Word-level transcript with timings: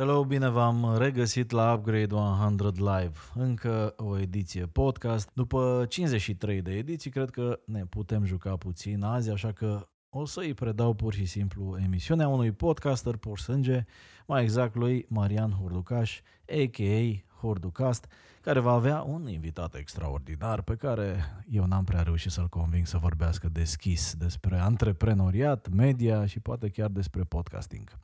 Hello, 0.00 0.24
bine 0.24 0.48
v-am 0.48 0.96
regăsit 0.98 1.50
la 1.50 1.72
Upgrade 1.72 2.14
100 2.14 2.72
Live. 2.76 3.18
Încă 3.34 3.94
o 3.96 4.18
ediție 4.18 4.66
podcast. 4.66 5.30
După 5.32 5.86
53 5.88 6.62
de 6.62 6.76
ediții, 6.76 7.10
cred 7.10 7.30
că 7.30 7.60
ne 7.66 7.84
putem 7.84 8.24
juca 8.24 8.56
puțin 8.56 9.02
azi, 9.02 9.30
așa 9.30 9.52
că 9.52 9.88
o 10.10 10.24
să 10.24 10.40
îi 10.40 10.54
predau 10.54 10.94
pur 10.94 11.14
și 11.14 11.24
simplu 11.24 11.76
emisiunea 11.84 12.28
unui 12.28 12.52
podcaster 12.52 13.16
pur 13.16 13.38
sânge, 13.38 13.84
mai 14.26 14.42
exact 14.42 14.74
lui 14.74 15.06
Marian 15.08 15.50
Hurducaș, 15.50 16.20
a.k.a. 16.48 17.24
Hurducast, 17.40 18.06
care 18.40 18.60
va 18.60 18.72
avea 18.72 19.00
un 19.00 19.28
invitat 19.28 19.74
extraordinar 19.74 20.62
pe 20.62 20.74
care 20.74 21.24
eu 21.50 21.64
n-am 21.64 21.84
prea 21.84 22.02
reușit 22.02 22.30
să-l 22.30 22.48
conving 22.48 22.86
să 22.86 22.98
vorbească 22.98 23.48
deschis 23.48 24.14
despre 24.18 24.58
antreprenoriat, 24.58 25.68
media 25.68 26.26
și 26.26 26.40
poate 26.40 26.68
chiar 26.68 26.88
despre 26.88 27.22
podcasting. 27.22 27.98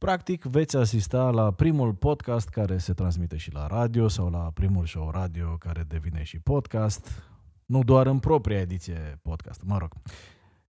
Practic, 0.00 0.42
veți 0.42 0.76
asista 0.76 1.30
la 1.30 1.50
primul 1.50 1.94
podcast 1.94 2.48
care 2.48 2.78
se 2.78 2.92
transmite 2.92 3.36
și 3.36 3.52
la 3.52 3.66
radio 3.66 4.08
sau 4.08 4.30
la 4.30 4.50
primul 4.54 4.86
show 4.86 5.10
radio 5.10 5.56
care 5.58 5.84
devine 5.88 6.22
și 6.22 6.38
podcast, 6.38 7.22
nu 7.66 7.82
doar 7.82 8.06
în 8.06 8.18
propria 8.18 8.60
ediție 8.60 9.18
podcast, 9.22 9.62
mă 9.64 9.78
rog. 9.78 9.92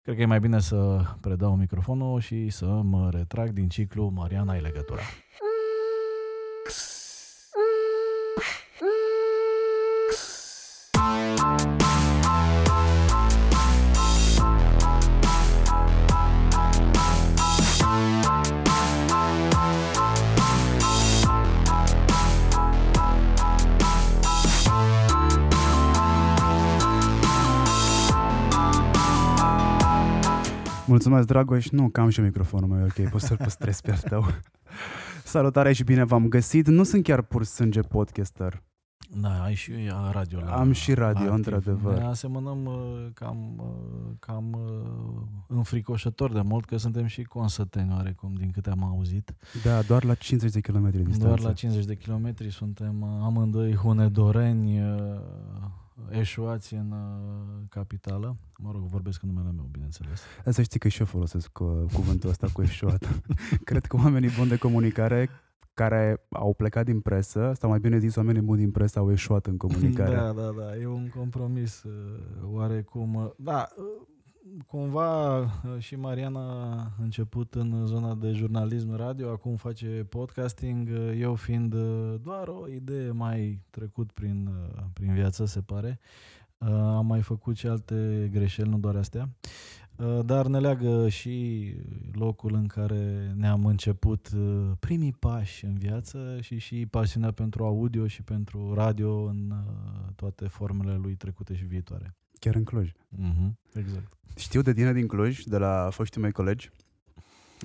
Cred 0.03 0.17
că 0.17 0.23
e 0.23 0.27
mai 0.27 0.41
bine 0.41 0.61
să 0.61 1.03
predau 1.21 1.57
microfonul 1.57 2.21
și 2.21 2.49
să 2.49 2.67
mă 2.67 3.11
retrag 3.11 3.51
din 3.51 3.69
ciclu 3.69 4.09
Mariana 4.09 4.53
ai 4.53 4.61
legătura. 4.61 5.03
Mulțumesc, 30.91 31.27
Dragoș. 31.27 31.69
Nu, 31.69 31.89
cam 31.89 32.09
și 32.09 32.21
microfonul 32.21 32.69
meu, 32.69 32.85
ok, 32.85 33.11
poți 33.11 33.27
să-l 33.27 33.37
păstrezi 33.37 33.83
pe 33.83 33.91
al 33.91 33.99
tău. 33.99 34.25
Salutare 35.25 35.73
și 35.73 35.85
bine 35.85 36.05
v-am 36.05 36.29
găsit. 36.29 36.67
Nu 36.67 36.83
sunt 36.83 37.03
chiar 37.03 37.23
pur 37.23 37.45
sânge 37.45 37.81
podcaster. 37.81 38.63
Da, 39.21 39.43
ai 39.43 39.55
și 39.55 39.73
radio 40.11 40.41
la 40.41 40.57
Am 40.57 40.73
și 40.73 40.95
radio, 40.95 41.23
activ. 41.23 41.35
într-adevăr. 41.35 41.99
Ne 41.99 42.05
asemănăm 42.05 42.65
uh, 42.65 43.07
cam, 43.15 43.55
uh, 43.57 44.11
cam 44.19 44.53
uh, 44.53 45.23
înfricoșător 45.47 46.33
de 46.33 46.41
mult 46.41 46.65
că 46.65 46.77
suntem 46.77 47.07
și 47.07 47.23
consăteni 47.23 47.93
oarecum, 47.93 48.35
din 48.35 48.51
câte 48.51 48.71
am 48.71 48.85
auzit. 48.85 49.35
Da, 49.65 49.83
doar 49.83 50.05
la 50.05 50.15
50 50.15 50.53
de 50.53 50.61
km 50.61 50.91
distanță. 50.91 51.27
Doar 51.27 51.41
la 51.41 51.53
50 51.53 51.85
de 51.85 51.97
kilometri 51.97 52.51
suntem 52.51 53.01
uh, 53.01 53.09
amândoi 53.23 53.75
hunedoreni 53.75 54.81
uh, 54.81 55.21
eșuați 56.11 56.75
în 56.75 56.91
uh, 56.91 57.67
capitală. 57.69 58.37
Mă 58.59 58.71
rog, 58.73 58.83
vorbesc 58.83 59.23
în 59.23 59.29
numele 59.29 59.53
meu, 59.57 59.69
bineînțeles. 59.71 60.21
Dar 60.45 60.53
Să 60.53 60.63
știi 60.63 60.81
că 60.81 60.89
și 60.89 61.01
eu 61.01 61.07
folosesc 61.07 61.59
uh, 61.59 61.69
cuvântul 61.93 62.29
ăsta 62.29 62.47
cu 62.53 62.63
eșuat. 62.63 63.23
Cred 63.65 63.87
că 63.87 63.97
oamenii 63.97 64.31
buni 64.37 64.49
de 64.49 64.57
comunicare 64.57 65.29
care 65.75 66.27
au 66.29 66.55
plecat 66.55 66.85
din 66.85 67.01
presă, 67.01 67.53
sau 67.59 67.71
mai 67.71 67.79
bine 67.79 67.99
zis, 67.99 68.17
oamenii 68.17 68.43
buni 68.43 68.59
din 68.61 68.71
presă 68.71 68.99
au 68.99 69.11
eșuat 69.13 69.47
în 69.47 69.57
comunicare. 69.57 70.15
Da, 70.15 70.33
da, 70.33 70.51
da, 70.59 70.77
e 70.77 70.87
un 70.87 71.09
compromis 71.09 71.83
uh, 71.83 71.93
oarecum. 72.53 73.15
uh, 73.15 73.31
Da, 73.37 73.69
uh, 73.77 73.85
cumva 74.67 75.39
uh, 75.39 75.49
și 75.79 75.97
Mariana 75.97 76.73
a 76.81 76.93
început 77.01 77.55
în 77.55 77.87
zona 77.87 78.15
de 78.15 78.33
jurnalism 78.33 78.97
radio, 78.97 79.31
acum 79.31 79.57
face 79.57 80.07
podcasting, 80.09 80.89
uh, 80.89 81.19
eu 81.19 81.35
fiind 81.35 81.75
uh, 81.75 82.15
doar 82.23 82.49
o 82.49 82.69
idee 82.69 83.11
mai 83.11 83.61
trecut 83.71 84.13
prin, 84.13 84.47
uh, 84.47 84.83
prin 84.93 85.13
viață, 85.13 85.45
se 85.45 85.61
pare. 85.61 85.99
Uh, 86.59 86.69
Am 86.69 87.07
mai 87.07 87.21
făcut 87.21 87.57
și 87.57 87.67
alte 87.67 88.29
greșeli, 88.33 88.69
nu 88.69 88.79
doar 88.79 88.97
astea. 88.97 89.29
Uh, 89.97 90.25
Dar 90.25 90.47
ne 90.47 90.59
leagă 90.59 91.09
și 91.09 91.65
locul 92.13 92.55
în 92.55 92.67
care 92.67 93.33
ne-am 93.37 93.65
început 93.67 94.31
uh, 94.37 94.71
primii 94.79 95.13
pași 95.13 95.65
în 95.65 95.75
viață 95.75 96.39
și 96.41 96.59
și 96.59 96.87
pasiunea 96.87 97.31
pentru 97.31 97.65
audio 97.65 98.07
și 98.07 98.23
pentru 98.23 98.75
radio 98.75 99.23
în 99.25 99.51
uh, 99.51 100.13
toate 100.17 100.47
formele 100.47 100.97
lui 100.97 101.15
trecute 101.15 101.55
și 101.55 101.65
viitoare. 101.65 102.15
Chiar 102.41 102.55
în 102.55 102.65
Cluj. 102.65 102.93
Mhm, 103.09 103.59
exact. 103.75 104.13
Știu 104.37 104.63
de 104.63 104.73
tine 104.73 104.93
din 104.93 105.07
Cluj, 105.07 105.43
de 105.43 105.59
la 105.59 105.89
foștii 105.93 106.21
mei 106.21 106.33
colegi, 106.33 106.71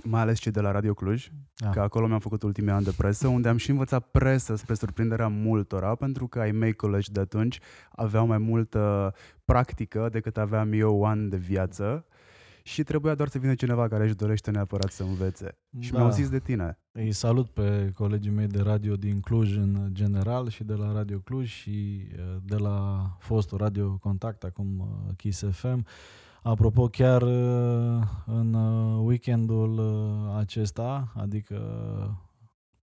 mai 0.03 0.21
ales 0.21 0.39
cei 0.39 0.51
de 0.51 0.61
la 0.61 0.71
Radio 0.71 0.93
Cluj, 0.93 1.27
Ah. 1.63 1.69
că 1.73 1.81
acolo 1.81 2.07
mi-am 2.07 2.19
făcut 2.19 2.43
ultimii 2.43 2.71
ani 2.71 2.83
de 2.83 2.93
presă, 2.97 3.27
unde 3.27 3.47
am 3.49 3.57
și 3.57 3.69
învățat 3.69 4.05
presă 4.11 4.55
spre 4.55 4.73
surprinderea 4.73 5.27
multora, 5.27 5.95
pentru 5.95 6.27
că 6.27 6.39
ai 6.39 6.51
mei 6.51 6.73
colegi 6.73 7.11
de 7.11 7.19
atunci 7.19 7.59
aveau 7.91 8.25
mai 8.27 8.37
multă 8.37 9.13
practică 9.45 10.09
decât 10.11 10.37
aveam 10.37 10.71
eu 10.73 11.03
ani 11.03 11.29
de 11.29 11.37
viață 11.37 12.05
și 12.67 12.83
trebuia 12.83 13.15
doar 13.15 13.27
să 13.29 13.37
vină 13.37 13.55
cineva 13.55 13.87
care 13.87 14.03
își 14.03 14.15
dorește 14.15 14.51
neapărat 14.51 14.91
să 14.91 15.03
învețe. 15.03 15.57
Și 15.79 15.91
Da. 15.91 15.97
mi-au 15.97 16.11
zis 16.11 16.29
de 16.29 16.39
tine. 16.39 16.79
Îi 16.91 17.11
salut 17.11 17.49
pe 17.49 17.91
colegii 17.95 18.31
mei 18.31 18.47
de 18.47 18.61
radio 18.61 18.95
din 18.95 19.19
Cluj 19.19 19.55
în 19.57 19.89
general 19.91 20.49
și 20.49 20.63
de 20.63 20.73
la 20.73 20.91
Radio 20.91 21.19
Cluj 21.19 21.49
și 21.49 22.01
uh, 22.17 22.35
de 22.43 22.55
la 22.55 23.07
fostul 23.19 23.57
Radio 23.57 23.97
Contact, 23.97 24.43
acum 24.43 24.79
uh, 24.79 25.15
Kiss 25.15 25.43
FM. 25.51 25.85
Apropo, 26.43 26.87
chiar 26.87 27.21
uh, 27.21 28.03
în 28.25 28.53
uh, 28.53 29.01
weekendul 29.05 29.77
uh, 29.77 30.35
acesta, 30.39 31.11
adică 31.15 31.59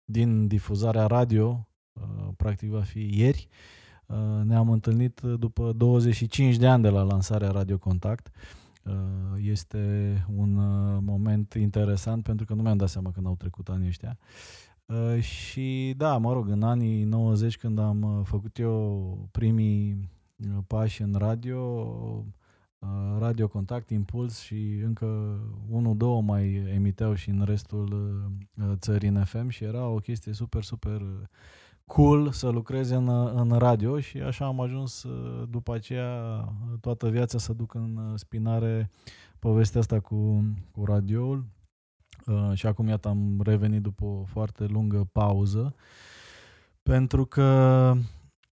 din 0.05 0.47
difuzarea 0.47 1.07
radio, 1.07 1.69
uh, 1.93 2.29
practic 2.37 2.71
va 2.71 2.81
fi 2.83 3.11
ieri, 3.19 3.49
uh, 4.07 4.17
ne-am 4.45 4.71
întâlnit 4.71 5.21
după 5.21 5.73
25 5.73 6.57
de 6.57 6.67
ani 6.67 6.83
de 6.83 6.89
la 6.89 7.03
lansarea 7.03 7.51
Radio 7.51 7.79
Contact. 7.79 8.27
Uh, 8.27 8.60
Este 9.37 10.25
un 10.37 10.57
uh, 10.57 10.99
moment 11.03 11.55
interesant 11.55 12.23
pentru 12.23 12.47
că 12.47 12.55
nu 12.55 12.63
mi-am 12.63 12.77
dat 12.77 12.89
seama 12.89 13.11
când 13.11 13.27
au 13.27 13.37
trecut 13.37 13.69
anii 13.69 13.89
ăștia. 13.89 14.19
Uh, 14.87 15.23
Și 15.23 15.95
da, 15.97 16.17
mă 16.17 16.33
rog, 16.33 16.49
în 16.49 16.63
anii 16.63 17.05
90 17.05 17.57
când 17.57 17.79
am 17.79 18.03
uh, 18.03 18.27
făcut 18.27 18.59
eu 18.59 19.29
primii 19.31 20.11
uh, 20.37 20.59
pași 20.67 21.03
în 21.03 21.15
radio, 21.19 21.61
uh, 22.79 22.89
Radio 23.19 23.49
Contact, 23.49 23.91
Impuls 23.91 24.41
și 24.41 24.81
încă 24.85 25.39
unul, 25.69 25.97
două 25.97 26.23
mai 26.23 26.53
emiteau 26.75 27.15
și 27.15 27.29
în 27.29 27.43
restul 27.45 27.93
uh, 27.93 28.67
uh, 28.67 28.73
țării 28.77 29.09
în 29.09 29.25
FM 29.25 29.49
și 29.49 29.65
era 29.65 29.87
o 29.87 29.97
chestie 29.97 30.33
super, 30.33 30.63
super 30.63 31.01
uh, 31.01 31.09
cool 31.93 32.31
să 32.31 32.49
lucrezi 32.49 32.93
în, 32.93 33.07
uh, 33.07 33.33
în 33.35 33.51
radio 33.59 34.01
și 34.01 34.19
așa 34.19 34.47
am 34.47 34.61
ajuns 34.61 35.03
uh, 35.03 35.49
după 35.49 35.75
aceea 35.75 36.45
uh, 36.47 36.79
toată 36.81 37.09
viața 37.09 37.39
să 37.39 37.53
duc 37.53 37.75
în 37.75 37.97
uh, 37.97 38.19
spinare 38.19 38.91
povestea 39.39 39.81
asta 39.81 40.01
cu, 40.01 40.45
cu 40.71 40.85
radioul 40.85 41.45
uh, 42.27 42.51
și 42.55 42.67
acum 42.67 42.89
iată 42.89 43.09
am 43.09 43.41
revenit 43.43 43.83
după 43.83 44.05
o 44.05 44.25
foarte 44.25 44.65
lungă 44.65 45.09
pauză 45.13 45.75
pentru 46.83 47.25
că 47.25 47.93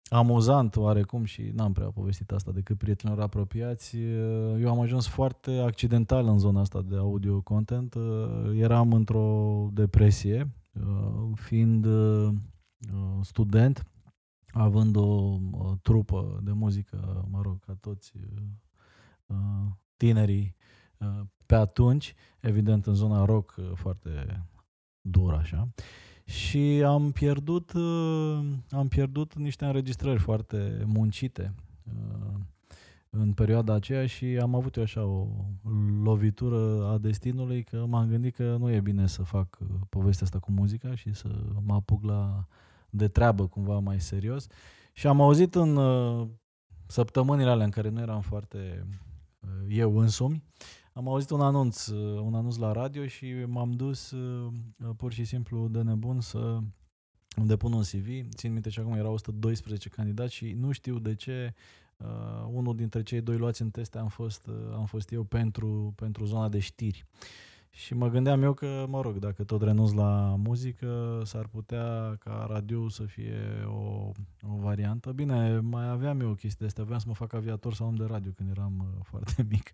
amuzant 0.08 0.76
oarecum 0.76 1.24
și 1.24 1.50
n-am 1.54 1.72
prea 1.72 1.90
povestit 1.90 2.30
asta 2.30 2.50
decât 2.50 2.78
prietenilor 2.78 3.22
apropiați. 3.22 3.96
uh, 3.96 4.60
Eu 4.60 4.70
am 4.70 4.80
ajuns 4.80 5.06
foarte 5.06 5.50
accidental 5.50 6.26
în 6.26 6.38
zona 6.38 6.60
asta 6.60 6.82
de 6.88 6.96
audio 6.96 7.40
content. 7.40 7.94
uh, 7.94 8.50
Eram 8.54 8.92
într-o 8.92 9.68
depresie, 9.72 10.50
uh, 10.72 11.30
fiind 11.34 11.84
uh, 11.84 12.28
uh, 12.28 12.34
student, 13.22 13.86
având 14.52 14.96
o, 14.96 15.38
o 15.50 15.74
trupă 15.82 16.40
de 16.42 16.52
muzică, 16.52 17.26
mă 17.30 17.40
rog, 17.42 17.60
ca 17.60 17.76
toți 17.80 18.12
uh, 18.16 18.42
uh, 19.26 19.36
tinerii 19.96 20.54
uh, 20.98 21.20
pe 21.46 21.54
atunci, 21.54 22.14
evident 22.40 22.86
în 22.86 22.94
zona 22.94 23.24
rock 23.24 23.54
uh, 23.58 23.70
foarte 23.74 24.46
dur 25.00 25.32
așa. 25.32 25.68
Și 26.24 26.82
am 26.86 27.10
pierdut, 27.10 27.72
uh, 27.72 28.44
am 28.70 28.88
pierdut 28.88 29.34
niște 29.34 29.64
înregistrări 29.64 30.18
foarte 30.18 30.82
muncite 30.86 31.54
uh, 31.84 32.40
în 33.10 33.32
perioada 33.32 33.74
aceea 33.74 34.06
și 34.06 34.24
am 34.24 34.54
avut 34.54 34.76
eu 34.76 34.82
așa 34.82 35.04
o 35.04 35.26
lovitură 36.02 36.86
a 36.86 36.98
destinului 36.98 37.62
că 37.62 37.84
m-am 37.88 38.08
gândit 38.08 38.34
că 38.34 38.56
nu 38.58 38.70
e 38.70 38.80
bine 38.80 39.06
să 39.06 39.22
fac 39.22 39.58
uh, 39.60 39.68
povestea 39.88 40.26
asta 40.26 40.38
cu 40.38 40.50
muzica 40.50 40.94
și 40.94 41.14
să 41.14 41.28
mă 41.64 41.74
apuc 41.74 42.04
la 42.04 42.46
de 42.94 43.08
treabă 43.08 43.46
cumva 43.46 43.78
mai 43.78 44.00
serios. 44.00 44.46
Și 44.92 45.06
am 45.06 45.20
auzit 45.20 45.54
în 45.54 45.76
uh, 45.76 46.28
săptămânile 46.86 47.50
alea 47.50 47.64
în 47.64 47.70
care 47.70 47.88
nu 47.88 48.00
eram 48.00 48.20
foarte 48.20 48.86
uh, 49.40 49.76
eu 49.76 49.98
însumi, 49.98 50.42
am 50.92 51.08
auzit 51.08 51.30
un 51.30 51.40
anunț, 51.40 51.86
uh, 51.86 52.20
un 52.20 52.34
anunț 52.34 52.56
la 52.56 52.72
radio 52.72 53.06
și 53.06 53.34
m-am 53.46 53.72
dus 53.72 54.10
uh, 54.10 54.52
pur 54.96 55.12
și 55.12 55.24
simplu 55.24 55.68
de 55.68 55.82
nebun 55.82 56.20
să 56.20 56.58
îmi 57.36 57.46
depun 57.46 57.72
un 57.72 57.82
CV. 57.82 58.28
Țin 58.34 58.52
minte 58.52 58.70
și 58.70 58.80
acum 58.80 58.92
erau 58.92 59.12
112 59.12 59.88
candidați 59.88 60.34
și 60.34 60.52
nu 60.52 60.72
știu 60.72 60.98
de 60.98 61.14
ce 61.14 61.54
uh, 61.96 62.06
unul 62.50 62.76
dintre 62.76 63.02
cei 63.02 63.20
doi 63.20 63.36
luați 63.36 63.62
în 63.62 63.70
teste 63.70 63.98
am 63.98 64.08
fost, 64.08 64.46
uh, 64.46 64.54
am 64.74 64.84
fost 64.84 65.12
eu 65.12 65.22
pentru, 65.22 65.92
pentru 65.96 66.24
zona 66.24 66.48
de 66.48 66.58
știri. 66.58 67.04
Și 67.76 67.94
mă 67.94 68.08
gândeam 68.08 68.42
eu 68.42 68.52
că, 68.52 68.86
mă 68.88 69.00
rog, 69.00 69.18
dacă 69.18 69.44
tot 69.44 69.62
renunț 69.62 69.92
la 69.92 70.34
muzică, 70.38 71.22
s-ar 71.24 71.46
putea 71.46 72.16
ca 72.18 72.46
radio 72.50 72.88
să 72.88 73.02
fie 73.02 73.64
o, 73.66 74.10
o 74.42 74.56
variantă. 74.60 75.12
Bine, 75.12 75.58
mai 75.58 75.88
aveam 75.88 76.20
eu 76.20 76.30
o 76.30 76.34
chestie 76.34 76.56
de 76.58 76.64
astea, 76.64 76.82
aveam 76.82 76.98
să 76.98 77.04
mă 77.08 77.14
fac 77.14 77.32
aviator 77.32 77.74
sau 77.74 77.86
om 77.86 77.94
de 77.94 78.04
radio 78.04 78.30
când 78.30 78.50
eram 78.50 78.78
uh, 78.78 79.04
foarte 79.10 79.46
mic. 79.48 79.72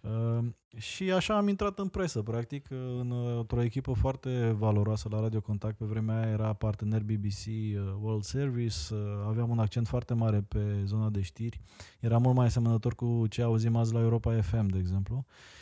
Uh, 0.00 0.44
și 0.76 1.12
așa 1.12 1.36
am 1.36 1.48
intrat 1.48 1.78
în 1.78 1.88
presă, 1.88 2.22
practic, 2.22 2.70
în, 2.70 3.12
într-o 3.38 3.62
echipă 3.62 3.92
foarte 3.92 4.54
valoroasă 4.58 5.08
la 5.10 5.20
Radio 5.20 5.40
Contact. 5.40 5.76
Pe 5.76 5.84
vremea 5.84 6.20
aia 6.20 6.30
era 6.30 6.52
partener 6.52 7.02
BBC 7.02 7.46
uh, 7.46 7.94
World 8.00 8.24
Service, 8.24 8.76
uh, 8.90 8.98
aveam 9.26 9.50
un 9.50 9.58
accent 9.58 9.86
foarte 9.86 10.14
mare 10.14 10.44
pe 10.48 10.82
zona 10.84 11.08
de 11.08 11.20
știri. 11.20 11.60
Era 12.00 12.18
mult 12.18 12.36
mai 12.36 12.46
asemănător 12.46 12.94
cu 12.94 13.26
ce 13.28 13.42
auzim 13.42 13.76
azi 13.76 13.92
la 13.92 14.00
Europa 14.00 14.40
FM, 14.40 14.66
de 14.66 14.78
exemplu. 14.78 15.24
Uh, 15.28 15.57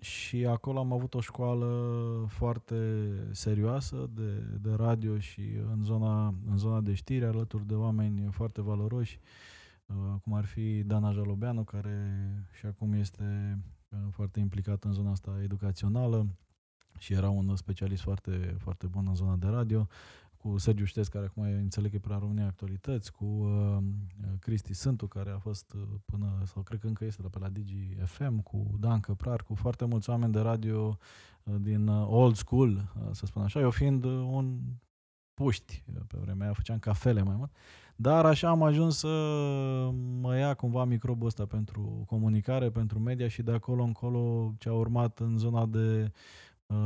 și 0.00 0.46
acolo 0.46 0.78
am 0.78 0.92
avut 0.92 1.14
o 1.14 1.20
școală 1.20 1.68
foarte 2.28 2.76
serioasă 3.30 4.10
de, 4.14 4.32
de 4.60 4.70
radio 4.76 5.18
și 5.18 5.42
în 5.72 5.82
zona, 5.82 6.34
în 6.50 6.56
zona 6.56 6.80
de 6.80 6.94
știri, 6.94 7.24
alături 7.24 7.66
de 7.66 7.74
oameni 7.74 8.28
foarte 8.30 8.62
valoroși, 8.62 9.18
uh, 9.86 9.94
cum 10.22 10.34
ar 10.34 10.44
fi 10.44 10.82
Dana 10.82 11.12
Jalobeanu, 11.12 11.64
care 11.64 12.06
și 12.58 12.66
acum 12.66 12.92
este 12.92 13.58
uh, 13.88 13.98
foarte 14.10 14.40
implicat 14.40 14.84
în 14.84 14.92
zona 14.92 15.10
asta 15.10 15.38
educațională 15.42 16.26
și 16.98 17.12
era 17.12 17.28
un 17.28 17.56
specialist 17.56 18.02
foarte, 18.02 18.56
foarte 18.58 18.86
bun 18.86 19.04
în 19.08 19.14
zona 19.14 19.36
de 19.36 19.46
radio 19.46 19.88
cu 20.38 20.58
Sergiu 20.58 20.84
Ștesc, 20.84 21.10
care 21.10 21.24
acum 21.24 21.42
înțeleg 21.42 21.90
că 21.90 21.96
e 21.96 22.00
prea 22.00 22.18
România 22.18 22.46
Actualități, 22.46 23.12
cu 23.12 23.24
uh, 23.24 23.78
Cristi 24.40 24.74
Sântu, 24.74 25.06
care 25.06 25.30
a 25.30 25.38
fost 25.38 25.72
uh, 25.72 25.82
până, 26.04 26.42
sau 26.44 26.62
cred 26.62 26.80
că 26.80 26.86
încă 26.86 27.04
este 27.04 27.22
de 27.22 27.28
pe 27.28 27.38
la 27.38 27.48
Digi 27.48 27.94
FM, 28.04 28.42
cu 28.42 28.76
Dan 28.80 29.00
Căprar, 29.00 29.42
cu 29.42 29.54
foarte 29.54 29.84
mulți 29.84 30.10
oameni 30.10 30.32
de 30.32 30.40
radio 30.40 30.98
uh, 31.42 31.54
din 31.60 31.86
uh, 31.86 32.06
old 32.08 32.36
school, 32.36 32.70
uh, 32.70 33.08
să 33.10 33.26
spun 33.26 33.42
așa, 33.42 33.60
eu 33.60 33.70
fiind 33.70 34.04
uh, 34.04 34.12
un 34.12 34.58
puști, 35.34 35.84
pe 36.06 36.18
vremea 36.20 36.44
aia 36.44 36.54
făceam 36.54 36.78
cafele 36.78 37.22
mai 37.22 37.34
mult, 37.36 37.50
dar 37.96 38.26
așa 38.26 38.48
am 38.48 38.62
ajuns 38.62 38.98
să 38.98 39.08
mă 40.20 40.36
ia 40.36 40.54
cumva 40.54 40.84
microbul 40.84 41.26
ăsta 41.26 41.46
pentru 41.46 42.04
comunicare, 42.06 42.70
pentru 42.70 42.98
media 42.98 43.28
și 43.28 43.42
de 43.42 43.52
acolo 43.52 43.82
încolo 43.82 44.52
ce 44.58 44.68
a 44.68 44.72
urmat 44.72 45.18
în 45.18 45.38
zona 45.38 45.66
de 45.66 46.02
Uh, 46.02 46.10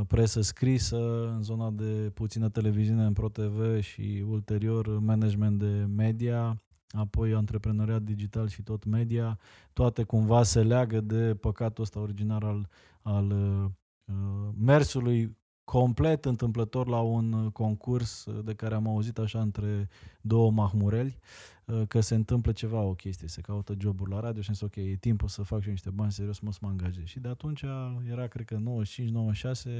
presă 0.07 0.41
scrisă, 0.41 1.27
în 1.27 1.41
zona 1.41 1.69
de 1.69 2.11
puțină 2.13 2.49
televiziune 2.49 3.03
în 3.03 3.13
ProTV 3.13 3.81
și 3.81 4.23
ulterior 4.27 4.99
management 4.99 5.59
de 5.59 5.85
media, 5.95 6.63
apoi 6.89 7.33
antreprenoriat 7.33 8.01
digital 8.01 8.47
și 8.47 8.61
tot 8.61 8.85
media, 8.85 9.39
toate 9.73 10.03
cumva 10.03 10.43
se 10.43 10.63
leagă 10.63 11.01
de 11.01 11.35
păcatul 11.35 11.83
ăsta 11.83 11.99
originar 11.99 12.43
al, 12.43 12.69
al 13.01 13.31
uh, 13.31 14.13
mersului 14.57 15.37
complet 15.63 16.25
întâmplător 16.25 16.87
la 16.87 16.99
un 16.99 17.49
concurs 17.49 18.27
de 18.43 18.53
care 18.53 18.75
am 18.75 18.87
auzit 18.87 19.17
așa 19.17 19.41
între 19.41 19.89
două 20.21 20.51
mahmureli. 20.51 21.17
Uh, 21.19 21.52
că 21.87 21.99
se 21.99 22.15
întâmplă 22.15 22.51
ceva, 22.51 22.79
o 22.79 22.93
chestie, 22.93 23.27
se 23.27 23.41
caută 23.41 23.75
joburi 23.79 24.11
la 24.11 24.19
radio 24.19 24.41
și 24.41 24.49
am 24.49 24.55
zis, 24.55 24.63
ok, 24.63 24.75
e 24.75 24.95
timpul 24.95 25.27
să 25.27 25.43
fac 25.43 25.59
și 25.59 25.65
eu 25.65 25.71
niște 25.71 25.89
bani 25.89 26.11
serios, 26.11 26.39
mă 26.39 26.51
să 26.51 26.59
mă 26.61 26.67
angajez. 26.67 27.03
Și 27.03 27.19
de 27.19 27.27
atunci 27.27 27.61
era, 28.09 28.27
cred 28.27 28.45
că 28.45 28.57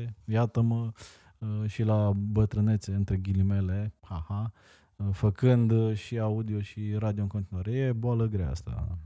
95-96, 0.08 0.14
iată-mă 0.26 0.92
uh, 1.38 1.70
și 1.70 1.84
la 1.84 2.12
bătrânețe, 2.16 2.94
între 2.94 3.18
ghilimele, 3.18 3.94
haha, 4.02 4.52
uh, 4.96 5.08
făcând 5.12 5.96
și 5.96 6.20
audio 6.20 6.62
și 6.62 6.96
radio 6.98 7.22
în 7.22 7.30
continuare. 7.30 7.72
E 7.72 7.92
boală 7.92 8.26
grea 8.28 8.50
asta. 8.50 8.98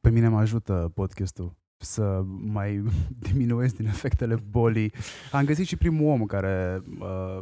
Pe 0.00 0.10
mine 0.10 0.28
mă 0.28 0.38
ajută 0.38 0.90
podcastul 0.94 1.56
să 1.76 2.22
mai 2.26 2.82
diminuez 3.28 3.72
din 3.72 3.86
efectele 3.86 4.34
bolii. 4.34 4.92
Am 5.32 5.44
găsit 5.44 5.66
și 5.66 5.76
primul 5.76 6.10
om 6.10 6.24
care 6.26 6.82
uh, 6.98 7.38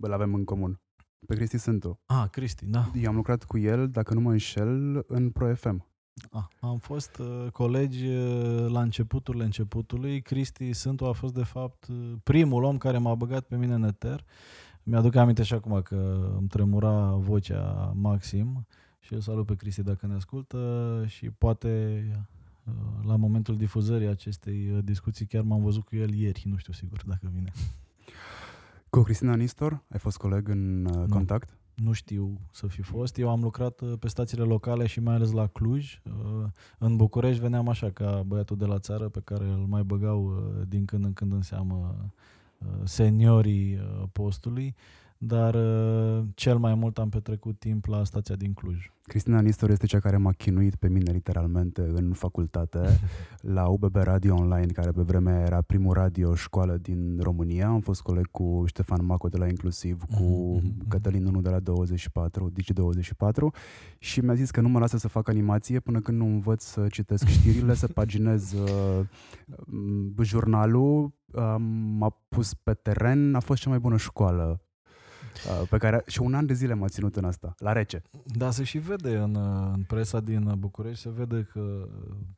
îl 0.00 0.12
avem 0.12 0.34
în 0.34 0.44
comun. 0.44 0.80
Pe 1.26 1.34
Cristi 1.34 1.58
Sântu. 1.58 2.00
Ah, 2.06 2.24
Cristi, 2.30 2.66
da. 2.66 2.90
Eu 2.94 3.08
am 3.08 3.16
lucrat 3.16 3.44
cu 3.44 3.58
el, 3.58 3.90
dacă 3.90 4.14
nu 4.14 4.20
mă 4.20 4.30
înșel, 4.30 5.04
în 5.06 5.30
ProFM. 5.30 5.86
Ah, 6.30 6.44
am 6.60 6.78
fost 6.78 7.18
uh, 7.18 7.50
colegi 7.52 8.06
uh, 8.06 8.66
la 8.68 8.82
începuturile 8.82 9.44
începutului. 9.44 10.22
Cristi 10.22 10.72
Sântu 10.72 11.04
a 11.04 11.12
fost, 11.12 11.34
de 11.34 11.42
fapt, 11.42 11.86
uh, 11.86 12.12
primul 12.22 12.62
om 12.62 12.78
care 12.78 12.98
m-a 12.98 13.14
băgat 13.14 13.46
pe 13.46 13.56
mine 13.56 13.74
în 13.74 13.82
eter. 13.82 14.24
Mi-aduc 14.82 15.14
aminte 15.14 15.42
și 15.42 15.54
acum 15.54 15.82
că 15.82 16.30
îmi 16.38 16.48
tremura 16.48 17.10
vocea 17.10 17.92
maxim 17.96 18.66
și 19.00 19.14
eu 19.14 19.20
salut 19.20 19.46
pe 19.46 19.54
Cristi 19.54 19.82
dacă 19.82 20.06
ne 20.06 20.14
ascultă 20.14 21.04
și 21.06 21.30
poate 21.30 22.02
uh, 22.64 22.72
la 23.06 23.16
momentul 23.16 23.56
difuzării 23.56 24.06
acestei 24.06 24.70
uh, 24.70 24.84
discuții 24.84 25.26
chiar 25.26 25.42
m-am 25.42 25.62
văzut 25.62 25.84
cu 25.84 25.96
el 25.96 26.14
ieri, 26.14 26.44
nu 26.46 26.56
știu 26.56 26.72
sigur 26.72 27.02
dacă 27.06 27.30
vine. 27.34 27.52
Cu 28.94 29.02
Cristina 29.02 29.34
Nistor 29.34 29.82
ai 29.88 29.98
fost 29.98 30.16
coleg 30.16 30.48
în 30.48 30.84
uh, 30.84 31.08
contact? 31.08 31.58
Nu 31.74 31.92
știu 31.92 32.40
să 32.50 32.66
fi 32.66 32.82
fost. 32.82 33.18
Eu 33.18 33.30
am 33.30 33.42
lucrat 33.42 33.80
uh, 33.80 33.92
pe 33.98 34.08
stațiile 34.08 34.44
locale 34.44 34.86
și 34.86 35.00
mai 35.00 35.14
ales 35.14 35.30
la 35.30 35.46
Cluj. 35.46 36.00
Uh, 36.04 36.12
în 36.78 36.96
București 36.96 37.40
veneam 37.40 37.68
așa 37.68 37.90
ca 37.90 38.22
băiatul 38.26 38.56
de 38.56 38.64
la 38.64 38.78
țară 38.78 39.08
pe 39.08 39.20
care 39.24 39.44
îl 39.44 39.64
mai 39.68 39.82
băgau 39.82 40.24
uh, 40.24 40.66
din 40.68 40.84
când 40.84 41.04
în 41.04 41.12
când 41.12 41.32
în 41.32 41.42
seamă 41.42 42.10
seniorii 42.84 43.78
postului 44.12 44.74
dar 45.26 45.54
uh, 45.54 46.24
cel 46.34 46.58
mai 46.58 46.74
mult 46.74 46.98
am 46.98 47.08
petrecut 47.08 47.58
timp 47.58 47.84
la 47.86 48.04
stația 48.04 48.34
din 48.34 48.52
Cluj. 48.52 48.92
Cristina 49.02 49.40
Nistor 49.40 49.70
este 49.70 49.86
cea 49.86 49.98
care 49.98 50.16
m-a 50.16 50.32
chinuit 50.32 50.74
pe 50.74 50.88
mine 50.88 51.12
literalmente 51.12 51.80
în 51.94 52.12
facultate 52.12 52.80
la 53.56 53.66
UBB 53.66 53.94
Radio 53.96 54.34
Online, 54.34 54.72
care 54.72 54.90
pe 54.90 55.02
vremea 55.02 55.40
era 55.40 55.60
primul 55.60 55.92
radio 55.92 56.34
școală 56.34 56.76
din 56.76 57.18
România. 57.22 57.68
Am 57.68 57.80
fost 57.80 58.02
coleg 58.02 58.26
cu 58.30 58.62
Ștefan 58.66 59.04
Maco 59.04 59.28
de 59.28 59.38
la 59.38 59.46
Inclusiv, 59.46 60.02
cu 60.02 60.60
mm-hmm. 60.60 60.88
Cătălin 60.88 61.26
1 61.26 61.40
de 61.40 61.48
la 61.48 61.58
24, 61.58 62.52
Digi24 62.52 63.58
și 63.98 64.20
mi-a 64.20 64.34
zis 64.34 64.50
că 64.50 64.60
nu 64.60 64.68
mă 64.68 64.78
lasă 64.78 64.96
să 64.96 65.08
fac 65.08 65.28
animație 65.28 65.80
până 65.80 66.00
când 66.00 66.18
nu 66.18 66.26
învăț 66.26 66.64
să 66.64 66.86
citesc 66.90 67.26
știrile, 67.26 67.74
să 67.74 67.86
paginez 67.86 68.52
uh, 68.62 69.00
jurnalul. 70.22 71.12
Uh, 71.32 71.54
m-a 71.98 72.22
pus 72.28 72.54
pe 72.54 72.74
teren, 72.74 73.34
a 73.34 73.40
fost 73.40 73.62
cea 73.62 73.70
mai 73.70 73.78
bună 73.78 73.96
școală 73.96 74.64
Uh, 74.73 74.73
pe 75.70 75.78
care 75.78 76.02
și 76.06 76.20
un 76.20 76.34
an 76.34 76.46
de 76.46 76.54
zile 76.54 76.74
m-a 76.74 76.88
ținut 76.88 77.16
în 77.16 77.24
asta, 77.24 77.54
la 77.58 77.72
rece. 77.72 78.02
Da, 78.24 78.50
se 78.50 78.64
și 78.64 78.78
vede 78.78 79.16
în, 79.16 79.36
în 79.74 79.82
presa 79.82 80.20
din 80.20 80.54
București, 80.58 81.00
se 81.00 81.10
vede 81.16 81.48
că 81.52 81.88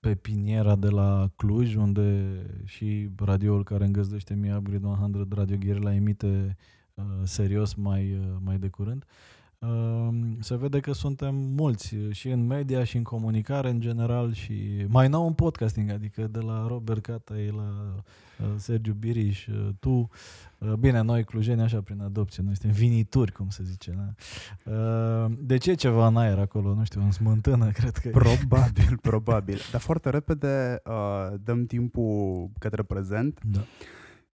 pe 0.00 0.14
piniera 0.14 0.76
de 0.76 0.88
la 0.88 1.30
Cluj, 1.36 1.74
unde 1.74 2.36
și 2.64 3.08
radioul 3.16 3.64
care 3.64 3.84
îngăzdește 3.84 4.34
Mi 4.34 4.52
Upgrade 4.52 4.86
100 4.86 5.26
Radio 5.30 5.56
Guerrilla 5.56 5.94
emite 5.94 6.56
uh, 6.94 7.04
serios 7.22 7.74
mai, 7.74 8.12
uh, 8.12 8.36
mai 8.44 8.58
de 8.58 8.68
curând, 8.68 9.02
uh, 9.02 9.35
se 10.40 10.56
vede 10.56 10.80
că 10.80 10.92
suntem 10.92 11.34
mulți 11.34 11.96
și 12.10 12.28
în 12.28 12.46
media 12.46 12.84
și 12.84 12.96
în 12.96 13.02
comunicare 13.02 13.70
în 13.70 13.80
general 13.80 14.32
și 14.32 14.84
mai 14.88 15.08
nou 15.08 15.26
în 15.26 15.32
podcasting, 15.32 15.90
adică 15.90 16.26
de 16.26 16.38
la 16.38 16.66
Robert 16.68 17.02
Catai 17.02 17.50
la 17.56 17.94
uh, 18.40 18.54
Sergiu 18.56 18.92
Biriș, 18.92 19.46
uh, 19.46 19.68
tu, 19.80 20.10
Uh, 20.58 20.72
bine, 20.72 21.00
noi 21.00 21.24
clujeni 21.24 21.62
așa 21.62 21.80
prin 21.80 22.00
adopție, 22.00 22.42
noi 22.42 22.56
suntem 22.56 22.78
vinituri, 22.78 23.32
cum 23.32 23.48
se 23.48 23.62
zice. 23.62 23.94
Da? 23.96 24.14
Uh, 24.72 25.32
de 25.38 25.56
ce 25.56 25.74
ceva 25.74 26.06
în 26.06 26.16
aer 26.16 26.38
acolo? 26.38 26.74
Nu 26.74 26.84
știu, 26.84 27.00
în 27.00 27.10
smântână, 27.10 27.70
cred 27.78 27.96
că 27.96 28.08
Probabil, 28.08 28.98
probabil. 29.10 29.58
Dar 29.72 29.80
foarte 29.80 30.10
repede 30.10 30.82
uh, 30.84 31.38
dăm 31.44 31.66
timpul 31.66 32.50
către 32.58 32.82
prezent. 32.82 33.40
Da. 33.44 33.60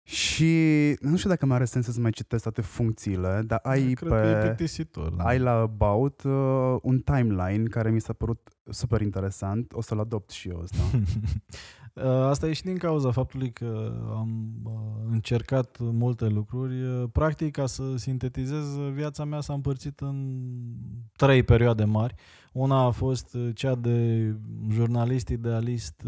Și 0.10 0.96
nu 1.00 1.18
știu 1.18 1.30
dacă 1.30 1.46
mai 1.46 1.56
are 1.56 1.66
sens 1.66 1.86
să 1.86 2.00
mai 2.00 2.12
citesc 2.12 2.44
toate 2.44 2.62
funcțiile, 2.62 3.42
dar 3.46 3.60
ai, 3.64 3.94
Cred 3.94 4.10
pe, 4.10 4.22
că 4.22 4.28
e 4.28 4.42
plictisitor, 4.42 5.10
da. 5.10 5.24
ai 5.24 5.40
la 5.40 5.52
About 5.52 6.24
uh, 6.24 6.78
un 6.82 7.00
timeline 7.00 7.64
care 7.64 7.90
mi 7.90 8.02
s-a 8.02 8.14
părut 8.14 8.50
super 8.70 9.02
interesant. 9.02 9.74
O 9.74 9.82
să-l 9.82 10.00
adopt 10.00 10.30
și 10.30 10.50
eu 10.50 10.60
ăsta. 10.64 10.78
Uh, 11.94 12.06
asta 12.06 12.48
e 12.48 12.54
și 12.54 12.64
din 12.64 12.78
cauza 12.78 13.12
faptului 13.12 13.52
că 13.52 13.92
am 14.10 14.50
uh, 14.64 14.72
încercat 15.12 15.78
multe 15.80 16.28
lucruri. 16.28 16.82
Uh, 16.82 17.04
practic, 17.12 17.52
ca 17.52 17.66
să 17.66 17.84
sintetizez, 17.96 18.78
viața 18.94 19.24
mea 19.24 19.40
s-a 19.40 19.54
împărțit 19.54 20.00
în 20.00 20.42
trei 21.16 21.44
perioade 21.44 21.84
mari. 21.84 22.16
Una 22.52 22.84
a 22.84 22.92
fost 22.92 23.38
cea 23.54 23.76
de 23.76 24.36
jurnalist 24.70 25.28
idealist 25.28 26.04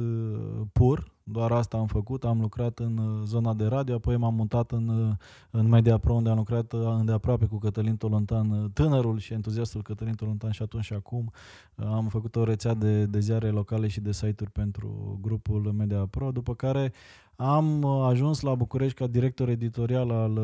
pur, 0.71 1.11
doar 1.31 1.51
asta 1.51 1.77
am 1.77 1.85
făcut, 1.85 2.23
am 2.23 2.41
lucrat 2.41 2.79
în 2.79 2.97
uh, 2.97 3.21
zona 3.25 3.53
de 3.53 3.65
radio, 3.65 3.95
apoi 3.95 4.17
m-am 4.17 4.35
mutat 4.35 4.71
în, 4.71 4.87
uh, 4.87 5.15
în 5.51 5.67
Media 5.67 5.97
Pro, 5.97 6.13
unde 6.13 6.29
am 6.29 6.37
lucrat 6.37 6.73
uh, 6.73 6.81
îndeaproape 6.99 7.45
cu 7.45 7.57
Cătălin 7.57 7.95
Tolontan, 7.95 8.71
tânărul 8.73 9.19
și 9.19 9.33
entuziastul 9.33 9.81
Cătălin 9.81 10.13
Tolontan 10.13 10.51
și 10.51 10.61
atunci 10.61 10.83
și 10.83 10.93
acum. 10.93 11.31
Am 11.75 12.07
făcut 12.07 12.35
o 12.35 12.43
rețea 12.43 12.73
de, 12.73 13.05
de 13.05 13.19
ziare 13.19 13.49
locale 13.49 13.87
și 13.87 14.01
de 14.01 14.11
site-uri 14.11 14.51
pentru 14.51 15.19
grupul 15.21 15.71
Media 15.77 16.05
Pro, 16.05 16.31
după 16.31 16.55
care 16.55 16.93
am 17.35 17.85
ajuns 17.85 18.41
la 18.41 18.55
București 18.55 18.97
ca 18.97 19.07
director 19.07 19.49
editorial 19.49 20.11
al 20.11 20.37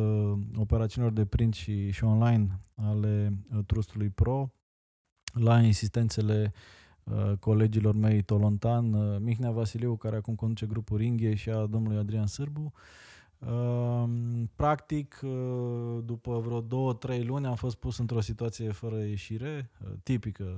operațiunilor 0.58 1.16
de 1.16 1.26
print 1.26 1.54
și, 1.54 1.92
și 1.92 2.04
online 2.04 2.58
ale 2.76 3.38
Trustului 3.66 4.10
Pro, 4.10 4.52
la 5.34 5.62
insistențele 5.62 6.54
colegilor 7.40 7.96
mei 7.96 8.22
Tolontan, 8.22 9.18
Mihnea 9.24 9.52
Vasiliu, 9.52 9.96
care 9.96 10.16
acum 10.16 10.36
conduce 10.36 10.66
grupul 10.66 10.98
Ringhe 10.98 11.36
și 11.36 11.50
a 11.50 11.66
domnului 11.66 11.98
Adrian 11.98 12.28
Sârbu. 12.28 12.74
Practic, 14.56 15.20
după 16.04 16.40
vreo 16.40 16.62
două, 16.62 16.94
trei 16.94 17.24
luni 17.24 17.46
am 17.46 17.56
fost 17.56 17.76
pus 17.76 17.98
într-o 17.98 18.22
situație 18.22 18.72
fără 18.72 19.04
ieșire, 19.04 19.70
tipică 20.04 20.58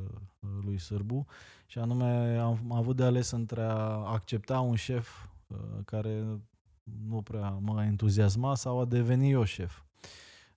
lui 0.66 0.78
Sârbu, 0.78 1.26
și 1.66 1.80
anume 1.80 2.38
am 2.38 2.72
avut 2.72 2.96
de 2.96 3.04
ales 3.04 3.32
între 3.32 3.62
a 3.62 3.74
accepta 4.12 4.60
un 4.60 4.76
șef 4.76 5.10
care 5.86 6.24
nu 7.08 7.22
prea 7.22 7.50
mă 7.50 7.84
entuziasma 7.84 8.56
sau 8.56 8.80
a 8.80 8.86
deveni 8.86 9.32
eu 9.32 9.44
șef. 9.44 9.82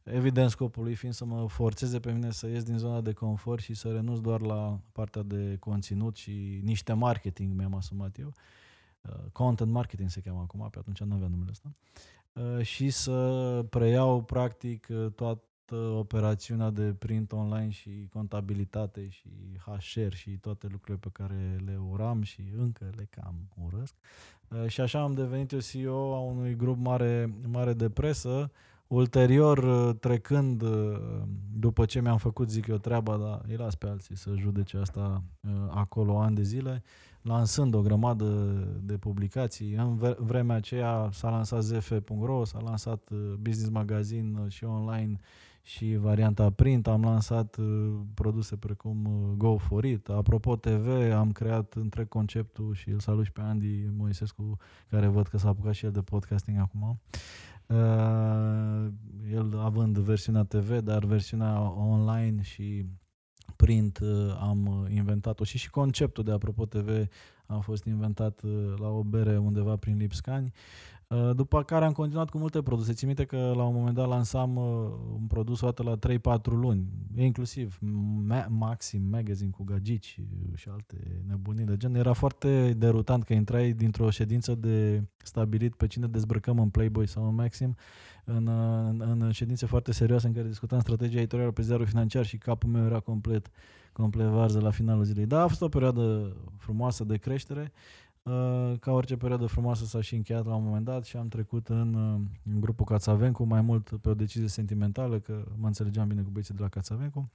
Evident, 0.04 0.50
scopul 0.50 0.82
lui 0.82 0.94
fiind 0.94 1.14
să 1.14 1.24
mă 1.24 1.48
forțeze 1.48 2.00
pe 2.00 2.12
mine 2.12 2.30
să 2.30 2.46
ies 2.46 2.62
din 2.62 2.78
zona 2.78 3.00
de 3.00 3.12
confort 3.12 3.62
și 3.62 3.74
să 3.74 3.92
renunț 3.92 4.18
doar 4.18 4.40
la 4.40 4.80
partea 4.92 5.22
de 5.22 5.56
conținut 5.60 6.16
și 6.16 6.60
niște 6.62 6.92
marketing 6.92 7.56
mi-am 7.56 7.74
asumat 7.74 8.18
eu. 8.18 8.32
Uh, 9.02 9.30
content 9.32 9.70
marketing 9.70 10.10
se 10.10 10.20
cheamă 10.20 10.40
acum, 10.40 10.68
pe 10.70 10.78
atunci 10.78 11.00
nu 11.00 11.14
avea 11.14 11.28
numele 11.28 11.50
ăsta. 11.50 11.74
Uh, 12.32 12.64
și 12.64 12.90
să 12.90 13.64
preiau 13.70 14.22
practic 14.22 14.86
uh, 14.90 15.12
toată 15.14 15.76
operațiunea 15.76 16.70
de 16.70 16.94
print 16.94 17.32
online 17.32 17.70
și 17.70 18.08
contabilitate 18.12 19.08
și 19.08 19.30
HR 19.64 20.14
și 20.14 20.30
toate 20.30 20.66
lucrurile 20.70 20.98
pe 21.00 21.08
care 21.12 21.56
le 21.64 21.78
uram 21.90 22.22
și 22.22 22.40
încă 22.56 22.90
le 22.96 23.08
cam 23.10 23.34
urăsc. 23.64 23.94
Și 24.66 24.80
așa 24.80 25.00
am 25.00 25.14
devenit 25.14 25.52
eu 25.52 25.60
CEO 25.60 26.14
a 26.14 26.18
unui 26.18 26.56
grup 26.56 26.78
mare, 26.78 27.34
mare 27.48 27.72
de 27.72 27.90
presă, 27.90 28.50
Ulterior, 28.92 29.58
uh, 29.58 29.94
trecând, 30.00 30.62
uh, 30.62 30.98
după 31.58 31.84
ce 31.84 32.00
mi-am 32.00 32.16
făcut, 32.16 32.50
zic 32.50 32.66
eu, 32.66 32.76
treaba, 32.76 33.16
dar 33.16 33.42
îi 33.48 33.56
las 33.56 33.74
pe 33.74 33.86
alții 33.86 34.16
să 34.16 34.30
judece 34.36 34.76
asta 34.76 35.22
uh, 35.40 35.50
acolo 35.70 36.18
ani 36.18 36.36
de 36.36 36.42
zile, 36.42 36.82
lansând 37.22 37.74
o 37.74 37.80
grămadă 37.80 38.24
de 38.82 38.96
publicații. 38.98 39.74
În 39.74 40.14
vremea 40.18 40.56
aceea 40.56 41.08
s-a 41.12 41.30
lansat 41.30 41.62
zf.ro, 41.62 42.44
s-a 42.44 42.60
lansat 42.64 43.10
Business 43.40 43.70
Magazine 43.70 44.48
și 44.48 44.64
online 44.64 45.18
și 45.62 45.96
varianta 45.96 46.50
print, 46.50 46.86
am 46.86 47.02
lansat 47.02 47.56
produse 48.14 48.56
precum 48.56 49.08
Go 49.36 49.56
For 49.56 49.84
It. 49.84 50.08
Apropo 50.08 50.56
TV, 50.56 51.12
am 51.12 51.32
creat 51.32 51.74
întreg 51.74 52.08
conceptul 52.08 52.74
și 52.74 52.88
îl 52.88 52.98
salut 52.98 53.24
și 53.24 53.32
pe 53.32 53.40
Andy 53.40 53.86
Moisescu, 53.96 54.56
care 54.90 55.06
văd 55.06 55.26
că 55.26 55.38
s-a 55.38 55.48
apucat 55.48 55.74
și 55.74 55.84
el 55.84 55.92
de 55.92 56.02
podcasting 56.02 56.58
acum. 56.58 56.82
Uh, 56.82 56.96
el 59.32 59.58
având 59.58 59.98
versiunea 59.98 60.42
TV, 60.42 60.78
dar 60.78 61.04
versiunea 61.04 61.60
online 61.76 62.42
și 62.42 62.86
print 63.56 63.98
uh, 63.98 64.36
am 64.40 64.86
inventat-o 64.90 65.44
și 65.44 65.58
și 65.58 65.70
conceptul 65.70 66.24
de 66.24 66.32
Apropo 66.32 66.66
TV 66.66 67.06
a 67.46 67.58
fost 67.58 67.84
inventat 67.84 68.42
uh, 68.42 68.74
la 68.78 68.88
o 68.88 69.02
bere 69.02 69.38
undeva 69.38 69.76
prin 69.76 69.96
Lipscani. 69.96 70.52
Uh, 71.12 71.30
după 71.34 71.62
care 71.62 71.84
am 71.84 71.92
continuat 71.92 72.30
cu 72.30 72.38
multe 72.38 72.62
produse. 72.62 72.92
Țin 72.92 73.06
minte 73.06 73.24
că 73.24 73.52
la 73.56 73.62
un 73.62 73.74
moment 73.74 73.94
dat 73.94 74.08
lansam 74.08 74.56
uh, 74.56 74.64
un 75.20 75.26
produs 75.26 75.60
o 75.60 75.66
dată 75.66 75.82
la 75.82 76.38
3-4 76.38 76.42
luni, 76.42 76.86
inclusiv 77.16 77.78
Maxim 78.48 79.02
Magazine 79.02 79.50
cu 79.50 79.64
gagici 79.64 80.20
și 80.54 80.68
alte 80.68 80.96
nebunii 81.26 81.64
de 81.64 81.76
gen. 81.76 81.94
Era 81.94 82.12
foarte 82.12 82.72
derutant 82.72 83.24
că 83.24 83.32
intrai 83.32 83.72
dintr-o 83.72 84.10
ședință 84.10 84.54
de 84.54 85.04
stabilit 85.16 85.74
pe 85.74 85.86
cine 85.86 86.06
dezbrăcăm 86.06 86.58
în 86.58 86.68
Playboy 86.68 87.06
sau 87.06 87.28
în 87.28 87.34
Maxim 87.34 87.76
în, 88.24 88.48
în, 88.88 89.20
în 89.20 89.30
ședințe 89.30 89.66
foarte 89.66 89.92
serioase 89.92 90.26
în 90.26 90.32
care 90.32 90.46
discutam 90.46 90.80
strategia 90.80 91.18
editorială 91.18 91.50
pe 91.52 91.62
ziarul 91.62 91.86
financiar 91.86 92.24
și 92.24 92.38
capul 92.38 92.70
meu 92.70 92.84
era 92.84 93.00
complet, 93.00 93.50
complet 93.92 94.26
varză 94.26 94.60
la 94.60 94.70
finalul 94.70 95.04
zilei. 95.04 95.26
Da, 95.26 95.42
a 95.42 95.46
fost 95.46 95.62
o 95.62 95.68
perioadă 95.68 96.36
frumoasă 96.56 97.04
de 97.04 97.16
creștere 97.16 97.62
Uh, 97.62 98.01
ca 98.80 98.92
orice 98.92 99.16
perioadă 99.16 99.46
frumoasă 99.46 99.84
s-a 99.84 100.00
și 100.00 100.14
încheiat 100.14 100.46
la 100.46 100.54
un 100.54 100.64
moment 100.64 100.84
dat 100.84 101.04
și 101.04 101.16
am 101.16 101.28
trecut 101.28 101.68
în, 101.68 101.94
uh, 101.94 102.20
în 102.52 102.60
grupul 102.60 102.84
Cațavencu, 102.84 103.44
mai 103.44 103.60
mult 103.60 104.00
pe 104.00 104.08
o 104.08 104.14
decizie 104.14 104.48
sentimentală, 104.48 105.18
că 105.18 105.44
mă 105.56 105.66
înțelegeam 105.66 106.08
bine 106.08 106.22
cu 106.22 106.30
băieții 106.30 106.54
de 106.54 106.62
la 106.62 106.68
Cațavencu, 106.68 107.30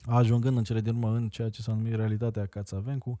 ajungând 0.00 0.56
în 0.56 0.64
cele 0.64 0.80
din 0.80 0.94
urmă 0.94 1.16
în 1.16 1.28
ceea 1.28 1.48
ce 1.48 1.62
s-a 1.62 1.74
numit 1.74 1.94
realitatea 1.94 2.46
Cațavencu, 2.46 3.18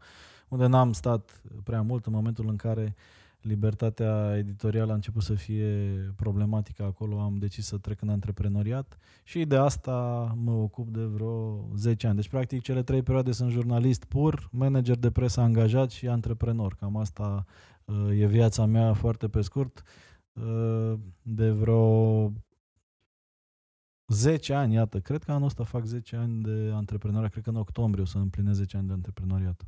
unde 0.48 0.66
n-am 0.66 0.92
stat 0.92 1.42
prea 1.64 1.82
mult 1.82 2.06
în 2.06 2.12
momentul 2.12 2.48
în 2.48 2.56
care 2.56 2.94
uh, 2.96 3.21
libertatea 3.42 4.36
editorială 4.36 4.92
a 4.92 4.94
început 4.94 5.22
să 5.22 5.34
fie 5.34 5.88
problematică 6.16 6.82
acolo, 6.82 7.20
am 7.20 7.36
decis 7.38 7.66
să 7.66 7.78
trec 7.78 8.00
în 8.00 8.08
antreprenoriat 8.08 8.98
și 9.24 9.44
de 9.44 9.56
asta 9.56 9.92
mă 10.36 10.52
ocup 10.52 10.88
de 10.88 11.04
vreo 11.04 11.68
10 11.76 12.06
ani. 12.06 12.16
Deci, 12.16 12.28
practic, 12.28 12.62
cele 12.62 12.82
trei 12.82 13.02
perioade 13.02 13.32
sunt 13.32 13.50
jurnalist 13.50 14.04
pur, 14.04 14.48
manager 14.52 14.96
de 14.96 15.10
presă 15.10 15.40
angajat 15.40 15.90
și 15.90 16.08
antreprenor. 16.08 16.74
Cam 16.74 16.96
asta 16.96 17.44
uh, 17.84 18.20
e 18.20 18.26
viața 18.26 18.66
mea 18.66 18.92
foarte 18.92 19.28
pe 19.28 19.40
scurt. 19.40 19.82
Uh, 20.32 20.94
de 21.22 21.50
vreo 21.50 22.32
10 24.06 24.54
ani, 24.54 24.74
iată, 24.74 25.00
cred 25.00 25.22
că 25.22 25.32
anul 25.32 25.46
ăsta 25.46 25.64
fac 25.64 25.84
10 25.84 26.16
ani 26.16 26.42
de 26.42 26.70
antreprenoriat, 26.74 27.30
cred 27.30 27.42
că 27.42 27.50
în 27.50 27.56
octombrie 27.56 28.02
o 28.02 28.06
să 28.06 28.18
împlinesc 28.18 28.58
10 28.58 28.76
ani 28.76 28.86
de 28.86 28.92
antreprenoriat. 28.92 29.66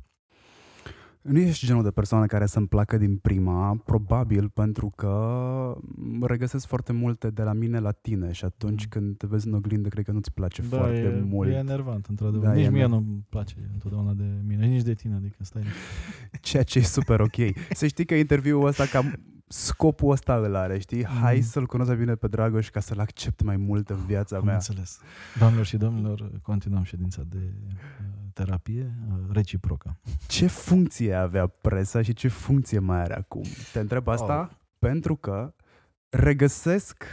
Nu 1.25 1.39
ești 1.39 1.65
genul 1.65 1.83
de 1.83 1.91
persoană 1.91 2.25
care 2.25 2.45
să-mi 2.45 2.67
placă 2.67 2.97
din 2.97 3.17
prima, 3.17 3.81
probabil 3.85 4.49
pentru 4.49 4.91
că 4.95 5.77
regăsesc 6.21 6.67
foarte 6.67 6.93
multe 6.93 7.29
de 7.29 7.41
la 7.41 7.53
mine 7.53 7.79
la 7.79 7.91
tine 7.91 8.31
și 8.31 8.45
atunci 8.45 8.83
mm. 8.83 8.89
când 8.89 9.17
te 9.17 9.27
vezi 9.27 9.47
în 9.47 9.53
oglindă, 9.53 9.89
cred 9.89 10.05
că 10.05 10.11
nu-ți 10.11 10.33
place 10.33 10.61
da, 10.61 10.77
foarte 10.77 10.99
e, 10.99 11.21
mult. 11.21 11.49
e 11.49 11.53
enervant, 11.53 12.05
într-adevăr. 12.05 12.47
Da, 12.47 12.53
nici 12.53 12.69
mie 12.69 12.85
nu-mi 12.85 13.25
place 13.29 13.55
întotdeauna 13.73 14.13
de 14.13 14.23
mine, 14.47 14.65
nici 14.65 14.83
de 14.83 14.93
tine, 14.93 15.15
adică 15.15 15.35
stai. 15.39 15.63
Ceea 16.41 16.63
ce 16.63 16.79
e 16.79 16.81
super 16.81 17.19
ok. 17.19 17.35
Să 17.71 17.87
știi 17.87 18.05
că 18.05 18.13
interviul 18.13 18.65
ăsta 18.65 18.85
cam 18.85 19.19
scopul 19.47 20.11
ăsta 20.11 20.35
îl 20.35 20.55
are, 20.55 20.79
știi? 20.79 21.05
Mm. 21.09 21.21
Hai 21.21 21.41
să-l 21.41 21.65
cunosc 21.65 21.93
bine 21.93 22.15
pe 22.15 22.27
Dragoș 22.27 22.69
ca 22.69 22.79
să-l 22.79 22.99
accept 22.99 23.41
mai 23.41 23.57
mult 23.57 23.89
în 23.89 24.05
viața 24.05 24.37
Am 24.37 24.45
mea. 24.45 24.53
înțeles. 24.53 24.99
Doamnelor 25.37 25.65
și 25.65 25.77
domnilor, 25.77 26.31
continuăm 26.41 26.83
ședința 26.83 27.21
de 27.29 27.37
uh, 27.37 27.73
terapie 28.33 28.95
uh, 29.09 29.15
reciprocă. 29.31 29.97
Ce 30.27 30.47
funcție 30.47 31.13
avea 31.13 31.47
presa 31.47 32.01
și 32.01 32.13
ce 32.13 32.27
funcție 32.27 32.79
mai 32.79 33.01
are 33.01 33.15
acum? 33.15 33.43
Te 33.73 33.79
întreb 33.79 34.07
asta 34.07 34.39
oh. 34.51 34.57
pentru 34.79 35.15
că 35.15 35.53
regăsesc 36.09 37.03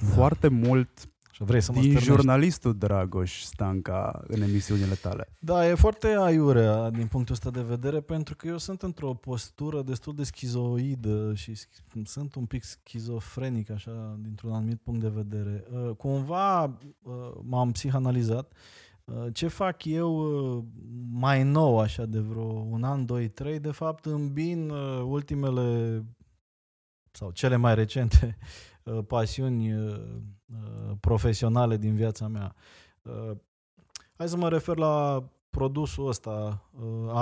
da. 0.00 0.06
foarte 0.06 0.48
mult 0.48 1.09
și 1.40 1.46
vrei 1.46 1.60
să 1.60 1.72
mă 1.72 1.80
din 1.80 1.98
jurnalistul 1.98 2.76
Dragoș 2.76 3.42
Stanca 3.42 4.22
în 4.26 4.42
emisiunile 4.42 4.94
tale. 4.94 5.28
Da, 5.38 5.68
e 5.68 5.74
foarte 5.74 6.06
aiurea 6.06 6.90
din 6.90 7.06
punctul 7.06 7.34
ăsta 7.34 7.50
de 7.50 7.62
vedere 7.62 8.00
pentru 8.00 8.36
că 8.36 8.46
eu 8.46 8.58
sunt 8.58 8.82
într-o 8.82 9.14
postură 9.14 9.82
destul 9.82 10.14
de 10.14 10.24
schizoidă 10.24 11.34
și 11.34 11.52
sunt 12.04 12.34
un 12.34 12.46
pic 12.46 12.62
schizofrenic 12.62 13.70
așa 13.70 14.18
dintr-un 14.18 14.52
anumit 14.52 14.80
punct 14.80 15.00
de 15.00 15.08
vedere. 15.08 15.64
Uh, 15.72 15.96
cumva 15.96 16.64
uh, 16.64 16.72
m-am 17.42 17.70
psihanalizat 17.70 18.52
ce 19.32 19.48
fac 19.48 19.84
eu 19.84 20.64
mai 21.12 21.42
nou, 21.42 21.78
așa, 21.78 22.06
de 22.06 22.18
vreo 22.18 22.66
un 22.70 22.82
an, 22.82 23.06
doi, 23.06 23.28
trei, 23.28 23.58
de 23.58 23.70
fapt 23.70 24.04
îmbin 24.04 24.70
ultimele 25.04 26.04
sau 27.10 27.30
cele 27.30 27.56
mai 27.56 27.74
recente 27.74 28.38
pasiuni 29.06 29.74
profesionale 31.00 31.76
din 31.76 31.94
viața 31.94 32.28
mea. 32.28 32.54
Hai 34.16 34.28
să 34.28 34.36
mă 34.36 34.48
refer 34.48 34.76
la 34.76 35.24
produsul 35.50 36.08
ăsta, 36.08 36.62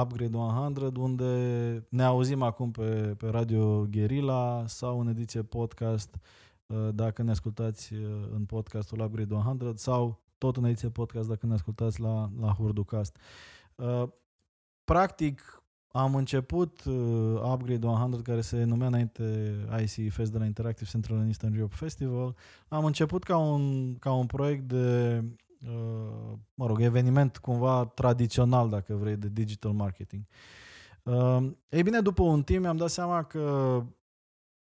Upgrade 0.03 0.37
100, 0.37 0.93
unde 0.97 1.87
ne 1.89 2.03
auzim 2.03 2.43
acum 2.43 2.71
pe, 2.71 3.15
pe 3.19 3.29
Radio 3.29 3.87
Guerilla 3.91 4.65
sau 4.67 5.01
în 5.01 5.09
ediție 5.09 5.43
podcast, 5.43 6.19
dacă 6.95 7.23
ne 7.23 7.31
ascultați 7.31 7.93
în 8.35 8.45
podcastul 8.45 9.01
Upgrade 9.01 9.35
100 9.35 9.73
sau 9.77 10.21
tot 10.39 10.57
în 10.57 10.65
ediție 10.65 10.89
podcast 10.89 11.29
dacă 11.29 11.47
ne 11.47 11.53
ascultați 11.53 12.01
la, 12.01 12.31
la 12.41 12.53
Hurducast. 12.53 13.17
Uh, 13.75 14.09
practic, 14.85 15.58
am 15.93 16.15
început 16.15 16.85
uh, 16.85 17.41
Upgrade 17.53 17.87
100, 17.87 18.23
care 18.23 18.41
se 18.41 18.65
numea 18.65 18.87
înainte 18.87 19.55
IC 19.83 20.13
Fest 20.13 20.33
de 20.33 20.39
la 20.39 20.45
Interactive 20.45 20.91
Central 20.91 21.17
and 21.19 21.27
Eastern 21.27 21.55
Europe 21.55 21.75
Festival. 21.75 22.37
Am 22.69 22.85
început 22.85 23.23
ca 23.23 23.37
un, 23.37 23.95
ca 23.99 24.13
un 24.13 24.27
proiect 24.27 24.69
de, 24.69 25.25
uh, 25.67 26.33
mă 26.55 26.67
rog, 26.67 26.81
eveniment 26.81 27.37
cumva 27.37 27.85
tradițional, 27.85 28.69
dacă 28.69 28.95
vrei, 28.95 29.17
de 29.17 29.29
digital 29.29 29.73
marketing. 29.73 30.23
Uh, 31.03 31.51
ei 31.69 31.83
bine, 31.83 32.01
după 32.01 32.23
un 32.23 32.43
timp 32.43 32.61
mi-am 32.61 32.77
dat 32.77 32.91
seama 32.91 33.23
că 33.23 33.83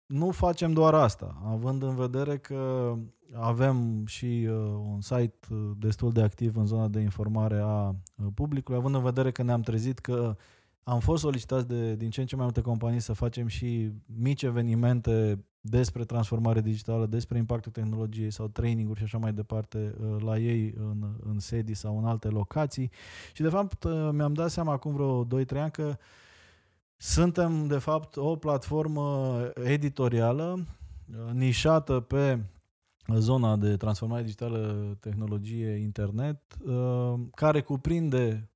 nu 0.06 0.30
facem 0.30 0.72
doar 0.72 0.94
asta, 0.94 1.42
având 1.44 1.82
în 1.82 1.94
vedere 1.94 2.38
că 2.38 2.94
avem 3.34 4.06
și 4.06 4.46
uh, 4.48 4.54
un 4.92 5.00
site 5.00 5.38
uh, 5.50 5.70
destul 5.78 6.12
de 6.12 6.22
activ 6.22 6.56
în 6.56 6.66
zona 6.66 6.88
de 6.88 7.00
informare 7.00 7.58
a 7.58 7.88
uh, 7.88 8.26
publicului, 8.34 8.78
având 8.78 8.94
în 8.94 9.02
vedere 9.02 9.30
că 9.30 9.42
ne-am 9.42 9.60
trezit 9.60 9.98
că 9.98 10.36
am 10.88 11.00
fost 11.00 11.22
solicitați 11.22 11.66
de 11.66 11.94
din 11.94 12.10
ce 12.10 12.20
în 12.20 12.26
ce 12.26 12.36
mai 12.36 12.44
multe 12.44 12.60
companii 12.60 13.00
să 13.00 13.12
facem 13.12 13.46
și 13.46 13.92
mici 14.06 14.42
evenimente 14.42 15.44
despre 15.60 16.04
transformare 16.04 16.60
digitală, 16.60 17.06
despre 17.06 17.38
impactul 17.38 17.72
tehnologiei 17.72 18.30
sau 18.30 18.48
training-uri 18.48 18.98
și 18.98 19.04
așa 19.04 19.18
mai 19.18 19.32
departe 19.32 19.94
uh, 20.00 20.22
la 20.22 20.38
ei 20.38 20.74
în, 20.76 21.14
în 21.24 21.38
sedii 21.38 21.74
sau 21.74 21.98
în 21.98 22.04
alte 22.04 22.28
locații. 22.28 22.90
Și 23.32 23.42
de 23.42 23.48
fapt 23.48 23.84
uh, 23.84 24.08
mi-am 24.12 24.32
dat 24.32 24.50
seama 24.50 24.72
acum 24.72 24.92
vreo 24.92 25.26
2-3 25.44 25.48
ani 25.50 25.70
că 25.70 25.96
suntem 26.96 27.66
de 27.66 27.78
fapt 27.78 28.16
o 28.16 28.36
platformă 28.36 29.38
editorială 29.64 30.58
uh, 30.58 31.32
nișată 31.32 32.00
pe 32.00 32.38
zona 33.14 33.56
de 33.56 33.76
transformare 33.76 34.22
digitală, 34.22 34.96
tehnologie, 35.00 35.70
internet, 35.70 36.56
care 37.34 37.60
cuprinde 37.62 38.50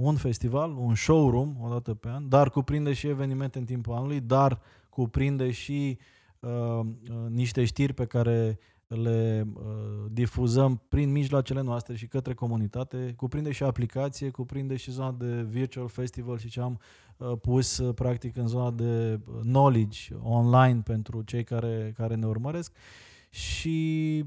un 0.00 0.16
festival, 0.16 0.76
un 0.76 0.94
showroom 0.94 1.56
o 1.60 1.68
dată 1.68 1.94
pe 1.94 2.08
an, 2.08 2.28
dar 2.28 2.50
cuprinde 2.50 2.92
și 2.92 3.06
evenimente 3.06 3.58
în 3.58 3.64
timpul 3.64 3.94
anului, 3.94 4.20
dar 4.20 4.60
cuprinde 4.88 5.50
și 5.50 5.98
uh, 6.40 6.50
uh, 6.50 6.86
niște 7.28 7.64
știri 7.64 7.92
pe 7.92 8.06
care 8.06 8.58
le 8.94 9.46
uh, 9.54 9.62
difuzăm 10.10 10.82
prin 10.88 11.10
mijloacele 11.10 11.60
noastre 11.60 11.96
și 11.96 12.06
către 12.06 12.34
comunitate, 12.34 13.14
cuprinde 13.16 13.52
și 13.52 13.62
aplicație, 13.62 14.30
cuprinde 14.30 14.76
și 14.76 14.90
zona 14.90 15.12
de 15.12 15.42
virtual 15.42 15.88
festival 15.88 16.38
și 16.38 16.48
ce 16.48 16.60
am 16.60 16.80
uh, 17.16 17.32
pus 17.40 17.78
uh, 17.78 17.94
practic 17.94 18.36
în 18.36 18.46
zona 18.46 18.70
de 18.70 19.20
knowledge 19.40 20.14
online 20.22 20.80
pentru 20.84 21.22
cei 21.22 21.44
care, 21.44 21.92
care 21.96 22.14
ne 22.14 22.26
urmăresc. 22.26 22.72
Și 23.30 24.24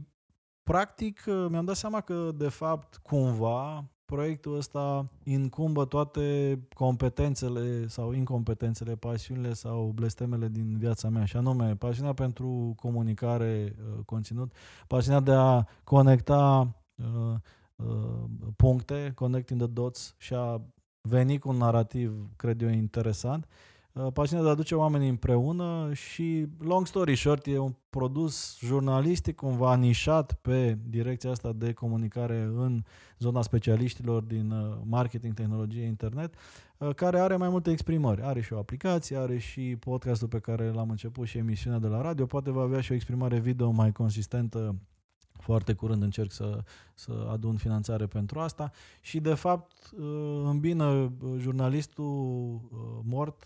practic 0.63 1.24
uh, 1.27 1.46
mi-am 1.50 1.65
dat 1.65 1.75
seama 1.75 2.01
că 2.01 2.32
de 2.36 2.50
fapt 2.50 2.98
cumva 2.98 3.86
proiectul 4.13 4.58
ăsta 4.58 5.10
incumbă 5.24 5.86
toate 5.86 6.60
competențele 6.75 7.88
sau 7.88 8.12
incompetențele, 8.12 8.96
pasiunile 8.96 9.53
sau 9.53 9.91
blestemele 9.96 10.48
din 10.48 10.77
viața 10.77 11.10
mea, 11.10 11.25
și 11.25 11.38
anume 11.38 11.75
pasiunea 11.75 12.13
pentru 12.13 12.74
comunicare, 12.75 13.75
uh, 13.77 14.05
conținut, 14.05 14.53
pasiunea 14.88 15.20
de 15.20 15.32
a 15.32 15.63
conecta 15.84 16.74
uh, 16.96 17.36
uh, 17.75 18.24
puncte, 18.55 19.12
connecting 19.15 19.62
the 19.62 19.70
dots 19.70 20.15
și 20.17 20.34
a 20.34 20.62
veni 21.01 21.39
cu 21.39 21.50
un 21.50 21.58
narativ, 21.58 22.29
cred 22.36 22.62
eu, 22.62 22.70
interesant. 22.70 23.46
Uh, 23.46 23.73
pasiunea 24.13 24.43
de 24.43 24.50
a 24.50 24.53
aduce 24.53 24.75
oamenii 24.75 25.09
împreună 25.09 25.89
și, 25.93 26.47
long 26.59 26.88
story 26.88 27.15
short, 27.15 27.45
e 27.45 27.57
un 27.57 27.73
produs 27.89 28.57
jurnalistic 28.59 29.35
cumva 29.35 29.75
nișat 29.75 30.33
pe 30.33 30.77
direcția 30.89 31.29
asta 31.29 31.51
de 31.55 31.73
comunicare 31.73 32.41
în 32.41 32.83
zona 33.19 33.41
specialiștilor 33.41 34.23
din 34.23 34.51
uh, 34.51 34.77
marketing, 34.83 35.33
tehnologie, 35.33 35.83
internet, 35.83 36.33
uh, 36.77 36.95
care 36.95 37.19
are 37.19 37.35
mai 37.35 37.50
multe 37.50 37.71
exprimări. 37.71 38.21
Are 38.21 38.41
și 38.41 38.53
o 38.53 38.57
aplicație, 38.57 39.17
are 39.17 39.38
și 39.38 39.75
podcastul 39.79 40.27
pe 40.27 40.39
care 40.39 40.71
l-am 40.71 40.89
început 40.89 41.27
și 41.27 41.38
emisiunea 41.38 41.79
de 41.79 41.88
la 41.88 42.01
radio, 42.01 42.25
poate 42.25 42.51
va 42.51 42.62
avea 42.62 42.81
și 42.81 42.91
o 42.91 42.95
exprimare 42.95 43.39
video 43.39 43.71
mai 43.71 43.91
consistentă 43.91 44.75
foarte 45.43 45.73
curând 45.73 46.01
încerc 46.01 46.31
să, 46.31 46.63
să 46.93 47.27
adun 47.31 47.55
finanțare 47.55 48.05
pentru 48.05 48.39
asta. 48.39 48.71
Și 49.01 49.19
de 49.19 49.33
fapt 49.33 49.91
uh, 49.91 50.41
îmbină 50.45 50.85
uh, 50.85 51.09
jurnalistul 51.38 52.05
uh, 52.05 52.79
mort, 53.03 53.45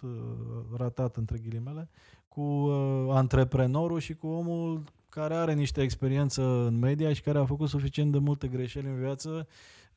ratat 0.77 1.15
între 1.15 1.37
ghilimele, 1.37 1.89
cu 2.27 2.69
antreprenorul 3.09 3.99
și 3.99 4.13
cu 4.13 4.27
omul 4.27 4.83
care 5.09 5.33
are 5.33 5.53
niște 5.53 5.81
experiență 5.81 6.41
în 6.41 6.79
media 6.79 7.13
și 7.13 7.21
care 7.21 7.37
a 7.37 7.45
făcut 7.45 7.69
suficient 7.69 8.11
de 8.11 8.17
multe 8.17 8.47
greșeli 8.47 8.87
în 8.87 8.99
viață 8.99 9.47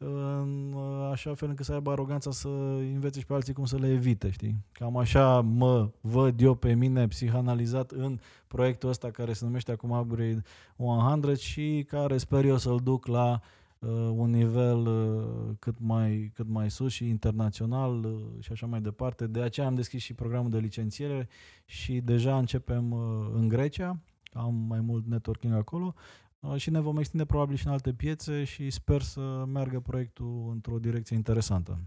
în 0.04 0.74
așa 1.10 1.34
fel 1.34 1.48
încât 1.48 1.64
să 1.64 1.72
aibă 1.72 1.90
aroganța 1.90 2.30
să 2.30 2.48
învețe 2.92 3.18
și 3.18 3.26
pe 3.26 3.34
alții 3.34 3.52
cum 3.52 3.64
să 3.64 3.76
le 3.76 3.90
evite, 3.92 4.30
știi? 4.30 4.56
Cam 4.72 4.96
așa 4.96 5.40
mă 5.40 5.90
văd 6.00 6.40
eu 6.40 6.54
pe 6.54 6.74
mine 6.74 7.06
psihanalizat 7.06 7.90
în 7.90 8.18
proiectul 8.46 8.88
ăsta 8.88 9.10
care 9.10 9.32
se 9.32 9.44
numește 9.44 9.72
acum 9.72 9.90
Upgrade 9.90 10.42
100 10.76 11.34
și 11.34 11.84
care 11.88 12.18
sper 12.18 12.44
eu 12.44 12.56
să-l 12.56 12.80
duc 12.82 13.06
la 13.06 13.40
uh, 13.78 13.88
un 14.12 14.30
nivel 14.30 14.86
uh, 14.86 15.54
cât, 15.58 15.74
mai, 15.78 16.32
cât 16.34 16.48
mai 16.48 16.70
sus 16.70 16.92
și 16.92 17.08
internațional 17.08 18.04
uh, 18.04 18.42
și 18.42 18.52
așa 18.52 18.66
mai 18.66 18.80
departe. 18.80 19.26
De 19.26 19.42
aceea 19.42 19.66
am 19.66 19.74
deschis 19.74 20.02
și 20.02 20.14
programul 20.14 20.50
de 20.50 20.58
licențiere 20.58 21.28
și 21.64 22.00
deja 22.00 22.38
începem 22.38 22.90
uh, 22.90 23.00
în 23.34 23.48
Grecia, 23.48 23.98
am 24.32 24.54
mai 24.54 24.80
mult 24.80 25.06
networking 25.06 25.54
acolo 25.54 25.94
Uh, 25.94 26.29
și 26.56 26.70
ne 26.70 26.80
vom 26.80 26.98
extinde 26.98 27.24
probabil 27.24 27.56
și 27.56 27.66
în 27.66 27.72
alte 27.72 27.92
piețe 27.92 28.44
și 28.44 28.70
sper 28.70 29.02
să 29.02 29.44
meargă 29.46 29.80
proiectul 29.80 30.48
într-o 30.52 30.78
direcție 30.78 31.16
interesantă. 31.16 31.78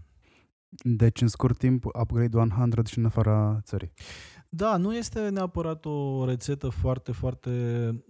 Deci, 0.82 1.20
în 1.20 1.28
scurt 1.28 1.58
timp, 1.58 1.84
Upgrade 1.84 2.36
100 2.36 2.82
și 2.86 2.98
în 2.98 3.04
afara 3.04 3.60
țării. 3.62 3.92
Da, 4.48 4.76
nu 4.76 4.96
este 4.96 5.28
neapărat 5.28 5.84
o 5.84 6.24
rețetă 6.24 6.68
foarte, 6.68 7.12
foarte 7.12 7.50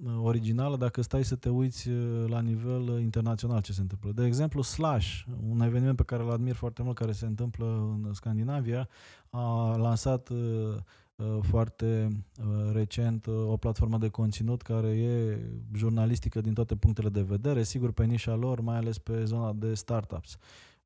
uh, 0.04 0.12
originală 0.22 0.76
dacă 0.76 1.02
stai 1.02 1.24
să 1.24 1.36
te 1.36 1.48
uiți 1.48 1.88
uh, 1.88 2.24
la 2.28 2.40
nivel 2.40 3.00
internațional 3.00 3.60
ce 3.60 3.72
se 3.72 3.80
întâmplă. 3.80 4.10
De 4.12 4.24
exemplu, 4.24 4.62
Slash, 4.62 5.22
un 5.48 5.60
eveniment 5.60 5.96
pe 5.96 6.02
care 6.02 6.22
îl 6.22 6.30
admir 6.30 6.54
foarte 6.54 6.82
mult, 6.82 6.96
care 6.96 7.12
se 7.12 7.26
întâmplă 7.26 7.66
în 7.66 8.12
Scandinavia, 8.12 8.88
a 9.30 9.76
lansat 9.76 10.28
Uh, 10.28 10.76
foarte 11.40 12.08
uh, 12.38 12.72
recent 12.72 13.26
uh, 13.26 13.34
o 13.46 13.56
platformă 13.56 13.98
de 13.98 14.08
conținut 14.08 14.62
care 14.62 14.88
e 14.88 15.38
jurnalistică 15.74 16.40
din 16.40 16.54
toate 16.54 16.76
punctele 16.76 17.08
de 17.08 17.22
vedere, 17.22 17.62
sigur 17.62 17.92
pe 17.92 18.04
nișa 18.04 18.34
lor, 18.34 18.60
mai 18.60 18.76
ales 18.76 18.98
pe 18.98 19.24
zona 19.24 19.52
de 19.52 19.74
startups 19.74 20.36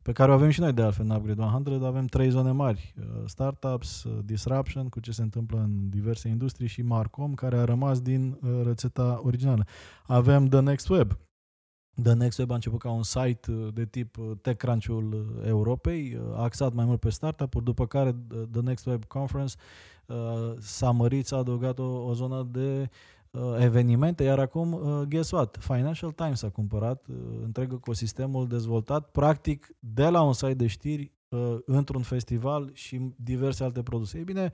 pe 0.02 0.14
care 0.14 0.30
o 0.30 0.34
avem 0.34 0.50
și 0.50 0.60
noi 0.60 0.72
de 0.72 0.82
altfel 0.82 1.04
în 1.08 1.16
Upgrade 1.16 1.42
100, 1.42 1.86
avem 1.86 2.06
trei 2.06 2.30
zone 2.30 2.50
mari. 2.50 2.94
Startups, 3.26 4.06
Disruption, 4.24 4.88
cu 4.88 5.00
ce 5.00 5.12
se 5.12 5.22
întâmplă 5.22 5.58
în 5.58 5.88
diverse 5.88 6.28
industrii 6.28 6.68
și 6.68 6.82
Marcom, 6.82 7.34
care 7.34 7.56
a 7.56 7.64
rămas 7.64 8.00
din 8.00 8.38
rețeta 8.64 9.20
originală. 9.22 9.66
Avem 10.06 10.48
The 10.48 10.60
Next 10.60 10.88
Web. 10.88 11.18
The 12.02 12.12
Next 12.12 12.38
Web 12.38 12.50
a 12.50 12.54
început 12.54 12.78
ca 12.78 12.90
un 12.90 13.02
site 13.02 13.52
de 13.72 13.84
tip 13.84 14.16
TechCrunch-ul 14.42 15.40
Europei, 15.46 16.20
axat 16.36 16.72
mai 16.72 16.84
mult 16.84 17.00
pe 17.00 17.10
startup-uri, 17.10 17.64
după 17.64 17.86
care 17.86 18.16
The 18.52 18.60
Next 18.60 18.86
Web 18.86 19.04
Conference 19.04 19.54
Uh, 20.08 20.54
s-a 20.58 20.90
mărit, 20.90 21.26
s-a 21.26 21.36
adăugat 21.36 21.78
o, 21.78 21.84
o 21.84 22.12
zonă 22.14 22.48
de 22.50 22.88
uh, 23.30 23.40
evenimente, 23.58 24.24
iar 24.24 24.38
acum, 24.38 24.72
uh, 24.72 25.02
guess 25.08 25.30
what? 25.30 25.58
Financial 25.60 26.12
Times 26.12 26.42
a 26.42 26.48
cumpărat 26.48 27.06
uh, 27.08 27.16
întreg 27.42 27.72
ecosistemul 27.72 28.46
dezvoltat, 28.46 29.10
practic, 29.10 29.74
de 29.78 30.08
la 30.08 30.22
un 30.22 30.32
site 30.32 30.54
de 30.54 30.66
știri 30.66 31.12
uh, 31.28 31.56
într-un 31.64 32.02
festival 32.02 32.70
și 32.72 33.14
diverse 33.16 33.64
alte 33.64 33.82
produse. 33.82 34.18
Ei 34.18 34.24
bine, 34.24 34.52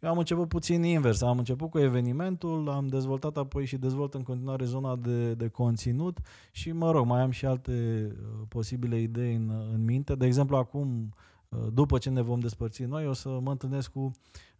eu 0.00 0.10
am 0.10 0.18
început 0.18 0.48
puțin 0.48 0.82
invers. 0.82 1.22
Am 1.22 1.38
început 1.38 1.70
cu 1.70 1.78
evenimentul, 1.78 2.68
am 2.68 2.86
dezvoltat 2.86 3.36
apoi 3.36 3.64
și 3.64 3.76
dezvolt 3.76 4.14
în 4.14 4.22
continuare 4.22 4.64
zona 4.64 4.96
de, 4.96 5.34
de 5.34 5.48
conținut 5.48 6.18
și, 6.50 6.72
mă 6.72 6.90
rog, 6.90 7.06
mai 7.06 7.20
am 7.20 7.30
și 7.30 7.46
alte 7.46 8.06
uh, 8.10 8.46
posibile 8.48 9.00
idei 9.00 9.34
în, 9.34 9.52
în 9.72 9.84
minte. 9.84 10.14
De 10.14 10.26
exemplu, 10.26 10.56
acum, 10.56 11.14
uh, 11.48 11.58
după 11.72 11.98
ce 11.98 12.10
ne 12.10 12.22
vom 12.22 12.40
despărți 12.40 12.82
noi, 12.82 13.06
o 13.06 13.12
să 13.12 13.28
mă 13.42 13.50
întâlnesc 13.50 13.90
cu 13.90 14.10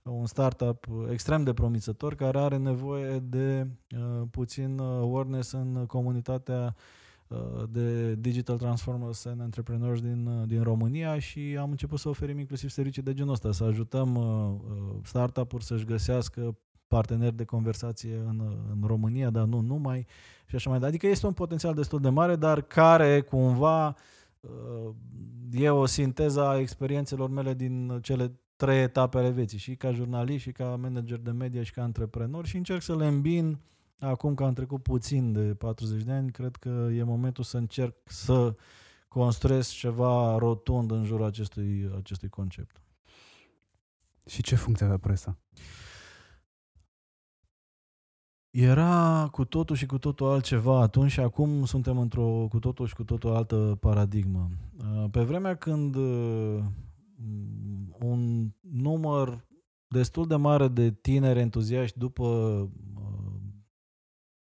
un 0.06 0.26
startup 0.26 0.86
extrem 1.10 1.42
de 1.42 1.52
promițător 1.52 2.14
care 2.14 2.38
are 2.38 2.56
nevoie 2.56 3.18
de 3.18 3.66
uh, 3.96 4.22
puțin 4.30 4.78
uh, 4.78 4.86
awareness 4.86 5.52
în 5.52 5.84
comunitatea 5.86 6.74
uh, 7.28 7.38
de 7.70 8.14
digital 8.14 8.56
transformers 8.56 9.24
and 9.24 9.40
entrepreneurs 9.40 10.00
din, 10.00 10.26
uh, 10.26 10.48
din 10.48 10.62
România 10.62 11.18
și 11.18 11.56
am 11.60 11.70
început 11.70 11.98
să 11.98 12.08
oferim 12.08 12.38
inclusiv 12.38 12.70
servicii 12.70 13.02
de 13.02 13.14
genul 13.14 13.32
ăsta, 13.32 13.52
să 13.52 13.64
ajutăm 13.64 14.14
uh, 14.14 14.24
uh 14.24 14.96
startup-uri 15.02 15.64
să-și 15.64 15.84
găsească 15.84 16.58
parteneri 16.88 17.36
de 17.36 17.44
conversație 17.44 18.16
în, 18.26 18.42
în 18.70 18.86
România, 18.86 19.30
dar 19.30 19.44
nu 19.44 19.60
numai 19.60 20.06
și 20.46 20.54
așa 20.54 20.70
mai 20.70 20.78
departe. 20.78 20.86
Adică 20.86 21.06
este 21.06 21.26
un 21.26 21.32
potențial 21.32 21.74
destul 21.74 22.00
de 22.00 22.08
mare, 22.08 22.36
dar 22.36 22.60
care 22.60 23.20
cumva 23.20 23.96
uh, 24.40 24.94
e 25.50 25.70
o 25.70 25.86
sinteză 25.86 26.46
a 26.46 26.58
experiențelor 26.58 27.30
mele 27.30 27.54
din 27.54 27.98
cele 28.02 28.32
trei 28.56 28.82
etape 28.82 29.18
ale 29.18 29.30
vieții, 29.30 29.58
și 29.58 29.76
ca 29.76 29.92
jurnalist, 29.92 30.42
și 30.42 30.52
ca 30.52 30.76
manager 30.76 31.18
de 31.18 31.30
media, 31.30 31.62
și 31.62 31.72
ca 31.72 31.82
antreprenor 31.82 32.46
și 32.46 32.56
încerc 32.56 32.82
să 32.82 32.96
le 32.96 33.06
îmbin 33.06 33.58
acum 33.98 34.34
că 34.34 34.44
am 34.44 34.52
trecut 34.52 34.82
puțin 34.82 35.32
de 35.32 35.54
40 35.54 36.02
de 36.02 36.12
ani, 36.12 36.30
cred 36.30 36.56
că 36.56 36.88
e 36.92 37.02
momentul 37.02 37.44
să 37.44 37.56
încerc 37.56 37.94
să 38.04 38.54
construiesc 39.08 39.70
ceva 39.70 40.38
rotund 40.38 40.90
în 40.90 41.04
jurul 41.04 41.24
acestui, 41.24 41.90
acestui 41.96 42.28
concept. 42.28 42.80
Și 44.26 44.42
ce 44.42 44.54
funcție 44.54 44.84
avea 44.84 44.98
presa? 44.98 45.38
Era 48.50 49.28
cu 49.30 49.44
totul 49.44 49.76
și 49.76 49.86
cu 49.86 49.98
totul 49.98 50.28
altceva 50.28 50.80
atunci 50.80 51.10
și 51.10 51.20
acum 51.20 51.64
suntem 51.64 51.98
într-o 51.98 52.46
cu 52.48 52.58
totul 52.58 52.86
și 52.86 52.94
cu 52.94 53.04
totul 53.04 53.34
altă 53.34 53.76
paradigmă. 53.80 54.48
Pe 55.10 55.22
vremea 55.22 55.56
când 55.56 55.96
Mm, 55.96 56.85
un 58.00 58.50
număr 58.60 59.46
destul 59.88 60.26
de 60.26 60.36
mare 60.36 60.68
de 60.68 60.90
tineri 60.90 61.38
entuziaști 61.40 61.98
după 61.98 62.24
uh, 62.24 63.36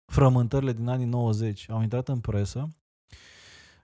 frământările 0.04 0.72
din 0.72 0.88
anii 0.88 1.06
90 1.06 1.70
au 1.70 1.82
intrat 1.82 2.08
în 2.08 2.20
presă. 2.20 2.68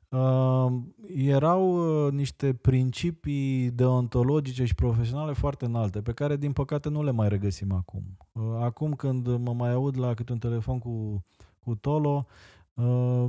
uh, 0.09 0.73
erau 1.07 2.05
uh, 2.07 2.13
niște 2.13 2.55
principii 2.55 3.71
deontologice 3.71 4.65
și 4.65 4.75
profesionale 4.75 5.33
foarte 5.33 5.65
înalte, 5.65 6.03
pe 6.03 6.13
care 6.13 6.37
din 6.37 6.53
păcate 6.53 6.89
nu 6.89 7.03
le 7.03 7.11
mai 7.11 7.29
regăsim 7.29 7.73
acum. 7.73 8.03
Uh, 8.33 8.43
acum 8.61 8.95
când 8.95 9.37
mă 9.37 9.53
mai 9.53 9.73
aud 9.73 9.99
la 9.99 10.15
câte 10.15 10.33
un 10.33 10.39
telefon 10.39 10.79
cu, 10.79 11.25
cu 11.61 11.75
Tolo, 11.75 12.27
uh, 12.75 13.27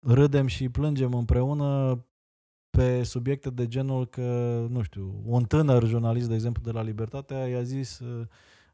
râdem 0.00 0.46
și 0.46 0.68
plângem 0.68 1.14
împreună 1.14 2.04
pe 2.76 3.02
subiecte 3.02 3.50
de 3.50 3.66
genul 3.66 4.06
că, 4.06 4.66
nu 4.70 4.82
știu, 4.82 5.22
un 5.24 5.44
tânăr 5.44 5.86
jurnalist, 5.86 6.28
de 6.28 6.34
exemplu, 6.34 6.62
de 6.62 6.70
la 6.70 6.82
Libertatea 6.82 7.46
i-a 7.46 7.62
zis 7.62 7.98
uh, 7.98 8.26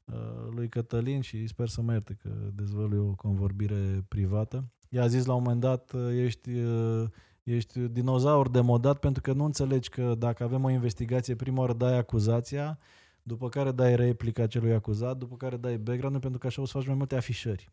uh, 0.05 0.15
lui 0.55 0.69
Cătălin 0.69 1.21
și 1.21 1.47
sper 1.47 1.69
să 1.69 1.83
mă 1.83 1.93
ierte 1.93 2.19
că 2.23 2.31
dezvălui 2.55 2.99
o 2.99 3.15
convorbire 3.15 4.05
privată. 4.09 4.65
I-a 4.89 5.07
zis 5.07 5.25
la 5.25 5.35
un 5.35 5.43
moment 5.43 5.61
dat, 5.61 5.93
uh, 5.93 6.01
ești, 6.17 6.51
ești 7.43 7.79
dinozaur 7.79 8.49
demodat 8.49 8.99
pentru 8.99 9.23
că 9.23 9.33
nu 9.33 9.45
înțelegi 9.45 9.89
că 9.89 10.15
dacă 10.19 10.45
avem 10.45 10.65
o 10.65 10.71
investigație, 10.71 11.35
prima 11.35 11.61
oară 11.61 11.73
dai 11.73 11.99
acuzația, 11.99 12.79
după 13.23 13.49
care 13.49 13.73
dai 13.73 13.97
replica 13.97 14.47
celui 14.47 14.73
acuzat, 14.73 15.17
după 15.17 15.37
care 15.37 15.57
dai 15.57 15.79
background 15.79 16.21
pentru 16.21 16.39
că 16.39 16.47
așa 16.47 16.63
o 16.63 16.65
să 16.65 16.79
faci 16.79 16.87
mai 16.87 16.97
multe 16.97 17.17
afișări. 17.17 17.71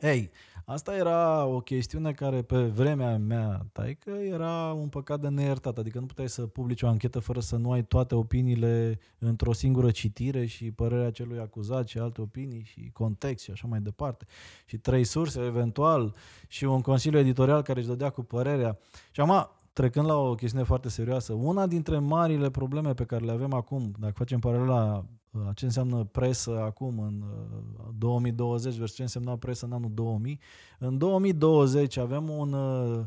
Ei, 0.00 0.30
asta 0.64 0.96
era 0.96 1.44
o 1.44 1.60
chestiune 1.60 2.12
care 2.12 2.42
pe 2.42 2.62
vremea 2.62 3.18
mea, 3.18 3.66
taică, 3.72 4.10
era 4.10 4.72
un 4.72 4.88
păcat 4.88 5.20
de 5.20 5.28
neiertat. 5.28 5.78
Adică 5.78 5.98
nu 5.98 6.06
puteai 6.06 6.28
să 6.28 6.46
publici 6.46 6.82
o 6.82 6.88
anchetă 6.88 7.18
fără 7.18 7.40
să 7.40 7.56
nu 7.56 7.72
ai 7.72 7.84
toate 7.84 8.14
opiniile 8.14 8.98
într-o 9.18 9.52
singură 9.52 9.90
citire 9.90 10.46
și 10.46 10.70
părerea 10.70 11.10
celui 11.10 11.38
acuzat 11.38 11.88
și 11.88 11.98
alte 11.98 12.20
opinii 12.20 12.62
și 12.64 12.90
context 12.92 13.44
și 13.44 13.50
așa 13.50 13.66
mai 13.66 13.80
departe. 13.80 14.26
Și 14.66 14.78
trei 14.78 15.04
surse, 15.04 15.40
eventual, 15.40 16.14
și 16.48 16.64
un 16.64 16.80
consiliu 16.80 17.18
editorial 17.18 17.62
care 17.62 17.78
își 17.78 17.88
dădea 17.88 18.10
cu 18.10 18.22
părerea. 18.22 18.78
Și 19.10 19.20
acum, 19.20 19.50
trecând 19.72 20.06
la 20.06 20.16
o 20.16 20.34
chestiune 20.34 20.64
foarte 20.64 20.88
serioasă, 20.88 21.32
una 21.32 21.66
dintre 21.66 21.98
marile 21.98 22.50
probleme 22.50 22.94
pe 22.94 23.04
care 23.04 23.24
le 23.24 23.32
avem 23.32 23.52
acum, 23.52 23.94
dacă 23.98 24.14
facem 24.16 24.38
paralela 24.38 25.04
Uh, 25.04 25.19
ce 25.54 25.64
înseamnă 25.64 26.04
presă 26.04 26.60
acum 26.60 26.98
în 26.98 27.24
2020 27.98 28.72
uh, 28.72 28.78
versus 28.78 28.96
ce 28.96 29.02
însemna 29.02 29.36
presă 29.36 29.64
în 29.66 29.72
anul 29.72 29.90
2000. 29.94 30.40
În 30.78 30.98
2020 30.98 31.96
avem 31.96 32.28
un, 32.28 32.52
uh, 32.52 33.04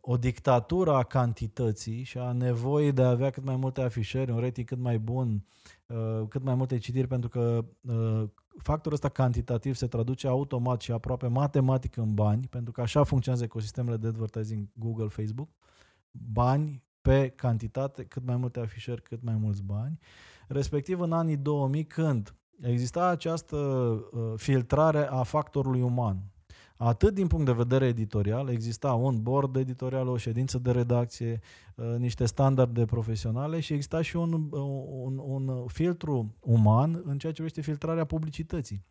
o 0.00 0.16
dictatură 0.16 0.92
a 0.92 1.02
cantității 1.02 2.02
și 2.02 2.18
a 2.18 2.32
nevoii 2.32 2.92
de 2.92 3.02
a 3.02 3.08
avea 3.08 3.30
cât 3.30 3.44
mai 3.44 3.56
multe 3.56 3.80
afișări, 3.80 4.30
un 4.30 4.38
rating 4.38 4.66
cât 4.66 4.78
mai 4.78 4.98
bun, 4.98 5.44
cât 6.28 6.42
mai 6.42 6.54
multe 6.54 6.78
citiri, 6.78 7.06
pentru 7.06 7.28
că 7.28 7.64
factorul 8.58 8.92
ăsta 8.92 9.08
cantitativ 9.08 9.74
se 9.74 9.86
traduce 9.86 10.26
automat 10.26 10.80
și 10.80 10.92
aproape 10.92 11.26
matematic 11.26 11.96
în 11.96 12.14
bani, 12.14 12.46
pentru 12.46 12.72
că 12.72 12.80
așa 12.80 13.02
funcționează 13.02 13.44
ecosistemele 13.44 13.96
de 13.96 14.06
advertising 14.06 14.68
Google, 14.72 15.08
Facebook. 15.08 15.48
Bani 16.10 16.83
pe 17.08 17.28
cantitate, 17.28 18.04
cât 18.04 18.26
mai 18.26 18.36
multe 18.36 18.60
afișări, 18.60 19.02
cât 19.02 19.22
mai 19.22 19.36
mulți 19.36 19.62
bani. 19.62 19.98
Uh, 20.00 20.34
respectiv 20.48 21.00
în 21.00 21.12
anii 21.12 21.36
2000 21.36 21.84
când 21.84 22.34
exista 22.60 23.06
această 23.06 23.56
uh, 23.56 24.32
filtrare 24.36 25.06
a 25.06 25.22
factorului 25.22 25.80
uman. 25.80 26.22
Atât 26.76 27.14
din 27.14 27.26
punct 27.26 27.44
de 27.44 27.52
vedere 27.52 27.86
editorial, 27.86 28.48
exista 28.48 28.92
un 28.92 29.22
board 29.22 29.56
editorial, 29.56 30.08
o 30.08 30.16
ședință 30.16 30.58
de 30.58 30.70
redacție, 30.70 31.40
uh, 31.74 31.94
niște 31.98 32.24
standarde 32.24 32.84
profesionale 32.84 33.60
și 33.60 33.72
exista 33.72 34.02
și 34.02 34.16
un, 34.16 34.32
uh, 34.32 34.60
un, 34.88 35.18
un 35.18 35.66
filtru 35.66 36.34
uman 36.40 37.02
în 37.04 37.18
ceea 37.18 37.32
ce 37.32 37.42
privește 37.42 37.60
filtrarea 37.60 38.04
publicității. 38.04 38.84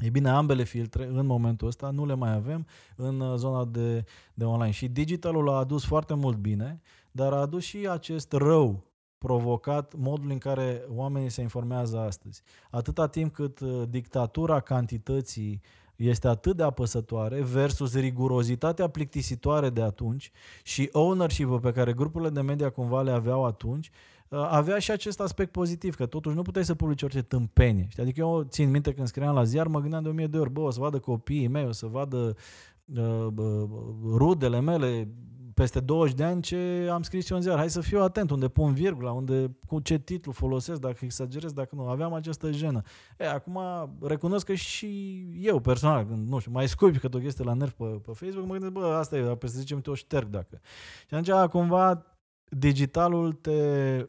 E 0.00 0.10
bine, 0.10 0.28
ambele 0.28 0.62
filtre 0.62 1.06
în 1.06 1.26
momentul 1.26 1.68
ăsta 1.68 1.90
nu 1.90 2.06
le 2.06 2.14
mai 2.14 2.32
avem 2.32 2.66
în 2.96 3.36
zona 3.36 3.64
de, 3.64 4.04
de 4.34 4.44
online. 4.44 4.70
Și 4.70 4.88
digitalul 4.88 5.48
a 5.48 5.56
adus 5.56 5.84
foarte 5.84 6.14
mult 6.14 6.36
bine, 6.36 6.80
dar 7.10 7.32
a 7.32 7.40
adus 7.40 7.62
și 7.62 7.88
acest 7.88 8.32
rău 8.32 8.84
provocat 9.18 9.94
modul 9.96 10.30
în 10.30 10.38
care 10.38 10.84
oamenii 10.88 11.28
se 11.28 11.40
informează 11.40 11.98
astăzi. 11.98 12.42
Atâta 12.70 13.08
timp 13.08 13.34
cât 13.34 13.60
uh, 13.60 13.82
dictatura 13.88 14.60
cantității 14.60 15.60
este 15.96 16.28
atât 16.28 16.56
de 16.56 16.62
apăsătoare 16.62 17.42
versus 17.42 17.94
rigurozitatea 17.94 18.88
plictisitoare 18.88 19.70
de 19.70 19.82
atunci 19.82 20.30
și 20.62 20.88
ownership-ul 20.92 21.60
pe 21.60 21.72
care 21.72 21.92
grupurile 21.92 22.30
de 22.30 22.40
media 22.40 22.70
cumva 22.70 23.02
le 23.02 23.10
aveau 23.10 23.44
atunci, 23.44 23.86
uh, 23.86 24.11
avea 24.36 24.78
și 24.78 24.90
acest 24.90 25.20
aspect 25.20 25.50
pozitiv, 25.50 25.94
că 25.94 26.06
totuși 26.06 26.36
nu 26.36 26.42
puteai 26.42 26.64
să 26.64 26.74
publici 26.74 27.02
orice 27.02 27.22
tâmpenie. 27.22 27.88
Adică 27.98 28.20
eu 28.20 28.42
țin 28.42 28.70
minte 28.70 28.92
când 28.92 29.06
scriam 29.06 29.34
la 29.34 29.44
ziar, 29.44 29.66
mă 29.66 29.80
gândeam 29.80 30.02
de 30.02 30.08
o 30.08 30.12
mie 30.12 30.26
de 30.26 30.38
ori, 30.38 30.50
bă, 30.50 30.60
o 30.60 30.70
să 30.70 30.80
vadă 30.80 30.98
copiii 30.98 31.48
mei, 31.48 31.64
o 31.64 31.72
să 31.72 31.86
vadă 31.86 32.36
uh, 32.84 33.26
uh, 33.36 33.68
rudele 34.04 34.60
mele, 34.60 35.08
peste 35.54 35.80
20 35.80 36.14
de 36.14 36.24
ani 36.24 36.42
ce 36.42 36.88
am 36.92 37.02
scris 37.02 37.30
eu 37.30 37.36
în 37.36 37.42
ziar. 37.42 37.56
Hai 37.56 37.70
să 37.70 37.80
fiu 37.80 38.02
atent 38.02 38.30
unde 38.30 38.48
pun 38.48 38.72
virgula, 38.72 39.12
unde, 39.12 39.56
cu 39.66 39.80
ce 39.80 39.98
titlu 39.98 40.32
folosesc, 40.32 40.80
dacă 40.80 40.96
exagerez, 41.00 41.52
dacă 41.52 41.74
nu. 41.74 41.88
Aveam 41.88 42.12
această 42.12 42.50
jenă. 42.50 42.82
E, 43.18 43.28
acum 43.28 43.60
recunosc 44.02 44.46
că 44.46 44.54
și 44.54 45.20
eu 45.40 45.60
personal, 45.60 46.06
când, 46.06 46.28
nu 46.28 46.38
știu, 46.38 46.52
mai 46.52 46.68
scuipi 46.68 46.98
că 46.98 47.08
o 47.12 47.18
chestie 47.18 47.44
la 47.44 47.52
nerv 47.52 47.72
pe, 47.72 47.84
pe 47.84 48.12
Facebook, 48.12 48.46
mă 48.46 48.52
gândesc, 48.52 48.72
bă, 48.72 48.84
asta 48.86 49.16
e, 49.16 49.36
peste 49.36 49.56
10 49.58 49.68
minute 49.70 49.90
o 49.90 49.94
șterg 49.94 50.28
dacă. 50.28 50.60
Și 51.08 51.14
atunci, 51.14 51.50
cumva, 51.50 52.06
digitalul 52.48 53.32
te 53.32 53.50
uh, 53.50 54.04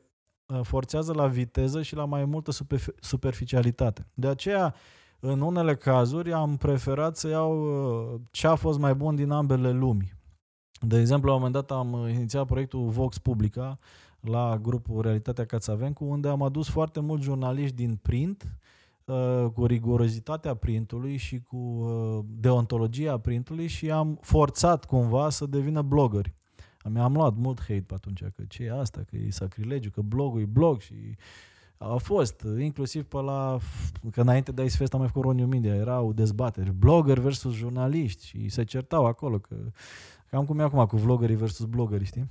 forțează 0.62 1.14
la 1.14 1.28
viteză 1.28 1.82
și 1.82 1.96
la 1.96 2.06
mai 2.06 2.26
multă 2.26 2.52
superficialitate. 3.00 4.08
De 4.14 4.28
aceea, 4.28 4.76
în 5.20 5.42
unele 5.42 5.76
cazuri, 5.76 6.34
am 6.34 6.58
preferat 6.58 7.18
să 7.18 7.28
iau 7.28 7.62
uh, 8.14 8.20
ce 8.32 8.48
a 8.48 8.56
fost 8.56 8.80
mai 8.80 8.96
bun 8.96 9.16
din 9.16 9.30
ambele 9.30 9.72
lumi. 9.72 10.14
De 10.82 11.00
exemplu, 11.00 11.28
la 11.28 11.36
un 11.36 11.42
moment 11.42 11.68
dat 11.68 11.78
am 11.78 12.08
inițiat 12.08 12.46
proiectul 12.46 12.90
Vox 12.90 13.18
Publica 13.18 13.80
la 14.20 14.58
grupul 14.62 15.02
Realitatea 15.02 15.46
Cațavencu, 15.46 16.06
unde 16.06 16.28
am 16.28 16.42
adus 16.42 16.70
foarte 16.70 17.00
mulți 17.00 17.24
jurnaliști 17.24 17.76
din 17.76 18.00
print, 18.02 18.60
uh, 19.06 19.46
cu 19.54 19.66
rigorozitatea 19.66 20.54
printului 20.54 21.18
și 21.18 21.40
cu 21.42 21.58
uh, 21.58 22.26
deontologia 22.28 23.18
printului 23.18 23.68
și 23.68 23.92
am 23.92 24.18
forțat 24.22 24.86
cumva 24.86 25.30
să 25.30 25.46
devină 25.46 25.82
blogări. 25.82 26.34
Mi-am 26.90 27.14
luat 27.14 27.36
mult 27.36 27.60
hate 27.60 27.84
pe 27.88 27.94
atunci, 27.94 28.20
că 28.20 28.44
ce 28.48 28.64
e 28.64 28.80
asta, 28.80 29.02
că 29.10 29.16
e 29.16 29.30
sacrilegiu, 29.30 29.90
că 29.90 30.02
blogul 30.02 30.42
e 30.42 30.46
blog 30.46 30.80
și 30.80 30.96
a 31.78 31.96
fost, 31.96 32.46
inclusiv 32.60 33.04
pe 33.04 33.18
la, 33.18 33.58
că 34.12 34.22
înainte 34.22 34.52
de 34.52 34.64
Ice 34.64 34.78
Fest 34.78 34.94
am 34.94 35.00
mai 35.00 35.08
făcut 35.08 35.24
Roniu 35.24 35.46
Media, 35.46 35.76
erau 35.76 36.14
dezbateri, 36.14 36.72
blogger 36.72 37.20
versus 37.20 37.54
jurnaliști 37.54 38.26
și 38.26 38.50
se 38.50 38.64
certau 38.64 39.06
acolo 39.06 39.40
că 39.40 39.56
Cam 40.34 40.46
cum 40.46 40.60
e 40.60 40.64
acum 40.64 40.86
cu 40.86 40.98
vloggerii 40.98 41.36
versus 41.36 41.66
bloggeri, 41.66 42.06
știi? 42.06 42.30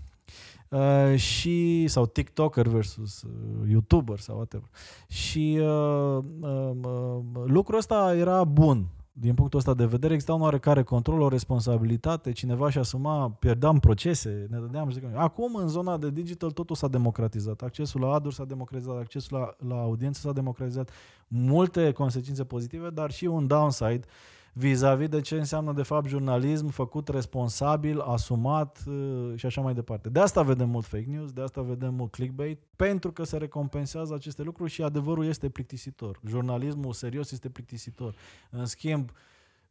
Uh, 0.69 1.17
și, 1.17 1.87
sau 1.89 2.07
TikToker 2.07 2.67
versus 2.67 3.23
uh, 3.23 3.69
YouTuber 3.69 4.19
sau 4.19 4.37
whatever. 4.37 4.69
Și 5.07 5.59
uh, 5.61 6.25
uh, 6.41 6.71
uh, 6.83 7.43
lucrul 7.45 7.79
ăsta 7.79 8.15
era 8.17 8.45
bun 8.45 8.87
din 9.13 9.35
punctul 9.35 9.59
ăsta 9.59 9.75
de 9.75 9.87
vedere, 9.87 10.13
exista 10.13 10.35
un 10.35 10.41
oarecare 10.41 10.83
control, 10.83 11.21
o 11.21 11.29
responsabilitate, 11.29 12.33
cineva 12.33 12.71
și 12.71 12.79
asuma, 12.79 13.31
pierdeam 13.31 13.79
procese, 13.79 14.47
ne 14.51 14.59
dădeam 14.59 14.91
și 14.91 14.99
Acum, 15.15 15.55
în 15.55 15.69
zona 15.69 15.97
de 15.97 16.11
digital, 16.11 16.51
totul 16.51 16.77
s-a 16.77 16.89
democratizat. 16.89 17.63
Accesul 17.63 18.01
la 18.01 18.13
aduri 18.13 18.35
s-a 18.35 18.45
democratizat, 18.45 18.97
accesul 18.97 19.39
la, 19.39 19.75
la 19.75 19.81
audiență 19.81 20.21
s-a 20.21 20.33
democratizat. 20.33 20.91
Multe 21.29 21.93
consecințe 21.93 22.45
pozitive, 22.45 22.91
dar 22.91 23.11
și 23.11 23.25
un 23.25 23.47
downside 23.47 24.07
vis-a-vis 24.53 25.09
de 25.09 25.21
ce 25.21 25.37
înseamnă 25.37 25.73
de 25.73 25.83
fapt 25.83 26.07
jurnalism 26.07 26.67
făcut 26.67 27.09
responsabil, 27.09 28.01
asumat 28.01 28.83
uh, 28.87 29.33
și 29.37 29.47
așa 29.47 29.61
mai 29.61 29.75
departe. 29.75 30.09
De 30.09 30.21
asta 30.21 30.43
vedem 30.43 30.69
mult 30.69 30.85
fake 30.85 31.07
news, 31.09 31.33
de 31.33 31.41
asta 31.41 31.61
vedem 31.61 31.95
mult 31.95 32.11
clickbait, 32.11 32.63
pentru 32.77 33.13
că 33.13 33.25
se 33.25 33.37
recompensează 33.37 34.15
aceste 34.15 34.43
lucruri 34.43 34.71
și 34.71 34.83
adevărul 34.83 35.27
este 35.27 35.49
plictisitor. 35.49 36.21
Jurnalismul 36.27 36.93
serios 36.93 37.31
este 37.31 37.49
plictisitor. 37.49 38.15
În 38.51 38.67
schimb, 38.67 39.11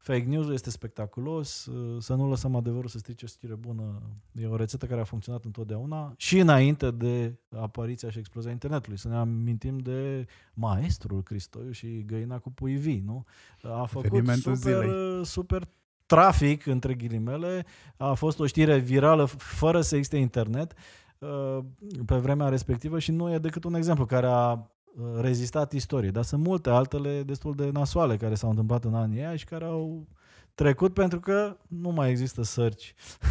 Fake 0.02 0.24
news 0.24 0.50
este 0.50 0.70
spectaculos, 0.70 1.66
uh, 1.66 2.02
să 2.02 2.14
nu 2.14 2.30
lăsăm 2.30 2.56
adevărul 2.56 2.90
să 2.90 2.98
strice 2.98 3.26
o 3.26 3.28
știre 3.28 3.56
bună. 3.56 4.02
E 4.32 4.48
o 4.48 4.56
rețetă 4.56 4.86
care 4.86 5.02
a 5.02 5.04
funcționat 5.04 5.44
întotdeauna 5.46 6.14
și 6.18 6.40
înainte 6.40 6.92
de 6.92 7.40
apariția 7.50 8.10
și 8.10 8.20
explozia 8.20 8.52
internetului. 8.52 8.98
Să 8.98 9.08
ne 9.08 9.16
amintim 9.16 9.78
de 9.78 10.26
maestrul 10.54 11.24
Cristoiu 11.24 11.72
și 11.72 12.04
găina 12.06 12.40
cu 12.40 12.52
pui 12.52 12.76
vii, 12.76 13.04
nu? 13.06 13.26
A 13.62 13.86
făcut 13.86 14.28
super, 14.28 14.56
zilei. 14.56 15.26
super 15.26 15.68
trafic, 16.06 16.66
între 16.66 16.94
ghilimele, 16.94 17.66
a 17.98 18.14
fost 18.14 18.40
o 18.40 18.46
știre 18.46 18.78
virală 18.78 19.26
fără 19.38 19.82
să 19.82 19.96
existe 19.96 20.18
internet 20.18 20.74
uh, 21.18 21.60
pe 22.06 22.16
vremea 22.16 22.48
respectivă 22.48 23.00
și 23.00 23.12
nu 23.12 23.34
e 23.34 23.38
decât 23.38 23.64
un 23.64 23.74
exemplu 23.74 24.06
care 24.06 24.28
a 24.28 24.72
rezistat 25.20 25.74
istoriei, 25.74 26.12
dar 26.12 26.24
sunt 26.24 26.44
multe 26.44 26.70
altele 26.70 27.24
destul 27.24 27.56
de 27.56 27.70
nasoale 27.70 28.18
care 28.18 28.36
s-au 28.36 28.50
întâmplat 28.50 28.84
în 28.84 28.94
anii 28.94 29.20
aia 29.20 29.36
și 29.36 29.46
care 29.46 29.66
au 29.66 30.08
trecut 30.54 30.94
pentru 30.94 31.20
că 31.20 31.58
nu 31.68 31.90
mai 31.90 32.10
există 32.10 32.42
search 32.42 32.90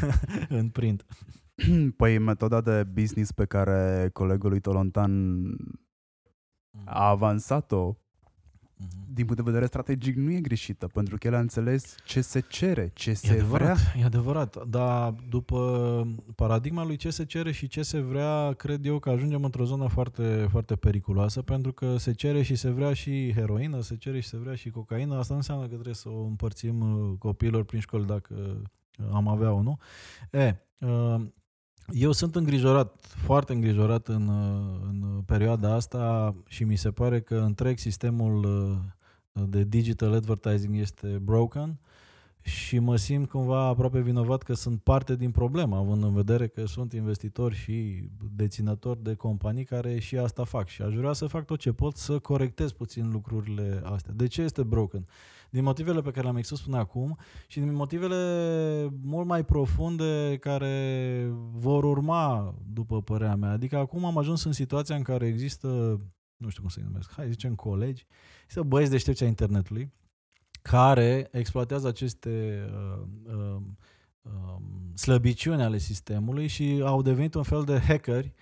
în 0.49 0.68
print. 0.68 1.05
Păi 1.96 2.18
metoda 2.18 2.61
de 2.61 2.85
business 2.85 3.33
pe 3.33 3.44
care 3.44 4.11
colegul 4.12 4.51
lui 4.51 4.61
Tolontan 4.61 5.42
a 6.85 7.09
avansat-o 7.09 7.94
uh-huh. 7.94 8.10
Din 9.12 9.24
punct 9.24 9.36
de 9.36 9.50
vedere 9.50 9.66
strategic, 9.66 10.16
nu 10.16 10.32
e 10.32 10.40
greșită, 10.40 10.86
pentru 10.86 11.16
că 11.18 11.26
el 11.26 11.34
a 11.34 11.38
înțeles 11.38 11.94
ce 12.04 12.20
se 12.20 12.40
cere, 12.40 12.90
ce 12.94 13.10
e 13.10 13.14
se 13.14 13.32
adevărat, 13.32 13.78
vrea. 13.78 14.02
E 14.02 14.04
adevărat, 14.04 14.66
dar 14.68 15.14
după 15.28 16.06
paradigma 16.34 16.84
lui 16.84 16.96
ce 16.96 17.10
se 17.10 17.24
cere 17.24 17.52
și 17.52 17.68
ce 17.68 17.82
se 17.82 18.00
vrea, 18.00 18.52
cred 18.52 18.86
eu 18.86 18.98
că 18.98 19.10
ajungem 19.10 19.44
într-o 19.44 19.64
zonă 19.64 19.86
foarte, 19.86 20.46
foarte 20.50 20.76
periculoasă, 20.76 21.42
pentru 21.42 21.72
că 21.72 21.96
se 21.96 22.12
cere 22.12 22.42
și 22.42 22.54
se 22.54 22.70
vrea 22.70 22.92
și 22.92 23.32
heroină, 23.34 23.80
se 23.80 23.96
cere 23.96 24.20
și 24.20 24.28
se 24.28 24.36
vrea 24.36 24.54
și 24.54 24.70
cocaină. 24.70 25.14
Asta 25.14 25.32
nu 25.32 25.38
înseamnă 25.38 25.66
că 25.66 25.72
trebuie 25.72 25.94
să 25.94 26.08
o 26.08 26.22
împărțim 26.22 26.80
uh, 26.80 27.18
copiilor 27.18 27.64
prin 27.64 27.80
școli 27.80 28.06
dacă 28.06 28.34
uh, 28.98 29.08
am 29.12 29.28
avea 29.28 29.52
o, 29.52 29.62
nu? 29.62 29.78
E, 30.30 30.56
uh, 30.80 31.20
eu 31.92 32.12
sunt 32.12 32.37
îngrijorat, 32.37 33.00
foarte 33.00 33.53
îngrijorat 33.53 34.09
în, 34.09 34.29
în 34.88 35.22
perioada 35.26 35.74
asta 35.74 36.35
și 36.46 36.64
mi 36.64 36.76
se 36.76 36.90
pare 36.90 37.20
că 37.20 37.35
întreg 37.35 37.79
sistemul 37.79 38.46
de 39.33 39.64
digital 39.64 40.12
advertising 40.12 40.76
este 40.76 41.07
broken 41.07 41.79
și 42.42 42.79
mă 42.79 42.96
simt 42.96 43.29
cumva 43.29 43.66
aproape 43.66 44.00
vinovat 44.00 44.42
că 44.42 44.55
sunt 44.55 44.83
parte 44.83 45.16
din 45.16 45.31
problemă, 45.31 45.76
având 45.76 46.03
în 46.03 46.14
vedere 46.14 46.46
că 46.48 46.66
sunt 46.66 46.92
investitori 46.92 47.55
și 47.55 48.09
deținători 48.35 49.03
de 49.03 49.14
companii 49.14 49.64
care 49.64 49.98
și 49.98 50.16
asta 50.16 50.44
fac 50.44 50.68
și 50.68 50.83
aș 50.83 50.94
vrea 50.94 51.12
să 51.12 51.26
fac 51.26 51.44
tot 51.44 51.59
ce 51.59 51.72
pot 51.72 51.96
să 51.96 52.18
corectez 52.18 52.72
puțin 52.72 53.11
lucrurile 53.11 53.81
astea. 53.85 54.12
De 54.16 54.26
ce 54.26 54.42
este 54.42 54.62
broken? 54.62 55.07
Din 55.50 55.62
motivele 55.62 56.00
pe 56.00 56.10
care 56.10 56.22
le-am 56.22 56.36
expus 56.36 56.60
până 56.60 56.76
acum 56.76 57.18
și 57.46 57.60
din 57.60 57.74
motivele 57.74 58.88
mult 59.02 59.26
mai 59.26 59.44
profunde 59.44 60.36
care 60.40 61.26
vor 61.52 61.84
urma, 61.84 62.54
după 62.72 63.02
părerea 63.02 63.36
mea. 63.36 63.50
Adică 63.50 63.76
acum 63.76 64.04
am 64.04 64.18
ajuns 64.18 64.44
în 64.44 64.52
situația 64.52 64.96
în 64.96 65.02
care 65.02 65.26
există, 65.26 65.68
nu 66.36 66.48
știu 66.48 66.60
cum 66.60 66.70
să-i 66.70 66.82
numesc, 66.82 67.12
hai 67.12 67.30
zicem 67.30 67.54
colegi, 67.54 68.06
există 68.42 68.62
băieți 68.62 68.90
deștepți 68.90 69.22
a 69.22 69.26
internetului, 69.26 69.92
care 70.62 71.28
exploatează 71.30 71.88
aceste 71.88 72.64
uh, 72.72 73.02
uh, 73.24 73.60
uh, 74.22 74.56
slăbiciuni 74.94 75.62
ale 75.62 75.78
sistemului 75.78 76.46
și 76.46 76.80
au 76.84 77.02
devenit 77.02 77.34
un 77.34 77.42
fel 77.42 77.64
de 77.64 77.78
hackeri 77.78 78.34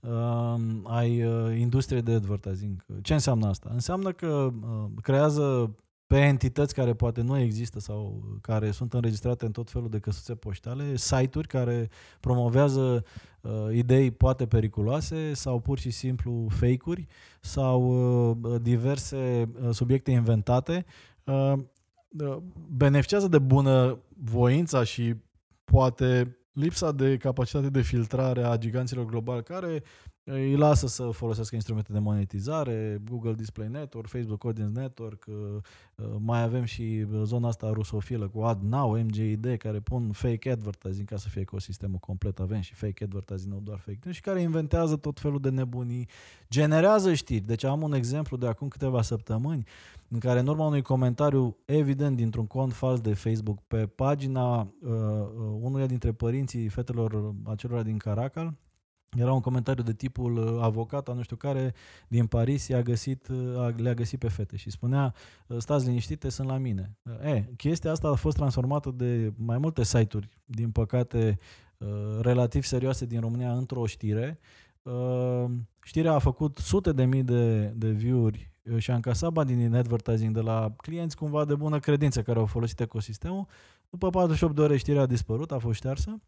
uh, 0.00 0.54
ai 0.84 1.24
uh, 1.24 1.58
industriei 1.58 2.02
de 2.02 2.12
advertising. 2.12 2.84
Ce 3.02 3.12
înseamnă 3.12 3.46
asta? 3.46 3.70
Înseamnă 3.72 4.12
că 4.12 4.52
uh, 4.62 4.84
creează 5.02 5.76
pe 6.06 6.16
entități 6.16 6.74
care 6.74 6.94
poate 6.94 7.20
nu 7.20 7.38
există 7.38 7.80
sau 7.80 8.22
care 8.40 8.70
sunt 8.70 8.92
înregistrate 8.92 9.44
în 9.44 9.52
tot 9.52 9.70
felul 9.70 9.88
de 9.88 9.98
căsuțe 9.98 10.34
poștale, 10.34 10.96
site-uri 10.96 11.48
care 11.48 11.88
promovează 12.20 13.04
uh, 13.40 13.52
idei 13.72 14.10
poate 14.10 14.46
periculoase 14.46 15.34
sau 15.34 15.60
pur 15.60 15.78
și 15.78 15.90
simplu 15.90 16.46
fake-uri 16.50 17.06
sau 17.40 17.82
uh, 18.40 18.60
diverse 18.62 19.50
uh, 19.60 19.68
subiecte 19.70 20.10
inventate 20.10 20.84
uh, 21.24 21.52
beneficiază 22.68 23.28
de 23.28 23.38
bună 23.38 23.98
voința 24.24 24.84
și 24.84 25.14
poate 25.64 26.38
lipsa 26.52 26.92
de 26.92 27.16
capacitate 27.16 27.70
de 27.70 27.80
filtrare 27.80 28.42
a 28.42 28.58
giganților 28.58 29.04
globali 29.04 29.42
care 29.42 29.82
îi 30.28 30.56
lasă 30.56 30.86
să 30.86 31.10
folosească 31.10 31.54
instrumente 31.54 31.92
de 31.92 31.98
monetizare, 31.98 33.02
Google 33.10 33.34
Display 33.34 33.68
Network, 33.68 34.08
Facebook 34.08 34.44
Audience 34.44 34.80
Network, 34.80 35.24
uh, 35.28 35.34
uh, 35.94 36.06
mai 36.18 36.42
avem 36.42 36.64
și 36.64 37.06
zona 37.22 37.48
asta 37.48 37.70
rusofilă 37.72 38.28
cu 38.28 38.40
AdNow, 38.40 38.98
MJD, 38.98 39.56
care 39.58 39.80
pun 39.80 40.12
fake 40.12 40.50
advertising 40.50 41.08
ca 41.08 41.16
să 41.16 41.28
fie 41.28 41.40
ecosistemul 41.40 41.98
complet, 41.98 42.40
avem 42.40 42.60
și 42.60 42.74
fake 42.74 43.04
advertising, 43.04 43.52
nu 43.52 43.60
doar 43.60 43.78
fake 43.78 43.98
news, 44.02 44.16
și 44.16 44.22
care 44.22 44.40
inventează 44.40 44.96
tot 44.96 45.20
felul 45.20 45.40
de 45.40 45.50
nebunii, 45.50 46.08
generează 46.50 47.14
știri. 47.14 47.46
Deci 47.46 47.64
am 47.64 47.82
un 47.82 47.92
exemplu 47.92 48.36
de 48.36 48.46
acum 48.46 48.68
câteva 48.68 49.02
săptămâni 49.02 49.66
în 50.08 50.18
care 50.18 50.38
în 50.38 50.46
urma 50.46 50.66
unui 50.66 50.82
comentariu 50.82 51.56
evident 51.64 52.16
dintr-un 52.16 52.46
cont 52.46 52.72
fals 52.72 53.00
de 53.00 53.14
Facebook 53.14 53.58
pe 53.66 53.86
pagina 53.86 54.60
uh, 54.60 54.68
uh, 54.90 55.58
unuia 55.60 55.86
dintre 55.86 56.12
părinții 56.12 56.68
fetelor 56.68 57.34
acelora 57.44 57.82
din 57.82 57.96
Caracal, 57.96 58.54
era 59.18 59.32
un 59.32 59.40
comentariu 59.40 59.82
de 59.82 59.92
tipul 59.92 60.36
uh, 60.36 60.62
avocata, 60.62 61.12
nu 61.12 61.22
știu 61.22 61.36
care, 61.36 61.74
din 62.08 62.26
Paris 62.26 62.68
i-a 62.68 62.82
găsit, 62.82 63.28
uh, 63.28 63.68
le-a 63.76 63.94
găsit 63.94 64.18
pe 64.18 64.28
fete 64.28 64.56
și 64.56 64.70
spunea 64.70 65.14
uh, 65.46 65.58
stați 65.58 65.86
liniștite, 65.86 66.28
sunt 66.28 66.48
la 66.48 66.56
mine. 66.56 66.96
E, 67.24 67.44
chestia 67.56 67.90
asta 67.90 68.08
a 68.08 68.14
fost 68.14 68.36
transformată 68.36 68.90
de 68.90 69.32
mai 69.36 69.58
multe 69.58 69.84
site-uri, 69.84 70.28
din 70.44 70.70
păcate, 70.70 71.38
relativ 72.20 72.64
serioase 72.64 73.04
din 73.04 73.20
România 73.20 73.52
într-o 73.52 73.86
știre. 73.86 74.38
Știrea 75.82 76.12
a 76.12 76.18
făcut 76.18 76.56
sute 76.56 76.92
de 76.92 77.04
mii 77.04 77.22
de, 77.22 77.64
de 77.66 77.90
view-uri 77.90 78.50
și 78.76 78.90
a 78.90 78.94
încasat 78.94 79.32
bani 79.32 79.54
din 79.54 79.74
advertising 79.74 80.34
de 80.34 80.40
la 80.40 80.74
clienți 80.76 81.16
cumva 81.16 81.44
de 81.44 81.54
bună 81.54 81.78
credință 81.78 82.22
care 82.22 82.38
au 82.38 82.46
folosit 82.46 82.80
ecosistemul. 82.80 83.46
După 83.90 84.10
48 84.10 84.54
de 84.54 84.60
ore 84.60 84.76
știrea 84.76 85.02
a 85.02 85.06
dispărut, 85.06 85.52
a 85.52 85.58
fost 85.58 85.76
ștearsă 85.76 86.20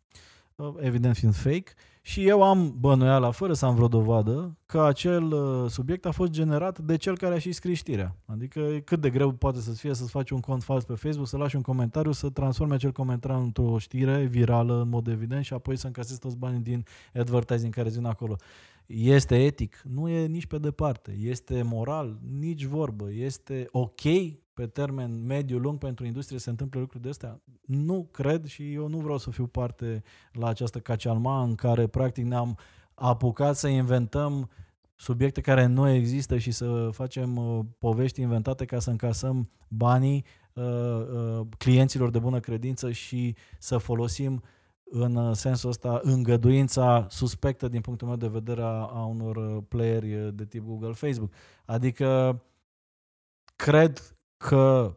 evident 0.80 1.16
fiind 1.16 1.34
fake, 1.34 1.72
și 2.08 2.26
eu 2.26 2.42
am 2.42 2.74
bănuiala, 2.78 3.30
fără 3.30 3.52
să 3.52 3.66
am 3.66 3.74
vreo 3.74 3.88
dovadă, 3.88 4.58
că 4.66 4.82
acel 4.82 5.32
uh, 5.32 5.70
subiect 5.70 6.06
a 6.06 6.10
fost 6.10 6.30
generat 6.30 6.78
de 6.78 6.96
cel 6.96 7.16
care 7.16 7.34
a 7.34 7.38
și 7.38 7.52
scris 7.52 7.78
știrea. 7.78 8.16
Adică 8.26 8.60
cât 8.84 9.00
de 9.00 9.10
greu 9.10 9.32
poate 9.32 9.60
să 9.60 9.70
fie 9.70 9.94
să-ți 9.94 10.10
faci 10.10 10.30
un 10.30 10.40
cont 10.40 10.62
fals 10.62 10.84
pe 10.84 10.94
Facebook, 10.94 11.26
să 11.26 11.36
lași 11.36 11.56
un 11.56 11.62
comentariu, 11.62 12.12
să 12.12 12.30
transforme 12.30 12.74
acel 12.74 12.92
comentariu 12.92 13.40
într-o 13.42 13.78
știre 13.78 14.24
virală, 14.24 14.80
în 14.80 14.88
mod 14.88 15.06
evident, 15.06 15.44
și 15.44 15.52
apoi 15.52 15.76
să 15.76 15.86
încasezi 15.86 16.18
toți 16.18 16.36
banii 16.36 16.60
din 16.60 16.84
advertising 17.14 17.74
care 17.74 17.88
vin 17.88 18.04
acolo. 18.04 18.36
Este 18.86 19.44
etic? 19.44 19.82
Nu 19.88 20.08
e 20.08 20.26
nici 20.26 20.46
pe 20.46 20.58
departe. 20.58 21.16
Este 21.20 21.62
moral? 21.62 22.18
Nici 22.38 22.64
vorbă. 22.64 23.12
Este 23.12 23.66
ok 23.70 24.00
pe 24.58 24.66
termen 24.66 25.26
mediu-lung 25.26 25.78
pentru 25.78 26.06
industrie 26.06 26.38
se 26.38 26.50
întâmplă 26.50 26.80
lucruri 26.80 27.02
de 27.02 27.08
astea? 27.08 27.40
Nu 27.66 28.08
cred 28.10 28.46
și 28.46 28.72
eu 28.72 28.88
nu 28.88 28.98
vreau 28.98 29.18
să 29.18 29.30
fiu 29.30 29.46
parte 29.46 30.02
la 30.32 30.48
această 30.48 30.78
cacealma 30.78 31.42
în 31.42 31.54
care 31.54 31.86
practic 31.86 32.24
ne-am 32.24 32.58
apucat 32.94 33.56
să 33.56 33.68
inventăm 33.68 34.50
subiecte 34.96 35.40
care 35.40 35.66
nu 35.66 35.88
există 35.88 36.38
și 36.38 36.50
să 36.50 36.88
facem 36.92 37.36
uh, 37.36 37.64
povești 37.78 38.20
inventate 38.20 38.64
ca 38.64 38.78
să 38.78 38.90
încasăm 38.90 39.50
banii 39.68 40.24
uh, 40.52 40.64
uh, 40.64 41.46
clienților 41.58 42.10
de 42.10 42.18
bună 42.18 42.40
credință 42.40 42.92
și 42.92 43.36
să 43.58 43.76
folosim 43.76 44.42
în 44.82 45.16
uh, 45.16 45.34
sensul 45.36 45.68
ăsta 45.68 46.00
îngăduința 46.02 47.06
suspectă 47.10 47.68
din 47.68 47.80
punctul 47.80 48.06
meu 48.06 48.16
de 48.16 48.28
vedere 48.28 48.62
a, 48.62 48.88
a 48.92 49.04
unor 49.04 49.36
uh, 49.36 49.62
playeri 49.68 50.14
uh, 50.14 50.34
de 50.34 50.44
tip 50.44 50.64
Google, 50.64 50.92
Facebook. 50.92 51.32
Adică 51.64 52.42
cred 53.56 54.17
că 54.38 54.96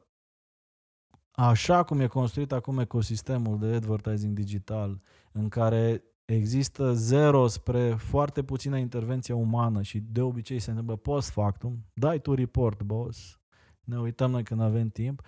așa 1.31 1.83
cum 1.83 1.99
e 1.99 2.07
construit 2.07 2.51
acum 2.51 2.79
ecosistemul 2.79 3.59
de 3.59 3.65
advertising 3.65 4.35
digital, 4.35 5.01
în 5.31 5.49
care 5.49 6.03
există 6.25 6.93
zero 6.93 7.47
spre 7.47 7.93
foarte 7.93 8.43
puțină 8.43 8.77
intervenție 8.77 9.33
umană 9.33 9.81
și 9.81 9.99
de 9.99 10.21
obicei 10.21 10.59
se 10.59 10.69
întâmplă 10.69 10.95
post 10.95 11.29
factum, 11.29 11.85
dai 11.93 12.19
tu 12.19 12.33
report, 12.33 12.81
boss, 12.81 13.39
ne 13.83 13.99
uităm 13.99 14.31
noi 14.31 14.43
când 14.43 14.61
avem 14.61 14.89
timp, 14.89 15.21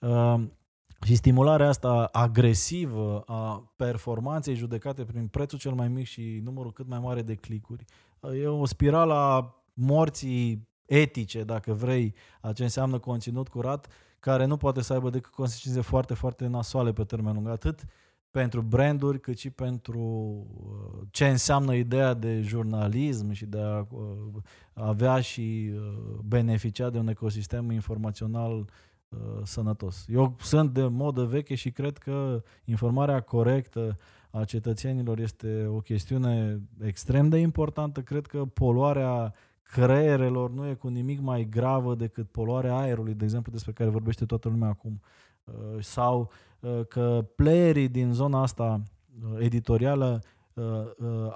uh, 0.00 0.44
și 1.04 1.14
stimularea 1.14 1.68
asta 1.68 2.08
agresivă 2.12 3.20
a 3.20 3.72
performanței 3.76 4.54
judecate 4.54 5.04
prin 5.04 5.28
prețul 5.28 5.58
cel 5.58 5.72
mai 5.72 5.88
mic 5.88 6.06
și 6.06 6.40
numărul 6.42 6.72
cât 6.72 6.86
mai 6.86 6.98
mare 6.98 7.22
de 7.22 7.34
clicuri, 7.34 7.84
e 8.40 8.46
o 8.46 8.64
spirală 8.64 9.14
a 9.14 9.62
morții 9.74 10.68
etice, 10.90 11.42
dacă 11.42 11.72
vrei, 11.72 12.14
a 12.40 12.52
ce 12.52 12.62
înseamnă 12.62 12.98
conținut 12.98 13.48
curat, 13.48 13.86
care 14.20 14.44
nu 14.44 14.56
poate 14.56 14.82
să 14.82 14.92
aibă 14.92 15.10
decât 15.10 15.32
consecințe 15.32 15.80
foarte, 15.80 16.14
foarte 16.14 16.46
nasoale 16.46 16.92
pe 16.92 17.04
termen 17.04 17.34
lung, 17.34 17.48
atât 17.48 17.84
pentru 18.30 18.60
branduri, 18.60 19.20
cât 19.20 19.38
și 19.38 19.50
pentru 19.50 20.00
uh, 20.00 21.06
ce 21.10 21.28
înseamnă 21.28 21.74
ideea 21.74 22.14
de 22.14 22.40
jurnalism 22.40 23.30
și 23.30 23.46
de 23.46 23.58
a 23.60 23.78
uh, 23.78 24.42
avea 24.72 25.20
și 25.20 25.70
uh, 25.74 26.18
beneficia 26.24 26.90
de 26.90 26.98
un 26.98 27.08
ecosistem 27.08 27.70
informațional 27.70 28.68
sănătos. 29.42 30.04
Eu 30.08 30.36
sunt 30.40 30.72
de 30.72 30.82
modă 30.82 31.24
veche 31.24 31.54
și 31.54 31.70
cred 31.70 31.98
că 31.98 32.42
informarea 32.64 33.20
corectă 33.20 33.98
a 34.30 34.44
cetățenilor 34.44 35.18
este 35.18 35.66
o 35.66 35.80
chestiune 35.80 36.60
extrem 36.82 37.28
de 37.28 37.38
importantă. 37.38 38.00
Cred 38.00 38.26
că 38.26 38.44
poluarea 38.44 39.34
creierelor 39.70 40.50
nu 40.50 40.68
e 40.68 40.74
cu 40.74 40.88
nimic 40.88 41.20
mai 41.20 41.48
gravă 41.50 41.94
decât 41.94 42.30
poluarea 42.30 42.76
aerului, 42.76 43.14
de 43.14 43.24
exemplu, 43.24 43.52
despre 43.52 43.72
care 43.72 43.90
vorbește 43.90 44.26
toată 44.26 44.48
lumea 44.48 44.68
acum. 44.68 45.00
Uh, 45.44 45.54
sau 45.80 46.30
uh, 46.60 46.80
că 46.88 47.26
playerii 47.34 47.88
din 47.88 48.12
zona 48.12 48.42
asta 48.42 48.82
uh, 49.22 49.38
editorială 49.38 50.22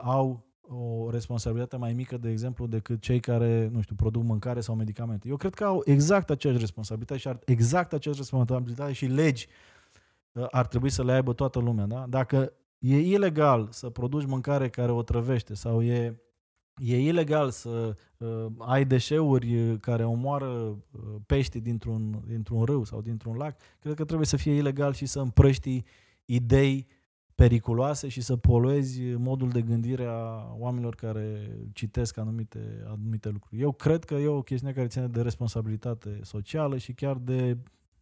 au 0.03 0.45
o 0.61 1.11
responsabilitate 1.11 1.77
mai 1.77 1.93
mică, 1.93 2.17
de 2.17 2.31
exemplu, 2.31 2.67
decât 2.67 3.01
cei 3.01 3.21
care, 3.21 3.69
nu 3.73 3.81
știu, 3.81 3.95
produc 3.95 4.23
mâncare 4.23 4.61
sau 4.61 4.75
medicamente. 4.75 5.29
Eu 5.29 5.37
cred 5.37 5.55
că 5.55 5.65
au 5.65 5.83
exact 5.85 6.31
aceeași 6.31 6.59
responsabilitate 6.59 7.21
și 7.21 7.29
ar, 7.29 7.39
exact 7.45 7.93
aceeași 7.93 8.21
responsabilitate 8.21 8.93
și 8.93 9.07
legi 9.07 9.49
ar 10.51 10.67
trebui 10.67 10.91
să 10.91 11.05
le 11.05 11.13
aibă 11.13 11.33
toată 11.33 11.59
lumea. 11.59 11.87
Da? 11.87 12.07
Dacă 12.09 12.53
e 12.79 12.99
ilegal 12.99 13.69
să 13.71 13.91
produci 13.91 14.27
mâncare 14.27 14.69
care 14.69 14.93
o 14.93 15.03
trăvește 15.03 15.55
sau 15.55 15.83
e 15.83 16.19
E 16.77 17.01
ilegal 17.01 17.51
să 17.51 17.97
uh, 18.17 18.47
ai 18.59 18.85
deșeuri 18.85 19.79
care 19.81 20.05
omoară 20.05 20.47
uh, 20.47 21.01
pești 21.27 21.61
dintr-un, 21.61 22.23
dintr-un 22.27 22.65
râu 22.65 22.85
sau 22.85 23.01
dintr-un 23.01 23.37
lac. 23.37 23.57
Cred 23.81 23.95
că 23.95 24.05
trebuie 24.05 24.27
să 24.27 24.37
fie 24.37 24.53
ilegal 24.53 24.93
și 24.93 25.07
să 25.07 25.21
împrăști 25.21 25.83
idei 26.25 26.87
periculoase 27.35 28.09
și 28.09 28.21
să 28.21 28.37
poluezi 28.37 29.01
modul 29.03 29.49
de 29.49 29.63
gândire 29.63 30.05
a 30.05 30.55
oamenilor 30.59 30.95
care 30.95 31.51
citesc 31.73 32.19
anumite, 32.19 32.85
anumite 32.87 33.29
lucruri. 33.29 33.61
Eu 33.61 33.73
cred 33.73 34.05
că 34.05 34.15
e 34.15 34.27
o 34.27 34.43
chestiune 34.43 34.73
care 34.73 34.87
ține 34.87 35.07
de 35.07 35.23
responsabilitate 35.23 36.21
socială 36.23 36.77
și 36.77 36.93
chiar 36.93 37.17
de 37.17 37.57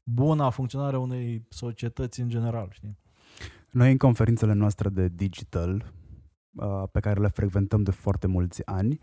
buna 0.04 0.50
funcționare 0.50 0.96
a 0.96 0.98
unei 0.98 1.42
societăți 1.48 2.20
în 2.20 2.28
general. 2.28 2.68
Știi? 2.72 2.96
Noi 3.70 3.90
în 3.90 3.96
conferințele 3.96 4.52
noastre 4.52 4.88
de 4.88 5.08
digital, 5.08 5.74
uh, 5.74 6.01
pe 6.92 7.00
care 7.00 7.20
le 7.20 7.28
frecventăm 7.28 7.82
de 7.82 7.90
foarte 7.90 8.26
mulți 8.26 8.66
ani, 8.66 8.98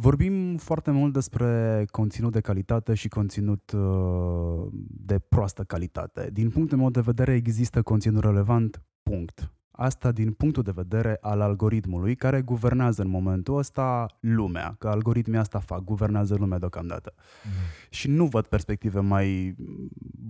Vorbim 0.00 0.56
foarte 0.56 0.90
mult 0.90 1.12
despre 1.12 1.84
conținut 1.90 2.32
de 2.32 2.40
calitate 2.40 2.94
și 2.94 3.08
conținut 3.08 3.70
uh, 3.70 4.66
de 4.82 5.18
proastă 5.18 5.62
calitate. 5.62 6.30
Din 6.32 6.50
punctul 6.50 6.78
meu 6.78 6.90
de 6.90 7.00
vedere, 7.00 7.34
există 7.34 7.82
conținut 7.82 8.22
relevant, 8.22 8.82
punct. 9.02 9.52
Asta 9.70 10.12
din 10.12 10.32
punctul 10.32 10.62
de 10.62 10.70
vedere 10.74 11.18
al 11.20 11.40
algoritmului 11.40 12.14
care 12.14 12.42
guvernează 12.42 13.02
în 13.02 13.08
momentul 13.08 13.58
ăsta 13.58 14.06
lumea, 14.20 14.74
că 14.78 14.88
algoritmii 14.88 15.38
asta 15.38 15.58
fac, 15.58 15.84
guvernează 15.84 16.34
lumea 16.34 16.58
deocamdată. 16.58 17.14
Mm. 17.16 17.50
Și 17.90 18.10
nu 18.10 18.26
văd 18.26 18.46
perspective 18.46 19.00
mai 19.00 19.54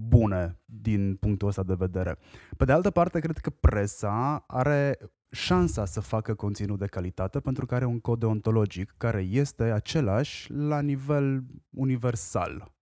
bune 0.09 0.59
din 0.65 1.17
punctul 1.21 1.49
ăsta 1.49 1.63
de 1.63 1.75
vedere. 1.75 2.19
Pe 2.57 2.65
de 2.65 2.73
altă 2.73 2.91
parte, 2.91 3.21
cred 3.21 3.39
că 3.39 3.51
presa 3.51 4.45
are 4.47 4.99
șansa 5.31 5.85
să 5.85 6.01
facă 6.01 6.35
conținut 6.35 6.79
de 6.79 6.87
calitate 6.87 7.41
pentru 7.41 7.67
că 7.67 7.75
are 7.75 7.85
un 7.85 8.01
cod 8.01 8.19
deontologic 8.19 8.95
care 8.97 9.21
este 9.21 9.63
același 9.63 10.53
la 10.53 10.81
nivel 10.81 11.45
universal 11.71 12.77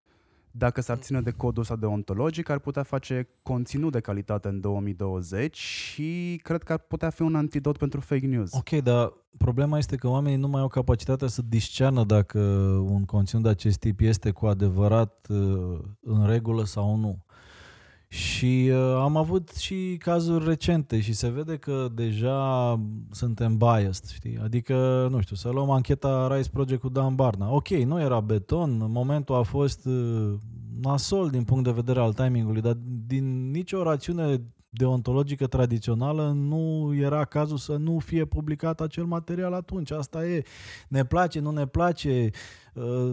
dacă 0.58 0.80
s-ar 0.80 0.96
ține 0.96 1.20
de 1.20 1.30
codul 1.30 1.62
ăsta 1.62 1.76
deontologic, 1.76 2.48
ar 2.48 2.58
putea 2.58 2.82
face 2.82 3.28
conținut 3.42 3.92
de 3.92 4.00
calitate 4.00 4.48
în 4.48 4.60
2020 4.60 5.56
și 5.56 6.40
cred 6.42 6.62
că 6.62 6.72
ar 6.72 6.78
putea 6.78 7.10
fi 7.10 7.22
un 7.22 7.34
antidot 7.34 7.76
pentru 7.76 8.00
fake 8.00 8.26
news. 8.26 8.52
Ok, 8.52 8.70
dar 8.70 9.12
problema 9.38 9.78
este 9.78 9.96
că 9.96 10.08
oamenii 10.08 10.38
nu 10.38 10.48
mai 10.48 10.60
au 10.60 10.68
capacitatea 10.68 11.28
să 11.28 11.42
discearnă 11.48 12.04
dacă 12.04 12.38
un 12.88 13.04
conținut 13.04 13.44
de 13.44 13.50
acest 13.50 13.78
tip 13.78 14.00
este 14.00 14.30
cu 14.30 14.46
adevărat 14.46 15.26
uh, 15.28 15.78
în 16.00 16.26
regulă 16.26 16.64
sau 16.64 16.96
nu. 16.96 17.24
Și 18.08 18.70
uh, 18.72 18.96
am 18.98 19.16
avut 19.16 19.50
și 19.56 19.96
cazuri 19.98 20.44
recente 20.44 21.00
și 21.00 21.12
se 21.12 21.28
vede 21.28 21.56
că 21.56 21.88
deja 21.94 22.80
suntem 23.10 23.56
biased, 23.56 24.08
știi? 24.08 24.38
Adică, 24.42 25.06
nu 25.10 25.20
știu, 25.20 25.36
să 25.36 25.48
luăm 25.48 25.70
ancheta 25.70 26.34
Rise 26.34 26.50
Project 26.52 26.80
cu 26.80 26.88
Dan 26.88 27.14
Barna. 27.14 27.52
Ok, 27.52 27.68
nu 27.68 28.00
era 28.00 28.20
beton, 28.20 28.84
momentul 28.88 29.34
a 29.34 29.42
fost 29.42 29.86
uh, 29.86 30.34
nasol 30.80 31.30
din 31.30 31.44
punct 31.44 31.64
de 31.64 31.70
vedere 31.70 32.00
al 32.00 32.12
timingului, 32.12 32.60
dar 32.60 32.76
din 33.06 33.50
nicio 33.50 33.82
rațiune 33.82 34.40
deontologică 34.76 35.46
tradițională 35.46 36.32
nu 36.34 36.92
era 36.94 37.24
cazul 37.24 37.56
să 37.56 37.76
nu 37.76 37.98
fie 37.98 38.24
publicat 38.24 38.80
acel 38.80 39.04
material 39.04 39.52
atunci. 39.52 39.90
Asta 39.90 40.26
e. 40.26 40.42
Ne 40.88 41.04
place, 41.04 41.40
nu 41.40 41.50
ne 41.50 41.66
place. 41.66 42.30
Uh, 42.74 43.10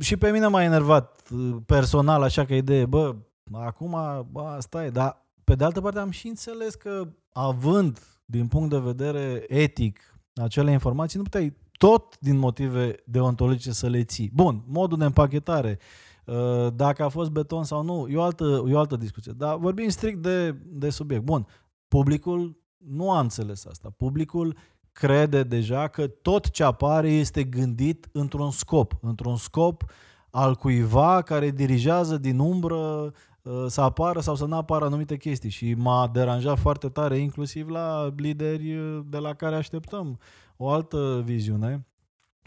și 0.00 0.16
pe 0.16 0.30
mine 0.30 0.46
m-a 0.46 0.62
enervat 0.62 1.22
uh, 1.30 1.56
personal 1.66 2.22
așa 2.22 2.44
că 2.44 2.54
idee, 2.54 2.86
bă, 2.86 3.14
Acum, 3.52 4.26
bă, 4.30 4.40
asta 4.40 4.84
e, 4.84 4.90
dar 4.90 5.26
pe 5.44 5.54
de 5.54 5.64
altă 5.64 5.80
parte 5.80 5.98
am 5.98 6.10
și 6.10 6.28
înțeles 6.28 6.74
că 6.74 7.08
având 7.32 7.98
din 8.24 8.46
punct 8.46 8.70
de 8.70 8.78
vedere 8.78 9.44
etic 9.48 10.00
acele 10.34 10.72
informații, 10.72 11.18
nu 11.18 11.24
puteai 11.24 11.56
tot 11.72 12.18
din 12.18 12.36
motive 12.36 12.94
deontologice 13.04 13.72
să 13.72 13.88
le 13.88 14.04
ții. 14.04 14.30
Bun, 14.34 14.62
modul 14.66 14.98
de 14.98 15.04
împachetare, 15.04 15.78
uh, 16.24 16.66
dacă 16.74 17.02
a 17.02 17.08
fost 17.08 17.30
beton 17.30 17.64
sau 17.64 17.82
nu, 17.82 18.06
e 18.08 18.16
o 18.16 18.22
altă, 18.22 18.64
e 18.68 18.74
o 18.74 18.78
altă 18.78 18.96
discuție. 18.96 19.32
Dar 19.36 19.56
vorbim 19.56 19.88
strict 19.88 20.22
de, 20.22 20.50
de 20.66 20.90
subiect. 20.90 21.24
Bun, 21.24 21.46
publicul 21.88 22.60
nu 22.76 23.12
a 23.12 23.20
înțeles 23.20 23.66
asta. 23.66 23.94
Publicul 23.96 24.56
crede 24.92 25.42
deja 25.42 25.88
că 25.88 26.06
tot 26.06 26.50
ce 26.50 26.64
apare 26.64 27.10
este 27.10 27.44
gândit 27.44 28.08
într-un 28.12 28.50
scop, 28.50 28.92
într-un 29.00 29.36
scop 29.36 29.84
al 30.30 30.54
cuiva 30.54 31.22
care 31.22 31.50
dirigează 31.50 32.16
din 32.16 32.38
umbră 32.38 33.12
Uh, 33.12 33.35
să 33.66 33.80
apară 33.80 34.20
sau 34.20 34.34
să 34.34 34.44
nu 34.44 34.56
apară 34.56 34.84
anumite 34.84 35.16
chestii 35.16 35.50
și 35.50 35.74
m-a 35.74 36.08
deranjat 36.12 36.58
foarte 36.58 36.88
tare, 36.88 37.16
inclusiv 37.16 37.68
la 37.68 38.12
lideri 38.16 38.76
uh, 38.76 39.00
de 39.08 39.18
la 39.18 39.34
care 39.34 39.56
așteptăm 39.56 40.18
o 40.56 40.68
altă 40.70 41.22
viziune. 41.24 41.86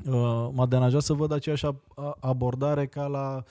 Uh, 0.06 0.50
m-a 0.52 0.66
deranjat 0.66 1.02
să 1.02 1.14
văd 1.14 1.32
aceeași 1.32 1.66
abordare 2.20 2.88
ca 2.88 3.08
la, 3.08 3.44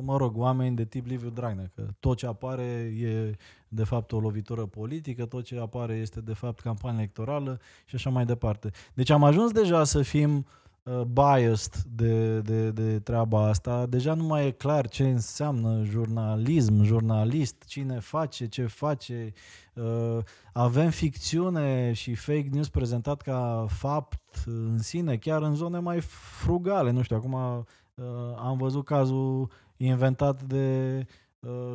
mă 0.00 0.16
rog, 0.16 0.36
oameni 0.36 0.76
de 0.76 0.84
tip 0.84 1.06
Liviu 1.06 1.30
Dragnea, 1.30 1.70
că 1.74 1.82
tot 2.00 2.16
ce 2.16 2.26
apare 2.26 2.92
e 3.00 3.36
de 3.68 3.84
fapt 3.84 4.12
o 4.12 4.20
lovitură 4.20 4.66
politică, 4.66 5.26
tot 5.26 5.44
ce 5.44 5.60
apare 5.60 5.94
este 5.94 6.20
de 6.20 6.34
fapt 6.34 6.60
campanie 6.60 6.98
electorală 6.98 7.60
și 7.86 7.94
așa 7.94 8.10
mai 8.10 8.24
departe. 8.24 8.70
Deci 8.94 9.10
am 9.10 9.24
ajuns 9.24 9.52
deja 9.52 9.84
să 9.84 10.02
fim 10.02 10.36
uh, 10.36 10.44
Uh, 10.44 10.59
biased 11.06 11.74
de, 11.86 12.40
de, 12.40 12.70
de 12.70 13.00
treaba 13.00 13.48
asta. 13.48 13.86
Deja 13.86 14.14
nu 14.14 14.24
mai 14.24 14.46
e 14.46 14.50
clar 14.50 14.88
ce 14.88 15.08
înseamnă 15.08 15.82
jurnalism, 15.84 16.82
jurnalist, 16.82 17.64
cine 17.66 17.98
face, 17.98 18.46
ce 18.46 18.66
face. 18.66 19.32
Uh, 19.74 20.18
avem 20.52 20.90
ficțiune 20.90 21.92
și 21.92 22.14
fake 22.14 22.48
news 22.50 22.68
prezentat 22.68 23.22
ca 23.22 23.66
fapt 23.68 24.42
în 24.46 24.78
sine, 24.78 25.16
chiar 25.16 25.42
în 25.42 25.54
zone 25.54 25.78
mai 25.78 26.00
frugale. 26.00 26.90
Nu 26.90 27.02
știu, 27.02 27.16
acum 27.16 27.32
uh, 27.32 28.04
am 28.36 28.56
văzut 28.56 28.84
cazul 28.84 29.50
inventat 29.76 30.42
de 30.42 30.96
Uh, 30.98 31.29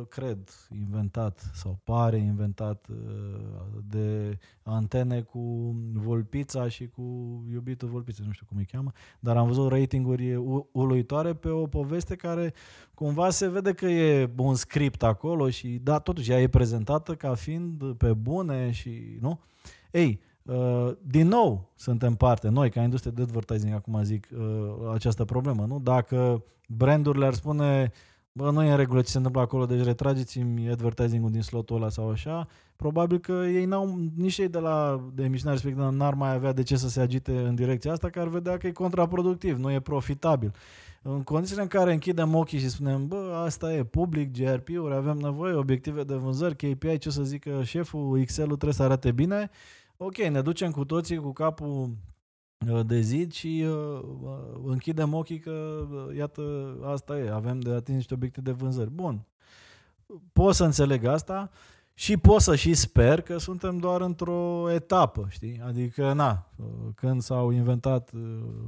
cred, 0.08 0.38
inventat 0.70 1.50
sau 1.54 1.78
pare 1.84 2.16
inventat 2.16 2.86
uh, 2.90 2.96
de 3.88 4.38
antene 4.62 5.20
cu 5.20 5.74
Volpița 5.92 6.68
și 6.68 6.88
cu 6.88 7.02
iubitul 7.50 7.88
Volpița, 7.88 8.22
nu 8.26 8.32
știu 8.32 8.46
cum 8.48 8.56
îi 8.56 8.64
cheamă, 8.64 8.92
dar 9.20 9.36
am 9.36 9.46
văzut 9.46 9.70
ratinguri 9.70 10.34
uluitoare 10.72 11.34
pe 11.34 11.48
o 11.48 11.66
poveste 11.66 12.16
care 12.16 12.54
cumva 12.94 13.30
se 13.30 13.48
vede 13.48 13.72
că 13.72 13.86
e 13.86 14.30
un 14.36 14.54
script 14.54 15.02
acolo 15.02 15.50
și 15.50 15.68
da, 15.68 15.98
totuși 15.98 16.30
ea 16.30 16.40
e 16.40 16.48
prezentată 16.48 17.14
ca 17.14 17.34
fiind 17.34 17.94
pe 17.94 18.12
bune 18.12 18.70
și, 18.70 19.18
nu? 19.20 19.40
Ei, 19.90 20.20
Uh, 20.46 20.92
din 21.02 21.28
nou 21.28 21.72
suntem 21.74 22.14
parte, 22.14 22.48
noi 22.48 22.70
ca 22.70 22.82
industrie 22.82 23.12
de 23.12 23.22
advertising, 23.22 23.74
acum 23.74 24.02
zic, 24.02 24.28
uh, 24.36 24.92
această 24.94 25.24
problemă, 25.24 25.64
nu? 25.66 25.80
Dacă 25.80 26.44
brandurile 26.68 27.26
ar 27.26 27.34
spune 27.34 27.82
uh, 27.82 28.15
bă, 28.36 28.50
nu 28.50 28.62
e 28.62 28.70
în 28.70 28.76
regulă 28.76 29.00
ce 29.00 29.10
se 29.10 29.16
întâmplă 29.16 29.40
acolo, 29.40 29.66
deci 29.66 29.84
retrageți-mi 29.84 30.70
advertising-ul 30.70 31.30
din 31.30 31.42
slotul 31.42 31.76
ăla 31.76 31.88
sau 31.88 32.10
așa, 32.10 32.48
probabil 32.76 33.18
că 33.18 33.32
ei 33.32 33.64
n-au, 33.64 34.10
nici 34.16 34.38
ei 34.38 34.48
de 34.48 34.58
la 34.58 35.04
de 35.14 35.22
emisiunea 35.22 35.54
respectivă 35.54 35.90
n-ar 35.90 36.14
mai 36.14 36.34
avea 36.34 36.52
de 36.52 36.62
ce 36.62 36.76
să 36.76 36.88
se 36.88 37.00
agite 37.00 37.38
în 37.38 37.54
direcția 37.54 37.92
asta, 37.92 38.10
că 38.10 38.20
ar 38.20 38.28
vedea 38.28 38.56
că 38.56 38.66
e 38.66 38.72
contraproductiv, 38.72 39.58
nu 39.58 39.72
e 39.72 39.80
profitabil. 39.80 40.54
În 41.02 41.22
condițiile 41.22 41.62
în 41.62 41.68
care 41.68 41.92
închidem 41.92 42.34
ochii 42.34 42.58
și 42.58 42.68
spunem, 42.68 43.06
bă, 43.06 43.42
asta 43.44 43.72
e 43.72 43.84
public, 43.84 44.32
GRP-uri, 44.32 44.94
avem 44.94 45.16
nevoie, 45.16 45.54
obiective 45.54 46.02
de 46.02 46.14
vânzări, 46.14 46.56
KPI, 46.56 46.98
ce 46.98 47.10
să 47.10 47.22
zică 47.22 47.62
șeful, 47.62 48.18
Excel-ul 48.18 48.56
trebuie 48.56 48.72
să 48.72 48.82
arate 48.82 49.12
bine, 49.12 49.50
ok, 49.96 50.16
ne 50.16 50.40
ducem 50.40 50.70
cu 50.70 50.84
toții 50.84 51.16
cu 51.16 51.32
capul 51.32 51.90
Uh, 51.90 51.92
de 52.86 53.00
zid 53.00 53.32
și 53.32 53.64
uh, 53.66 54.00
uh, 54.22 54.60
închidem 54.64 55.14
ochii 55.14 55.38
că, 55.38 55.86
uh, 55.90 56.16
iată, 56.16 56.76
asta 56.84 57.18
e, 57.18 57.30
avem 57.30 57.60
de 57.60 57.70
atins 57.70 57.96
niște 57.96 58.14
obiecte 58.14 58.40
de 58.40 58.50
vânzări. 58.50 58.90
Bun, 58.90 59.26
pot 60.32 60.54
să 60.54 60.64
înțeleg 60.64 61.04
asta 61.04 61.50
și 61.98 62.16
pot 62.16 62.40
să 62.40 62.54
și 62.54 62.74
sper 62.74 63.20
că 63.20 63.38
suntem 63.38 63.78
doar 63.78 64.00
într-o 64.00 64.70
etapă, 64.70 65.26
știi? 65.28 65.60
Adică, 65.66 66.12
na, 66.12 66.50
uh, 66.56 66.66
când 66.94 67.22
s-au 67.22 67.50
inventat 67.50 68.10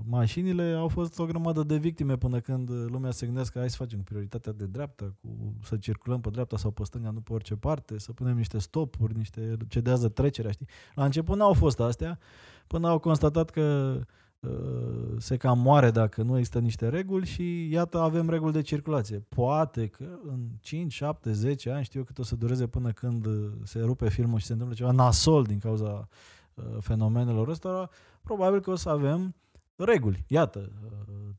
mașinile, 0.05 0.75
au 0.79 0.89
fost 0.89 1.19
o 1.19 1.27
grămadă 1.27 1.63
de 1.63 1.77
victime 1.77 2.17
până 2.17 2.41
când 2.41 2.71
lumea 2.71 3.11
se 3.11 3.27
gândește 3.27 3.51
că 3.53 3.59
hai 3.59 3.71
să 3.71 3.77
facem 3.77 4.03
prioritatea 4.03 4.53
de 4.53 4.65
dreapta, 4.65 5.15
cu, 5.21 5.29
să 5.63 5.77
circulăm 5.77 6.21
pe 6.21 6.31
dreapta 6.31 6.57
sau 6.57 6.71
pe 6.71 6.85
stânga, 6.85 7.11
nu 7.11 7.21
pe 7.21 7.33
orice 7.33 7.57
parte, 7.57 7.99
să 7.99 8.13
punem 8.13 8.37
niște 8.37 8.59
stopuri, 8.59 9.17
niște 9.17 9.57
cedează 9.69 10.09
trecerea, 10.09 10.51
știi? 10.51 10.69
La 10.95 11.05
început 11.05 11.37
n-au 11.37 11.53
fost 11.53 11.81
astea, 11.81 12.19
până 12.67 12.89
au 12.89 12.99
constatat 12.99 13.51
că 13.51 13.95
uh, 13.99 14.05
se 15.19 15.37
cam 15.37 15.59
moare 15.59 15.91
dacă 15.91 16.23
nu 16.23 16.37
există 16.37 16.59
niște 16.59 16.89
reguli 16.89 17.27
și 17.27 17.71
iată 17.71 17.99
avem 17.99 18.29
reguli 18.29 18.53
de 18.53 18.61
circulație. 18.61 19.19
Poate 19.29 19.87
că 19.87 20.19
în 20.29 20.49
5, 20.61 20.93
7, 20.93 21.33
10 21.33 21.71
ani 21.71 21.85
știu 21.85 22.05
cât 22.05 22.19
o 22.19 22.23
să 22.23 22.37
dureze 22.37 22.67
până 22.67 22.93
când 22.93 23.27
se 23.65 23.81
rupe 23.81 24.09
filmul 24.09 24.39
și 24.39 24.47
se 24.47 24.53
întâmplă 24.53 24.77
ceva 24.77 24.91
nasol 24.91 25.45
din 25.45 25.59
cauza 25.59 26.09
uh, 26.55 26.65
fenomenelor 26.81 27.49
ăstora, 27.49 27.91
probabil 28.23 28.61
că 28.61 28.71
o 28.71 28.77
să 28.77 28.89
avem 28.89 29.35
reguli. 29.77 30.25
Iată, 30.29 30.73
uh, 30.85 30.91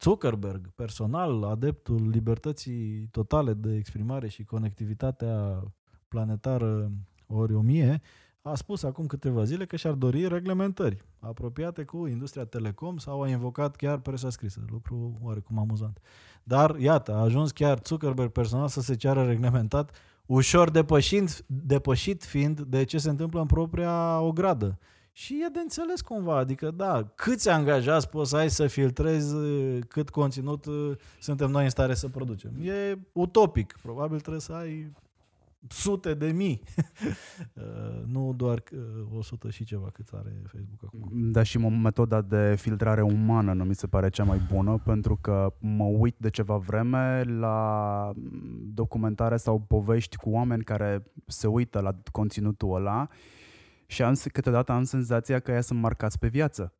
Zuckerberg, 0.01 0.69
personal, 0.75 1.43
adeptul 1.43 2.09
libertății 2.09 3.07
totale 3.11 3.53
de 3.53 3.75
exprimare 3.75 4.27
și 4.27 4.43
conectivitatea 4.43 5.63
planetară 6.07 6.91
ori 7.27 7.53
o 7.53 7.61
mie, 7.61 8.01
a 8.49 8.55
spus 8.55 8.83
acum 8.83 9.05
câteva 9.05 9.43
zile 9.43 9.65
că 9.65 9.75
și-ar 9.75 9.93
dori 9.93 10.27
reglementări 10.27 11.05
apropiate 11.19 11.83
cu 11.83 12.07
industria 12.07 12.45
telecom 12.45 12.97
sau 12.97 13.21
a 13.21 13.29
invocat 13.29 13.75
chiar 13.75 13.97
presa 13.97 14.29
scrisă, 14.29 14.61
lucru 14.71 15.19
oarecum 15.23 15.59
amuzant. 15.59 16.01
Dar, 16.43 16.75
iată, 16.79 17.13
a 17.13 17.21
ajuns 17.21 17.51
chiar 17.51 17.79
Zuckerberg 17.85 18.31
personal 18.31 18.67
să 18.67 18.81
se 18.81 18.95
ceară 18.95 19.25
reglementat, 19.25 19.91
ușor 20.25 20.69
depășind, 20.69 21.43
depășit 21.45 22.23
fiind 22.23 22.61
de 22.61 22.83
ce 22.83 22.97
se 22.97 23.09
întâmplă 23.09 23.39
în 23.39 23.45
propria 23.45 24.19
ogradă. 24.19 24.79
Și 25.11 25.41
e 25.45 25.49
de 25.51 25.59
înțeles 25.59 26.01
cumva, 26.01 26.37
adică 26.37 26.71
da, 26.71 27.11
câți 27.15 27.49
angajați 27.49 28.09
poți 28.09 28.29
să 28.29 28.35
ai 28.35 28.49
să 28.49 28.67
filtrezi 28.67 29.35
cât 29.87 30.09
conținut 30.09 30.65
uh, 30.65 30.91
suntem 31.19 31.49
noi 31.49 31.63
în 31.63 31.69
stare 31.69 31.93
să 31.93 32.07
producem. 32.07 32.51
E 32.61 32.99
utopic, 33.11 33.77
probabil 33.81 34.19
trebuie 34.19 34.41
să 34.41 34.53
ai 34.53 34.91
sute 35.67 36.13
de 36.13 36.27
mii, 36.27 36.61
uh, 37.53 38.03
nu 38.05 38.33
doar 38.35 38.63
100 39.17 39.47
uh, 39.47 39.53
și 39.53 39.63
ceva 39.63 39.89
cât 39.93 40.09
are 40.13 40.41
Facebook 40.43 40.83
acum. 40.83 41.31
Da, 41.31 41.43
și 41.43 41.57
metoda 41.57 42.21
de 42.21 42.55
filtrare 42.57 43.01
umană 43.01 43.53
nu 43.53 43.63
mi 43.63 43.75
se 43.75 43.87
pare 43.87 44.09
cea 44.09 44.23
mai 44.23 44.41
bună, 44.51 44.81
pentru 44.85 45.17
că 45.21 45.53
mă 45.59 45.83
uit 45.83 46.15
de 46.17 46.29
ceva 46.29 46.57
vreme 46.57 47.23
la 47.23 48.11
documentare 48.73 49.37
sau 49.37 49.59
povești 49.59 50.15
cu 50.17 50.29
oameni 50.29 50.63
care 50.63 51.03
se 51.25 51.47
uită 51.47 51.79
la 51.79 51.99
conținutul 52.11 52.75
ăla 52.75 53.07
și 53.85 54.03
am, 54.03 54.13
câteodată 54.31 54.71
am 54.71 54.83
senzația 54.83 55.39
că 55.39 55.51
ea 55.51 55.61
sunt 55.61 55.79
marcați 55.79 56.19
pe 56.19 56.27
viață 56.27 56.73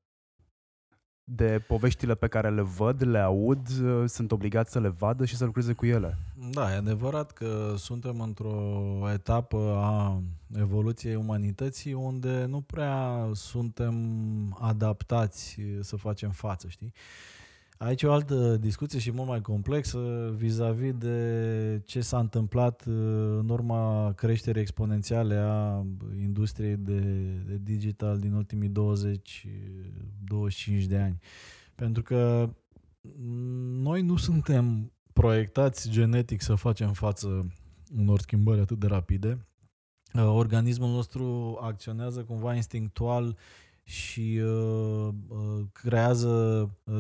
de 1.35 1.63
poveștile 1.67 2.15
pe 2.15 2.27
care 2.27 2.49
le 2.49 2.61
văd, 2.61 3.07
le 3.07 3.19
aud, 3.19 3.67
sunt 4.07 4.31
obligați 4.31 4.71
să 4.71 4.79
le 4.79 4.87
vadă 4.87 5.25
și 5.25 5.35
să 5.35 5.45
lucreze 5.45 5.73
cu 5.73 5.85
ele. 5.85 6.17
Da, 6.51 6.73
e 6.73 6.75
adevărat 6.75 7.31
că 7.31 7.73
suntem 7.77 8.19
într-o 8.19 9.09
etapă 9.13 9.57
a 9.83 10.21
evoluției 10.57 11.15
umanității 11.15 11.93
unde 11.93 12.45
nu 12.45 12.61
prea 12.61 13.29
suntem 13.33 13.95
adaptați 14.59 15.57
să 15.81 15.95
facem 15.95 16.29
față, 16.29 16.67
știi? 16.67 16.93
Aici 17.81 18.01
e 18.01 18.07
o 18.07 18.11
altă 18.11 18.57
discuție 18.57 18.99
și 18.99 19.11
mult 19.11 19.27
mai 19.27 19.41
complexă 19.41 20.31
vis-a-vis 20.35 20.93
de 20.93 21.81
ce 21.85 22.01
s-a 22.01 22.19
întâmplat 22.19 22.85
uh, 22.85 22.93
în 23.39 23.49
urma 23.49 24.13
creșterii 24.13 24.61
exponențiale 24.61 25.35
a 25.35 25.85
industriei 26.21 26.75
de, 26.75 26.99
de 27.47 27.59
digital 27.63 28.19
din 28.19 28.33
ultimii 28.33 28.71
20-25 30.83 30.85
de 30.87 30.97
ani. 30.97 31.19
Pentru 31.75 32.03
că 32.03 32.49
noi 33.81 34.01
nu 34.01 34.17
suntem 34.17 34.91
proiectați 35.13 35.89
genetic 35.89 36.41
să 36.41 36.55
facem 36.55 36.93
față 36.93 37.53
unor 37.97 38.19
schimbări 38.19 38.59
atât 38.59 38.79
de 38.79 38.87
rapide. 38.87 39.47
Uh, 40.13 40.23
organismul 40.23 40.89
nostru 40.89 41.57
acționează 41.61 42.23
cumva 42.23 42.55
instinctual 42.55 43.37
și 43.89 44.41
uh, 44.43 45.07
uh, 45.27 45.65
creează 45.71 46.27
uh, 46.83 46.97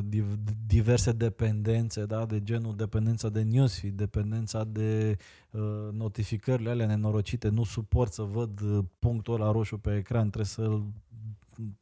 diverse 0.65 1.11
dependențe, 1.11 2.05
da? 2.05 2.25
de 2.25 2.43
genul 2.43 2.75
dependența 2.75 3.29
de 3.29 3.41
newsfeed, 3.41 3.93
dependența 3.93 4.63
de 4.63 5.17
uh, 5.51 5.61
notificările 5.91 6.69
alea 6.69 6.85
nenorocite, 6.85 7.49
nu 7.49 7.63
suport 7.63 8.13
să 8.13 8.21
văd 8.21 8.61
uh, 8.61 8.83
punctul 8.99 9.33
ăla 9.33 9.51
roșu 9.51 9.77
pe 9.77 9.95
ecran, 9.95 10.29
trebuie 10.29 10.45
să 10.45 10.79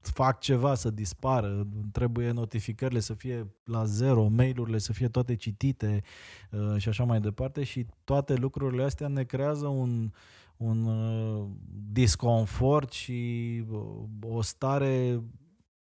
fac 0.02 0.40
ceva 0.40 0.76
să 0.76 0.90
dispară, 0.90 1.68
trebuie 1.92 2.32
notificările 2.32 3.00
să 3.00 3.14
fie 3.14 3.48
la 3.64 3.86
zero, 3.86 4.28
mail-urile 4.28 4.78
să 4.78 4.94
fie 4.94 5.08
toate 5.08 5.36
citite 5.36 6.04
uh, 6.52 6.78
și 6.78 6.90
așa 6.90 7.04
mai 7.04 7.20
departe. 7.20 7.64
Și 7.64 7.86
toate 8.04 8.34
lucrurile 8.34 8.84
astea 8.84 9.08
ne 9.08 9.24
creează 9.24 9.68
un, 9.68 10.04
uh, 10.04 10.12
un 10.58 10.86
uh, 10.86 11.48
disconfort 11.92 12.92
și 12.92 13.64
uh, 13.70 13.80
o 14.22 14.42
stare 14.42 15.24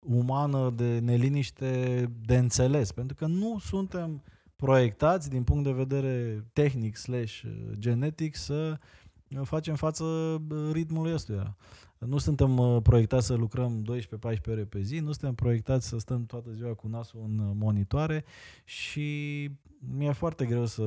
umană 0.07 0.71
de 0.71 0.99
neliniște 0.99 2.05
de 2.27 2.37
înțeles, 2.37 2.93
pentru 2.93 3.17
că 3.17 3.27
nu 3.27 3.59
suntem 3.59 4.23
proiectați 4.57 5.31
din 5.31 5.43
punct 5.43 5.65
de 5.65 5.73
vedere 5.73 6.45
tehnic 6.53 6.97
slash 6.97 7.43
uh, 7.43 7.51
genetic 7.79 8.37
să 8.37 8.79
facem 9.43 9.75
față 9.75 10.05
ritmului 10.73 11.13
ăstuia. 11.13 11.57
Nu 11.99 12.19
suntem 12.19 12.81
proiectați 12.83 13.27
să 13.27 13.35
lucrăm 13.35 13.85
12-14 14.37 14.41
ore 14.47 14.65
pe 14.65 14.81
zi, 14.81 14.99
nu 14.99 15.13
suntem 15.13 15.35
proiectați 15.35 15.89
să 15.89 15.99
stăm 15.99 16.27
toată 16.27 16.51
ziua 16.53 16.75
cu 16.75 16.89
nasul 16.89 17.21
în 17.25 17.57
monitoare 17.57 18.25
și 18.65 19.51
mi-e 19.89 20.13
foarte 20.13 20.45
greu 20.45 20.67
să 20.67 20.83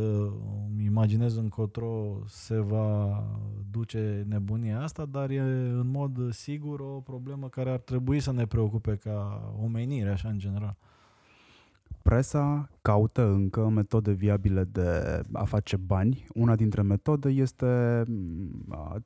îmi 0.69 0.85
imaginez 0.85 1.35
încotro 1.35 2.19
se 2.27 2.59
va 2.59 3.23
duce 3.71 4.25
nebunia 4.27 4.81
asta, 4.81 5.05
dar 5.05 5.29
e 5.29 5.39
în 5.69 5.87
mod 5.87 6.33
sigur 6.33 6.79
o 6.79 6.99
problemă 6.99 7.49
care 7.49 7.69
ar 7.69 7.79
trebui 7.79 8.19
să 8.19 8.31
ne 8.31 8.45
preocupe 8.45 8.95
ca 8.95 9.51
omenire, 9.63 10.09
așa 10.09 10.29
în 10.29 10.39
general. 10.39 10.77
Presa 12.01 12.69
caută 12.81 13.25
încă 13.27 13.69
metode 13.69 14.11
viabile 14.11 14.63
de 14.63 15.21
a 15.31 15.43
face 15.43 15.75
bani. 15.77 16.25
Una 16.33 16.55
dintre 16.55 16.81
metode 16.81 17.29
este 17.29 18.03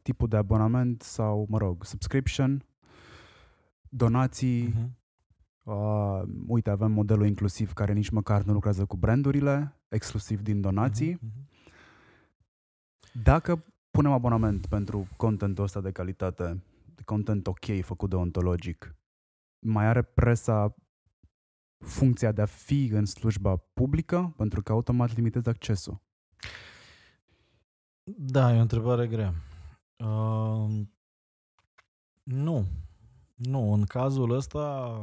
tipul 0.01 0.27
de 0.27 0.37
abonament 0.37 1.01
sau, 1.01 1.45
mă 1.49 1.57
rog, 1.57 1.85
subscription, 1.85 2.63
donații, 3.89 4.73
uh-huh. 4.73 4.98
Uh, 5.69 6.21
uite, 6.47 6.69
avem 6.69 6.91
modelul 6.91 7.25
inclusiv 7.25 7.73
care 7.73 7.93
nici 7.93 8.09
măcar 8.09 8.41
nu 8.41 8.53
lucrează 8.53 8.85
cu 8.85 8.97
brandurile, 8.97 9.81
exclusiv 9.87 10.41
din 10.41 10.61
donații. 10.61 11.15
Uh-huh, 11.15 11.49
Dacă 13.23 13.65
punem 13.91 14.11
abonament 14.11 14.65
pentru 14.65 15.07
contentul 15.17 15.63
ăsta 15.63 15.81
de 15.81 15.91
calitate, 15.91 16.63
de 16.95 17.01
content 17.05 17.47
ok, 17.47 17.81
făcut 17.81 18.09
deontologic, 18.09 18.95
mai 19.59 19.85
are 19.85 20.01
presa 20.01 20.75
funcția 21.77 22.31
de 22.31 22.41
a 22.41 22.45
fi 22.45 22.85
în 22.85 23.05
slujba 23.05 23.55
publică 23.55 24.33
pentru 24.37 24.61
că 24.61 24.71
automat 24.71 25.15
limitezi 25.15 25.49
accesul? 25.49 26.01
Da, 28.17 28.53
e 28.53 28.57
o 28.57 28.61
întrebare 28.61 29.07
grea. 29.07 29.33
Uh, 29.97 30.81
nu. 32.23 32.65
Nu, 33.39 33.73
în 33.73 33.83
cazul 33.83 34.31
ăsta 34.31 35.01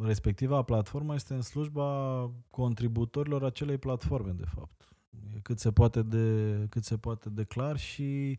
respectiva 0.00 0.62
platformă 0.62 1.14
este 1.14 1.34
în 1.34 1.42
slujba 1.42 2.30
contributorilor 2.50 3.44
acelei 3.44 3.78
platforme, 3.78 4.30
de 4.30 4.44
fapt. 4.54 4.88
E 5.36 5.40
cât 5.40 5.58
se 5.58 5.72
poate 5.72 6.02
de, 6.02 6.66
cât 6.68 6.84
se 6.84 6.96
poate 6.96 7.28
de 7.30 7.44
clar 7.44 7.76
și 7.78 8.38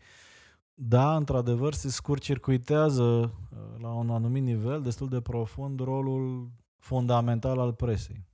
da, 0.73 1.15
într-adevăr, 1.15 1.73
se 1.73 1.89
scurcircuitează 1.89 3.03
uh, 3.03 3.81
la 3.81 3.89
un 3.89 4.09
anumit 4.09 4.43
nivel, 4.43 4.81
destul 4.81 5.09
de 5.09 5.21
profund, 5.21 5.79
rolul 5.79 6.51
fundamental 6.77 7.59
al 7.59 7.73
presei. 7.73 8.25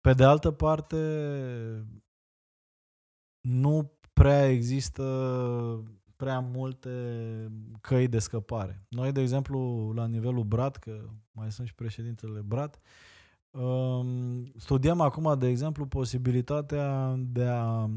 Pe 0.00 0.12
de 0.12 0.24
altă 0.24 0.50
parte, 0.50 0.96
nu 3.40 3.92
prea 4.12 4.48
există 4.48 5.02
prea 6.16 6.40
multe 6.40 6.90
căi 7.80 8.08
de 8.08 8.18
scăpare. 8.18 8.86
Noi, 8.88 9.12
de 9.12 9.20
exemplu, 9.20 9.92
la 9.94 10.06
nivelul 10.06 10.44
BRAT, 10.44 10.76
că 10.76 11.08
mai 11.32 11.52
sunt 11.52 11.66
și 11.66 11.74
președintele 11.74 12.40
BRAT, 12.40 12.78
um, 13.50 14.52
studiem 14.56 15.00
acum, 15.00 15.38
de 15.38 15.48
exemplu, 15.48 15.86
posibilitatea 15.86 17.14
de 17.18 17.44
a 17.44 17.88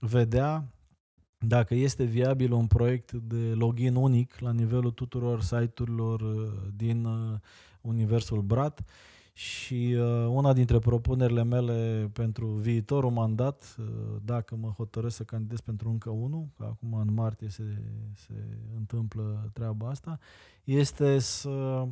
vedea 0.00 0.68
dacă 1.38 1.74
este 1.74 2.04
viabil 2.04 2.52
un 2.52 2.66
proiect 2.66 3.12
de 3.12 3.52
login 3.54 3.94
unic 3.94 4.38
la 4.38 4.52
nivelul 4.52 4.90
tuturor 4.90 5.42
site-urilor 5.42 6.20
uh, 6.20 6.52
din 6.76 7.04
uh, 7.04 7.38
universul 7.80 8.40
BRAT 8.40 8.84
și 9.36 9.96
uh, 9.98 10.26
una 10.28 10.52
dintre 10.52 10.78
propunerile 10.78 11.44
mele 11.44 12.10
pentru 12.12 12.46
viitorul 12.46 13.10
mandat, 13.10 13.76
uh, 13.78 13.86
dacă 14.24 14.56
mă 14.56 14.68
hotărăsc 14.68 15.16
să 15.16 15.22
candidez 15.22 15.60
pentru 15.60 15.88
încă 15.88 16.10
unul, 16.10 16.48
că 16.56 16.64
acum 16.64 16.94
în 16.94 17.14
martie 17.14 17.48
se, 17.48 17.62
se 18.14 18.34
întâmplă 18.76 19.50
treaba 19.52 19.88
asta, 19.88 20.18
este 20.64 21.18
să 21.18 21.86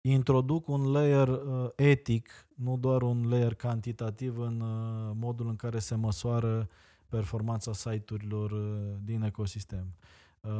introduc 0.00 0.68
un 0.68 0.90
layer 0.90 1.28
uh, 1.28 1.68
etic, 1.76 2.46
nu 2.54 2.76
doar 2.76 3.02
un 3.02 3.28
layer 3.28 3.54
cantitativ 3.54 4.38
în 4.38 4.60
uh, 4.60 5.10
modul 5.14 5.48
în 5.48 5.56
care 5.56 5.78
se 5.78 5.94
măsoară 5.94 6.68
performanța 7.08 7.72
site-urilor 7.72 8.50
uh, 8.50 8.96
din 9.04 9.22
ecosistem. 9.22 9.86
Uh, 10.40 10.50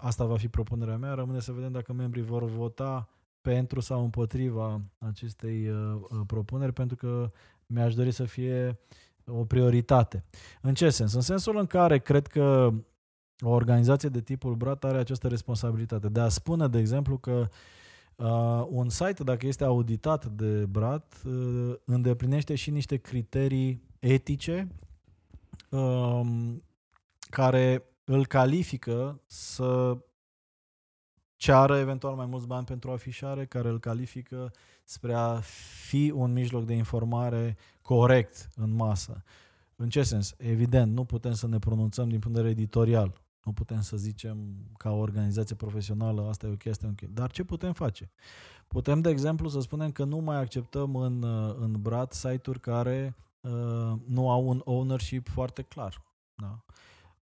asta 0.00 0.24
va 0.24 0.36
fi 0.36 0.48
propunerea 0.48 0.96
mea. 0.96 1.14
Rămâne 1.14 1.40
să 1.40 1.52
vedem 1.52 1.72
dacă 1.72 1.92
membrii 1.92 2.22
vor 2.22 2.44
vota 2.44 3.08
pentru 3.52 3.80
sau 3.80 4.02
împotriva 4.02 4.80
acestei 4.98 5.68
uh, 5.68 6.00
uh, 6.00 6.20
propuneri, 6.26 6.72
pentru 6.72 6.96
că 6.96 7.30
mi-aș 7.66 7.94
dori 7.94 8.10
să 8.10 8.24
fie 8.24 8.78
o 9.26 9.44
prioritate. 9.44 10.24
În 10.60 10.74
ce 10.74 10.90
sens? 10.90 11.12
În 11.12 11.20
sensul 11.20 11.56
în 11.56 11.66
care 11.66 11.98
cred 11.98 12.26
că 12.26 12.72
o 13.40 13.50
organizație 13.50 14.08
de 14.08 14.20
tipul 14.20 14.54
BRAT 14.54 14.84
are 14.84 14.98
această 14.98 15.28
responsabilitate 15.28 16.08
de 16.08 16.20
a 16.20 16.28
spune, 16.28 16.68
de 16.68 16.78
exemplu, 16.78 17.18
că 17.18 17.48
uh, 18.16 18.66
un 18.68 18.88
site, 18.88 19.24
dacă 19.24 19.46
este 19.46 19.64
auditat 19.64 20.26
de 20.26 20.66
BRAT, 20.66 21.22
uh, 21.26 21.74
îndeplinește 21.84 22.54
și 22.54 22.70
niște 22.70 22.96
criterii 22.96 23.82
etice 23.98 24.68
uh, 25.70 26.20
care 27.18 27.84
îl 28.04 28.26
califică 28.26 29.20
să 29.26 29.98
ceară 31.46 31.76
eventual 31.78 32.14
mai 32.14 32.26
mulți 32.26 32.46
bani 32.46 32.64
pentru 32.64 32.90
afișare, 32.90 33.46
care 33.46 33.68
îl 33.68 33.78
califică 33.78 34.52
spre 34.84 35.14
a 35.14 35.40
fi 35.86 36.12
un 36.14 36.32
mijloc 36.32 36.64
de 36.64 36.74
informare 36.74 37.56
corect 37.82 38.48
în 38.56 38.70
masă. 38.74 39.22
În 39.76 39.88
ce 39.88 40.02
sens? 40.02 40.34
Evident, 40.38 40.92
nu 40.92 41.04
putem 41.04 41.32
să 41.32 41.46
ne 41.46 41.58
pronunțăm 41.58 42.08
din 42.08 42.18
punct 42.18 42.36
de 42.36 42.42
vedere 42.42 42.60
editorial. 42.60 43.20
Nu 43.44 43.52
putem 43.52 43.80
să 43.80 43.96
zicem 43.96 44.36
ca 44.76 44.90
o 44.90 44.98
organizație 44.98 45.56
profesională 45.56 46.28
asta 46.28 46.46
e 46.46 46.50
ok, 46.50 46.66
asta 46.66 46.86
e 46.86 46.88
ok. 46.88 47.10
Dar 47.12 47.30
ce 47.30 47.44
putem 47.44 47.72
face? 47.72 48.10
Putem, 48.68 49.00
de 49.00 49.10
exemplu, 49.10 49.48
să 49.48 49.60
spunem 49.60 49.90
că 49.90 50.04
nu 50.04 50.18
mai 50.18 50.36
acceptăm 50.36 50.96
în, 50.96 51.22
în 51.60 51.76
brat 51.80 52.12
site-uri 52.12 52.60
care 52.60 53.16
uh, 53.40 53.92
nu 54.06 54.30
au 54.30 54.48
un 54.48 54.60
ownership 54.64 55.28
foarte 55.28 55.62
clar. 55.62 56.02
Da? 56.34 56.64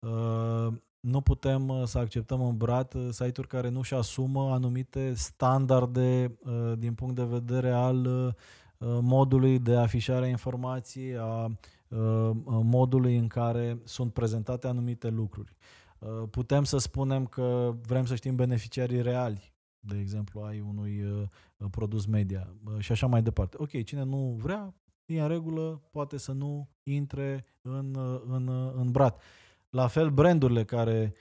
Uh, 0.09 0.73
nu 1.05 1.21
putem 1.21 1.69
uh, 1.69 1.83
să 1.85 1.97
acceptăm 1.97 2.41
în 2.41 2.57
brat 2.57 2.93
uh, 2.93 3.07
site-uri 3.11 3.47
care 3.47 3.69
nu-și 3.69 3.93
asumă 3.93 4.51
anumite 4.51 5.13
standarde 5.13 6.37
uh, 6.45 6.73
din 6.77 6.93
punct 6.93 7.15
de 7.15 7.23
vedere 7.23 7.71
al 7.71 8.05
uh, 8.05 8.33
modului 9.01 9.59
de 9.59 9.75
afișare 9.75 10.25
a 10.25 10.29
informației, 10.29 11.17
a 11.17 11.45
uh, 11.45 12.31
modului 12.45 13.17
în 13.17 13.27
care 13.27 13.79
sunt 13.83 14.13
prezentate 14.13 14.67
anumite 14.67 15.09
lucruri. 15.09 15.55
Uh, 15.99 16.27
putem 16.29 16.63
să 16.63 16.77
spunem 16.77 17.25
că 17.25 17.75
vrem 17.87 18.05
să 18.05 18.15
știm 18.15 18.35
beneficiarii 18.35 19.01
reali, 19.01 19.53
de 19.79 19.99
exemplu, 19.99 20.41
ai 20.41 20.59
unui 20.59 21.03
uh, 21.03 21.69
produs 21.71 22.05
media 22.05 22.53
uh, 22.65 22.79
și 22.79 22.91
așa 22.91 23.07
mai 23.07 23.21
departe. 23.21 23.57
Ok, 23.59 23.83
cine 23.83 24.03
nu 24.03 24.37
vrea, 24.41 24.73
e 25.05 25.21
în 25.21 25.27
regulă, 25.27 25.81
poate 25.91 26.17
să 26.17 26.31
nu 26.31 26.69
intre 26.83 27.45
în, 27.61 27.97
în, 28.27 28.71
în 28.75 28.91
brat. 28.91 29.21
La 29.73 29.87
fel, 29.87 30.09
brandurile 30.09 30.63
care 30.63 31.13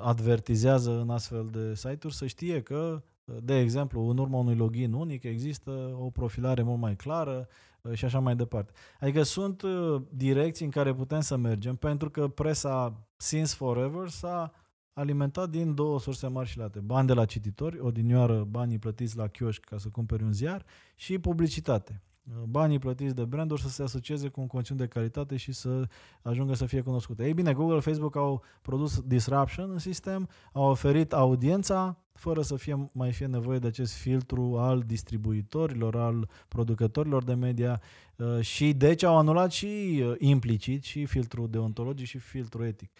advertizează 0.00 1.00
în 1.00 1.10
astfel 1.10 1.48
de 1.50 1.74
site-uri 1.74 2.14
să 2.14 2.26
știe 2.26 2.62
că, 2.62 3.02
de 3.42 3.58
exemplu, 3.58 4.08
în 4.08 4.18
urma 4.18 4.38
unui 4.38 4.54
login 4.54 4.92
unic 4.92 5.22
există 5.22 5.70
o 5.98 6.10
profilare 6.10 6.62
mult 6.62 6.80
mai 6.80 6.96
clară 6.96 7.48
și 7.92 8.04
așa 8.04 8.18
mai 8.18 8.36
departe. 8.36 8.72
Adică 9.00 9.22
sunt 9.22 9.62
direcții 10.08 10.64
în 10.64 10.70
care 10.70 10.94
putem 10.94 11.20
să 11.20 11.36
mergem 11.36 11.76
pentru 11.76 12.10
că 12.10 12.28
presa 12.28 13.06
since 13.16 13.54
forever 13.54 14.08
s-a 14.08 14.52
alimentat 14.92 15.50
din 15.50 15.74
două 15.74 16.00
surse 16.00 16.26
mari 16.26 16.48
și 16.48 16.58
late. 16.58 16.80
Bani 16.80 17.06
de 17.06 17.12
la 17.12 17.24
cititori, 17.24 17.80
odinioară 17.80 18.44
banii 18.44 18.78
plătiți 18.78 19.16
la 19.16 19.26
chioșc 19.26 19.64
ca 19.64 19.78
să 19.78 19.88
cumperi 19.88 20.22
un 20.22 20.32
ziar 20.32 20.64
și 20.94 21.18
publicitate. 21.18 22.02
Banii 22.48 22.78
plătiți 22.78 23.14
de 23.14 23.24
branduri 23.24 23.62
să 23.62 23.68
se 23.68 23.82
asocieze 23.82 24.28
cu 24.28 24.40
un 24.40 24.46
conținut 24.46 24.80
de 24.80 24.86
calitate 24.86 25.36
și 25.36 25.52
să 25.52 25.88
ajungă 26.22 26.54
să 26.54 26.66
fie 26.66 26.80
cunoscute. 26.80 27.24
Ei 27.24 27.34
bine, 27.34 27.52
Google, 27.52 27.80
Facebook 27.80 28.16
au 28.16 28.42
produs 28.62 29.00
disruption 29.00 29.70
în 29.70 29.78
sistem, 29.78 30.28
au 30.52 30.64
oferit 30.64 31.12
audiența 31.12 31.96
fără 32.12 32.42
să 32.42 32.56
fie, 32.56 32.90
mai 32.92 33.12
fie 33.12 33.26
nevoie 33.26 33.58
de 33.58 33.66
acest 33.66 33.94
filtru 33.94 34.58
al 34.58 34.82
distribuitorilor, 34.86 35.96
al 35.96 36.28
producătorilor 36.48 37.24
de 37.24 37.34
media 37.34 37.80
uh, 38.16 38.40
și 38.40 38.72
deci 38.72 39.02
au 39.02 39.18
anulat 39.18 39.50
și 39.50 40.02
uh, 40.04 40.14
implicit 40.18 40.82
și 40.82 41.04
filtrul 41.04 41.50
deontologic 41.50 42.06
și 42.06 42.18
filtrul 42.18 42.64
etic. 42.64 42.90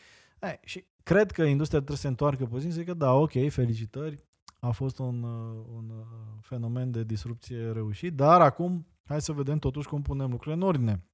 Ei, 0.42 0.58
și 0.64 0.84
cred 1.02 1.30
că 1.30 1.42
industria 1.42 1.78
trebuie 1.78 1.96
să 1.96 2.02
se 2.02 2.08
întoarcă 2.08 2.44
puțin 2.44 2.70
să 2.70 2.78
zică, 2.78 2.94
da, 2.94 3.12
ok, 3.12 3.48
felicitări, 3.48 4.24
a 4.58 4.70
fost 4.70 4.98
un, 4.98 5.22
uh, 5.22 5.64
un 5.74 5.92
fenomen 6.40 6.90
de 6.90 7.04
disrupție 7.04 7.70
reușit, 7.72 8.14
dar 8.14 8.40
acum 8.40 8.86
hai 9.04 9.20
să 9.20 9.32
vedem 9.32 9.58
totuși 9.58 9.88
cum 9.88 10.02
punem 10.02 10.30
lucrurile 10.30 10.54
în 10.54 10.68
ordine. 10.68 11.06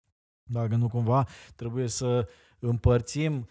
Dacă 0.43 0.77
nu 0.77 0.89
cumva 0.89 1.27
trebuie 1.57 1.87
să 1.87 2.29
împărțim 2.59 3.47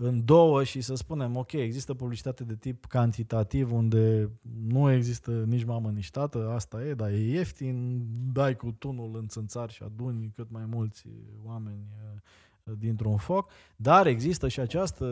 în 0.00 0.24
două 0.24 0.64
și 0.64 0.80
să 0.80 0.94
spunem, 0.94 1.36
ok, 1.36 1.52
există 1.52 1.94
publicitate 1.94 2.44
de 2.44 2.56
tip 2.56 2.84
cantitativ 2.84 3.72
unde 3.72 4.30
nu 4.66 4.92
există 4.92 5.30
nici 5.30 5.64
mamă, 5.64 5.90
nici 5.90 6.10
tată, 6.10 6.50
asta 6.54 6.84
e, 6.84 6.94
dar 6.94 7.10
e 7.10 7.16
ieftin, 7.16 8.06
dai 8.32 8.56
cu 8.56 8.72
tunul 8.72 9.16
în 9.16 9.26
țânțar 9.26 9.70
și 9.70 9.82
aduni 9.82 10.32
cât 10.34 10.50
mai 10.50 10.64
mulți 10.66 11.04
oameni 11.44 11.86
uh, 12.64 12.72
dintr-un 12.78 13.16
foc, 13.16 13.50
dar 13.76 14.06
există 14.06 14.48
și 14.48 14.60
această 14.60 15.06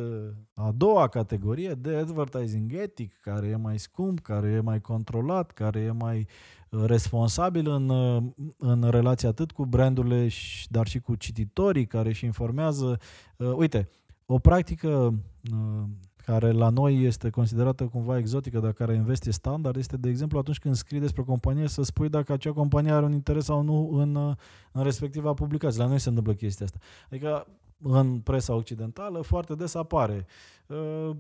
a 0.54 0.72
doua 0.72 1.08
categorie 1.08 1.74
de 1.74 1.96
advertising 1.96 2.72
etic, 2.72 3.20
care 3.20 3.46
e 3.46 3.56
mai 3.56 3.78
scump, 3.78 4.20
care 4.20 4.48
e 4.48 4.60
mai 4.60 4.80
controlat, 4.80 5.50
care 5.50 5.80
e 5.80 5.90
mai 5.90 6.18
uh, 6.18 6.26
responsabil 6.70 7.68
în, 7.68 7.88
uh, 7.88 8.22
în 8.58 8.90
relație 8.90 9.28
atât 9.28 9.52
cu 9.52 9.64
brandurile, 9.64 10.28
dar 10.68 10.86
și 10.86 11.00
cu 11.00 11.14
cititorii 11.14 11.86
care 11.86 12.08
își 12.08 12.24
informează. 12.24 12.98
Uite, 13.36 13.88
o 14.26 14.38
practică 14.38 15.14
uh, 15.52 15.82
care 16.24 16.50
la 16.50 16.68
noi 16.68 17.02
este 17.02 17.30
considerată 17.30 17.84
cumva 17.84 18.18
exotică, 18.18 18.58
dar 18.58 18.72
care 18.72 18.94
investi 18.94 19.30
standard, 19.30 19.76
este, 19.76 19.96
de 19.96 20.08
exemplu, 20.08 20.38
atunci 20.38 20.58
când 20.58 20.74
scrii 20.74 21.00
despre 21.00 21.20
o 21.20 21.24
companie, 21.24 21.68
să 21.68 21.82
spui 21.82 22.08
dacă 22.08 22.32
acea 22.32 22.52
companie 22.52 22.90
are 22.90 23.04
un 23.04 23.12
interes 23.12 23.44
sau 23.44 23.62
nu 23.62 23.90
în, 23.92 24.14
uh, 24.14 24.36
în 24.72 24.82
respectiva 24.82 25.32
publicație. 25.32 25.82
La 25.82 25.88
noi 25.88 25.98
se 25.98 26.08
întâmplă 26.08 26.32
chestia 26.32 26.64
asta. 26.64 26.78
Adică, 27.10 27.46
în 27.82 28.20
presa 28.20 28.54
occidentală, 28.54 29.20
foarte 29.20 29.54
des 29.54 29.74
apare 29.74 30.26
uh, 30.66 31.10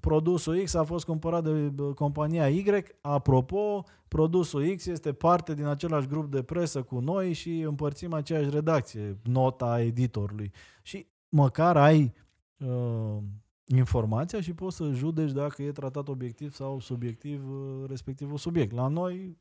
produsul 0.00 0.62
X 0.62 0.74
a 0.74 0.84
fost 0.84 1.04
cumpărat 1.04 1.44
de 1.44 1.72
compania 1.94 2.48
Y. 2.48 2.64
Apropo, 3.00 3.84
produsul 4.08 4.74
X 4.74 4.86
este 4.86 5.12
parte 5.12 5.54
din 5.54 5.64
același 5.64 6.06
grup 6.06 6.30
de 6.30 6.42
presă 6.42 6.82
cu 6.82 6.98
noi 6.98 7.32
și 7.32 7.60
împărțim 7.60 8.12
aceeași 8.12 8.50
redacție, 8.50 9.18
nota 9.22 9.80
editorului. 9.80 10.52
Și 10.82 11.06
măcar 11.28 11.76
ai 11.76 12.14
uh, 12.56 13.16
informația 13.64 14.40
și 14.40 14.52
poți 14.54 14.76
să 14.76 14.90
judeci 14.92 15.32
dacă 15.32 15.62
e 15.62 15.72
tratat 15.72 16.08
obiectiv 16.08 16.52
sau 16.52 16.80
subiectiv 16.80 17.50
uh, 17.50 17.88
respectivul 17.88 18.36
subiect. 18.36 18.72
La 18.72 18.88
noi, 18.88 19.38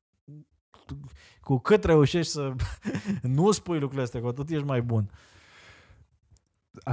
cu 1.42 1.58
cât 1.58 1.84
reușești 1.84 2.32
să 2.32 2.54
nu 3.22 3.52
spui 3.52 3.80
lucrurile 3.80 4.04
astea, 4.04 4.22
cu 4.22 4.28
atât 4.28 4.50
ești 4.50 4.66
mai 4.66 4.82
bun. 4.82 5.10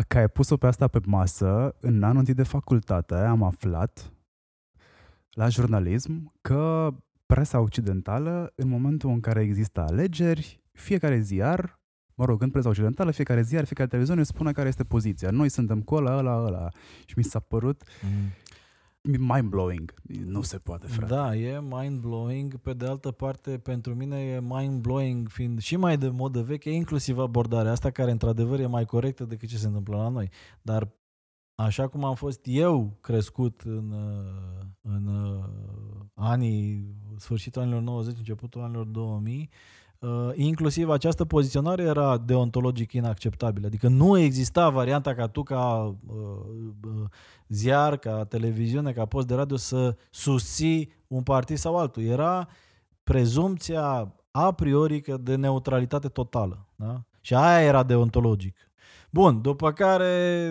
Că 0.09 0.19
ai 0.19 0.29
pus-o 0.29 0.57
pe 0.57 0.67
asta 0.67 0.89
pe 0.89 1.01
masă, 1.07 1.75
în 1.81 2.03
anul 2.03 2.19
întâi 2.19 2.35
de 2.35 2.43
facultate 2.43 3.15
am 3.15 3.43
aflat 3.43 4.13
la 5.31 5.49
jurnalism 5.49 6.33
că 6.41 6.91
presa 7.27 7.61
occidentală, 7.61 8.53
în 8.55 8.69
momentul 8.69 9.11
în 9.11 9.21
care 9.21 9.41
există 9.41 9.81
alegeri, 9.81 10.63
fiecare 10.73 11.21
ziar 11.21 11.83
mă 12.15 12.25
rog, 12.25 12.43
în 12.43 12.51
presa 12.51 12.69
occidentală, 12.69 13.11
fiecare 13.11 13.43
ziar, 13.43 13.65
fiecare 13.65 13.89
televiziune 13.89 14.23
spune 14.23 14.53
care 14.53 14.69
este 14.69 14.85
poziția. 14.85 15.31
Noi 15.31 15.49
suntem 15.49 15.81
cu 15.81 15.95
ăla, 15.95 16.17
ăla, 16.17 16.45
ăla. 16.45 16.69
Și 17.07 17.15
mi 17.17 17.25
s-a 17.25 17.39
părut 17.39 17.83
mm. 18.03 18.11
Mind-blowing. 19.03 19.95
Nu 20.25 20.43
se 20.43 20.59
poate, 20.59 20.87
frate. 20.87 21.15
Da, 21.15 21.37
e 21.37 21.61
mind-blowing. 21.61 22.57
Pe 22.57 22.73
de 22.73 22.87
altă 22.87 23.11
parte, 23.11 23.59
pentru 23.59 23.95
mine 23.95 24.21
e 24.21 24.41
mind-blowing 24.41 25.29
fiind 25.29 25.61
și 25.61 25.77
mai 25.77 25.99
de 25.99 26.09
modă 26.09 26.43
veche, 26.43 26.71
inclusiv 26.71 27.19
abordarea 27.19 27.71
asta, 27.71 27.91
care 27.91 28.11
într-adevăr 28.11 28.61
e 28.61 28.67
mai 28.67 28.85
corectă 28.85 29.25
decât 29.25 29.49
ce 29.49 29.57
se 29.57 29.67
întâmplă 29.67 29.97
la 29.97 30.09
noi. 30.09 30.31
Dar 30.63 30.89
așa 31.55 31.89
cum 31.89 32.05
am 32.05 32.15
fost 32.15 32.41
eu 32.45 32.99
crescut 33.01 33.61
în, 33.61 33.95
în 34.81 35.09
anii, 36.15 36.95
sfârșitul 37.17 37.63
anilor 37.63 37.81
90, 37.81 38.17
începutul 38.19 38.61
anilor 38.61 38.87
2000, 38.87 39.51
Uh, 40.03 40.31
inclusiv 40.35 40.91
această 40.91 41.25
poziționare 41.25 41.83
era 41.83 42.19
deontologic 42.19 42.93
inacceptabilă. 42.93 43.67
Adică 43.67 43.89
nu 43.89 44.19
exista 44.19 44.69
varianta 44.69 45.15
ca 45.15 45.27
tu, 45.27 45.43
ca 45.43 45.95
uh, 46.07 46.15
uh, 46.85 47.09
ziar, 47.49 47.97
ca 47.97 48.25
televiziune, 48.25 48.93
ca 48.93 49.07
post 49.07 49.27
de 49.27 49.35
radio 49.35 49.57
să 49.57 49.97
susții 50.11 50.93
un 51.07 51.23
partid 51.23 51.57
sau 51.57 51.79
altul. 51.79 52.03
Era 52.03 52.49
prezumția 53.03 54.15
a 54.31 54.53
priori 54.53 55.03
de 55.21 55.35
neutralitate 55.35 56.09
totală. 56.09 56.67
Da? 56.77 57.03
Și 57.21 57.35
aia 57.35 57.67
era 57.67 57.83
deontologic. 57.83 58.57
Bun, 59.11 59.41
după 59.41 59.73
care, 59.73 60.47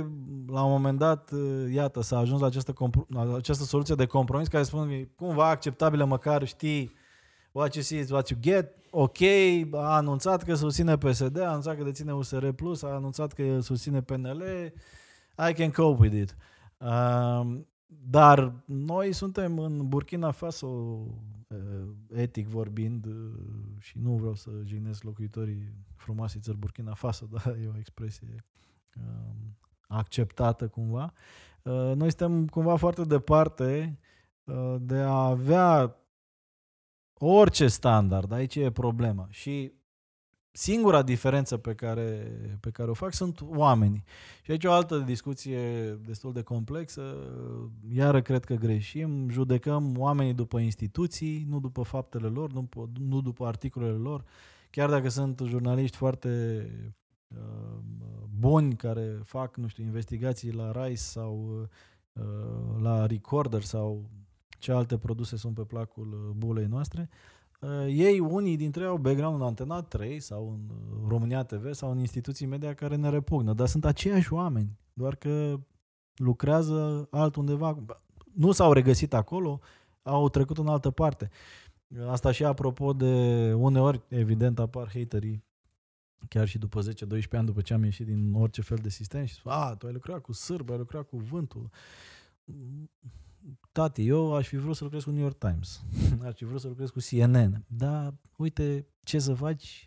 la 0.47 0.63
un 0.63 0.71
moment 0.71 0.99
dat, 0.99 1.31
uh, 1.31 1.73
iată, 1.73 2.01
s-a 2.01 2.17
ajuns 2.17 2.41
la 2.41 2.47
această, 2.47 2.73
la 3.07 3.35
această 3.35 3.63
soluție 3.63 3.95
de 3.95 4.05
compromis 4.05 4.47
care 4.47 4.63
spune 4.63 5.09
cumva 5.15 5.49
acceptabilă, 5.49 6.05
măcar 6.05 6.45
știi 6.45 6.91
what 7.51 7.73
you 7.73 7.83
see 7.83 7.99
is 7.99 8.09
what 8.09 8.29
you 8.29 8.39
get, 8.41 8.80
ok, 8.91 9.17
a 9.71 9.95
anunțat 9.95 10.43
că 10.43 10.55
susține 10.55 10.97
PSD, 10.97 11.39
a 11.39 11.49
anunțat 11.49 11.77
că 11.77 11.83
deține 11.83 12.13
USR+, 12.13 12.45
a 12.81 12.87
anunțat 12.87 13.33
că 13.33 13.59
susține 13.59 14.01
PNL, 14.01 14.43
I 15.49 15.53
can 15.53 15.71
cope 15.71 16.01
with 16.01 16.15
it. 16.15 16.35
Uh, 16.77 17.59
dar 18.09 18.53
noi 18.65 19.13
suntem 19.13 19.59
în 19.59 19.87
Burkina 19.87 20.31
Faso, 20.31 20.67
uh, 20.67 21.57
etic 22.13 22.47
vorbind, 22.47 23.05
uh, 23.05 23.13
și 23.79 23.97
nu 23.97 24.15
vreau 24.15 24.35
să 24.35 24.49
jignesc 24.63 25.03
locuitorii 25.03 25.73
frumoasei 25.95 26.41
țări 26.41 26.57
Burkina 26.57 26.93
Faso, 26.93 27.25
dar 27.43 27.55
e 27.63 27.69
o 27.73 27.77
expresie 27.77 28.45
uh, 28.97 29.33
acceptată 29.87 30.67
cumva. 30.67 31.13
Uh, 31.63 31.91
noi 31.95 32.09
suntem 32.09 32.47
cumva 32.47 32.75
foarte 32.75 33.03
departe 33.03 33.99
uh, 34.43 34.75
de 34.79 34.97
a 34.97 35.25
avea 35.25 35.95
Orice 37.24 37.67
standard, 37.67 38.32
aici 38.32 38.55
e 38.55 38.72
problema. 38.72 39.28
Și 39.30 39.72
singura 40.51 41.01
diferență 41.01 41.57
pe 41.57 41.74
care, 41.74 42.32
pe 42.59 42.69
care 42.69 42.89
o 42.89 42.93
fac 42.93 43.13
sunt 43.13 43.41
oamenii. 43.41 44.03
Și 44.43 44.51
aici 44.51 44.65
o 44.65 44.72
altă 44.72 44.97
discuție 44.97 45.91
destul 46.05 46.34
de 46.34 46.41
complexă. 46.41 47.15
Iară 47.93 48.22
cred 48.22 48.43
că 48.43 48.53
greșim. 48.53 49.30
Judecăm 49.30 49.97
oamenii 49.97 50.34
după 50.34 50.59
instituții, 50.59 51.45
nu 51.49 51.59
după 51.59 51.82
faptele 51.82 52.28
lor, 52.28 52.51
nu, 52.51 52.69
nu 52.99 53.22
după 53.22 53.45
articolele 53.45 53.97
lor. 53.97 54.24
Chiar 54.69 54.89
dacă 54.89 55.09
sunt 55.09 55.41
jurnaliști 55.45 55.97
foarte 55.97 56.65
uh, 57.28 57.80
buni 58.39 58.76
care 58.76 59.19
fac, 59.24 59.57
nu 59.57 59.67
știu, 59.67 59.84
investigații 59.84 60.53
la 60.53 60.86
RISE 60.86 61.03
sau 61.03 61.67
uh, 62.13 62.82
la 62.82 63.05
Recorder 63.05 63.61
sau 63.61 64.09
ce 64.62 64.72
alte 64.72 64.97
produse 64.97 65.36
sunt 65.38 65.55
pe 65.55 65.64
placul 65.64 66.34
bulei 66.38 66.66
noastre, 66.66 67.09
Uh, 67.62 67.86
ei, 67.88 68.20
unii 68.20 68.57
dintre 68.57 68.82
ei 68.82 68.88
au 68.88 68.97
background 68.97 69.41
în 69.41 69.47
Antena 69.47 69.82
3 69.82 70.20
sau 70.20 70.51
în 70.51 70.76
uh, 70.76 71.07
România 71.07 71.43
TV 71.43 71.74
sau 71.74 71.91
în 71.91 71.99
instituții 71.99 72.45
media 72.45 72.74
care 72.74 72.95
ne 72.95 73.09
repugnă, 73.09 73.53
dar 73.53 73.68
sunt 73.68 73.86
aceiași 73.86 74.34
oameni, 74.34 74.80
doar 74.93 75.16
că 75.16 75.59
lucrează 76.16 77.07
altundeva. 77.12 77.78
Nu 78.34 78.51
s-au 78.51 78.74
regăsit 78.74 79.14
acolo, 79.14 79.59
au 80.03 80.30
trecut 80.30 80.57
în 80.57 80.68
altă 80.68 80.91
parte. 80.91 81.30
Asta 82.07 82.32
și 82.32 82.43
apropo 82.43 82.93
de 82.93 83.53
uneori, 83.53 84.01
evident, 84.07 84.59
apar 84.59 84.91
haterii 84.93 85.43
chiar 86.28 86.47
și 86.47 86.57
după 86.57 86.82
10-12 86.82 86.84
ani 87.32 87.45
după 87.45 87.62
ce 87.62 87.74
am 87.74 87.84
ieșit 87.84 88.05
din 88.05 88.34
orice 88.34 88.62
fel 88.62 88.78
de 88.78 88.89
sistem 88.89 89.26
și 89.26 89.34
spun, 89.34 89.51
a, 89.51 89.76
tu 89.76 89.86
ai 89.86 89.93
lucrat 89.93 90.22
cu 90.22 90.32
sârb, 90.32 90.70
ai 90.70 90.78
lucrat 90.78 91.07
cu 91.07 91.18
vântul 91.18 91.70
tati, 93.71 94.07
eu 94.07 94.35
aș 94.35 94.47
fi 94.47 94.57
vrut 94.57 94.75
să 94.75 94.83
lucrez 94.83 95.03
cu 95.03 95.11
New 95.11 95.21
York 95.21 95.37
Times, 95.37 95.83
aș 96.27 96.33
fi 96.35 96.45
vrut 96.45 96.61
să 96.61 96.67
lucrez 96.67 96.89
cu 96.89 96.99
CNN, 97.09 97.63
dar 97.67 98.13
uite 98.37 98.87
ce 99.03 99.19
să 99.19 99.33
faci? 99.33 99.85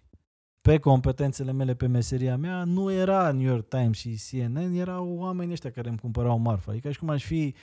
Pe 0.61 0.79
competențele 0.79 1.53
mele, 1.53 1.75
pe 1.75 1.87
meseria 1.87 2.37
mea, 2.37 2.65
nu 2.65 2.93
era 2.93 3.33
New 3.33 3.47
York 3.47 3.69
Times 3.69 3.97
și 3.97 4.21
CNN, 4.31 4.75
erau 4.75 5.17
oamenii 5.17 5.53
ăștia 5.53 5.71
care 5.71 5.89
îmi 5.89 5.99
cumpărau 5.99 6.39
marfa. 6.39 6.71
Adică 6.71 6.91
și 6.91 6.99
cum 6.99 7.09
aș 7.09 7.25
fi 7.25 7.55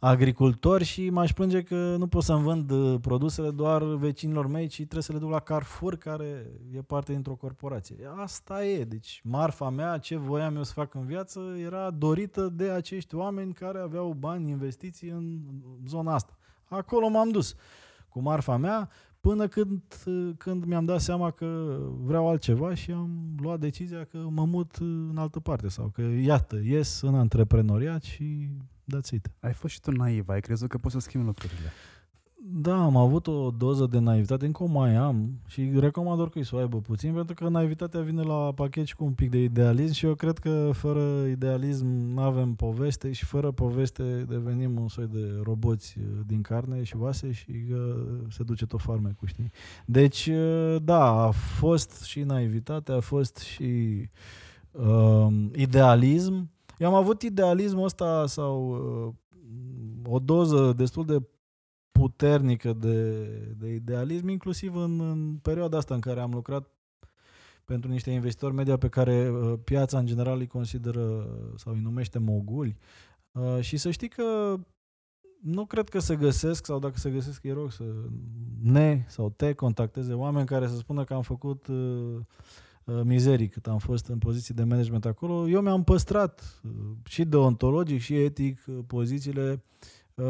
agricultor 0.00 0.82
și 0.82 1.10
m-aș 1.10 1.32
plânge 1.32 1.62
că 1.62 1.96
nu 1.98 2.06
pot 2.06 2.22
să-mi 2.22 2.42
vând 2.42 2.70
uh, 2.70 3.00
produsele 3.00 3.50
doar 3.50 3.84
vecinilor 3.84 4.46
mei, 4.46 4.66
ci 4.66 4.76
trebuie 4.76 5.02
să 5.02 5.12
le 5.12 5.18
duc 5.18 5.30
la 5.30 5.40
Carrefour, 5.40 5.96
care 5.96 6.50
e 6.72 6.82
parte 6.82 7.12
dintr-o 7.12 7.34
corporație. 7.34 7.96
Asta 8.16 8.64
e. 8.64 8.84
Deci 8.84 9.20
marfa 9.24 9.68
mea, 9.68 9.98
ce 9.98 10.16
voiam 10.16 10.56
eu 10.56 10.62
să 10.62 10.72
fac 10.72 10.94
în 10.94 11.06
viață, 11.06 11.40
era 11.64 11.90
dorită 11.90 12.48
de 12.48 12.70
acești 12.70 13.14
oameni 13.14 13.52
care 13.52 13.78
aveau 13.78 14.12
bani, 14.18 14.50
investiții 14.50 15.08
în 15.08 15.40
zona 15.86 16.14
asta. 16.14 16.36
Acolo 16.68 17.08
m-am 17.08 17.30
dus 17.30 17.54
cu 18.08 18.20
marfa 18.20 18.56
mea 18.56 18.90
până 19.20 19.48
când, 19.48 19.82
uh, 20.06 20.30
când 20.36 20.64
mi-am 20.64 20.84
dat 20.84 21.00
seama 21.00 21.30
că 21.30 21.78
vreau 22.02 22.28
altceva 22.28 22.74
și 22.74 22.90
am 22.90 23.34
luat 23.42 23.60
decizia 23.60 24.04
că 24.04 24.18
mă 24.30 24.44
mut 24.44 24.76
în 24.80 25.16
altă 25.16 25.40
parte 25.40 25.68
sau 25.68 25.88
că 25.88 26.02
iată, 26.02 26.60
ies 26.64 27.00
în 27.00 27.14
antreprenoriat 27.14 28.02
și 28.02 28.48
That's 28.96 29.10
it. 29.12 29.30
Ai 29.40 29.52
fost 29.52 29.72
și 29.72 29.80
tu 29.80 29.90
naiv, 29.90 30.28
ai 30.28 30.40
crezut 30.40 30.68
că 30.68 30.78
poți 30.78 30.94
să 30.94 31.00
schimbi 31.00 31.26
lucrurile. 31.26 31.72
Da, 32.42 32.82
am 32.82 32.96
avut 32.96 33.26
o 33.26 33.50
doză 33.50 33.86
de 33.86 33.98
naivitate, 33.98 34.46
încă 34.46 34.62
o 34.62 34.66
mai 34.66 34.94
am 34.94 35.40
și 35.46 35.70
recomand 35.74 36.20
oricui 36.20 36.44
să 36.44 36.54
o 36.54 36.58
aibă 36.58 36.80
puțin, 36.80 37.12
pentru 37.12 37.34
că 37.34 37.48
naivitatea 37.48 38.00
vine 38.00 38.22
la 38.22 38.52
pachet 38.54 38.86
și 38.86 38.96
cu 38.96 39.04
un 39.04 39.12
pic 39.12 39.30
de 39.30 39.42
idealism 39.42 39.92
și 39.92 40.06
eu 40.06 40.14
cred 40.14 40.38
că 40.38 40.70
fără 40.72 41.26
idealism 41.26 41.86
nu 41.86 42.20
avem 42.20 42.54
poveste 42.54 43.12
și 43.12 43.24
fără 43.24 43.50
poveste 43.50 44.24
devenim 44.28 44.78
un 44.80 44.88
soi 44.88 45.06
de 45.06 45.40
roboți 45.42 45.96
uh, 45.98 46.04
din 46.26 46.42
carne 46.42 46.82
și 46.82 46.96
oase 46.96 47.32
și 47.32 47.64
uh, 47.72 48.06
se 48.28 48.42
duce 48.42 48.66
tot 48.66 48.80
farmecul, 48.80 49.28
știi? 49.28 49.52
Deci, 49.86 50.26
uh, 50.26 50.76
da, 50.82 51.22
a 51.22 51.30
fost 51.30 52.02
și 52.02 52.20
naivitate, 52.20 52.92
a 52.92 53.00
fost 53.00 53.36
și 53.36 54.08
uh, 54.70 55.26
idealism, 55.54 56.50
eu 56.80 56.88
am 56.88 56.94
avut 56.94 57.22
idealismul 57.22 57.84
ăsta 57.84 58.26
sau 58.26 58.70
uh, 58.70 60.12
o 60.12 60.18
doză 60.18 60.72
destul 60.72 61.04
de 61.04 61.22
puternică 61.90 62.72
de, 62.72 63.24
de 63.58 63.68
idealism, 63.68 64.28
inclusiv 64.28 64.74
în, 64.74 65.00
în 65.00 65.38
perioada 65.42 65.76
asta 65.76 65.94
în 65.94 66.00
care 66.00 66.20
am 66.20 66.30
lucrat 66.32 66.70
pentru 67.64 67.90
niște 67.90 68.10
investitori 68.10 68.54
media 68.54 68.76
pe 68.76 68.88
care 68.88 69.30
uh, 69.30 69.58
piața 69.64 69.98
în 69.98 70.06
general 70.06 70.38
îi 70.38 70.46
consideră 70.46 71.26
sau 71.56 71.72
îi 71.72 71.80
numește 71.80 72.18
moguli. 72.18 72.76
Uh, 73.32 73.60
și 73.60 73.76
să 73.76 73.90
știi 73.90 74.08
că 74.08 74.56
nu 75.42 75.66
cred 75.66 75.88
că 75.88 75.98
se 75.98 76.16
găsesc, 76.16 76.66
sau 76.66 76.78
dacă 76.78 76.96
se 76.96 77.10
găsesc, 77.10 77.44
îi 77.44 77.52
rog 77.52 77.72
să 77.72 77.84
ne 78.62 79.04
sau 79.08 79.30
te 79.30 79.52
contacteze 79.52 80.12
oameni 80.12 80.46
care 80.46 80.66
să 80.68 80.76
spună 80.76 81.04
că 81.04 81.14
am 81.14 81.22
făcut 81.22 81.66
uh, 81.66 81.76
Uh, 81.76 82.69
mizerii 83.04 83.48
cât 83.48 83.66
am 83.66 83.78
fost 83.78 84.06
în 84.06 84.18
poziții 84.18 84.54
de 84.54 84.64
management 84.64 85.04
acolo, 85.04 85.48
eu 85.48 85.60
mi-am 85.60 85.84
păstrat 85.84 86.60
uh, 86.62 86.70
și 87.04 87.24
deontologic 87.24 88.00
și 88.00 88.16
etic 88.16 88.64
uh, 88.66 88.78
pozițiile 88.86 89.62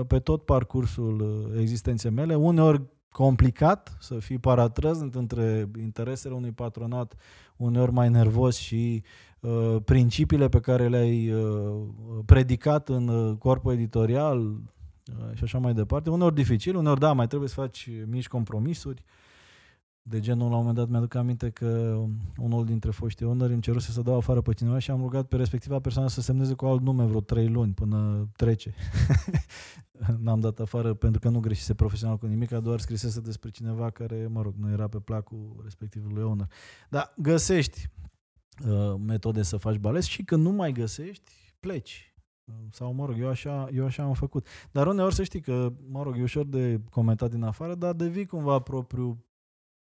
pe 0.07 0.19
tot 0.19 0.45
parcursul 0.45 1.51
existenței 1.59 2.11
mele, 2.11 2.35
uneori 2.35 2.83
complicat 3.13 3.97
să 4.01 4.19
fii 4.19 4.39
paratrăzând 4.39 5.15
între 5.15 5.71
interesele 5.81 6.35
unui 6.35 6.53
patronat, 6.53 7.15
uneori 7.57 7.93
mai 7.93 8.09
nervos 8.09 8.57
și 8.57 9.03
uh, 9.41 9.77
principiile 9.85 10.49
pe 10.49 10.61
care 10.61 10.89
le-ai 10.89 11.33
uh, 11.33 11.85
predicat 12.27 12.89
în 12.89 13.09
uh, 13.09 13.37
corpul 13.39 13.73
editorial 13.73 14.41
uh, 14.41 15.35
și 15.35 15.45
așa 15.45 15.59
mai 15.59 15.75
departe. 15.75 16.11
Uneori 16.11 16.35
dificil, 16.35 16.77
uneori 16.77 17.01
da, 17.01 17.13
mai 17.13 17.27
trebuie 17.27 17.49
să 17.49 17.55
faci 17.55 17.89
mici 18.07 18.29
compromisuri. 18.29 19.03
Uh, 19.07 19.30
de 20.03 20.21
genul, 20.21 20.51
la 20.51 20.57
un 20.57 20.59
moment 20.59 20.77
dat 20.77 20.89
mi-aduc 20.89 21.15
aminte 21.15 21.51
că 21.51 22.01
unul 22.37 22.65
dintre 22.65 22.91
foștii 22.91 23.27
onori 23.27 23.53
îmi 23.53 23.63
ceruse 23.63 23.91
să 23.91 24.03
dau 24.03 24.17
afară 24.17 24.41
pe 24.41 24.53
cineva 24.53 24.79
și 24.79 24.91
am 24.91 25.01
rugat 25.01 25.27
pe 25.27 25.37
respectiva 25.37 25.81
persoană 25.81 26.09
să 26.09 26.21
semneze 26.21 26.55
cu 26.55 26.67
alt 26.67 26.81
nume 26.81 27.05
vreo 27.05 27.21
trei 27.21 27.49
luni 27.49 27.73
până 27.73 28.29
trece. 28.37 28.75
N-am 30.23 30.41
dat 30.41 30.59
afară 30.59 30.95
pentru 30.95 31.21
că 31.21 31.29
nu 31.29 31.41
greșise 31.41 31.75
profesional 31.75 32.17
cu 32.17 32.27
nimic, 32.27 32.51
doar 32.51 32.81
scrisese 32.81 33.21
despre 33.21 33.51
cineva 33.51 33.91
care, 33.91 34.27
mă 34.27 34.43
rog, 34.43 34.55
nu 34.57 34.71
era 34.71 34.89
pe 34.89 34.99
placul 34.99 35.61
respectivului 35.63 36.23
owner. 36.23 36.47
Dar 36.89 37.13
găsești 37.17 37.89
uh, 38.67 38.95
metode 39.07 39.43
să 39.43 39.57
faci 39.57 39.77
bales 39.77 40.05
și 40.05 40.23
când 40.23 40.43
nu 40.43 40.51
mai 40.51 40.73
găsești, 40.73 41.33
pleci. 41.61 42.15
Sau, 42.71 42.93
mă 42.93 43.07
rog, 43.07 43.19
eu 43.19 43.29
așa, 43.29 43.69
eu 43.73 43.85
așa 43.85 44.03
am 44.03 44.13
făcut. 44.13 44.47
Dar 44.71 44.87
uneori 44.87 45.15
să 45.15 45.23
știi 45.23 45.41
că, 45.41 45.73
mă 45.89 46.03
rog, 46.03 46.19
e 46.19 46.23
ușor 46.23 46.47
de 46.47 46.81
comentat 46.91 47.31
din 47.31 47.43
afară, 47.43 47.75
dar 47.75 47.93
devii 47.93 48.27
cumva 48.27 48.59
propriu 48.59 49.25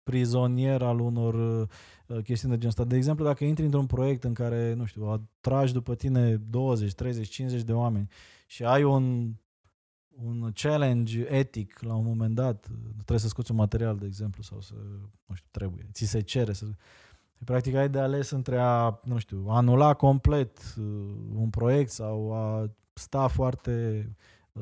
prizonier 0.09 0.81
al 0.81 0.99
unor 0.99 1.33
uh, 1.33 2.23
chestiuni 2.23 2.53
de 2.53 2.59
genul 2.59 2.67
ăsta. 2.67 2.83
De 2.83 2.95
exemplu, 2.95 3.25
dacă 3.25 3.43
intri 3.43 3.65
într-un 3.65 3.85
proiect 3.85 4.23
în 4.23 4.33
care, 4.33 4.73
nu 4.73 4.85
știu, 4.85 5.05
atragi 5.05 5.73
după 5.73 5.95
tine 5.95 6.35
20, 6.35 6.93
30, 6.93 7.27
50 7.27 7.61
de 7.61 7.73
oameni 7.73 8.09
și 8.47 8.63
ai 8.63 8.83
un, 8.83 9.33
un 10.23 10.51
challenge 10.53 11.25
etic 11.29 11.79
la 11.81 11.95
un 11.95 12.05
moment 12.05 12.35
dat, 12.35 12.67
trebuie 12.93 13.19
să 13.19 13.27
scoți 13.27 13.51
un 13.51 13.57
material, 13.57 13.97
de 13.97 14.05
exemplu, 14.05 14.43
sau 14.43 14.61
să, 14.61 14.73
nu 15.25 15.35
știu, 15.35 15.47
trebuie, 15.51 15.89
ți 15.91 16.05
se 16.05 16.21
cere 16.21 16.53
să... 16.53 16.65
Practic 17.45 17.75
ai 17.75 17.89
de 17.89 17.99
ales 17.99 18.29
între 18.29 18.57
a, 18.59 18.99
nu 19.03 19.17
știu, 19.17 19.45
anula 19.47 19.93
complet 19.93 20.75
uh, 20.77 20.83
un 21.35 21.49
proiect 21.49 21.89
sau 21.89 22.33
a 22.33 22.71
sta 22.93 23.27
foarte 23.27 24.05
Uh, 24.05 24.15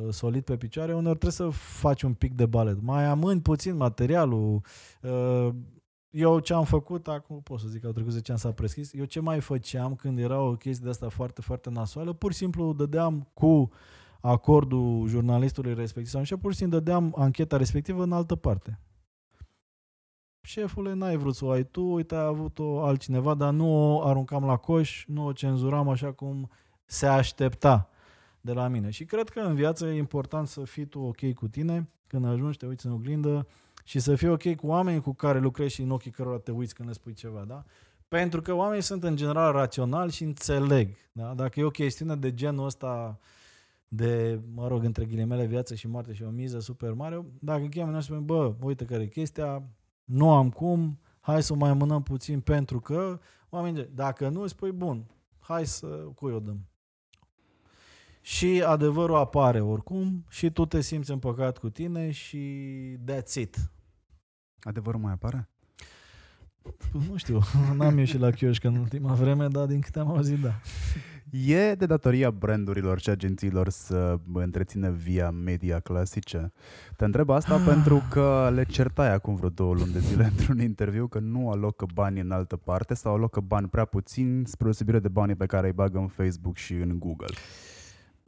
solid 0.09 0.43
pe 0.43 0.57
picioare, 0.57 0.95
uneori 0.95 1.19
trebuie 1.19 1.49
să 1.49 1.57
faci 1.57 2.01
un 2.01 2.13
pic 2.13 2.33
de 2.33 2.45
balet. 2.45 2.81
Mai 2.81 3.05
amâni 3.05 3.41
puțin 3.41 3.75
materialul. 3.75 4.61
Uh, 5.01 5.49
eu 6.09 6.39
ce 6.39 6.53
am 6.53 6.63
făcut, 6.63 7.07
acum 7.07 7.41
pot 7.41 7.59
să 7.59 7.67
zic 7.67 7.81
că 7.81 7.87
au 7.87 7.93
trecut 7.93 8.11
10 8.11 8.31
ani 8.31 8.39
s-a 8.39 8.51
preschis, 8.51 8.93
eu 8.93 9.05
ce 9.05 9.19
mai 9.19 9.39
făceam 9.39 9.95
când 9.95 10.19
era 10.19 10.41
o 10.41 10.55
chestie 10.55 10.83
de 10.83 10.89
asta 10.89 11.09
foarte, 11.09 11.41
foarte 11.41 11.69
nasoală, 11.69 12.13
pur 12.13 12.31
și 12.31 12.37
simplu 12.37 12.73
dădeam 12.73 13.29
cu 13.33 13.71
acordul 14.21 15.07
jurnalistului 15.07 15.73
respectiv 15.73 16.11
sau 16.11 16.21
așa, 16.21 16.37
pur 16.37 16.51
și 16.51 16.57
simplu 16.57 16.77
dădeam 16.77 17.13
ancheta 17.17 17.57
respectivă 17.57 18.03
în 18.03 18.11
altă 18.11 18.35
parte. 18.35 18.79
Șefule, 20.41 20.93
n-ai 20.93 21.17
vrut 21.17 21.35
să 21.35 21.45
o 21.45 21.49
ai 21.49 21.63
tu, 21.63 21.81
uite, 21.81 22.15
ai 22.15 22.25
avut-o 22.25 22.83
altcineva, 22.83 23.33
dar 23.33 23.53
nu 23.53 23.95
o 23.95 24.01
aruncam 24.07 24.45
la 24.45 24.57
coș, 24.57 25.05
nu 25.07 25.25
o 25.25 25.31
cenzuram 25.31 25.89
așa 25.89 26.11
cum 26.11 26.49
se 26.85 27.05
aștepta 27.05 27.89
de 28.47 28.53
la 28.53 28.67
mine. 28.67 28.89
Și 28.89 29.05
cred 29.05 29.29
că 29.29 29.39
în 29.39 29.55
viață 29.55 29.85
e 29.87 29.97
important 29.97 30.47
să 30.47 30.63
fii 30.63 30.85
tu 30.85 30.99
ok 30.99 31.33
cu 31.33 31.47
tine 31.47 31.89
când 32.07 32.25
ajungi, 32.25 32.57
te 32.57 32.65
uiți 32.65 32.85
în 32.85 32.91
oglindă 32.91 33.47
și 33.83 33.99
să 33.99 34.15
fii 34.15 34.29
ok 34.29 34.55
cu 34.55 34.67
oamenii 34.67 35.01
cu 35.01 35.13
care 35.13 35.39
lucrezi 35.39 35.73
și 35.73 35.81
în 35.81 35.91
ochii 35.91 36.11
cărora 36.11 36.39
te 36.39 36.51
uiți 36.51 36.75
când 36.75 36.87
le 36.87 36.93
spui 36.93 37.13
ceva, 37.13 37.43
da? 37.47 37.63
Pentru 38.07 38.41
că 38.41 38.53
oamenii 38.53 38.83
sunt 38.83 39.03
în 39.03 39.15
general 39.15 39.51
raționali 39.51 40.11
și 40.11 40.23
înțeleg, 40.23 40.95
da? 41.11 41.33
Dacă 41.33 41.59
e 41.59 41.63
o 41.63 41.69
chestiune 41.69 42.15
de 42.15 42.33
genul 42.33 42.65
ăsta 42.65 43.19
de, 43.87 44.39
mă 44.53 44.67
rog, 44.67 44.83
între 44.83 45.05
ghilimele, 45.05 45.45
viață 45.45 45.75
și 45.75 45.87
moarte 45.87 46.13
și 46.13 46.23
o 46.23 46.29
miză 46.29 46.59
super 46.59 46.93
mare, 46.93 47.25
dacă 47.39 47.67
cheamă 47.69 47.91
noi 47.91 48.03
spune, 48.03 48.19
bă, 48.19 48.55
uite 48.61 48.85
care 48.85 49.03
e 49.03 49.07
chestia, 49.07 49.63
nu 50.03 50.31
am 50.31 50.49
cum, 50.49 50.99
hai 51.19 51.43
să 51.43 51.55
mai 51.55 51.73
mânăm 51.73 52.03
puțin 52.03 52.39
pentru 52.39 52.79
că, 52.79 53.19
oamenii, 53.49 53.89
dacă 53.93 54.29
nu, 54.29 54.47
spui, 54.47 54.71
bun, 54.71 55.05
hai 55.39 55.65
să, 55.65 55.87
cui 56.15 56.33
o 56.33 56.39
dăm? 56.39 56.67
Și 58.27 58.63
adevărul 58.65 59.15
apare 59.15 59.61
oricum 59.61 60.25
și 60.29 60.49
tu 60.49 60.65
te 60.65 60.81
simți 60.81 61.11
împăcat 61.11 61.57
cu 61.57 61.69
tine 61.69 62.11
și 62.11 62.41
that's 63.05 63.33
it. 63.33 63.71
Adevărul 64.59 64.99
mai 64.99 65.11
apare? 65.11 65.49
Nu 67.09 67.17
știu, 67.17 67.39
n-am 67.77 67.97
ieșit 67.97 68.19
la 68.19 68.31
chioșc 68.31 68.63
în 68.63 68.75
ultima 68.75 69.13
vreme, 69.13 69.47
dar 69.47 69.65
din 69.65 69.81
câte 69.81 69.99
am 69.99 70.09
auzit, 70.09 70.39
da. 70.39 70.59
E 71.31 71.75
de 71.75 71.85
datoria 71.85 72.31
brandurilor 72.31 72.99
și 72.99 73.09
agențiilor 73.09 73.69
să 73.69 74.19
întrețină 74.33 74.89
via 74.89 75.29
media 75.29 75.79
clasice? 75.79 76.51
Te 76.95 77.05
întreb 77.05 77.29
asta 77.29 77.55
ah. 77.55 77.63
pentru 77.65 78.03
că 78.09 78.51
le 78.53 78.63
certai 78.63 79.13
acum 79.13 79.35
vreo 79.35 79.49
două 79.49 79.73
luni 79.73 79.91
de 79.91 79.99
zile 79.99 80.23
într-un 80.37 80.59
interviu 80.59 81.07
că 81.07 81.19
nu 81.19 81.49
alocă 81.49 81.85
bani 81.93 82.19
în 82.19 82.31
altă 82.31 82.55
parte 82.55 82.93
sau 82.93 83.13
alocă 83.13 83.39
bani 83.39 83.67
prea 83.67 83.85
puțin 83.85 84.43
spre 84.45 84.67
osebire 84.67 84.99
de 84.99 85.07
banii 85.07 85.35
pe 85.35 85.45
care 85.45 85.67
îi 85.67 85.73
bagă 85.73 85.97
în 85.97 86.07
Facebook 86.07 86.57
și 86.57 86.73
în 86.73 86.99
Google. 86.99 87.35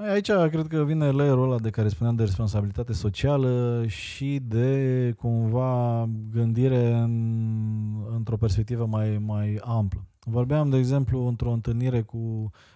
Aici 0.08 0.32
cred 0.32 0.68
că 0.68 0.84
vine 0.84 1.12
layerul 1.12 1.44
ăla 1.44 1.60
de 1.60 1.70
care 1.70 1.88
spuneam 1.88 2.16
de 2.16 2.24
responsabilitate 2.24 2.94
socială 2.94 3.84
și 3.88 4.40
de 4.40 5.14
cumva 5.18 6.10
gândire 6.32 6.94
în, 6.94 8.14
într-o 8.16 8.38
perspectivă 8.38 8.86
mai, 8.86 9.18
mai 9.18 9.60
amplă. 9.64 10.08
Vorbeam, 10.20 10.70
de 10.70 10.78
exemplu, 10.78 11.28
într-o 11.28 11.52
întâlnire 11.52 12.02
cu 12.02 12.18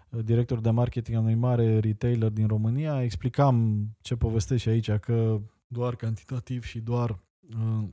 uh, 0.10 0.24
director 0.24 0.60
de 0.60 0.70
marketing 0.70 1.18
a 1.18 1.20
unui 1.20 1.36
mare 1.36 1.80
retailer 1.80 2.30
din 2.30 2.48
România, 2.48 3.04
explicam 3.04 3.88
ce 4.02 4.16
povestește 4.16 4.70
aici, 4.70 4.92
că 4.92 5.40
doar 5.68 5.96
cantitativ 5.96 6.64
și 6.64 6.80
doar 6.80 7.10
uh, 7.10 7.88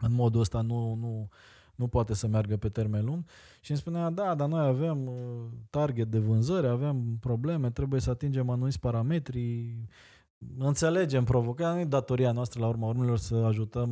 în 0.00 0.12
modul 0.12 0.40
ăsta 0.40 0.60
nu, 0.60 0.94
nu, 0.94 1.28
nu 1.74 1.88
poate 1.88 2.14
să 2.14 2.26
meargă 2.26 2.56
pe 2.56 2.68
termen 2.68 3.04
lung. 3.04 3.24
Și 3.60 3.70
îmi 3.70 3.80
spunea, 3.80 4.10
da, 4.10 4.34
dar 4.34 4.48
noi 4.48 4.66
avem 4.66 5.06
uh, 5.06 5.16
target 5.70 6.10
de 6.10 6.18
vânzări, 6.18 6.66
avem 6.66 7.16
probleme, 7.20 7.70
trebuie 7.70 8.00
să 8.00 8.10
atingem 8.10 8.50
anumiți 8.50 8.80
parametri, 8.80 9.76
înțelegem 10.58 11.24
provocarea, 11.24 11.74
nu 11.74 11.80
e 11.80 11.84
datoria 11.84 12.32
noastră 12.32 12.60
la 12.60 12.68
urma 12.68 12.86
urmelor 12.86 13.18
să 13.18 13.34
ajutăm, 13.34 13.90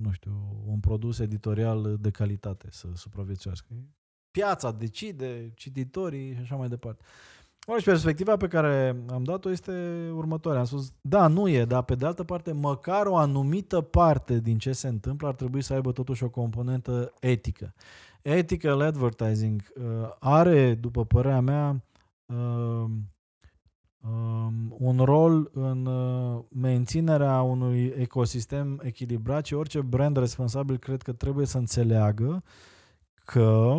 nu 0.00 0.10
știu, 0.10 0.62
un 0.66 0.80
produs 0.80 1.18
editorial 1.18 1.96
de 2.00 2.10
calitate 2.10 2.68
să 2.70 2.88
supraviețuiască 2.94 3.74
piața 4.30 4.72
decide, 4.72 5.52
cititorii 5.54 6.34
și 6.34 6.40
așa 6.40 6.56
mai 6.56 6.68
departe. 6.68 7.04
Ori 7.72 7.82
perspectiva 7.82 8.36
pe 8.36 8.48
care 8.48 9.02
am 9.10 9.24
dat-o 9.24 9.50
este 9.50 9.72
următoarea. 10.14 10.60
Am 10.60 10.66
spus, 10.66 10.92
da, 11.00 11.26
nu 11.26 11.48
e, 11.48 11.64
dar 11.64 11.82
pe 11.82 11.94
de 11.94 12.06
altă 12.06 12.24
parte, 12.24 12.52
măcar 12.52 13.06
o 13.06 13.16
anumită 13.16 13.80
parte 13.80 14.40
din 14.40 14.58
ce 14.58 14.72
se 14.72 14.88
întâmplă 14.88 15.28
ar 15.28 15.34
trebui 15.34 15.62
să 15.62 15.72
aibă 15.72 15.92
totuși 15.92 16.24
o 16.24 16.28
componentă 16.28 17.12
etică. 17.20 17.74
Ethical 18.22 18.80
advertising 18.80 19.72
uh, 19.76 19.84
are, 20.18 20.74
după 20.74 21.04
părerea 21.04 21.40
mea, 21.40 21.82
uh, 22.26 22.84
um, 24.00 24.76
un 24.78 24.98
rol 25.04 25.50
în 25.52 25.86
uh, 25.86 26.44
menținerea 26.48 27.40
unui 27.42 27.92
ecosistem 27.96 28.80
echilibrat 28.82 29.46
și 29.46 29.54
orice 29.54 29.80
brand 29.80 30.16
responsabil 30.16 30.76
cred 30.76 31.02
că 31.02 31.12
trebuie 31.12 31.46
să 31.46 31.58
înțeleagă 31.58 32.42
că 33.24 33.76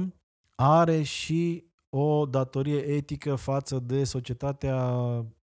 are 0.55 1.01
și 1.01 1.70
o 1.93 2.25
datorie 2.25 2.77
etică 2.77 3.35
față 3.35 3.79
de 3.79 4.03
societatea 4.03 4.95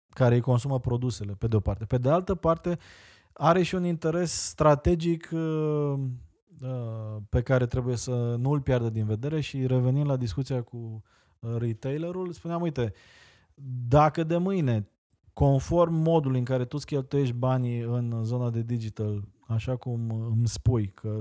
care 0.09 0.35
îi 0.35 0.41
consumă 0.41 0.81
produsele, 0.81 1.33
pe 1.33 1.47
de 1.47 1.57
o 1.57 1.61
parte. 1.61 1.85
Pe 1.85 1.99
de 1.99 2.09
altă 2.09 2.35
parte, 2.35 2.79
are 3.33 3.63
și 3.63 3.75
un 3.75 3.85
interes 3.85 4.33
strategic 4.33 5.31
uh, 5.33 5.95
uh, 6.63 7.17
pe 7.29 7.43
care 7.43 7.67
trebuie 7.67 7.97
să 7.97 8.37
nu 8.39 8.51
îl 8.51 8.61
piardă 8.61 8.91
din 8.91 9.05
vedere 9.05 9.41
și 9.41 9.67
revenind 9.67 10.07
la 10.07 10.17
discuția 10.17 10.63
cu 10.63 11.03
uh, 11.39 11.55
retailerul, 11.59 12.33
spuneam, 12.33 12.63
uite, 12.63 12.93
dacă 13.89 14.25
de 14.25 14.37
mâine, 14.37 14.89
conform 15.33 15.95
modului 15.95 16.39
în 16.39 16.45
care 16.45 16.65
tu 16.65 16.77
îți 16.77 16.87
cheltuiești 16.87 17.35
banii 17.35 17.81
în 17.81 18.21
zona 18.25 18.51
de 18.51 18.63
digital, 18.63 19.25
așa 19.53 19.77
cum 19.77 20.11
îmi 20.37 20.49
spui, 20.49 20.93
că 20.95 21.19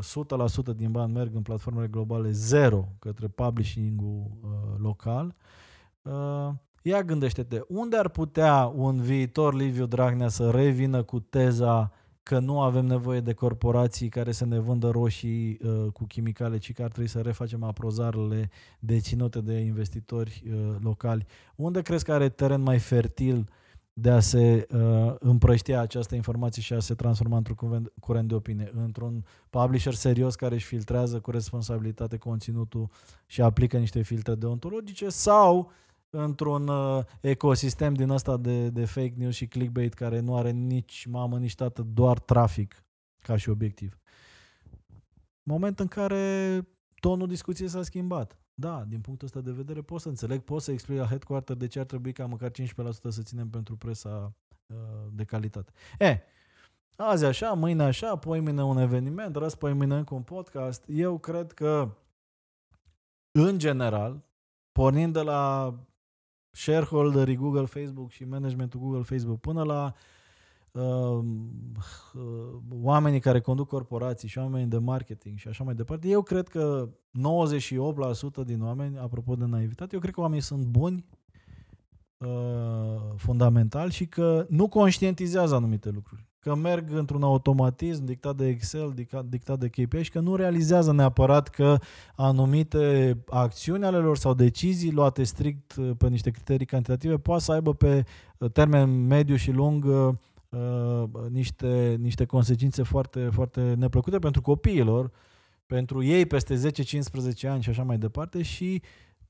100% 0.74 0.76
din 0.76 0.92
bani 0.92 1.14
merg 1.14 1.36
în 1.36 1.42
platformele 1.42 1.88
globale, 1.88 2.32
zero 2.32 2.88
către 3.00 3.28
publishing-ul 3.28 4.32
uh, 4.42 4.50
local, 4.78 5.36
uh, 6.02 6.50
ia 6.82 7.04
gândește-te, 7.04 7.62
unde 7.68 7.98
ar 7.98 8.10
putea 8.10 8.72
un 8.76 9.02
viitor 9.02 9.54
Liviu 9.54 9.86
Dragnea 9.86 10.28
să 10.28 10.50
revină 10.50 11.04
cu 11.04 11.20
teza 11.20 11.92
că 12.24 12.40
nu 12.40 12.62
avem 12.62 12.86
nevoie 12.86 13.20
de 13.20 13.34
corporații 13.34 14.10
care 14.10 14.32
să 14.32 14.46
ne 14.46 14.60
vândă 14.60 14.90
roșii 14.90 15.60
uh, 15.64 15.92
cu 15.94 16.06
chimicale, 16.06 16.58
ci 16.58 16.74
că 16.74 16.84
ar 16.84 16.90
trebui 16.90 17.10
să 17.10 17.20
refacem 17.20 17.64
aprozarele 17.64 18.50
deținute 18.80 19.42
de 19.42 19.54
investitori 19.54 20.44
uh, 20.46 20.76
locali. 20.80 21.26
Unde 21.56 21.82
crezi 21.82 22.04
că 22.04 22.14
are 22.14 22.30
teren 22.30 22.62
mai 22.62 22.80
fertil 22.80 23.38
uh, 23.38 23.46
de 23.94 24.10
a 24.10 24.20
se 24.20 24.68
uh, 24.74 25.14
împrăștia 25.20 25.82
această 25.82 26.16
informație 26.16 26.62
și 26.62 26.74
a 26.74 26.80
se 26.80 26.94
transforma 26.94 27.38
într-un 27.38 27.92
curent 28.00 28.28
de 28.28 28.36
opinie, 28.36 28.72
într-un 28.74 29.26
publisher 29.50 29.94
serios 29.94 30.36
care 30.36 30.56
își 30.56 30.66
filtrează 30.66 31.20
cu 31.20 31.32
responsabilitate 31.32 32.18
conținutul 32.18 32.90
și 33.26 33.42
aplică 33.42 33.78
niște 33.78 34.02
filtre 34.02 34.36
deontologice 34.36 35.10
sau 35.10 35.72
într-un 36.10 36.68
uh, 36.68 37.04
ecosistem 37.22 37.94
din 37.94 38.10
ăsta 38.10 38.38
de, 38.38 38.70
de 38.70 38.86
fake 38.86 39.14
news 39.16 39.36
și 39.36 39.48
clickbait 39.48 39.94
care 39.94 40.20
nu 40.20 40.36
are 40.36 40.52
nici 40.52 41.06
mamă, 41.10 41.38
nici 41.38 41.56
tată, 41.56 41.82
doar 41.82 42.20
trafic 42.20 42.84
ca 43.20 43.38
și 43.38 43.50
obiectiv. 43.50 43.98
Moment 45.44 45.80
în 45.80 45.88
care 45.88 46.68
tonul 47.00 47.28
discuției 47.28 47.68
s-a 47.68 47.84
schimbat. 47.84 48.41
Da, 48.62 48.84
din 48.88 49.02
punctul 49.02 49.28
ăsta 49.28 49.40
de 49.40 49.52
vedere 49.52 49.82
pot 49.82 50.02
să 50.02 50.08
înțeleg, 50.08 50.42
pot 50.42 50.62
să 50.62 50.72
explic 50.72 50.98
la 50.98 51.06
headquarter 51.06 51.56
de 51.56 51.68
ce 51.68 51.80
ar 51.80 51.86
trebui 51.86 52.12
ca 52.12 52.26
măcar 52.26 52.52
15% 52.52 52.54
să 53.10 53.22
ținem 53.22 53.50
pentru 53.50 53.76
presa 53.76 54.34
uh, 54.68 54.76
de 55.12 55.24
calitate. 55.24 55.72
E, 56.00 56.20
azi 56.96 57.26
așa, 57.26 57.54
mâine 57.54 57.84
așa, 57.84 58.16
poi 58.16 58.40
mâine 58.40 58.64
un 58.64 58.78
eveniment, 58.78 59.36
răs 59.36 59.56
poi 59.56 59.74
mâine 59.74 59.96
încă 59.96 60.14
un 60.14 60.22
podcast. 60.22 60.84
Eu 60.88 61.18
cred 61.18 61.52
că, 61.52 61.96
în 63.32 63.58
general, 63.58 64.22
pornind 64.72 65.14
de 65.14 65.22
la 65.22 65.74
shareholderii 66.52 67.36
Google, 67.36 67.66
Facebook 67.66 68.12
și 68.12 68.24
managementul 68.24 68.80
Google, 68.80 69.04
Facebook, 69.04 69.40
până 69.40 69.64
la 69.64 69.84
uh, 69.84 69.92
oamenii 72.82 73.20
care 73.20 73.40
conduc 73.40 73.68
corporații 73.68 74.28
și 74.28 74.38
oamenii 74.38 74.68
de 74.68 74.78
marketing 74.78 75.38
și 75.38 75.48
așa 75.48 75.64
mai 75.64 75.74
departe, 75.74 76.08
eu 76.08 76.22
cred 76.22 76.48
că 76.48 76.90
98% 78.42 78.46
din 78.46 78.64
oameni, 78.64 78.98
apropo 78.98 79.36
de 79.36 79.46
naivitate, 79.46 79.94
eu 79.94 80.00
cred 80.00 80.14
că 80.14 80.22
oamenii 80.22 80.44
sunt 80.44 80.66
buni 80.66 81.06
uh, 82.18 82.28
fundamental 83.16 83.90
și 83.90 84.06
că 84.06 84.46
nu 84.50 84.68
conștientizează 84.68 85.56
anumite 85.56 85.90
lucruri. 85.90 86.30
Că 86.40 86.56
merg 86.56 86.92
într-un 86.92 87.24
automatism 87.24 88.06
dictat 88.06 88.36
de 88.36 88.48
Excel, 88.48 88.92
dictat, 88.96 89.26
dictat 89.26 89.60
de 89.60 89.68
KPI 89.68 90.02
și 90.02 90.12
că 90.12 90.20
nu 90.20 90.36
realizează 90.36 90.94
neapărat 90.94 91.48
că 91.48 91.78
anumite 92.16 93.18
acțiuni 93.30 93.86
ale 93.86 93.98
lor 93.98 94.18
sau 94.18 94.34
decizii 94.34 94.92
luate 94.92 95.24
strict 95.24 95.76
pe 95.98 96.08
niște 96.08 96.30
criterii 96.30 96.66
cantitative 96.66 97.18
poate 97.18 97.44
să 97.44 97.52
aibă 97.52 97.74
pe 97.74 98.06
termen 98.54 99.08
mediu 99.08 99.36
și 99.36 99.52
lung 99.52 99.86
uh, 99.86 100.14
Uh, 100.52 101.04
niște, 101.30 101.96
niște 102.00 102.26
consecințe 102.26 102.84
foarte, 102.84 103.30
foarte 103.32 103.74
neplăcute 103.74 104.20
pentru 104.20 104.42
copiilor, 104.42 105.12
pentru 105.66 106.04
ei 106.04 106.26
peste 106.26 106.56
10-15 106.56 107.48
ani 107.48 107.62
și 107.62 107.70
așa 107.70 107.84
mai 107.84 107.98
departe 107.98 108.42
și 108.42 108.82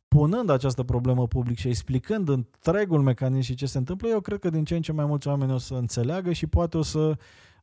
punând 0.07 0.49
această 0.49 0.83
problemă 0.83 1.27
public 1.27 1.57
și 1.57 1.67
explicând 1.67 2.29
întregul 2.29 3.01
mecanism 3.01 3.41
și 3.41 3.55
ce 3.55 3.65
se 3.65 3.77
întâmplă, 3.77 4.07
eu 4.07 4.19
cred 4.19 4.39
că 4.39 4.49
din 4.49 4.63
ce 4.63 4.75
în 4.75 4.81
ce 4.81 4.91
mai 4.91 5.05
mulți 5.05 5.27
oameni 5.27 5.51
o 5.51 5.57
să 5.57 5.73
înțeleagă 5.73 6.31
și 6.31 6.47
poate 6.47 6.77
o 6.77 6.81
să 6.81 7.17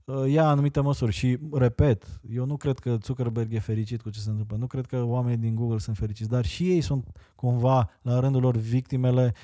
uh, 0.04 0.30
ia 0.30 0.48
anumite 0.48 0.80
măsuri. 0.80 1.12
Și, 1.12 1.38
repet, 1.52 2.20
eu 2.30 2.44
nu 2.44 2.56
cred 2.56 2.78
că 2.78 2.98
Zuckerberg 3.02 3.52
e 3.52 3.58
fericit 3.58 4.02
cu 4.02 4.10
ce 4.10 4.20
se 4.20 4.30
întâmplă, 4.30 4.56
nu 4.56 4.66
cred 4.66 4.86
că 4.86 5.02
oamenii 5.02 5.38
din 5.38 5.54
Google 5.54 5.78
sunt 5.78 5.96
fericiți, 5.96 6.30
dar 6.30 6.44
și 6.44 6.70
ei 6.70 6.80
sunt 6.80 7.06
cumva, 7.34 7.90
la 8.02 8.20
rândul 8.20 8.40
lor, 8.40 8.56
victimele 8.56 9.34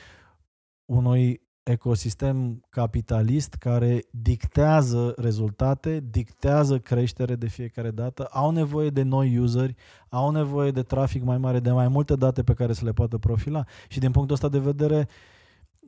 unui 0.84 1.40
ecosistem 1.64 2.64
capitalist 2.68 3.54
care 3.54 4.04
dictează 4.10 5.14
rezultate, 5.16 6.04
dictează 6.10 6.78
creștere 6.78 7.34
de 7.36 7.48
fiecare 7.48 7.90
dată, 7.90 8.24
au 8.24 8.50
nevoie 8.50 8.90
de 8.90 9.02
noi 9.02 9.38
useri, 9.38 9.74
au 10.08 10.30
nevoie 10.30 10.70
de 10.70 10.82
trafic 10.82 11.22
mai 11.22 11.38
mare, 11.38 11.60
de 11.60 11.70
mai 11.70 11.88
multe 11.88 12.16
date 12.16 12.42
pe 12.42 12.54
care 12.54 12.72
să 12.72 12.84
le 12.84 12.92
poată 12.92 13.18
profila 13.18 13.64
și 13.88 13.98
din 13.98 14.10
punctul 14.10 14.34
ăsta 14.34 14.48
de 14.48 14.58
vedere, 14.58 15.08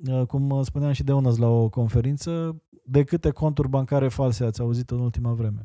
uh, 0.09 0.27
cum 0.27 0.63
spuneam 0.63 0.93
și 0.93 1.05
de 1.05 1.13
unăs 1.13 1.37
la 1.37 1.49
o 1.49 1.69
conferință, 1.69 2.63
de 2.85 3.05
câte 3.05 3.31
conturi 3.31 3.69
bancare 3.69 4.09
false 4.09 4.45
ați 4.45 4.61
auzit 4.61 4.91
în 4.91 4.99
ultima 4.99 5.33
vreme? 5.33 5.65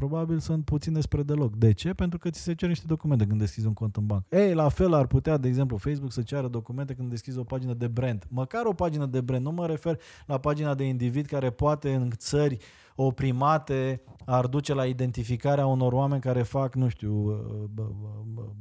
Probabil 0.00 0.38
sunt 0.38 0.64
puține 0.64 1.00
spre 1.00 1.22
deloc. 1.22 1.56
De 1.56 1.72
ce? 1.72 1.94
Pentru 1.94 2.18
că 2.18 2.30
ți 2.30 2.40
se 2.40 2.54
cer 2.54 2.68
niște 2.68 2.84
documente 2.86 3.26
când 3.26 3.40
deschizi 3.40 3.66
un 3.66 3.72
cont 3.72 3.96
în 3.96 4.06
bancă. 4.06 4.36
Ei, 4.36 4.54
la 4.54 4.68
fel 4.68 4.92
ar 4.92 5.06
putea, 5.06 5.36
de 5.36 5.48
exemplu, 5.48 5.76
Facebook 5.76 6.12
să 6.12 6.22
ceară 6.22 6.48
documente 6.48 6.94
când 6.94 7.10
deschizi 7.10 7.38
o 7.38 7.44
pagină 7.44 7.74
de 7.74 7.86
brand. 7.86 8.24
Măcar 8.28 8.64
o 8.64 8.72
pagină 8.72 9.06
de 9.06 9.20
brand. 9.20 9.44
Nu 9.44 9.50
mă 9.50 9.66
refer 9.66 10.00
la 10.26 10.38
pagina 10.38 10.74
de 10.74 10.84
individ 10.84 11.26
care 11.26 11.50
poate 11.50 11.94
în 11.94 12.10
țări 12.10 12.58
oprimate 12.94 14.02
ar 14.24 14.46
duce 14.46 14.74
la 14.74 14.84
identificarea 14.84 15.66
unor 15.66 15.92
oameni 15.92 16.20
care 16.20 16.42
fac, 16.42 16.74
nu 16.74 16.88
știu, 16.88 17.40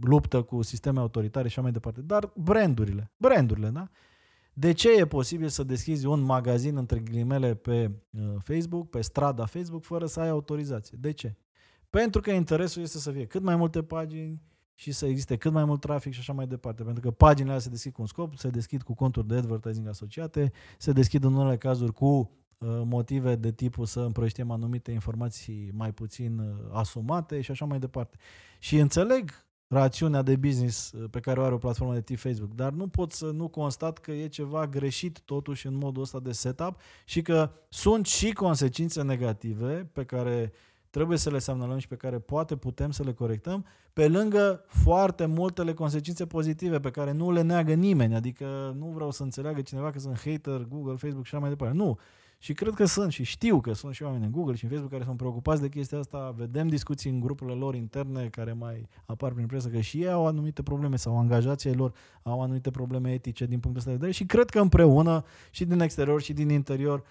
luptă 0.02 0.42
cu 0.42 0.62
sisteme 0.62 1.00
autoritare 1.00 1.48
și 1.48 1.54
așa 1.54 1.62
mai 1.62 1.72
departe. 1.72 2.02
Dar 2.02 2.32
brandurile. 2.36 3.12
Brandurile, 3.18 3.70
da? 3.70 3.90
De 4.58 4.72
ce 4.72 4.98
e 4.98 5.06
posibil 5.06 5.48
să 5.48 5.64
deschizi 5.64 6.06
un 6.06 6.22
magazin, 6.22 6.78
între 6.78 7.00
ghilimele, 7.00 7.56
pe 7.56 7.92
uh, 8.10 8.22
Facebook, 8.40 8.90
pe 8.90 9.02
strada 9.02 9.46
Facebook, 9.46 9.84
fără 9.84 10.06
să 10.06 10.20
ai 10.20 10.30
autorizație? 10.30 10.98
De 11.02 11.12
ce? 11.12 11.36
Pentru 11.90 12.22
că 12.22 12.32
interesul 12.32 12.82
este 12.82 12.98
să 12.98 13.12
fie 13.12 13.26
cât 13.26 13.42
mai 13.42 13.56
multe 13.56 13.84
pagini, 13.84 14.42
și 14.76 14.92
să 14.92 15.06
existe 15.06 15.36
cât 15.38 15.52
mai 15.52 15.66
mult 15.66 15.82
trafic 15.82 16.14
și 16.14 16.20
așa 16.20 16.34
mai 16.34 16.48
departe. 16.48 16.84
Pentru 16.84 17.02
că 17.02 17.12
paginile 17.12 17.50
alea 17.50 17.64
se 17.64 17.70
deschid 17.70 17.94
cu 17.94 18.02
un 18.02 18.08
scop, 18.08 18.36
se 18.36 18.50
deschid 18.50 18.82
cu 18.82 18.94
conturi 18.94 19.28
de 19.28 19.36
advertising 19.36 19.88
asociate, 19.88 20.52
se 20.78 20.92
deschid 20.92 21.24
în 21.24 21.34
unele 21.34 21.58
cazuri 21.58 21.94
cu 21.94 22.06
uh, 22.06 22.82
motive 22.86 23.36
de 23.36 23.52
tipul 23.52 23.86
să 23.86 24.00
împrăștiem 24.00 24.52
anumite 24.52 24.92
informații 24.92 25.72
mai 25.74 25.94
puțin 25.94 26.40
uh, 26.40 26.56
asumate 26.72 27.42
și 27.42 27.52
așa 27.52 27.66
mai 27.66 27.80
departe. 27.80 28.18
Și 28.60 28.78
înțeleg 28.78 29.45
rațiunea 29.76 30.22
de 30.22 30.36
business 30.36 30.92
uh, 30.92 31.04
pe 31.12 31.20
care 31.20 31.40
o 31.40 31.44
are 31.44 31.54
o 31.54 31.58
platformă 31.58 31.94
de 31.94 32.02
tip 32.02 32.20
Facebook, 32.20 32.54
dar 32.54 32.72
nu 32.72 32.88
pot 32.88 33.12
să 33.12 33.26
nu 33.26 33.48
constat 33.48 33.98
că 33.98 34.12
e 34.12 34.28
ceva 34.28 34.68
greșit 34.68 35.20
totuși 35.20 35.68
în 35.68 35.76
modul 35.76 36.02
ăsta 36.02 36.20
de 36.20 36.32
setup 36.32 36.80
și 37.06 37.22
că 37.22 37.52
sunt 37.70 38.06
și 38.06 38.32
consecințe 38.34 39.02
negative 39.02 39.90
pe 39.94 40.04
care 40.06 40.52
trebuie 40.90 41.18
să 41.18 41.30
le 41.30 41.40
semnalăm 41.40 41.78
și 41.78 41.88
pe 41.88 41.96
care 41.96 42.20
poate 42.20 42.56
putem 42.56 42.92
să 42.92 43.04
le 43.04 43.14
corectăm, 43.14 43.66
pe 43.94 44.08
lângă 44.08 44.64
foarte 44.68 45.26
multele 45.26 45.74
consecințe 45.74 46.26
pozitive 46.26 46.80
pe 46.80 46.92
care 46.92 47.12
nu 47.12 47.32
le 47.32 47.42
neagă 47.42 47.74
nimeni. 47.74 48.16
Adică 48.16 48.76
nu 48.78 48.86
vreau 48.86 49.12
să 49.12 49.24
înțeleagă 49.24 49.62
cineva 49.62 49.92
că 49.92 50.00
sunt 50.00 50.20
hater, 50.20 50.66
Google, 50.70 50.96
Facebook 50.96 51.26
și 51.26 51.34
așa 51.36 51.40
mai 51.40 51.50
departe. 51.50 51.76
Nu. 51.76 52.00
Și 52.46 52.54
cred 52.54 52.74
că 52.74 52.86
sunt 52.86 53.12
și 53.12 53.24
știu 53.24 53.62
că 53.62 53.74
sunt 53.74 53.94
și 53.94 54.04
oameni 54.04 54.26
în 54.26 54.32
Google 54.32 54.56
și 54.56 54.64
în 54.64 54.70
Facebook 54.70 54.92
care 54.92 55.04
sunt 55.04 55.18
preocupați 55.18 55.62
de 55.62 55.70
chestia 55.70 55.98
asta. 55.98 56.34
Vedem 56.38 56.68
discuții 56.68 57.10
în 57.10 57.20
grupurile 57.20 57.56
lor 57.58 57.76
interne 57.76 58.28
care 58.28 58.54
mai 58.54 58.88
apar 59.06 59.32
prin 59.32 59.46
presă 59.46 59.68
că 59.68 59.80
și 59.80 60.02
ei 60.02 60.10
au 60.10 60.28
anumite 60.28 60.64
probleme 60.64 60.96
sau 60.96 61.18
angajații 61.18 61.76
lor 61.76 61.94
au 62.24 62.42
anumite 62.42 62.72
probleme 62.72 63.12
etice 63.12 63.46
din 63.46 63.60
punctul 63.60 63.78
ăsta 63.78 63.90
de 63.90 63.96
vedere 63.96 64.12
și 64.12 64.26
cred 64.26 64.50
că 64.50 64.60
împreună 64.60 65.24
și 65.52 65.66
din 65.66 65.80
exterior 65.80 66.22
și 66.22 66.34
din 66.34 66.50
interior 66.50 67.04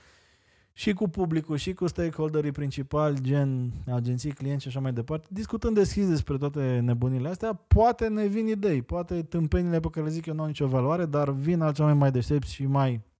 și 0.72 0.92
cu 0.92 1.08
publicul, 1.08 1.56
și 1.56 1.72
cu 1.72 1.86
stakeholderii 1.86 2.52
principali, 2.52 3.20
gen 3.20 3.72
agenții, 3.92 4.32
clienți 4.32 4.62
și 4.62 4.68
așa 4.68 4.80
mai 4.80 4.92
departe, 4.92 5.26
discutând 5.30 5.74
deschis 5.74 6.08
despre 6.08 6.36
toate 6.36 6.80
nebunile 6.84 7.28
astea, 7.28 7.52
poate 7.52 8.08
ne 8.08 8.26
vin 8.26 8.46
idei, 8.46 8.82
poate 8.82 9.22
tâmpenile 9.22 9.80
pe 9.80 9.88
care 9.90 10.06
le 10.06 10.12
zic 10.12 10.26
eu 10.26 10.34
nu 10.34 10.40
au 10.40 10.46
nicio 10.46 10.66
valoare, 10.66 11.06
dar 11.06 11.30
vin 11.30 11.60
alți 11.60 11.80
oameni 11.80 11.98
mai 11.98 12.10
deștepți 12.10 12.52
și 12.52 12.66
mai 12.66 12.92
uh, 12.92 13.13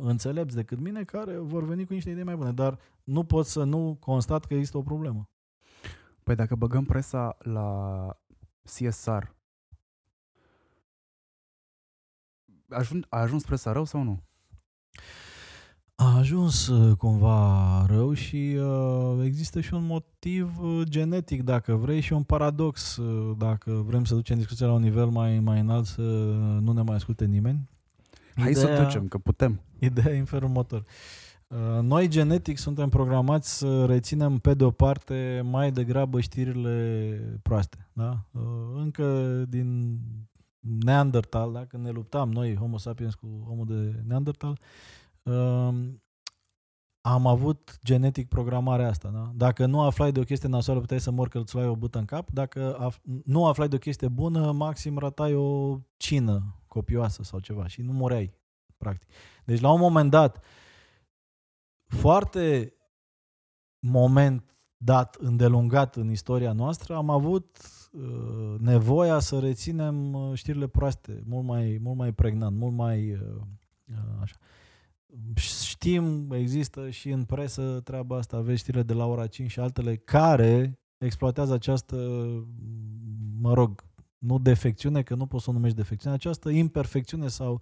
înțelepți 0.00 0.56
decât 0.56 0.78
mine 0.78 1.04
care 1.04 1.36
vor 1.36 1.64
veni 1.64 1.86
cu 1.86 1.92
niște 1.92 2.10
idei 2.10 2.24
mai 2.24 2.36
bune, 2.36 2.52
dar 2.52 2.78
nu 3.04 3.24
pot 3.24 3.46
să 3.46 3.64
nu 3.64 3.96
constat 4.00 4.44
că 4.44 4.54
există 4.54 4.76
o 4.76 4.82
problemă. 4.82 5.28
Păi 6.22 6.34
dacă 6.34 6.54
băgăm 6.54 6.84
presa 6.84 7.36
la 7.38 8.08
CSR, 8.62 9.22
a 12.68 12.76
ajuns, 12.76 13.04
a 13.08 13.20
ajuns 13.20 13.44
presa 13.44 13.72
rău 13.72 13.84
sau 13.84 14.02
nu? 14.02 14.22
A 15.94 16.16
ajuns 16.16 16.66
uh, 16.66 16.96
cumva 16.96 17.84
rău 17.86 18.12
și 18.12 18.56
uh, 18.58 19.24
există 19.24 19.60
și 19.60 19.74
un 19.74 19.86
motiv 19.86 20.58
uh, 20.60 20.82
genetic, 20.88 21.42
dacă 21.42 21.74
vrei, 21.74 22.00
și 22.00 22.12
un 22.12 22.22
paradox, 22.22 22.96
uh, 22.96 23.36
dacă 23.38 23.72
vrem 23.72 24.04
să 24.04 24.14
ducem 24.14 24.36
discuția 24.36 24.66
la 24.66 24.72
un 24.72 24.82
nivel 24.82 25.06
mai, 25.06 25.40
mai 25.40 25.60
înalt, 25.60 25.86
să 25.86 26.00
nu 26.60 26.72
ne 26.72 26.82
mai 26.82 26.96
asculte 26.96 27.24
nimeni. 27.24 27.69
Hai 28.40 28.54
să 28.54 28.82
ducem, 28.84 29.08
că 29.08 29.18
putem. 29.18 29.60
Ideea 29.78 30.14
e 30.14 30.18
în 30.18 30.24
felul 30.24 30.48
următor. 30.48 30.84
Uh, 31.46 31.82
Noi, 31.82 32.08
genetic, 32.08 32.58
suntem 32.58 32.88
programați 32.88 33.58
să 33.58 33.84
reținem, 33.84 34.38
pe 34.38 34.54
de 34.54 34.64
o 34.64 34.70
parte, 34.70 35.42
mai 35.44 35.72
degrabă 35.72 36.20
știrile 36.20 37.38
proaste. 37.42 37.88
Da? 37.92 38.24
Uh, 38.30 38.42
Încă 38.76 39.44
din 39.48 39.98
Neandertal, 40.60 41.52
da? 41.52 41.64
când 41.64 41.84
ne 41.84 41.90
luptam 41.90 42.30
noi, 42.30 42.56
Homo 42.56 42.76
sapiens, 42.78 43.14
cu 43.14 43.44
Homo 43.46 43.64
de 43.64 44.02
Neandertal, 44.06 44.58
um, 45.22 46.02
am 47.00 47.26
avut 47.26 47.78
genetic 47.84 48.28
programarea 48.28 48.88
asta. 48.88 49.08
Da? 49.08 49.32
Dacă 49.34 49.66
nu 49.66 49.80
aflai 49.80 50.12
de 50.12 50.20
o 50.20 50.24
chestie 50.24 50.48
nasoală, 50.48 50.80
puteai 50.80 51.00
să 51.00 51.10
mor 51.10 51.28
că 51.28 51.38
îți 51.38 51.54
luai 51.54 51.66
o 51.66 51.76
bută 51.76 51.98
în 51.98 52.04
cap. 52.04 52.30
Dacă 52.30 52.88
af- 52.90 53.02
nu 53.24 53.46
aflai 53.46 53.68
de 53.68 53.74
o 53.74 53.78
chestie 53.78 54.08
bună, 54.08 54.52
maxim 54.52 54.98
ratai 54.98 55.34
o 55.34 55.78
cină 55.96 56.54
copioasă 56.70 57.22
sau 57.22 57.38
ceva 57.38 57.66
și 57.66 57.82
nu 57.82 57.92
moreai, 57.92 58.34
practic. 58.76 59.08
Deci, 59.44 59.60
la 59.60 59.70
un 59.72 59.80
moment 59.80 60.10
dat, 60.10 60.44
foarte 61.86 62.74
moment 63.78 64.54
dat, 64.76 65.14
îndelungat 65.14 65.96
în 65.96 66.10
istoria 66.10 66.52
noastră, 66.52 66.94
am 66.94 67.10
avut 67.10 67.58
uh, 67.92 68.54
nevoia 68.58 69.18
să 69.18 69.38
reținem 69.38 70.12
uh, 70.12 70.34
știrile 70.34 70.66
proaste, 70.66 71.22
mult 71.26 71.46
mai, 71.46 71.78
mult 71.82 71.96
mai 71.96 72.12
pregnant, 72.12 72.56
mult 72.56 72.74
mai 72.74 73.12
uh, 73.12 73.20
uh, 73.90 74.20
așa. 74.20 74.36
Știm, 75.34 76.30
există 76.32 76.90
și 76.90 77.10
în 77.10 77.24
presă 77.24 77.80
treaba 77.84 78.16
asta, 78.16 78.36
aveți 78.36 78.58
știrile 78.58 78.82
de 78.82 78.92
la 78.92 79.06
ora 79.06 79.26
5 79.26 79.50
și 79.50 79.60
altele 79.60 79.96
care 79.96 80.80
exploatează 80.98 81.52
această, 81.52 81.96
mă 83.40 83.54
rog, 83.54 83.84
nu 84.20 84.38
defecțiune, 84.38 85.02
că 85.02 85.14
nu 85.14 85.26
poți 85.26 85.44
să 85.44 85.50
o 85.50 85.52
numești 85.52 85.76
defecțiune, 85.76 86.14
această 86.14 86.48
imperfecțiune 86.48 87.28
sau 87.28 87.60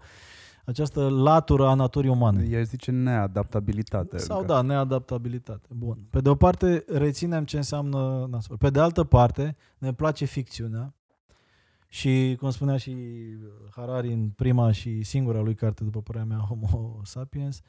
această 0.64 1.08
latură 1.08 1.66
a 1.66 1.74
naturii 1.74 2.10
umane. 2.10 2.46
El 2.50 2.64
zice 2.64 2.90
neadaptabilitate. 2.90 4.18
Sau 4.18 4.40
încă. 4.40 4.52
da, 4.52 4.60
neadaptabilitate. 4.60 5.68
Bun. 5.74 5.98
Pe 6.10 6.20
de 6.20 6.28
o 6.28 6.34
parte, 6.34 6.84
reținem 6.88 7.44
ce 7.44 7.56
înseamnă 7.56 8.26
nasol. 8.30 8.56
Pe 8.56 8.70
de 8.70 8.80
altă 8.80 9.04
parte, 9.04 9.56
ne 9.78 9.92
place 9.92 10.24
ficțiunea 10.24 10.94
și, 11.88 12.36
cum 12.40 12.50
spunea 12.50 12.76
și 12.76 12.96
Harari 13.70 14.12
în 14.12 14.28
prima 14.28 14.72
și 14.72 15.02
singura 15.02 15.40
lui 15.40 15.54
carte, 15.54 15.84
după 15.84 16.02
părerea 16.02 16.26
mea, 16.26 16.38
Homo 16.38 17.00
Sapiens, 17.02 17.62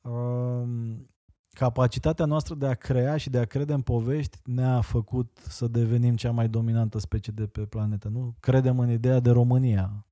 um, 0.00 1.08
capacitatea 1.52 2.24
noastră 2.24 2.54
de 2.54 2.66
a 2.66 2.74
crea 2.74 3.16
și 3.16 3.30
de 3.30 3.38
a 3.38 3.44
crede 3.44 3.72
în 3.72 3.80
povești 3.80 4.38
ne-a 4.44 4.80
făcut 4.80 5.38
să 5.48 5.66
devenim 5.68 6.16
cea 6.16 6.30
mai 6.30 6.48
dominantă 6.48 6.98
specie 6.98 7.32
de 7.36 7.46
pe 7.46 7.60
planetă. 7.60 8.08
Nu? 8.08 8.34
Credem 8.40 8.78
în 8.78 8.90
ideea 8.90 9.20
de 9.20 9.30
România. 9.30 10.06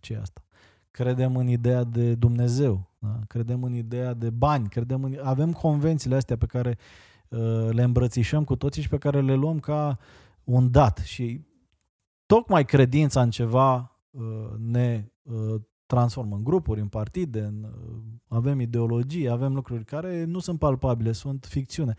ce 0.00 0.12
e 0.12 0.20
asta? 0.20 0.42
Credem 0.90 1.36
în 1.36 1.48
ideea 1.48 1.84
de 1.84 2.14
Dumnezeu, 2.14 2.90
da? 2.98 3.18
credem 3.26 3.62
în 3.62 3.74
ideea 3.74 4.14
de 4.14 4.30
bani, 4.30 4.68
credem 4.68 5.04
în... 5.04 5.18
avem 5.22 5.52
convențiile 5.52 6.16
astea 6.16 6.36
pe 6.36 6.46
care 6.46 6.78
uh, 7.28 7.68
le 7.70 7.82
îmbrățișăm 7.82 8.44
cu 8.44 8.56
toții 8.56 8.82
și 8.82 8.88
pe 8.88 8.98
care 8.98 9.20
le 9.20 9.34
luăm 9.34 9.60
ca 9.60 9.98
un 10.44 10.70
dat 10.70 10.98
și 10.98 11.40
tocmai 12.26 12.64
credința 12.64 13.22
în 13.22 13.30
ceva 13.30 13.96
uh, 14.10 14.50
ne 14.58 15.04
uh, 15.22 15.60
transformă 15.94 16.36
în 16.36 16.44
grupuri, 16.44 16.80
în 16.80 16.86
partide, 16.88 17.40
în, 17.40 17.64
uh, 17.64 17.98
avem 18.28 18.60
ideologii, 18.60 19.28
avem 19.28 19.54
lucruri 19.54 19.84
care 19.84 20.24
nu 20.24 20.38
sunt 20.38 20.58
palpabile, 20.58 21.12
sunt 21.12 21.46
ficțiune. 21.48 21.94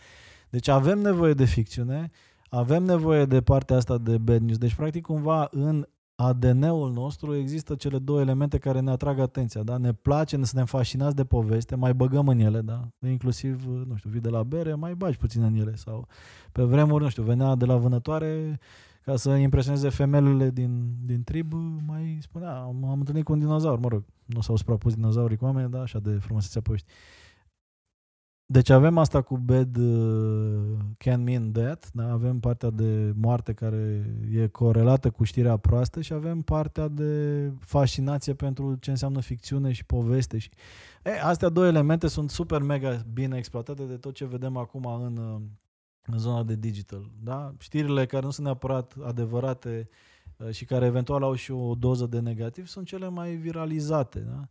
Deci 0.49 0.67
avem 0.67 0.99
nevoie 0.99 1.33
de 1.33 1.45
ficțiune, 1.45 2.09
avem 2.49 2.83
nevoie 2.83 3.25
de 3.25 3.41
partea 3.41 3.75
asta 3.75 3.97
de 3.97 4.17
bad 4.17 4.41
news. 4.41 4.57
Deci, 4.57 4.75
practic, 4.75 5.05
cumva, 5.05 5.47
în 5.51 5.87
ADN-ul 6.15 6.91
nostru 6.91 7.35
există 7.35 7.75
cele 7.75 7.97
două 7.97 8.19
elemente 8.19 8.57
care 8.57 8.79
ne 8.79 8.91
atrag 8.91 9.19
atenția, 9.19 9.63
da? 9.63 9.77
Ne 9.77 9.93
place, 9.93 10.37
ne 10.37 10.45
suntem 10.45 10.65
fascinați 10.65 11.15
de 11.15 11.25
poveste, 11.25 11.75
mai 11.75 11.93
băgăm 11.93 12.27
în 12.27 12.39
ele, 12.39 12.61
da? 12.61 12.87
Inclusiv, 13.07 13.65
nu 13.65 13.95
știu, 13.95 14.09
vii 14.09 14.21
de 14.21 14.29
la 14.29 14.43
bere, 14.43 14.73
mai 14.73 14.93
bagi 14.95 15.17
puțin 15.17 15.43
în 15.43 15.53
ele 15.53 15.75
sau 15.75 16.07
pe 16.51 16.63
vremuri, 16.63 17.03
nu 17.03 17.09
știu, 17.09 17.23
venea 17.23 17.55
de 17.55 17.65
la 17.65 17.75
vânătoare 17.75 18.59
ca 19.05 19.15
să 19.15 19.29
impresioneze 19.29 19.89
femelele 19.89 20.49
din, 20.49 20.95
din 21.05 21.23
trib, 21.23 21.53
mai 21.87 22.17
spunea, 22.21 22.55
am, 22.55 22.85
am 22.85 22.99
întâlnit 22.99 23.23
cu 23.23 23.31
un 23.31 23.39
dinozaur, 23.39 23.79
mă 23.79 23.87
rog, 23.87 24.03
nu 24.25 24.41
s-au 24.41 24.55
suprapus 24.55 24.93
dinozaurii 24.93 25.37
cu 25.37 25.45
oameni, 25.45 25.71
da, 25.71 25.81
așa 25.81 25.99
de 25.99 26.11
frumusețea 26.11 26.61
poști. 26.61 26.87
Deci 28.45 28.69
avem 28.69 28.97
asta 28.97 29.21
cu 29.21 29.37
bad 29.37 29.77
uh, 29.77 30.77
can 30.97 31.23
mean 31.23 31.51
death, 31.51 31.87
da? 31.93 32.11
avem 32.11 32.39
partea 32.39 32.69
de 32.69 33.13
moarte 33.15 33.53
care 33.53 34.05
e 34.31 34.47
corelată 34.47 35.09
cu 35.09 35.23
știrea 35.23 35.57
proastă 35.57 36.01
și 36.01 36.13
avem 36.13 36.41
partea 36.41 36.87
de 36.87 37.51
fascinație 37.59 38.33
pentru 38.33 38.75
ce 38.75 38.89
înseamnă 38.89 39.19
ficțiune 39.19 39.71
și 39.71 39.85
poveste. 39.85 40.37
Și... 40.37 40.49
E, 41.03 41.21
astea 41.23 41.49
două 41.49 41.67
elemente 41.67 42.07
sunt 42.07 42.29
super 42.29 42.61
mega 42.61 43.01
bine 43.13 43.37
exploatate 43.37 43.83
de 43.83 43.95
tot 43.95 44.13
ce 44.13 44.25
vedem 44.25 44.57
acum 44.57 44.85
în, 44.85 45.17
uh, 45.17 45.41
în 46.05 46.17
zona 46.17 46.43
de 46.43 46.55
digital. 46.55 47.11
Da? 47.23 47.53
Știrile 47.59 48.05
care 48.05 48.25
nu 48.25 48.31
sunt 48.31 48.45
neapărat 48.45 48.93
adevărate 49.03 49.89
uh, 50.37 50.49
și 50.49 50.65
care 50.65 50.85
eventual 50.85 51.23
au 51.23 51.33
și 51.33 51.51
o 51.51 51.75
doză 51.75 52.05
de 52.05 52.19
negativ 52.19 52.67
sunt 52.67 52.85
cele 52.85 53.09
mai 53.09 53.35
viralizate. 53.35 54.19
Da? 54.19 54.47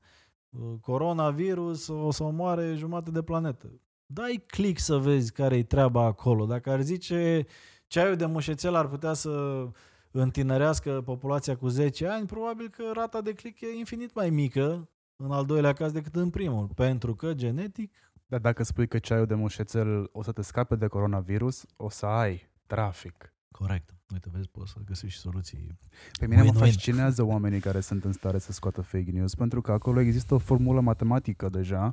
Uh, 0.51 0.79
Coronavirus 0.81 1.89
o 1.89 2.11
să 2.11 2.23
omoare 2.23 2.75
jumate 2.75 3.11
de 3.11 3.23
planetă. 3.23 3.81
Dai 4.07 4.45
click 4.47 4.79
să 4.79 4.97
vezi 4.97 5.33
care 5.33 5.57
e 5.57 5.63
treaba 5.63 6.05
acolo. 6.05 6.47
Dacă 6.47 6.71
ar 6.71 6.81
zice 6.81 7.47
ceaiul 7.87 8.17
de 8.17 8.27
mușețel 8.27 8.75
ar 8.75 8.89
putea 8.89 9.13
să 9.13 9.67
întinerească 10.11 11.03
populația 11.05 11.57
cu 11.57 11.69
10 11.69 12.07
ani, 12.07 12.27
probabil 12.27 12.69
că 12.69 12.83
rata 12.95 13.21
de 13.21 13.33
click 13.33 13.61
e 13.61 13.79
infinit 13.79 14.15
mai 14.15 14.31
mică 14.31 14.89
în 15.17 15.31
al 15.31 15.45
doilea 15.45 15.73
caz 15.73 15.93
decât 15.93 16.15
în 16.15 16.31
primul. 16.31 16.69
Pentru 16.75 17.15
că 17.15 17.35
genetic 17.35 18.12
Dar 18.33 18.41
dacă 18.41 18.63
spui 18.63 18.89
că 18.89 18.99
ceaiul 18.99 19.27
de 19.27 19.35
mușețel 19.35 20.09
o 20.13 20.23
să 20.23 20.33
te 20.33 20.43
scape 20.43 20.77
de 20.77 20.87
coronavirus, 20.87 21.65
o 21.77 21.89
să 21.89 22.07
ai 22.07 22.51
trafic. 22.67 23.35
Corect. 23.51 23.95
Uite, 24.13 24.29
vezi, 24.33 24.49
poți 24.49 24.71
să 24.71 24.79
găsești 24.85 25.17
și 25.17 25.23
soluții. 25.23 25.79
Pe 26.19 26.27
mine 26.27 26.43
mă 26.43 26.51
Win-win. 26.51 26.59
fascinează 26.59 27.23
oamenii 27.23 27.61
care 27.61 27.81
sunt 27.81 28.05
în 28.05 28.13
stare 28.13 28.39
să 28.39 28.53
scoată 28.53 28.81
fake 28.81 29.11
news, 29.11 29.35
pentru 29.35 29.61
că 29.61 29.73
acolo 29.73 30.01
există 30.01 30.35
o 30.35 30.39
formulă 30.39 30.81
matematică 30.81 31.49
deja 31.49 31.93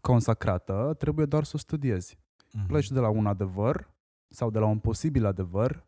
consacrată, 0.00 0.94
trebuie 0.98 1.26
doar 1.26 1.44
să 1.44 1.52
o 1.54 1.58
studiezi. 1.58 2.18
Mhm. 2.52 2.66
Pleci 2.66 2.90
de 2.90 2.98
la 3.00 3.08
un 3.08 3.26
adevăr 3.26 3.90
sau 4.28 4.50
de 4.50 4.58
la 4.58 4.66
un 4.66 4.78
posibil 4.78 5.26
adevăr, 5.26 5.86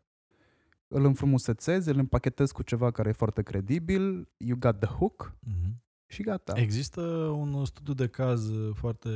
îl 0.87 1.05
înfrumusețezi, 1.05 1.89
îl 1.89 1.97
împachetezi 1.97 2.53
cu 2.53 2.61
ceva 2.63 2.91
care 2.91 3.09
e 3.09 3.11
foarte 3.11 3.41
credibil, 3.41 4.27
you 4.37 4.57
got 4.57 4.79
the 4.79 4.89
hook 4.89 5.33
Mhm. 5.39 5.64
Și 6.07 6.21
gata. 6.21 6.53
Există 6.55 7.01
un 7.37 7.65
studiu 7.65 7.93
de 7.93 8.07
caz 8.07 8.51
foarte 8.73 9.09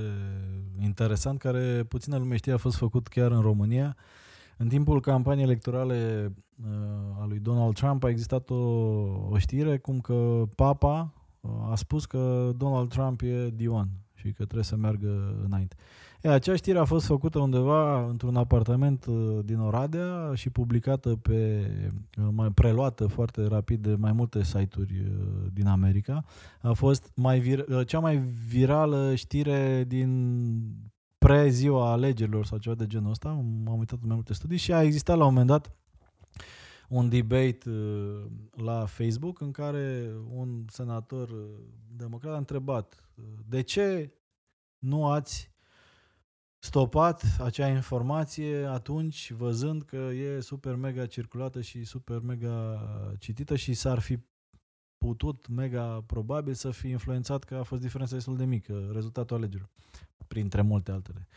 interesant 0.81 1.39
care 1.39 1.83
puțină 1.83 2.17
lume 2.17 2.35
știe, 2.35 2.53
a 2.53 2.57
fost 2.57 2.77
făcut 2.77 3.07
chiar 3.07 3.31
în 3.31 3.41
România. 3.41 3.95
În 4.57 4.67
timpul 4.67 5.01
campaniei 5.01 5.45
electorale 5.45 6.31
uh, 6.63 7.21
a 7.21 7.25
lui 7.25 7.39
Donald 7.39 7.73
Trump 7.73 8.03
a 8.03 8.09
existat 8.09 8.49
o, 8.49 8.55
o 9.29 9.37
știre 9.37 9.77
cum 9.77 9.99
că 9.99 10.43
papa 10.55 11.13
uh, 11.39 11.51
a 11.71 11.75
spus 11.75 12.05
că 12.05 12.51
Donald 12.57 12.89
Trump 12.89 13.21
e 13.21 13.49
Dion 13.49 13.89
și 14.13 14.27
că 14.31 14.43
trebuie 14.43 14.63
să 14.63 14.75
meargă 14.75 15.41
înainte. 15.45 15.75
E, 15.75 16.08
acea 16.21 16.55
știre 16.55 16.77
a 16.77 16.83
fost 16.83 17.05
făcută 17.05 17.39
undeva 17.39 18.05
într-un 18.05 18.35
apartament 18.35 19.05
uh, 19.05 19.39
din 19.45 19.59
Oradea 19.59 20.31
și 20.33 20.49
publicată 20.49 21.15
pe, 21.15 21.69
uh, 22.17 22.27
mai 22.31 22.51
preluată 22.51 23.07
foarte 23.07 23.47
rapid 23.47 23.81
de 23.81 23.95
mai 23.95 24.11
multe 24.11 24.43
site-uri 24.43 24.99
uh, 24.99 25.47
din 25.53 25.67
America. 25.67 26.25
A 26.61 26.73
fost 26.73 27.11
mai 27.15 27.39
vir- 27.39 27.67
uh, 27.67 27.87
cea 27.87 27.99
mai 27.99 28.17
virală 28.47 29.15
știre 29.15 29.83
din 29.87 30.09
pre-ziua 31.17 31.91
alegerilor 31.91 32.45
sau 32.45 32.57
ceva 32.57 32.75
de 32.75 32.87
genul 32.87 33.09
ăsta. 33.09 33.29
M-am 33.63 33.79
uitat 33.79 33.99
în 34.01 34.07
mai 34.07 34.15
multe 34.15 34.33
studii 34.33 34.57
și 34.57 34.73
a 34.73 34.83
existat 34.83 35.17
la 35.17 35.25
un 35.25 35.29
moment 35.29 35.49
dat 35.49 35.73
un 36.89 37.09
debate 37.09 37.69
uh, 37.69 38.25
la 38.51 38.85
Facebook 38.85 39.41
în 39.41 39.51
care 39.51 40.11
un 40.31 40.65
senator 40.67 41.29
uh, 41.29 41.39
democrat 41.95 42.33
a 42.33 42.37
întrebat 42.37 43.09
uh, 43.15 43.23
de 43.47 43.61
ce 43.61 44.13
nu 44.79 45.07
ați 45.07 45.48
stopat 46.59 47.23
acea 47.39 47.67
informație 47.67 48.65
atunci 48.65 49.31
văzând 49.31 49.83
că 49.83 49.95
e 49.95 50.39
super 50.39 50.75
mega 50.75 51.05
circulată 51.05 51.61
și 51.61 51.83
super 51.83 52.19
mega 52.19 52.81
citită 53.19 53.55
și 53.55 53.73
s-ar 53.73 53.99
fi 53.99 54.19
putut 54.97 55.47
mega 55.47 56.03
probabil 56.05 56.53
să 56.53 56.71
fi 56.71 56.89
influențat 56.89 57.43
că 57.43 57.55
a 57.55 57.63
fost 57.63 57.81
diferența 57.81 58.15
destul 58.15 58.37
de 58.37 58.45
mică, 58.45 58.89
rezultatul 58.93 59.35
alegerilor, 59.35 59.69
printre 60.27 60.61
multe 60.61 60.91
altele. 60.91 61.27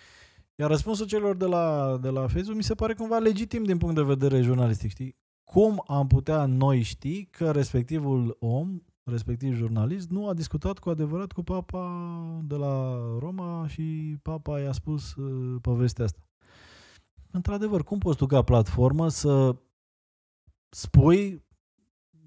Iar 0.55 0.70
răspunsul 0.70 1.07
celor 1.07 1.37
de 1.37 1.45
la, 1.45 1.97
de 2.01 2.09
la 2.09 2.20
Facebook 2.20 2.57
mi 2.57 2.62
se 2.62 2.75
pare 2.75 2.95
cumva 2.95 3.18
legitim 3.18 3.64
din 3.64 3.79
punct 3.79 3.95
de 3.95 4.03
vedere 4.03 4.41
jurnalistic, 4.41 4.91
știi? 4.91 5.16
Cum 5.45 5.85
am 5.87 6.07
putea 6.07 6.47
noi 6.47 6.83
ști 6.83 7.25
că 7.25 7.51
respectivul 7.51 8.37
om, 8.41 8.83
respectiv 9.05 9.55
jurnalist, 9.55 10.11
nu 10.11 10.28
a 10.28 10.34
discutat 10.34 10.78
cu 10.78 10.90
adevărat 10.90 11.32
cu 11.32 11.42
papa 11.42 12.14
de 12.44 12.55
la 12.55 12.94
Roma 13.18 13.66
și 13.68 14.16
papa 14.22 14.61
i-a 14.61 14.72
spus 14.72 15.14
uh, 15.14 15.61
povestea 15.61 16.05
asta? 16.05 16.20
Într-adevăr, 17.30 17.84
cum 17.84 17.98
poți 17.98 18.16
tu 18.16 18.26
ca 18.26 18.42
platformă 18.42 19.09
să 19.09 19.57
spui 20.68 21.44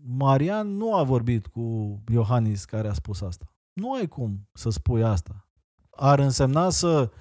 Marian 0.07 0.67
nu 0.67 0.95
a 0.95 1.03
vorbit 1.03 1.47
cu 1.47 1.97
Iohannis 2.11 2.65
care 2.65 2.87
a 2.87 2.93
spus 2.93 3.21
asta. 3.21 3.53
Nu 3.73 3.93
ai 3.93 4.07
cum 4.07 4.47
să 4.53 4.69
spui 4.69 5.03
asta. 5.03 5.47
Ar 5.89 6.19
însemna 6.19 6.69
să 6.69 7.11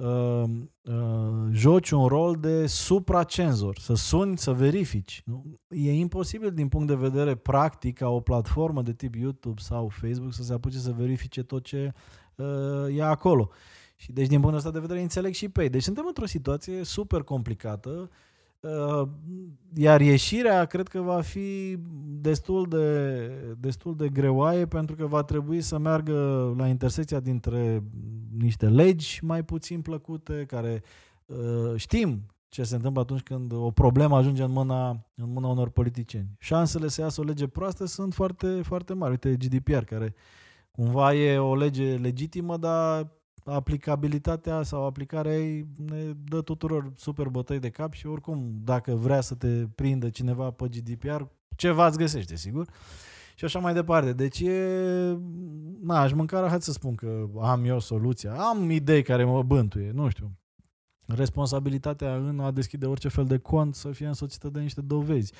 uh, 0.00 0.50
uh, 0.82 1.48
joci 1.50 1.90
un 1.90 2.06
rol 2.06 2.36
de 2.36 2.66
supracenzor, 2.66 3.78
să 3.78 3.94
suni, 3.94 4.38
să 4.38 4.52
verifici. 4.52 5.22
Nu? 5.24 5.60
E 5.68 5.92
imposibil 5.92 6.52
din 6.52 6.68
punct 6.68 6.86
de 6.86 6.94
vedere 6.94 7.34
practic 7.34 7.98
ca 7.98 8.08
o 8.08 8.20
platformă 8.20 8.82
de 8.82 8.92
tip 8.92 9.14
YouTube 9.14 9.60
sau 9.60 9.88
Facebook 9.88 10.32
să 10.32 10.42
se 10.42 10.52
apuce 10.52 10.78
să 10.78 10.94
verifice 10.96 11.42
tot 11.42 11.64
ce 11.64 11.92
uh, 12.34 12.96
e 12.96 13.02
acolo. 13.02 13.50
Și 13.96 14.12
deci 14.12 14.26
din 14.26 14.40
punctul 14.40 14.58
ăsta 14.58 14.70
de 14.70 14.80
vedere 14.80 15.00
înțeleg 15.00 15.34
și 15.34 15.48
pe 15.48 15.62
ei. 15.62 15.68
Deci 15.68 15.82
suntem 15.82 16.04
într-o 16.06 16.26
situație 16.26 16.84
super 16.84 17.22
complicată 17.22 17.90
Uh, 17.90 18.29
iar 19.74 20.00
ieșirea 20.00 20.64
cred 20.64 20.88
că 20.88 21.00
va 21.00 21.20
fi 21.20 21.78
destul 22.20 22.66
de, 22.68 23.26
destul 23.58 23.96
de 23.96 24.08
greoaie 24.08 24.66
pentru 24.66 24.96
că 24.96 25.06
va 25.06 25.22
trebui 25.22 25.60
să 25.60 25.78
meargă 25.78 26.14
la 26.56 26.68
intersecția 26.68 27.20
dintre 27.20 27.82
niște 28.38 28.68
legi 28.68 29.24
mai 29.24 29.44
puțin 29.44 29.80
plăcute 29.80 30.44
care 30.46 30.82
uh, 31.26 31.72
știm 31.76 32.26
ce 32.48 32.62
se 32.62 32.74
întâmplă 32.74 33.00
atunci 33.00 33.20
când 33.20 33.52
o 33.52 33.70
problemă 33.70 34.16
ajunge 34.16 34.42
în 34.42 34.50
mâna, 34.50 34.88
în 35.14 35.32
mâna 35.32 35.48
unor 35.48 35.68
politicieni. 35.68 36.28
Șansele 36.38 36.88
să 36.88 37.00
iasă 37.00 37.20
o 37.20 37.24
lege 37.24 37.46
proastă 37.46 37.84
sunt 37.84 38.14
foarte, 38.14 38.62
foarte 38.62 38.94
mari. 38.94 39.10
Uite 39.10 39.36
GDPR, 39.36 39.82
care 39.82 40.14
cumva 40.70 41.14
e 41.14 41.38
o 41.38 41.56
lege 41.56 41.96
legitimă, 41.96 42.56
dar 42.56 43.10
aplicabilitatea 43.50 44.62
sau 44.62 44.84
aplicarea 44.86 45.38
ei 45.38 45.66
ne 45.76 46.12
dă 46.24 46.40
tuturor 46.40 46.92
super 46.96 47.28
bătăi 47.28 47.58
de 47.58 47.70
cap 47.70 47.92
și 47.92 48.06
oricum, 48.06 48.60
dacă 48.64 48.94
vrea 48.94 49.20
să 49.20 49.34
te 49.34 49.66
prindă 49.74 50.08
cineva 50.08 50.50
pe 50.50 50.68
GDPR, 50.68 51.22
ceva 51.56 51.86
îți 51.86 51.98
găsește, 51.98 52.36
sigur. 52.36 52.68
Și 53.34 53.44
așa 53.44 53.58
mai 53.58 53.74
departe. 53.74 54.12
Deci 54.12 54.40
e... 54.40 55.18
Na, 55.82 56.00
aș 56.00 56.12
mânca 56.12 56.40
rahat 56.40 56.62
să 56.62 56.72
spun 56.72 56.94
că 56.94 57.26
am 57.40 57.64
eu 57.64 57.78
soluția. 57.78 58.32
Am 58.32 58.70
idei 58.70 59.02
care 59.02 59.24
mă 59.24 59.42
bântuie, 59.42 59.90
nu 59.94 60.08
știu. 60.08 60.32
Responsabilitatea 61.16 62.14
în 62.14 62.40
a 62.40 62.50
deschide 62.50 62.86
orice 62.86 63.08
fel 63.08 63.24
de 63.24 63.38
cont 63.38 63.74
să 63.74 63.88
fie 63.88 64.06
însoțită 64.06 64.48
de 64.48 64.60
niște 64.60 64.80
dovezi. 64.80 65.32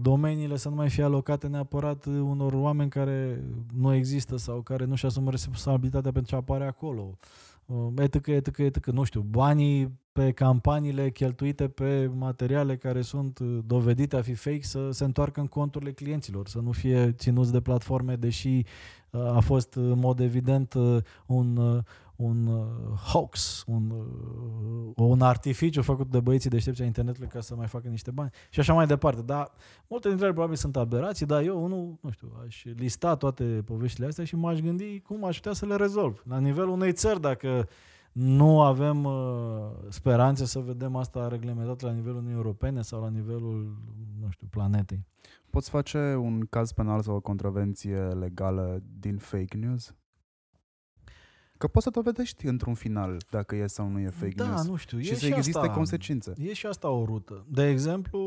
Domeniile 0.00 0.56
să 0.56 0.68
nu 0.68 0.74
mai 0.74 0.88
fie 0.88 1.02
alocate 1.02 1.46
neapărat 1.46 2.04
unor 2.04 2.52
oameni 2.52 2.90
care 2.90 3.44
nu 3.74 3.94
există 3.94 4.36
sau 4.36 4.60
care 4.60 4.84
nu-și 4.84 5.06
asumă 5.06 5.30
responsabilitatea 5.30 6.12
pentru 6.12 6.30
ce 6.30 6.36
apare 6.36 6.66
acolo. 6.66 7.18
Etică, 7.96 8.30
etică, 8.30 8.62
etică, 8.62 8.90
nu 8.90 9.04
știu, 9.04 9.20
banii 9.20 10.00
pe 10.12 10.32
campaniile 10.32 11.10
cheltuite 11.10 11.68
pe 11.68 12.10
materiale 12.16 12.76
care 12.76 13.00
sunt 13.00 13.40
dovedite 13.40 14.16
a 14.16 14.22
fi 14.22 14.34
fake 14.34 14.62
să 14.62 14.90
se 14.90 15.04
întoarcă 15.04 15.40
în 15.40 15.46
conturile 15.46 15.92
clienților, 15.92 16.48
să 16.48 16.58
nu 16.58 16.72
fie 16.72 17.12
ținuți 17.12 17.52
de 17.52 17.60
platforme, 17.60 18.16
deși 18.16 18.64
a 19.10 19.40
fost 19.40 19.74
în 19.74 19.98
mod 19.98 20.20
evident 20.20 20.74
un, 21.26 21.82
un 22.22 22.66
hoax, 23.12 23.64
un, 23.66 23.92
un 24.96 25.20
artificiu 25.20 25.82
făcut 25.82 26.10
de 26.10 26.20
băieții 26.20 26.50
deștepți 26.50 26.82
a 26.82 26.84
internetului 26.84 27.28
ca 27.28 27.40
să 27.40 27.54
mai 27.54 27.66
facă 27.66 27.88
niște 27.88 28.10
bani 28.10 28.30
și 28.50 28.60
așa 28.60 28.72
mai 28.72 28.86
departe. 28.86 29.22
Dar 29.22 29.52
multe 29.88 30.08
dintre 30.08 30.24
ele 30.24 30.34
probabil 30.34 30.56
sunt 30.56 30.76
aberații, 30.76 31.26
dar 31.26 31.42
eu, 31.42 31.64
unul, 31.64 31.98
nu 32.00 32.10
știu, 32.10 32.32
aș 32.46 32.64
lista 32.64 33.16
toate 33.16 33.44
poveștile 33.44 34.06
astea 34.06 34.24
și 34.24 34.36
m-aș 34.36 34.58
gândi 34.58 35.00
cum 35.00 35.24
aș 35.24 35.36
putea 35.36 35.52
să 35.52 35.66
le 35.66 35.76
rezolv. 35.76 36.22
La 36.28 36.38
nivelul 36.38 36.70
unei 36.70 36.92
țări, 36.92 37.20
dacă 37.20 37.68
nu 38.12 38.62
avem 38.62 39.04
uh, 39.04 39.12
speranțe 39.88 40.44
să 40.44 40.58
vedem 40.58 40.96
asta 40.96 41.28
reglementat 41.28 41.80
la 41.80 41.90
nivelul 41.90 42.16
Uniunii 42.16 42.36
Europene 42.36 42.82
sau 42.82 43.00
la 43.00 43.08
nivelul, 43.08 43.76
nu 44.20 44.30
știu, 44.30 44.46
planetei. 44.50 45.06
Poți 45.50 45.70
face 45.70 46.14
un 46.14 46.46
caz 46.50 46.72
penal 46.72 47.02
sau 47.02 47.14
o 47.14 47.20
contravenție 47.20 47.98
legală 47.98 48.82
din 48.98 49.16
fake 49.16 49.56
news? 49.56 49.94
Că 51.62 51.68
poți 51.68 51.84
să 51.84 51.90
dovedești 51.90 52.46
într-un 52.46 52.74
final 52.74 53.16
dacă 53.30 53.56
e 53.56 53.66
sau 53.66 53.88
nu 53.88 53.98
e 53.98 54.08
fake 54.08 54.32
da, 54.36 54.46
news. 54.46 54.66
nu 54.66 54.76
știu. 54.76 54.98
Și 54.98 55.10
e 55.10 55.14
să 55.14 55.26
și 55.26 55.32
existe 55.32 55.58
asta, 55.58 55.72
consecințe. 55.72 56.32
E 56.38 56.52
și 56.52 56.66
asta 56.66 56.90
o 56.90 57.04
rută. 57.04 57.44
De 57.48 57.68
exemplu, 57.68 58.20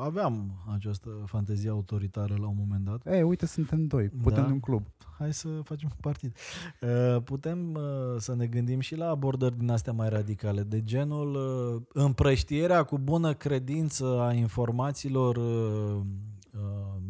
aveam 0.00 0.52
această 0.74 1.08
fantezie 1.26 1.70
autoritară 1.70 2.34
la 2.40 2.46
un 2.46 2.54
moment 2.58 2.84
dat. 2.84 3.14
Ei, 3.14 3.22
uite, 3.22 3.46
suntem 3.46 3.86
doi. 3.86 4.08
Putem 4.08 4.42
Da. 4.44 4.52
un 4.52 4.60
club. 4.60 4.82
Hai 5.18 5.32
să 5.32 5.48
facem 5.64 5.88
un 5.92 5.98
partid. 6.00 6.36
Uh, 6.80 7.22
Putem 7.22 7.74
uh, 7.74 7.82
să 8.18 8.34
ne 8.34 8.46
gândim 8.46 8.80
și 8.80 8.96
la 8.96 9.08
abordări 9.08 9.58
din 9.58 9.70
astea 9.70 9.92
mai 9.92 10.08
radicale, 10.08 10.62
de 10.62 10.82
genul 10.82 11.34
uh, 11.34 11.82
împrăștierea 11.92 12.82
cu 12.82 12.98
bună 12.98 13.34
credință 13.34 14.20
a 14.20 14.32
informațiilor 14.32 15.36
uh, 15.36 15.42
uh, 15.42 16.00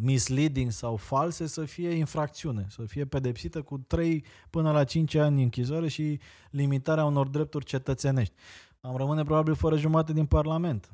misleading 0.01 0.70
sau 0.70 0.97
false 0.97 1.47
să 1.47 1.64
fie 1.64 1.90
infracțiune, 1.90 2.66
să 2.68 2.82
fie 2.86 3.05
pedepsită 3.05 3.62
cu 3.62 3.78
3 3.78 4.24
până 4.51 4.72
la 4.72 4.84
5 4.84 5.14
ani 5.14 5.43
închisoare 5.43 5.88
și 5.88 6.20
limitarea 6.51 7.05
unor 7.05 7.28
drepturi 7.28 7.64
cetățenești. 7.64 8.34
Am 8.80 8.97
rămâne 8.97 9.22
probabil 9.22 9.55
fără 9.55 9.76
jumate 9.76 10.12
din 10.12 10.26
Parlament 10.26 10.93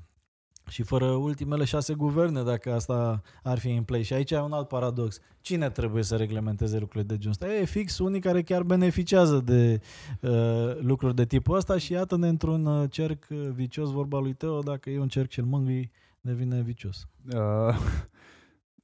și 0.69 0.83
fără 0.83 1.05
ultimele 1.05 1.65
șase 1.65 1.95
guverne, 1.95 2.43
dacă 2.43 2.73
asta 2.73 3.23
ar 3.43 3.59
fi 3.59 3.71
în 3.71 3.83
play. 3.83 4.03
Și 4.03 4.13
aici 4.13 4.31
e 4.31 4.41
un 4.41 4.53
alt 4.53 4.69
paradox. 4.69 5.19
Cine 5.41 5.71
trebuie 5.71 6.03
să 6.03 6.17
reglementeze 6.17 6.79
lucrurile 6.79 7.09
de 7.09 7.19
genul 7.19 7.37
ăsta? 7.41 7.55
E 7.55 7.65
fix 7.65 7.99
unii 7.99 8.21
care 8.21 8.43
chiar 8.43 8.63
beneficiază 8.63 9.39
de 9.39 9.81
uh, 10.21 10.79
lucruri 10.81 11.15
de 11.15 11.25
tipul 11.25 11.57
ăsta 11.57 11.79
și 11.79 11.93
iată-ne 11.93 12.29
într-un 12.29 12.67
uh, 12.67 12.91
cerc 12.91 13.27
uh, 13.31 13.49
vicios, 13.55 13.91
vorba 13.91 14.19
lui 14.19 14.33
Teo, 14.33 14.61
dacă 14.61 14.91
e 14.91 15.01
un 15.01 15.09
cerc 15.09 15.31
și 15.31 15.39
îl 15.39 15.45
mângâi, 15.45 15.91
devine 16.21 16.61
vicios. 16.61 17.07
Uh, 17.35 17.77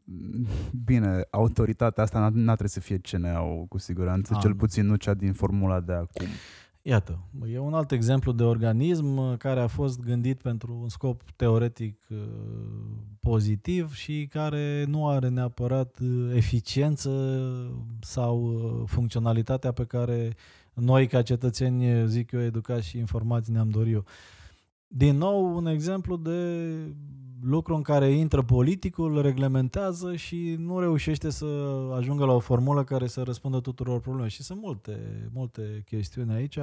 bine, 0.84 1.26
autoritatea 1.30 2.02
asta 2.02 2.18
n-a, 2.18 2.28
n-a 2.28 2.52
trebuit 2.52 2.70
să 2.70 2.80
fie 2.80 2.98
CNA-ul, 2.98 3.66
cu 3.68 3.78
siguranță, 3.78 4.34
Am. 4.34 4.40
cel 4.40 4.54
puțin 4.54 4.86
nu 4.86 4.96
cea 4.96 5.14
din 5.14 5.32
formula 5.32 5.80
de 5.80 5.92
acum. 5.92 6.26
Iată, 6.86 7.28
e 7.52 7.58
un 7.58 7.74
alt 7.74 7.92
exemplu 7.92 8.32
de 8.32 8.42
organism 8.42 9.16
uh, 9.16 9.36
care 9.38 9.60
a 9.60 9.66
fost 9.66 10.00
gândit 10.00 10.42
pentru 10.42 10.78
un 10.82 10.88
scop 10.88 11.22
teoretic 11.36 12.00
uh, 12.08 12.18
pozitiv 13.20 13.94
și 13.94 14.26
care 14.30 14.84
nu 14.88 15.08
are 15.08 15.28
neapărat 15.28 15.98
uh, 16.00 16.32
eficiență 16.34 17.10
sau 18.00 18.42
uh, 18.42 18.82
funcționalitatea 18.86 19.72
pe 19.72 19.84
care 19.84 20.34
noi 20.74 21.06
ca 21.06 21.22
cetățeni, 21.22 22.08
zic 22.08 22.32
eu, 22.32 22.40
educați 22.40 22.86
și 22.86 22.98
informați 22.98 23.50
ne-am 23.50 23.70
dorit 23.70 23.92
eu. 23.92 24.04
Din 24.86 25.16
nou, 25.16 25.56
un 25.56 25.66
exemplu 25.66 26.16
de 26.16 26.68
lucru 27.44 27.74
în 27.74 27.82
care 27.82 28.10
intră 28.10 28.42
politicul, 28.42 29.22
reglementează 29.22 30.16
și 30.16 30.56
nu 30.58 30.80
reușește 30.80 31.30
să 31.30 31.46
ajungă 31.96 32.24
la 32.24 32.32
o 32.32 32.38
formulă 32.38 32.84
care 32.84 33.06
să 33.06 33.22
răspundă 33.22 33.60
tuturor 33.60 34.00
problemelor. 34.00 34.30
Și 34.30 34.42
sunt 34.42 34.60
multe, 34.60 35.28
multe 35.32 35.82
chestiuni 35.86 36.32
aici, 36.32 36.58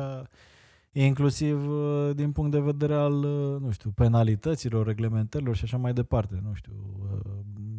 inclusiv 0.92 1.70
uh, 1.70 2.16
din 2.16 2.32
punct 2.32 2.52
de 2.52 2.60
vedere 2.60 2.94
al, 2.94 3.24
uh, 3.24 3.62
nu 3.62 3.72
știu, 3.72 3.90
penalităților, 3.90 4.86
reglementărilor 4.86 5.56
și 5.56 5.64
așa 5.64 5.78
mai 5.78 5.94
departe. 5.94 6.42
Nu 6.44 6.54
știu, 6.54 6.74
uh, 7.14 7.32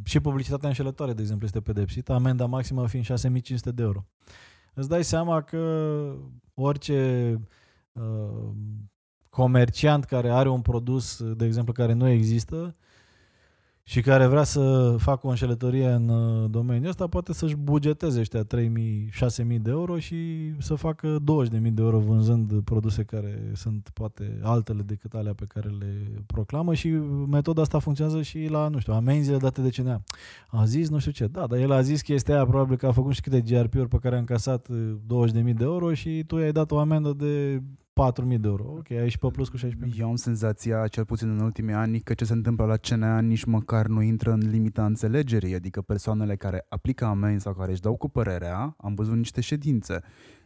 și 0.05 0.20
publicitatea 0.20 0.68
înșelătoare, 0.68 1.12
de 1.12 1.20
exemplu, 1.20 1.46
este 1.46 1.61
pedepsită, 1.61 2.12
amenda 2.12 2.46
maximă 2.46 2.86
fiind 2.86 3.05
6500 3.05 3.70
de 3.70 3.82
euro. 3.82 4.07
Îți 4.74 4.88
dai 4.88 5.05
seama 5.05 5.40
că 5.40 6.14
orice 6.55 7.40
uh, 7.92 8.50
comerciant 9.28 10.05
care 10.05 10.30
are 10.30 10.48
un 10.48 10.61
produs, 10.61 11.22
de 11.34 11.44
exemplu, 11.44 11.72
care 11.72 11.92
nu 11.92 12.09
există, 12.09 12.76
și 13.85 14.01
care 14.01 14.26
vrea 14.26 14.43
să 14.43 14.95
facă 14.99 15.26
o 15.26 15.30
înșelătorie 15.30 15.89
în 15.89 16.09
uh, 16.09 16.51
domeniul 16.51 16.89
ăsta, 16.89 17.07
poate 17.07 17.33
să-și 17.33 17.57
bugeteze 17.57 18.20
ăștia 18.20 18.43
3.000-6.000 18.43 19.57
de 19.61 19.70
euro 19.70 19.99
și 19.99 20.16
să 20.59 20.74
facă 20.74 21.18
20.000 21.18 21.51
de 21.51 21.83
euro 21.83 21.99
vânzând 21.99 22.61
produse 22.61 23.03
care 23.03 23.51
sunt 23.55 23.91
poate 23.95 24.41
altele 24.43 24.83
decât 24.83 25.14
alea 25.14 25.35
pe 25.35 25.45
care 25.49 25.68
le 25.68 26.22
proclamă 26.26 26.74
și 26.74 26.89
metoda 27.30 27.62
asta 27.62 27.78
funcționează 27.78 28.22
și 28.22 28.47
la, 28.51 28.68
nu 28.68 28.78
știu, 28.78 28.93
amenziile 28.93 29.39
date 29.39 29.61
de 29.61 29.68
CNA. 29.68 30.03
A 30.49 30.64
zis 30.64 30.89
nu 30.89 30.99
știu 30.99 31.12
ce, 31.12 31.26
da, 31.26 31.47
dar 31.47 31.59
el 31.59 31.72
a 31.72 31.80
zis 31.80 32.03
chestia 32.03 32.35
aia, 32.35 32.47
probabil 32.47 32.76
că 32.76 32.87
a 32.87 32.93
făcut 32.93 33.12
și 33.14 33.20
câte 33.20 33.41
GRP-uri 33.41 33.89
pe 33.89 33.99
care 33.99 34.14
a 34.14 34.18
încasat 34.18 34.68
20.000 34.70 34.74
uh, 35.09 35.33
de 35.33 35.64
euro 35.64 35.95
și 35.95 36.24
tu 36.26 36.37
i-ai 36.39 36.53
dat 36.53 36.70
o 36.70 36.78
amendă 36.78 37.12
de 37.12 37.62
4.000 38.01 38.40
de 38.40 38.49
euro. 38.49 38.64
Ok, 38.64 38.90
ai 38.90 39.09
și 39.09 39.18
pe 39.18 39.28
plus 39.28 39.49
cu 39.49 39.57
16.000. 39.57 39.62
Eu 39.99 40.09
am 40.09 40.16
senzația, 40.16 40.86
cel 40.86 41.05
puțin 41.05 41.28
în 41.28 41.40
ultimii 41.40 41.74
ani, 41.74 42.01
că 42.01 42.14
ce 42.14 42.24
se 42.24 42.32
întâmplă 42.32 42.64
la 42.64 42.76
CNA 42.76 43.20
nici 43.20 43.45
măcar 43.45 43.86
nu 43.86 44.03
intră 44.03 44.32
în 44.32 44.51
limita 44.51 44.84
înțelegerii, 44.84 45.55
adică 45.55 45.82
persoanele 45.82 46.36
care 46.36 46.66
aplică 46.68 47.05
amenzi 47.05 47.43
sau 47.43 47.55
care 47.55 47.70
își 47.70 47.80
dau 47.80 47.97
cu 47.97 48.09
părerea, 48.09 48.74
am 48.78 48.95
văzut 48.95 49.16
niște 49.16 49.40
ședințe 49.40 50.01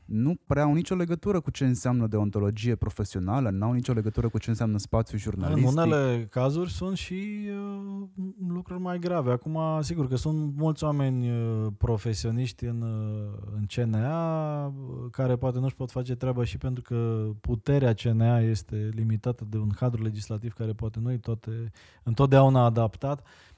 nu 0.07 0.35
prea 0.47 0.63
au 0.63 0.73
nicio 0.73 0.95
legătură 0.95 1.41
cu 1.41 1.51
ce 1.51 1.65
înseamnă 1.65 2.07
deontologie 2.07 2.75
profesională, 2.75 3.51
nu 3.51 3.65
au 3.65 3.73
nicio 3.73 3.93
legătură 3.93 4.29
cu 4.29 4.39
ce 4.39 4.51
înseamnă 4.51 4.79
spațiu 4.79 5.19
jurnalistic. 5.19 5.67
În 5.67 5.77
unele 5.77 6.27
cazuri 6.31 6.71
sunt 6.71 6.97
și 6.97 7.49
uh, 7.51 8.25
lucruri 8.49 8.81
mai 8.81 8.99
grave. 8.99 9.31
Acum, 9.31 9.59
sigur 9.81 10.09
că 10.09 10.17
sunt 10.17 10.57
mulți 10.57 10.85
oameni 10.85 11.31
uh, 11.31 11.67
profesioniști 11.79 12.65
în, 12.65 12.83
uh, 12.83 13.39
în 13.57 13.65
CNA 13.75 14.67
uh, 14.67 14.73
care 15.11 15.37
poate 15.37 15.59
nu-și 15.59 15.77
pot 15.77 15.91
face 15.91 16.15
treaba 16.15 16.45
și 16.45 16.59
pentru 16.59 16.83
că 16.83 17.29
puterea 17.41 17.95
CNA 17.95 18.41
este 18.41 18.91
limitată 18.95 19.47
de 19.49 19.57
un 19.57 19.69
cadru 19.69 20.03
legislativ 20.03 20.53
care 20.53 20.73
poate 20.73 20.99
nu 21.03 21.13
e 21.13 21.19
toate, 21.19 21.71
întotdeauna 22.03 22.65
adaptat. 22.65 23.21
Uh, 23.21 23.55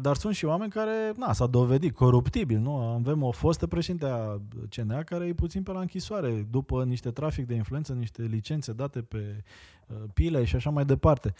dar 0.00 0.16
sunt 0.16 0.34
și 0.34 0.44
oameni 0.44 0.70
care, 0.70 1.12
na, 1.16 1.32
s-a 1.32 1.46
dovedit 1.46 1.94
coruptibil, 1.94 2.58
nu? 2.58 2.76
Avem 2.76 3.22
o 3.22 3.30
fostă 3.30 3.66
președinte 3.66 4.06
a 4.06 4.40
CNA 4.70 5.02
care 5.02 5.26
e 5.26 5.34
puțin 5.34 5.62
pe 5.62 5.72
la 5.72 5.80
închisoare 5.80 6.46
după 6.50 6.84
niște 6.84 7.10
trafic 7.10 7.46
de 7.46 7.54
influență, 7.54 7.92
niște 7.92 8.22
licențe 8.22 8.72
date 8.72 9.02
pe 9.02 9.44
uh, 9.86 9.96
pile 10.14 10.44
și 10.44 10.56
așa 10.56 10.70
mai 10.70 10.84
departe. 10.84 11.34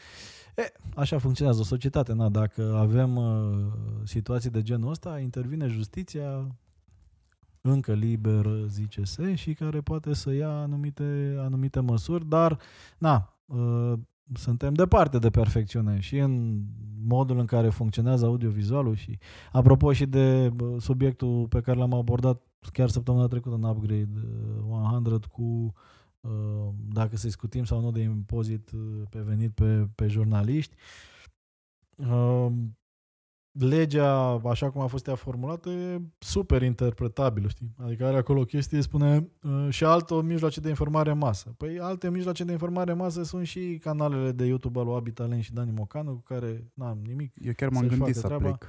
E, 0.56 0.72
așa 0.94 1.18
funcționează 1.18 1.60
o 1.60 1.64
societate, 1.64 2.12
na, 2.12 2.28
dacă 2.28 2.76
avem 2.76 3.16
uh, 3.16 3.66
situații 4.04 4.50
de 4.50 4.62
genul 4.62 4.90
ăsta, 4.90 5.18
intervine 5.18 5.66
justiția 5.66 6.46
încă 7.60 7.92
liber, 7.92 8.46
zice 8.66 9.04
se, 9.04 9.34
și 9.34 9.54
care 9.54 9.80
poate 9.80 10.14
să 10.14 10.32
ia 10.32 10.48
anumite, 10.48 11.36
anumite 11.38 11.80
măsuri, 11.80 12.28
dar, 12.28 12.58
na, 12.98 13.36
uh, 13.46 13.92
suntem 14.34 14.74
departe 14.74 15.18
de 15.18 15.30
perfecțiune 15.30 16.00
și 16.00 16.18
în 16.18 16.62
modul 17.04 17.38
în 17.38 17.46
care 17.46 17.68
funcționează 17.68 18.26
audiovizualul 18.26 18.94
și 18.94 19.18
apropo 19.52 19.92
și 19.92 20.06
de 20.06 20.52
subiectul 20.78 21.46
pe 21.48 21.60
care 21.60 21.78
l-am 21.78 21.94
abordat 21.94 22.42
chiar 22.72 22.88
săptămâna 22.88 23.26
trecută 23.26 23.54
în 23.54 23.62
Upgrade 23.62 24.08
100 24.68 25.10
uh, 25.14 25.20
cu 25.30 25.72
uh, 26.20 26.68
dacă 26.92 27.16
să 27.16 27.26
discutim 27.26 27.64
sau 27.64 27.80
nu 27.80 27.90
de 27.90 28.00
impozit 28.00 28.70
uh, 28.70 29.02
pe 29.10 29.20
venit 29.20 29.54
pe, 29.54 29.88
pe 29.94 30.06
jurnaliști 30.06 30.74
legea, 33.52 34.14
așa 34.44 34.70
cum 34.70 34.80
a 34.80 34.86
fost 34.86 35.06
ea 35.06 35.14
formulată, 35.14 35.70
e 35.70 36.00
super 36.18 36.62
interpretabilă, 36.62 37.48
știi? 37.48 37.74
Adică 37.76 38.06
are 38.06 38.16
acolo 38.16 38.40
o 38.40 38.44
chestie, 38.44 38.80
spune 38.80 39.28
uh, 39.42 39.66
și 39.70 39.84
alte 39.84 40.14
mijloace 40.22 40.60
de 40.60 40.68
informare 40.68 41.12
masă. 41.12 41.54
Păi 41.56 41.78
alte 41.80 42.10
mijloace 42.10 42.44
de 42.44 42.52
informare 42.52 42.92
masă 42.92 43.22
sunt 43.22 43.46
și 43.46 43.78
canalele 43.82 44.32
de 44.32 44.44
YouTube 44.44 44.78
al 44.78 44.84
lui 44.84 44.94
Abitalen 44.94 45.40
și 45.40 45.52
Dani 45.52 45.72
Mocanu, 45.76 46.12
cu 46.12 46.22
care 46.22 46.70
n-am 46.74 46.98
nimic 47.06 47.32
Eu 47.40 47.52
chiar 47.56 47.68
m-am 47.68 47.86
gândit 47.86 48.14
să 48.14 48.26
treaba. 48.26 48.44
plec. 48.44 48.68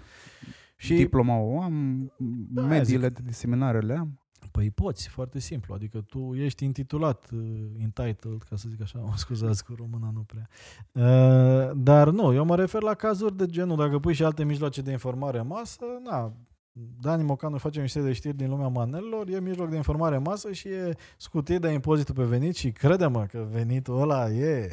Și 0.75 0.95
Diploma 0.95 1.38
o 1.38 1.61
am, 1.61 2.11
da, 2.49 2.61
mediile 2.61 3.07
zic, 3.07 3.15
de 3.15 3.21
diseminare 3.25 3.79
le 3.79 3.93
am. 3.97 4.19
Păi 4.54 4.70
poți, 4.70 5.08
foarte 5.08 5.39
simplu. 5.39 5.74
Adică 5.74 6.01
tu 6.01 6.34
ești 6.36 6.64
intitulat, 6.64 7.30
uh, 7.34 7.39
entitled, 7.78 8.43
ca 8.49 8.56
să 8.56 8.68
zic 8.70 8.82
așa, 8.82 8.99
mă 8.99 9.14
scuzați 9.16 9.66
cu 9.66 9.74
româna 9.78 10.12
nu 10.14 10.22
prea. 10.22 10.49
Uh, 10.91 11.72
dar 11.76 12.10
nu, 12.10 12.34
eu 12.34 12.45
mă 12.45 12.56
refer 12.56 12.82
la 12.82 12.93
cazuri 12.93 13.38
de 13.38 13.45
genul, 13.45 13.78
dacă 13.78 13.99
pui 13.99 14.14
și 14.14 14.24
alte 14.24 14.43
mijloace 14.43 14.82
de 14.82 14.91
informare 14.91 15.39
în 15.39 15.47
masă, 15.47 15.86
na, 16.04 16.34
Dani 16.76 17.24
Mocanu 17.24 17.57
face 17.57 17.82
niște 17.82 18.01
de 18.01 18.13
știri 18.13 18.38
din 18.38 18.49
lumea 18.49 18.67
manelelor, 18.67 19.28
e 19.28 19.39
mijloc 19.39 19.69
de 19.69 19.76
informare 19.76 20.17
masă 20.17 20.51
și 20.51 20.67
e 20.67 20.95
scutit 21.17 21.61
de 21.61 21.67
impozitul 21.67 22.15
pe 22.15 22.24
venit 22.24 22.55
și 22.55 22.71
crede-mă 22.71 23.26
că 23.26 23.47
venitul 23.51 24.01
ăla 24.01 24.30
e 24.30 24.69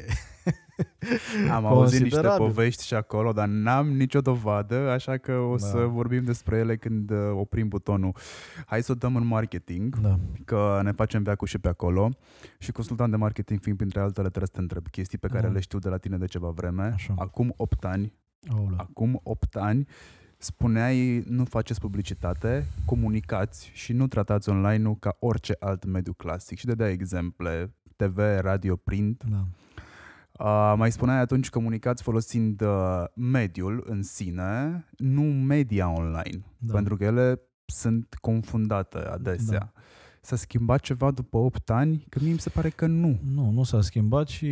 Am 1.55 1.66
auzit 1.66 2.03
niște 2.03 2.28
povești 2.36 2.86
și 2.86 2.94
acolo, 2.94 3.32
dar 3.32 3.46
n-am 3.48 3.88
nicio 3.92 4.20
dovadă, 4.20 4.74
așa 4.74 5.16
că 5.16 5.32
o 5.32 5.57
da. 5.57 5.66
să 5.66 5.78
vorbim 5.78 6.24
despre 6.24 6.57
ele 6.57 6.76
când 6.76 7.11
uh, 7.11 7.18
oprim 7.34 7.68
butonul. 7.68 8.14
Hai 8.66 8.82
să 8.82 8.92
o 8.92 8.94
dăm 8.94 9.16
în 9.16 9.26
marketing, 9.26 10.01
da. 10.01 10.18
că 10.44 10.80
ne 10.82 10.92
facem 10.92 11.22
veacul 11.22 11.46
și 11.46 11.59
pe 11.59 11.68
acolo. 11.68 12.11
Și 12.59 12.72
consultant 12.72 13.11
de 13.11 13.16
marketing, 13.16 13.61
fiind 13.61 13.78
printre 13.78 14.01
altele, 14.01 14.28
trebuie 14.28 14.46
să 14.46 14.53
te 14.53 14.61
întreb 14.61 14.88
chestii 14.88 15.18
pe 15.18 15.28
care 15.28 15.46
da. 15.46 15.53
le 15.53 15.61
știu 15.61 15.78
de 15.78 15.88
la 15.88 15.96
tine 15.96 16.16
de 16.16 16.26
ceva 16.26 16.48
vreme. 16.48 16.90
Așa. 16.94 17.14
Acum 17.18 17.53
8 17.57 17.84
ani, 17.84 18.12
Aula. 18.57 18.76
acum 18.76 19.20
8 19.22 19.57
ani, 19.57 19.86
spuneai 20.43 21.22
nu 21.26 21.45
faceți 21.45 21.80
publicitate, 21.80 22.66
comunicați 22.84 23.70
și 23.72 23.93
nu 23.93 24.07
tratați 24.07 24.49
online-ul 24.49 24.97
ca 24.97 25.16
orice 25.18 25.57
alt 25.59 25.84
mediu 25.84 26.12
clasic. 26.12 26.59
Și 26.59 26.66
de 26.66 26.74
dai 26.74 26.93
exemple, 26.93 27.74
TV, 27.97 28.18
radio, 28.41 28.76
print. 28.76 29.24
Da. 29.30 29.45
Uh, 30.45 30.74
mai 30.76 30.93
spuneai 30.93 31.18
atunci 31.18 31.51
comunicați 31.51 32.03
folosind 32.03 32.61
uh, 32.61 33.05
mediul 33.14 33.84
în 33.86 34.03
sine, 34.03 34.84
nu 34.97 35.22
media 35.22 35.88
online, 35.88 36.45
da. 36.59 36.72
pentru 36.72 36.97
că 36.97 37.05
ele 37.05 37.41
sunt 37.64 38.14
confundate 38.20 38.99
adesea. 38.99 39.59
Da. 39.59 39.72
S-a 40.22 40.36
schimbat 40.36 40.80
ceva 40.80 41.11
după 41.11 41.36
8 41.36 41.70
ani? 41.70 42.07
Că 42.09 42.18
mie 42.22 42.32
mi 42.32 42.38
se 42.38 42.51
pare 42.51 42.68
că 42.68 42.86
nu. 42.86 43.18
Nu, 43.34 43.51
nu 43.51 43.62
s-a 43.62 43.80
schimbat 43.80 44.28
și 44.28 44.49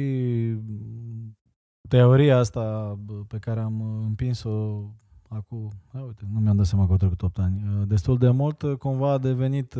teoria 1.88 2.36
asta 2.36 2.98
pe 3.28 3.38
care 3.38 3.60
am 3.60 4.02
împins-o 4.02 4.84
acum, 5.28 5.70
a, 5.92 6.00
uite, 6.00 6.22
nu 6.32 6.40
mi-am 6.40 6.56
dat 6.56 6.66
seama 6.66 6.84
că 6.84 6.90
au 6.90 6.96
trecut 6.96 7.22
8 7.22 7.38
ani, 7.38 7.62
uh, 7.62 7.88
destul 7.88 8.18
de 8.18 8.30
mult, 8.30 8.62
uh, 8.62 8.76
cumva 8.76 9.12
a 9.12 9.18
devenit 9.18 9.76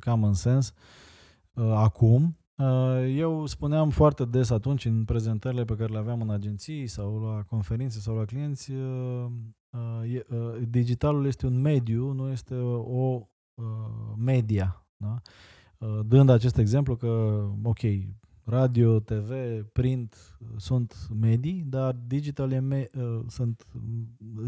cam 0.00 0.24
în 0.24 0.34
sens 0.34 0.72
acum, 1.74 2.36
Uh, 2.56 3.14
eu 3.16 3.46
spuneam 3.46 3.90
foarte 3.90 4.24
des 4.24 4.50
atunci 4.50 4.84
în 4.84 5.04
prezentările 5.04 5.64
pe 5.64 5.74
care 5.74 5.92
le 5.92 5.98
aveam 5.98 6.20
în 6.20 6.30
agenții 6.30 6.86
sau 6.86 7.20
la 7.20 7.42
conferințe 7.42 7.98
sau 7.98 8.16
la 8.16 8.24
clienți, 8.24 8.72
uh, 8.72 9.26
uh, 9.70 10.62
digitalul 10.68 11.26
este 11.26 11.46
un 11.46 11.60
mediu, 11.60 12.12
nu 12.12 12.30
este 12.30 12.54
o 12.54 13.28
media. 14.16 14.86
Da? 14.96 15.20
Dând 16.06 16.28
acest 16.28 16.58
exemplu 16.58 16.96
că, 16.96 17.42
ok, 17.62 17.80
radio, 18.46 19.00
TV, 19.00 19.30
print 19.72 20.38
sunt 20.56 21.08
medii, 21.20 21.64
dar 21.66 21.94
digital 22.06 22.52
e, 22.52 22.58
me- 22.58 22.90
sunt, 23.26 23.66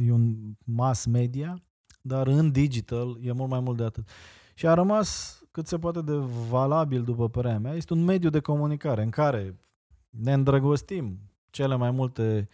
e 0.06 0.12
un 0.12 0.36
mass 0.64 1.06
media, 1.06 1.62
dar 2.02 2.26
în 2.26 2.50
digital 2.50 3.18
e 3.22 3.32
mult 3.32 3.50
mai 3.50 3.60
mult 3.60 3.76
de 3.76 3.84
atât. 3.84 4.08
Și 4.54 4.66
a 4.66 4.74
rămas 4.74 5.40
cât 5.50 5.66
se 5.66 5.78
poate 5.78 6.00
de 6.02 6.12
valabil, 6.48 7.02
după 7.04 7.28
părerea 7.28 7.58
mea, 7.58 7.72
este 7.72 7.92
un 7.92 8.04
mediu 8.04 8.30
de 8.30 8.40
comunicare 8.40 9.02
în 9.02 9.10
care 9.10 9.58
ne 10.10 10.32
îndrăgostim. 10.32 11.18
Cele 11.50 11.76
mai 11.76 11.90
multe 11.90 12.48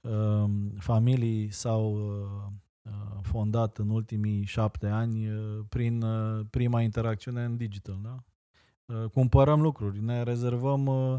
uh, 0.00 0.44
familii 0.78 1.50
s-au 1.50 1.92
uh, 1.92 2.52
uh, 2.82 3.18
fondat 3.22 3.78
în 3.78 3.90
ultimii 3.90 4.44
șapte 4.44 4.86
ani 4.86 5.28
uh, 5.28 5.64
prin 5.68 6.02
uh, 6.02 6.46
prima 6.50 6.80
interacțiune 6.80 7.44
în 7.44 7.56
digital. 7.56 7.98
Da? 8.02 8.24
Uh, 8.86 9.04
cumpărăm 9.12 9.60
lucruri, 9.60 10.02
ne 10.02 10.22
rezervăm 10.22 10.86
uh, 10.86 11.16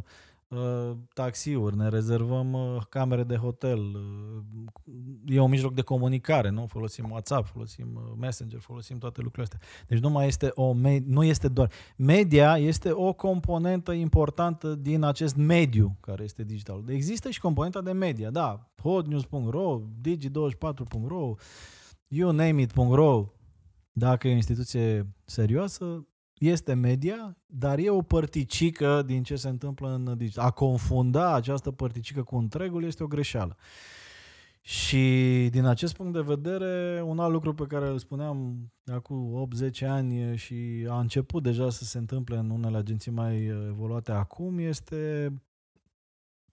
uh, 0.48 0.92
taxiuri, 1.14 1.76
ne 1.76 1.90
rezervăm 1.90 2.54
uh, 2.54 2.82
camere 2.90 3.24
de 3.24 3.36
hotel. 3.36 3.80
Uh, 3.80 5.36
e 5.36 5.40
un 5.40 5.50
mijloc 5.50 5.74
de 5.74 5.82
comunicare, 5.82 6.50
nu? 6.50 6.66
Folosim 6.68 7.12
WhatsApp, 7.12 7.48
folosim 7.48 7.88
uh, 7.96 8.14
Messenger, 8.20 8.60
folosim 8.60 8.98
toate 8.98 9.22
lucrurile 9.22 9.44
astea. 9.54 9.60
Deci 9.88 10.00
nu 10.00 10.10
mai 10.10 10.28
este 10.28 10.52
o 10.54 10.74
me- 10.74 11.04
nu 11.06 11.24
este 11.24 11.48
doar 11.48 11.72
media 11.96 12.58
este 12.58 12.92
o 12.92 13.14
componentă 13.14 13.92
importantă 13.92 14.76
din 14.76 15.04
acest 15.04 15.36
mediu 15.36 15.98
care 16.00 16.24
este 16.24 16.44
digital. 16.44 16.84
Există 16.88 17.30
și 17.30 17.40
componenta 17.40 17.82
de 17.82 17.92
media, 17.92 18.30
da, 18.30 18.72
hotnews.ro, 18.82 19.82
digi24.ro, 20.02 21.36
you 22.08 22.32
name 22.32 22.62
it.ro, 22.62 23.26
dacă 23.92 24.28
e 24.28 24.32
o 24.32 24.36
instituție 24.36 25.08
serioasă, 25.26 26.08
este 26.38 26.74
media, 26.74 27.38
dar 27.46 27.78
e 27.78 27.90
o 27.90 28.02
părticică 28.02 29.04
din 29.06 29.24
ce 29.24 29.36
se 29.36 29.50
întâmplă 29.50 29.94
în 29.94 30.18
digital. 30.18 30.46
A 30.46 30.52
confunda 30.52 31.34
această 31.34 31.72
părticică 31.72 32.24
cu 32.24 32.36
întregul 32.36 32.84
este 32.84 33.04
o 33.04 33.08
greșeală. 33.08 33.58
Și 34.62 35.48
din 35.52 35.66
acest 35.66 35.96
punct 35.96 36.14
de 36.14 36.22
vedere, 36.22 37.02
un 37.02 37.20
alt 37.20 37.34
lucru 37.34 37.54
pe 37.54 37.66
care 37.66 37.88
îl 37.88 37.98
spuneam 37.98 38.56
acum 38.86 39.50
8-10 39.84 39.88
ani 39.88 40.38
și 40.38 40.86
a 40.90 41.00
început 41.00 41.44
deja 41.44 41.70
să 41.70 41.84
se 41.84 41.98
întâmple 41.98 42.38
în 42.38 42.50
unele 42.50 42.78
agenții 42.78 43.12
mai 43.12 43.46
evoluate 43.46 44.12
acum 44.12 44.58
este 44.58 45.34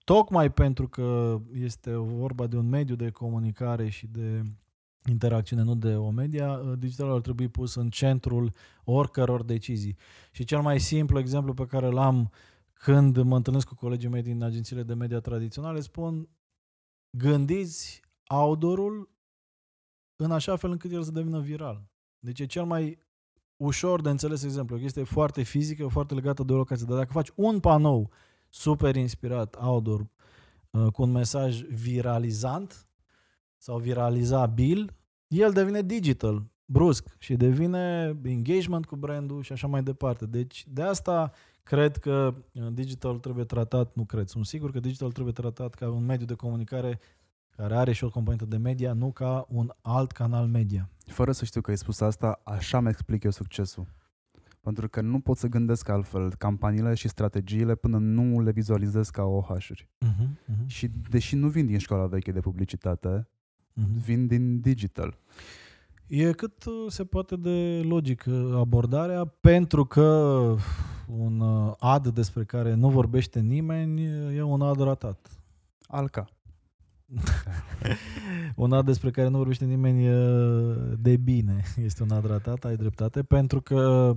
tocmai 0.05 0.53
pentru 0.53 0.89
că 0.89 1.41
este 1.53 1.95
vorba 1.95 2.47
de 2.47 2.57
un 2.57 2.69
mediu 2.69 2.95
de 2.95 3.11
comunicare 3.11 3.89
și 3.89 4.07
de 4.07 4.43
interacțiune, 5.09 5.63
nu 5.63 5.75
de 5.75 5.97
o 5.97 6.11
media, 6.11 6.53
uh, 6.53 6.79
digitalul 6.79 7.15
ar 7.15 7.21
trebui 7.21 7.49
pus 7.49 7.75
în 7.75 7.91
centrul 7.91 8.53
oricăror 8.85 9.45
decizii. 9.45 9.97
Și 10.31 10.45
cel 10.45 10.61
mai 10.61 10.81
simplu 10.81 11.19
exemplu 11.19 11.55
pe 11.55 11.67
care 11.67 11.87
l-am 11.87 12.31
când 12.73 13.23
mă 13.23 13.37
întâlnesc 13.37 13.67
cu 13.67 13.75
colegii 13.75 14.09
mei 14.09 14.23
din 14.23 14.43
agențiile 14.43 14.83
de 14.83 14.95
media 14.95 15.21
tradiționale, 15.21 15.81
spun 15.81 16.29
gândiți 17.19 18.01
outdoor-ul 18.29 19.11
în 20.17 20.31
așa 20.31 20.57
fel 20.57 20.71
încât 20.71 20.93
el 20.93 21.03
să 21.03 21.11
devină 21.11 21.41
viral. 21.41 21.91
Deci 22.19 22.41
e 22.41 22.47
cel 22.47 22.65
mai 22.65 22.99
ușor 23.57 24.01
de 24.01 24.11
înțeles 24.11 24.43
exemplu. 24.43 24.79
Este 24.79 25.03
foarte 25.03 25.43
fizică, 25.43 25.87
foarte 25.87 26.15
legată 26.15 26.43
de 26.43 26.53
o 26.53 26.57
locație. 26.57 26.87
Dar 26.89 26.97
dacă 26.97 27.13
faci 27.13 27.31
un 27.35 27.61
panou 27.61 28.11
super 28.49 28.97
inspirat 28.97 29.57
outdoor 29.61 30.07
uh, 30.71 30.87
cu 30.93 31.03
un 31.03 31.11
mesaj 31.11 31.63
viralizant, 31.63 32.87
sau 33.63 33.79
viralizabil, 33.79 34.93
el 35.27 35.53
devine 35.53 35.83
digital, 35.83 36.43
brusc, 36.65 37.15
și 37.19 37.35
devine 37.35 38.17
engagement 38.23 38.87
cu 38.87 38.97
brandul 38.97 39.43
și 39.43 39.53
așa 39.53 39.67
mai 39.67 39.83
departe. 39.83 40.27
Deci 40.27 40.65
de 40.69 40.83
asta 40.83 41.33
cred 41.63 41.97
că 41.97 42.35
uh, 42.53 42.67
digital 42.73 43.19
trebuie 43.19 43.45
tratat, 43.45 43.95
nu 43.95 44.05
cred, 44.05 44.29
sunt 44.29 44.47
sigur 44.47 44.71
că 44.71 44.81
digital 44.81 45.13
trebuie 45.13 45.33
tratat 45.33 45.75
ca 45.75 45.91
un 45.91 46.05
mediu 46.05 46.27
de 46.27 46.35
comunicare 46.35 47.01
care 47.57 47.77
are 47.77 47.93
și 47.93 48.05
o 48.05 48.11
componentă 48.11 48.45
de 48.45 48.57
media, 48.57 48.93
nu 48.93 49.13
ca 49.13 49.47
un 49.49 49.73
alt 49.81 50.13
canal 50.13 50.47
media. 50.47 50.89
Fără 51.07 51.33
să 51.33 51.45
știu 51.45 51.61
că 51.61 51.71
ai 51.71 51.77
spus 51.77 52.01
asta, 52.01 52.41
așa 52.45 52.81
mi 52.81 52.89
explic 52.89 53.23
eu 53.23 53.31
succesul. 53.31 53.87
Pentru 54.61 54.89
că 54.89 55.01
nu 55.01 55.21
pot 55.21 55.37
să 55.37 55.47
gândesc 55.47 55.89
altfel 55.89 56.35
campaniile 56.35 56.95
și 56.95 57.09
strategiile 57.09 57.75
până 57.75 57.99
nu 57.99 58.41
le 58.41 58.51
vizualizez 58.51 59.09
ca 59.09 59.23
OH-uri. 59.23 59.89
Uh-huh, 60.07 60.27
uh-huh. 60.27 60.67
Și 60.67 60.91
deși 61.11 61.37
nu 61.37 61.49
vin 61.49 61.67
din 61.67 61.79
școala 61.79 62.07
veche 62.07 62.33
de 62.33 62.41
publicitate, 62.41 63.27
mm-hmm. 63.81 64.05
vin 64.05 64.27
din 64.27 64.61
digital. 64.61 65.17
E 66.15 66.33
cât 66.33 66.65
uh, 66.65 66.73
se 66.89 67.05
poate 67.05 67.37
de 67.37 67.81
logic 67.85 68.25
abordarea, 68.55 69.25
pentru 69.25 69.85
că 69.85 70.03
un 71.07 71.41
uh, 71.41 71.75
ad 71.79 72.09
despre 72.09 72.45
care 72.45 72.75
nu 72.75 72.91
vorbește 72.91 73.41
nimeni 73.41 74.03
e 74.37 74.43
un 74.43 74.63
ad 74.63 74.81
ratat. 74.81 75.43
Alca. 75.87 76.29
un 78.57 78.73
ad 78.73 78.85
despre 78.85 79.11
care 79.11 79.29
nu 79.29 79.37
vorbește 79.37 79.65
nimeni 79.65 80.07
de 80.99 81.17
bine 81.17 81.63
este 81.85 82.03
un 82.03 82.11
ad 82.11 82.27
ratat, 82.27 82.65
ai 82.65 82.77
dreptate, 82.77 83.23
pentru 83.23 83.61
că 83.61 84.13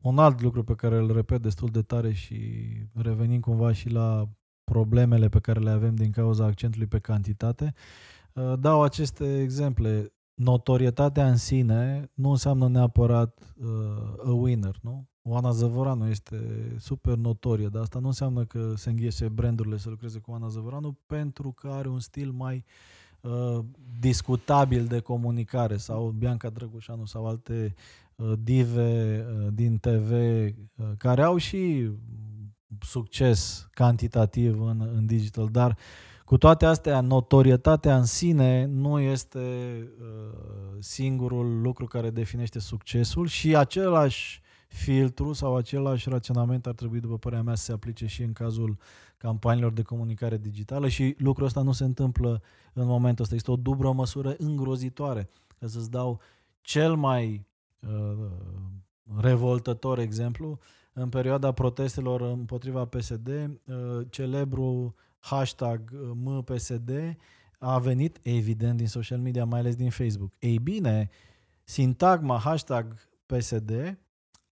un 0.00 0.18
alt 0.18 0.40
lucru 0.40 0.64
pe 0.64 0.74
care 0.74 0.96
îl 0.96 1.12
repet 1.12 1.42
destul 1.42 1.68
de 1.68 1.82
tare 1.82 2.12
și 2.12 2.38
revenim 2.94 3.40
cumva 3.40 3.72
și 3.72 3.88
la 3.88 4.28
problemele 4.64 5.28
pe 5.28 5.38
care 5.38 5.60
le 5.60 5.70
avem 5.70 5.94
din 5.94 6.10
cauza 6.10 6.44
accentului 6.44 6.86
pe 6.86 6.98
cantitate, 6.98 7.64
Uh, 7.64 8.19
dau 8.58 8.82
aceste 8.82 9.40
exemple. 9.40 10.12
Notorietatea 10.34 11.28
în 11.28 11.36
sine 11.36 12.10
nu 12.14 12.30
înseamnă 12.30 12.68
neapărat 12.68 13.54
uh, 13.62 14.26
a 14.26 14.30
winner, 14.30 14.78
nu? 14.82 15.08
Oana 15.22 15.50
Zăvoranu 15.50 16.08
este 16.08 16.36
super 16.78 17.14
notorie, 17.14 17.68
dar 17.68 17.82
asta 17.82 17.98
nu 17.98 18.06
înseamnă 18.06 18.44
că 18.44 18.72
se 18.76 18.90
înghesuie 18.90 19.28
brandurile 19.28 19.76
să 19.76 19.88
lucreze 19.88 20.18
cu 20.18 20.30
Oana 20.30 20.48
Zăvoranu 20.48 20.98
pentru 21.06 21.52
că 21.52 21.68
are 21.68 21.88
un 21.88 22.00
stil 22.00 22.30
mai 22.30 22.64
uh, 23.20 23.58
discutabil 23.98 24.84
de 24.86 25.00
comunicare 25.00 25.76
sau 25.76 26.08
Bianca 26.08 26.50
Drăgușanu 26.50 27.04
sau 27.04 27.26
alte 27.26 27.74
uh, 28.16 28.32
dive 28.42 29.26
uh, 29.26 29.48
din 29.52 29.78
TV 29.78 30.10
uh, 30.10 30.52
care 30.98 31.22
au 31.22 31.36
și 31.36 31.90
succes 32.80 33.68
cantitativ 33.70 34.60
în, 34.60 34.90
în 34.94 35.06
digital, 35.06 35.48
dar 35.48 35.70
uh, 35.70 35.76
cu 36.30 36.38
toate 36.38 36.66
astea, 36.66 37.00
notorietatea 37.00 37.96
în 37.96 38.04
sine 38.04 38.64
nu 38.64 38.98
este 38.98 39.38
uh, 40.00 40.38
singurul 40.78 41.60
lucru 41.60 41.86
care 41.86 42.10
definește 42.10 42.58
succesul 42.58 43.26
și 43.26 43.56
același 43.56 44.40
filtru 44.68 45.32
sau 45.32 45.56
același 45.56 46.08
raționament 46.08 46.66
ar 46.66 46.74
trebui, 46.74 47.00
după 47.00 47.18
părerea 47.18 47.44
mea, 47.44 47.54
să 47.54 47.64
se 47.64 47.72
aplice 47.72 48.06
și 48.06 48.22
în 48.22 48.32
cazul 48.32 48.76
campaniilor 49.16 49.72
de 49.72 49.82
comunicare 49.82 50.36
digitală 50.36 50.88
și 50.88 51.14
lucrul 51.18 51.46
ăsta 51.46 51.62
nu 51.62 51.72
se 51.72 51.84
întâmplă 51.84 52.42
în 52.72 52.86
momentul 52.86 53.24
ăsta. 53.24 53.34
Este 53.36 53.50
o 53.50 53.56
dublă 53.56 53.92
măsură 53.92 54.34
îngrozitoare. 54.38 55.30
Ca 55.58 55.66
să-ți 55.66 55.90
dau 55.90 56.20
cel 56.60 56.94
mai 56.94 57.46
uh, 57.80 58.30
revoltător 59.20 59.98
exemplu, 59.98 60.58
în 60.92 61.08
perioada 61.08 61.52
protestelor 61.52 62.20
împotriva 62.20 62.84
PSD, 62.84 63.28
uh, 63.28 64.06
celebru 64.10 64.94
hashtag 65.20 65.90
uh, 65.92 66.10
MPSD 66.14 66.90
a 67.58 67.78
venit 67.78 68.18
evident 68.22 68.76
din 68.76 68.86
social 68.86 69.18
media, 69.18 69.44
mai 69.44 69.58
ales 69.58 69.76
din 69.76 69.90
Facebook. 69.90 70.32
Ei 70.38 70.58
bine, 70.58 71.10
sintagma 71.64 72.38
hashtag 72.38 72.94
PSD 73.26 73.98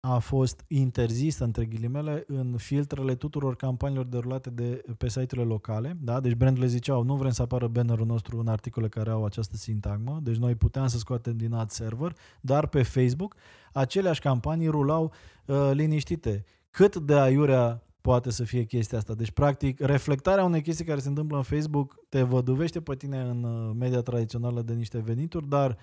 a 0.00 0.18
fost 0.18 0.64
interzisă, 0.68 1.44
între 1.44 1.64
ghilimele, 1.64 2.24
în 2.26 2.56
filtrele 2.56 3.14
tuturor 3.14 3.56
campaniilor 3.56 4.04
derulate 4.04 4.50
de, 4.50 4.82
pe 4.98 5.08
site-urile 5.08 5.52
locale. 5.52 5.96
Da? 6.00 6.20
Deci 6.20 6.34
brandurile 6.34 6.70
ziceau, 6.70 7.02
nu 7.02 7.16
vrem 7.16 7.30
să 7.30 7.42
apară 7.42 7.68
bannerul 7.68 8.06
nostru 8.06 8.38
în 8.38 8.48
articole 8.48 8.88
care 8.88 9.10
au 9.10 9.24
această 9.24 9.56
sintagmă, 9.56 10.20
deci 10.22 10.36
noi 10.36 10.54
puteam 10.54 10.86
să 10.86 10.98
scoatem 10.98 11.36
din 11.36 11.52
ad 11.52 11.70
server, 11.70 12.16
dar 12.40 12.66
pe 12.66 12.82
Facebook 12.82 13.34
aceleași 13.72 14.20
campanii 14.20 14.68
rulau 14.68 15.12
uh, 15.46 15.70
liniștite. 15.72 16.44
Cât 16.70 16.96
de 16.96 17.14
aiurea 17.14 17.85
poate 18.06 18.30
să 18.30 18.44
fie 18.44 18.64
chestia 18.64 18.98
asta. 18.98 19.14
Deci, 19.14 19.30
practic, 19.30 19.80
reflectarea 19.80 20.44
unei 20.44 20.62
chestii 20.62 20.84
care 20.84 21.00
se 21.00 21.08
întâmplă 21.08 21.36
în 21.36 21.42
Facebook 21.42 21.94
te 22.08 22.22
văduvește 22.22 22.80
pe 22.80 22.94
tine 22.94 23.20
în 23.20 23.42
uh, 23.42 23.74
media 23.78 24.00
tradițională 24.00 24.62
de 24.62 24.72
niște 24.72 24.98
venituri, 24.98 25.48
dar 25.48 25.78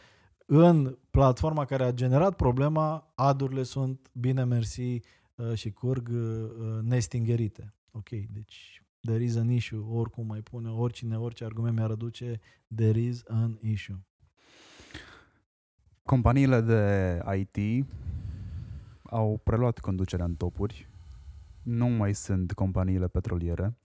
în 0.46 0.98
platforma 1.10 1.66
care 1.66 1.84
a 1.84 1.92
generat 1.92 2.36
problema, 2.36 3.12
adurile 3.16 3.64
sunt, 3.64 4.10
bine 4.14 4.44
mersi, 4.44 4.82
uh, 5.36 5.54
și 5.54 5.72
curg 5.72 6.10
uh, 6.10 6.82
nestingerite. 6.82 7.74
Ok, 7.92 8.10
deci 8.10 8.84
there 9.02 9.24
is 9.24 9.36
an 9.36 9.50
issue, 9.50 9.86
oricum 9.90 10.26
mai 10.26 10.40
pune, 10.40 10.70
oricine, 10.70 11.18
orice 11.18 11.46
argument 11.46 11.76
mi-ar 11.76 11.92
aduce, 11.92 12.40
there 12.76 13.00
is 13.00 13.24
an 13.28 13.58
issue. 13.62 14.06
Companiile 16.04 16.62
de 16.62 17.22
IT 17.38 17.86
au 19.04 19.42
preluat 19.44 19.80
conducerea 19.80 20.26
în 20.26 20.36
topuri 20.36 20.92
nu 21.64 21.88
mai 21.88 22.14
sunt 22.14 22.54
companiile 22.54 23.08
petroliere. 23.08 23.78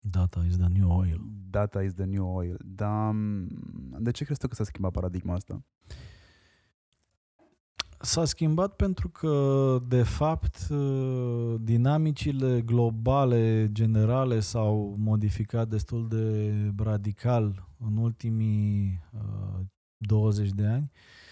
Data 0.00 0.44
is 0.46 0.56
the 0.56 0.68
new 0.68 0.90
oil. 0.90 1.20
Data 1.50 1.82
is 1.82 1.94
the 1.94 2.04
new 2.04 2.26
oil. 2.26 2.56
Dar 2.64 3.12
mm, 3.12 3.48
de 3.98 4.10
ce 4.10 4.24
crezi 4.24 4.40
tu 4.40 4.48
că 4.48 4.54
s-a 4.54 4.64
schimbat 4.64 4.92
paradigma 4.92 5.34
asta? 5.34 5.62
S-a 8.00 8.24
schimbat 8.24 8.76
pentru 8.76 9.08
că, 9.08 9.78
de 9.88 10.02
fapt, 10.02 10.68
dinamicile 11.60 12.60
globale, 12.60 13.68
generale, 13.72 14.40
s-au 14.40 14.94
modificat 14.98 15.68
destul 15.68 16.08
de 16.08 16.52
radical 16.76 17.68
în 17.78 17.96
ultimii 17.96 19.00
uh, 19.12 19.60
20 19.96 20.50
de 20.50 20.66
ani. 20.66 20.90
Uh, 20.92 21.23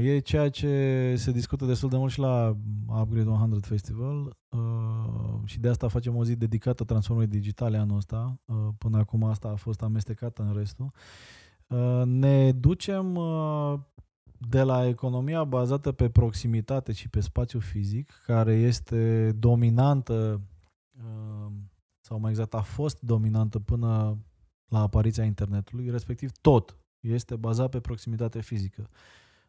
e 0.00 0.18
ceea 0.18 0.48
ce 0.48 1.14
se 1.16 1.32
discută 1.32 1.64
destul 1.64 1.88
de 1.88 1.96
mult 1.96 2.12
și 2.12 2.18
la 2.18 2.56
Upgrade 2.86 3.28
100 3.28 3.66
Festival 3.66 4.36
uh, 4.48 5.40
și 5.44 5.60
de 5.60 5.68
asta 5.68 5.88
facem 5.88 6.16
o 6.16 6.24
zi 6.24 6.36
dedicată 6.36 6.84
transformării 6.84 7.30
digitale 7.30 7.76
anul 7.76 7.96
ăsta. 7.96 8.40
Uh, 8.44 8.56
până 8.78 8.98
acum 8.98 9.24
asta 9.24 9.48
a 9.48 9.54
fost 9.54 9.82
amestecată 9.82 10.42
în 10.42 10.54
restul. 10.56 10.92
Uh, 11.66 12.02
ne 12.04 12.52
ducem 12.52 13.14
uh, 13.14 13.78
de 14.48 14.62
la 14.62 14.86
economia 14.86 15.44
bazată 15.44 15.92
pe 15.92 16.08
proximitate 16.08 16.92
și 16.92 17.08
pe 17.08 17.20
spațiu 17.20 17.58
fizic, 17.58 18.22
care 18.26 18.52
este 18.52 19.32
dominantă 19.32 20.40
uh, 20.96 21.52
sau 22.00 22.18
mai 22.18 22.30
exact 22.30 22.54
a 22.54 22.60
fost 22.60 23.00
dominantă 23.00 23.58
până 23.58 24.18
la 24.68 24.80
apariția 24.80 25.24
internetului, 25.24 25.90
respectiv 25.90 26.30
tot 26.40 26.78
este 27.00 27.36
bazat 27.36 27.70
pe 27.70 27.80
proximitate 27.80 28.40
fizică. 28.40 28.88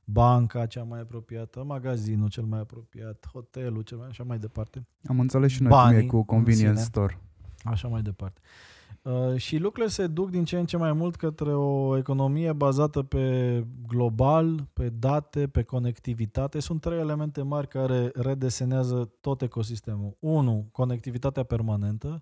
Banca 0.05 0.65
cea 0.65 0.83
mai 0.83 0.99
apropiată, 0.99 1.63
magazinul 1.63 2.29
cel 2.29 2.43
mai 2.43 2.59
apropiat, 2.59 3.27
hotelul 3.31 3.81
cel 3.81 3.97
mai 3.97 4.07
așa 4.07 4.23
mai 4.23 4.37
departe. 4.37 4.87
Am 5.07 5.19
înțeles 5.19 5.51
și 5.51 5.61
noi 5.61 5.71
Banii 5.71 5.97
cum 5.97 6.07
e 6.07 6.09
cu 6.09 6.23
convenience 6.23 6.81
store. 6.81 7.19
Așa 7.63 7.87
mai 7.87 8.01
departe. 8.01 8.41
Uh, 9.01 9.35
și 9.35 9.57
lucrurile 9.57 9.91
se 9.91 10.07
duc 10.07 10.29
din 10.29 10.45
ce 10.45 10.57
în 10.59 10.65
ce 10.65 10.77
mai 10.77 10.93
mult 10.93 11.15
către 11.15 11.53
o 11.53 11.97
economie 11.97 12.53
bazată 12.53 13.03
pe 13.03 13.65
global, 13.87 14.67
pe 14.73 14.89
date, 14.89 15.47
pe 15.47 15.63
conectivitate. 15.63 16.59
Sunt 16.59 16.81
trei 16.81 16.99
elemente 16.99 17.41
mari 17.41 17.67
care 17.67 18.11
redesenează 18.13 19.11
tot 19.21 19.41
ecosistemul. 19.41 20.17
Unu, 20.19 20.67
conectivitatea 20.71 21.43
permanentă, 21.43 22.21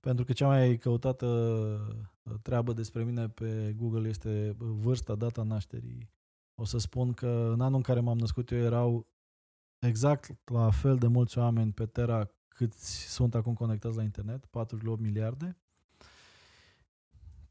pentru 0.00 0.24
că 0.24 0.32
cea 0.32 0.46
mai 0.46 0.76
căutată 0.76 1.26
uh, 2.22 2.34
treabă 2.42 2.72
despre 2.72 3.02
mine 3.02 3.28
pe 3.28 3.74
Google 3.76 4.08
este 4.08 4.54
vârsta, 4.58 5.14
data 5.14 5.42
nașterii. 5.42 6.08
O 6.60 6.64
să 6.64 6.78
spun 6.78 7.12
că 7.12 7.50
în 7.52 7.60
anul 7.60 7.76
în 7.76 7.82
care 7.82 8.00
m-am 8.00 8.18
născut 8.18 8.50
eu 8.50 8.58
erau 8.58 9.06
exact 9.78 10.50
la 10.50 10.70
fel 10.70 10.96
de 10.96 11.06
mulți 11.06 11.38
oameni 11.38 11.72
pe 11.72 11.86
Terra 11.86 12.30
câți 12.48 13.10
sunt 13.10 13.34
acum 13.34 13.54
conectați 13.54 13.96
la 13.96 14.02
internet, 14.02 14.44
4,8 14.46 14.98
miliarde 14.98 15.56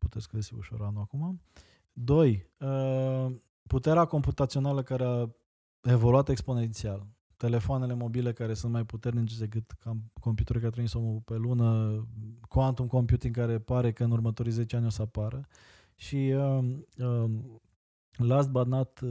puteți 0.08 0.30
găsi 0.30 0.54
ușor 0.54 0.82
anul 0.82 1.02
acum. 1.02 1.42
Doi, 1.94 2.50
uh, 2.58 3.36
puterea 3.68 4.06
computațională 4.06 4.84
care 4.84 5.04
a 5.04 5.30
evoluat 5.82 6.30
exponențial. 6.30 7.08
Telefoanele 7.38 7.94
mobile 7.94 8.34
care 8.34 8.54
sunt 8.54 8.72
mai 8.72 8.86
puternice 8.86 9.38
decât 9.38 9.74
computerul 10.20 10.62
care 10.62 10.74
trimis 10.74 10.94
omul 10.94 11.22
pe 11.26 11.36
lună, 11.36 12.02
quantum 12.50 12.88
computing 12.88 13.36
care 13.36 13.60
pare 13.60 13.92
că 13.92 14.04
în 14.04 14.12
următorii 14.12 14.52
10 14.52 14.76
ani 14.76 14.86
o 14.86 14.90
să 14.90 15.02
apară. 15.02 15.48
Și 15.96 16.34
uh, 16.36 16.60
uh, 16.98 17.30
last 18.18 18.50
but 18.50 18.68
not, 18.68 19.00
uh, 19.00 19.10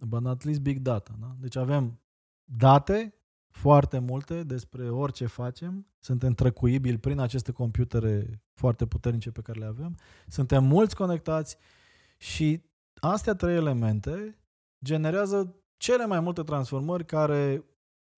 but 0.00 0.20
not 0.20 0.44
least, 0.44 0.60
big 0.60 0.78
data. 0.78 1.14
Da? 1.20 1.36
Deci 1.40 1.56
avem 1.56 2.00
date 2.44 3.14
foarte 3.50 3.98
multe 3.98 4.42
despre 4.42 4.90
orice 4.90 5.26
facem, 5.26 5.86
suntem 5.98 6.32
trăcuibili 6.32 6.98
prin 6.98 7.18
aceste 7.18 7.52
computere 7.52 8.42
foarte 8.52 8.86
puternice 8.86 9.30
pe 9.30 9.40
care 9.40 9.58
le 9.58 9.64
avem, 9.64 9.96
suntem 10.26 10.64
mulți 10.64 10.96
conectați 10.96 11.56
și 12.18 12.62
astea 12.94 13.34
trei 13.34 13.54
elemente 13.54 14.38
generează 14.84 15.54
cele 15.76 16.06
mai 16.06 16.20
multe 16.20 16.42
transformări 16.42 17.04
care 17.04 17.64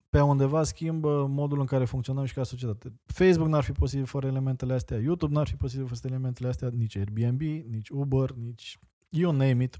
pe 0.09 0.21
undeva 0.21 0.63
schimbă 0.63 1.27
modul 1.27 1.59
în 1.59 1.65
care 1.65 1.85
funcționăm 1.85 2.25
și 2.25 2.33
ca 2.33 2.43
societate. 2.43 2.99
Facebook 3.05 3.49
n-ar 3.49 3.63
fi 3.63 3.71
posibil 3.71 4.05
fără 4.05 4.27
elementele 4.27 4.73
astea, 4.73 4.97
YouTube 4.97 5.33
n-ar 5.33 5.47
fi 5.47 5.55
posibil 5.55 5.87
fără 5.87 5.99
elementele 6.03 6.49
astea, 6.49 6.69
nici 6.69 6.95
Airbnb, 6.95 7.41
nici 7.69 7.89
Uber, 7.89 8.31
nici 8.31 8.79
you 9.09 9.31
name 9.31 9.63
it. 9.63 9.79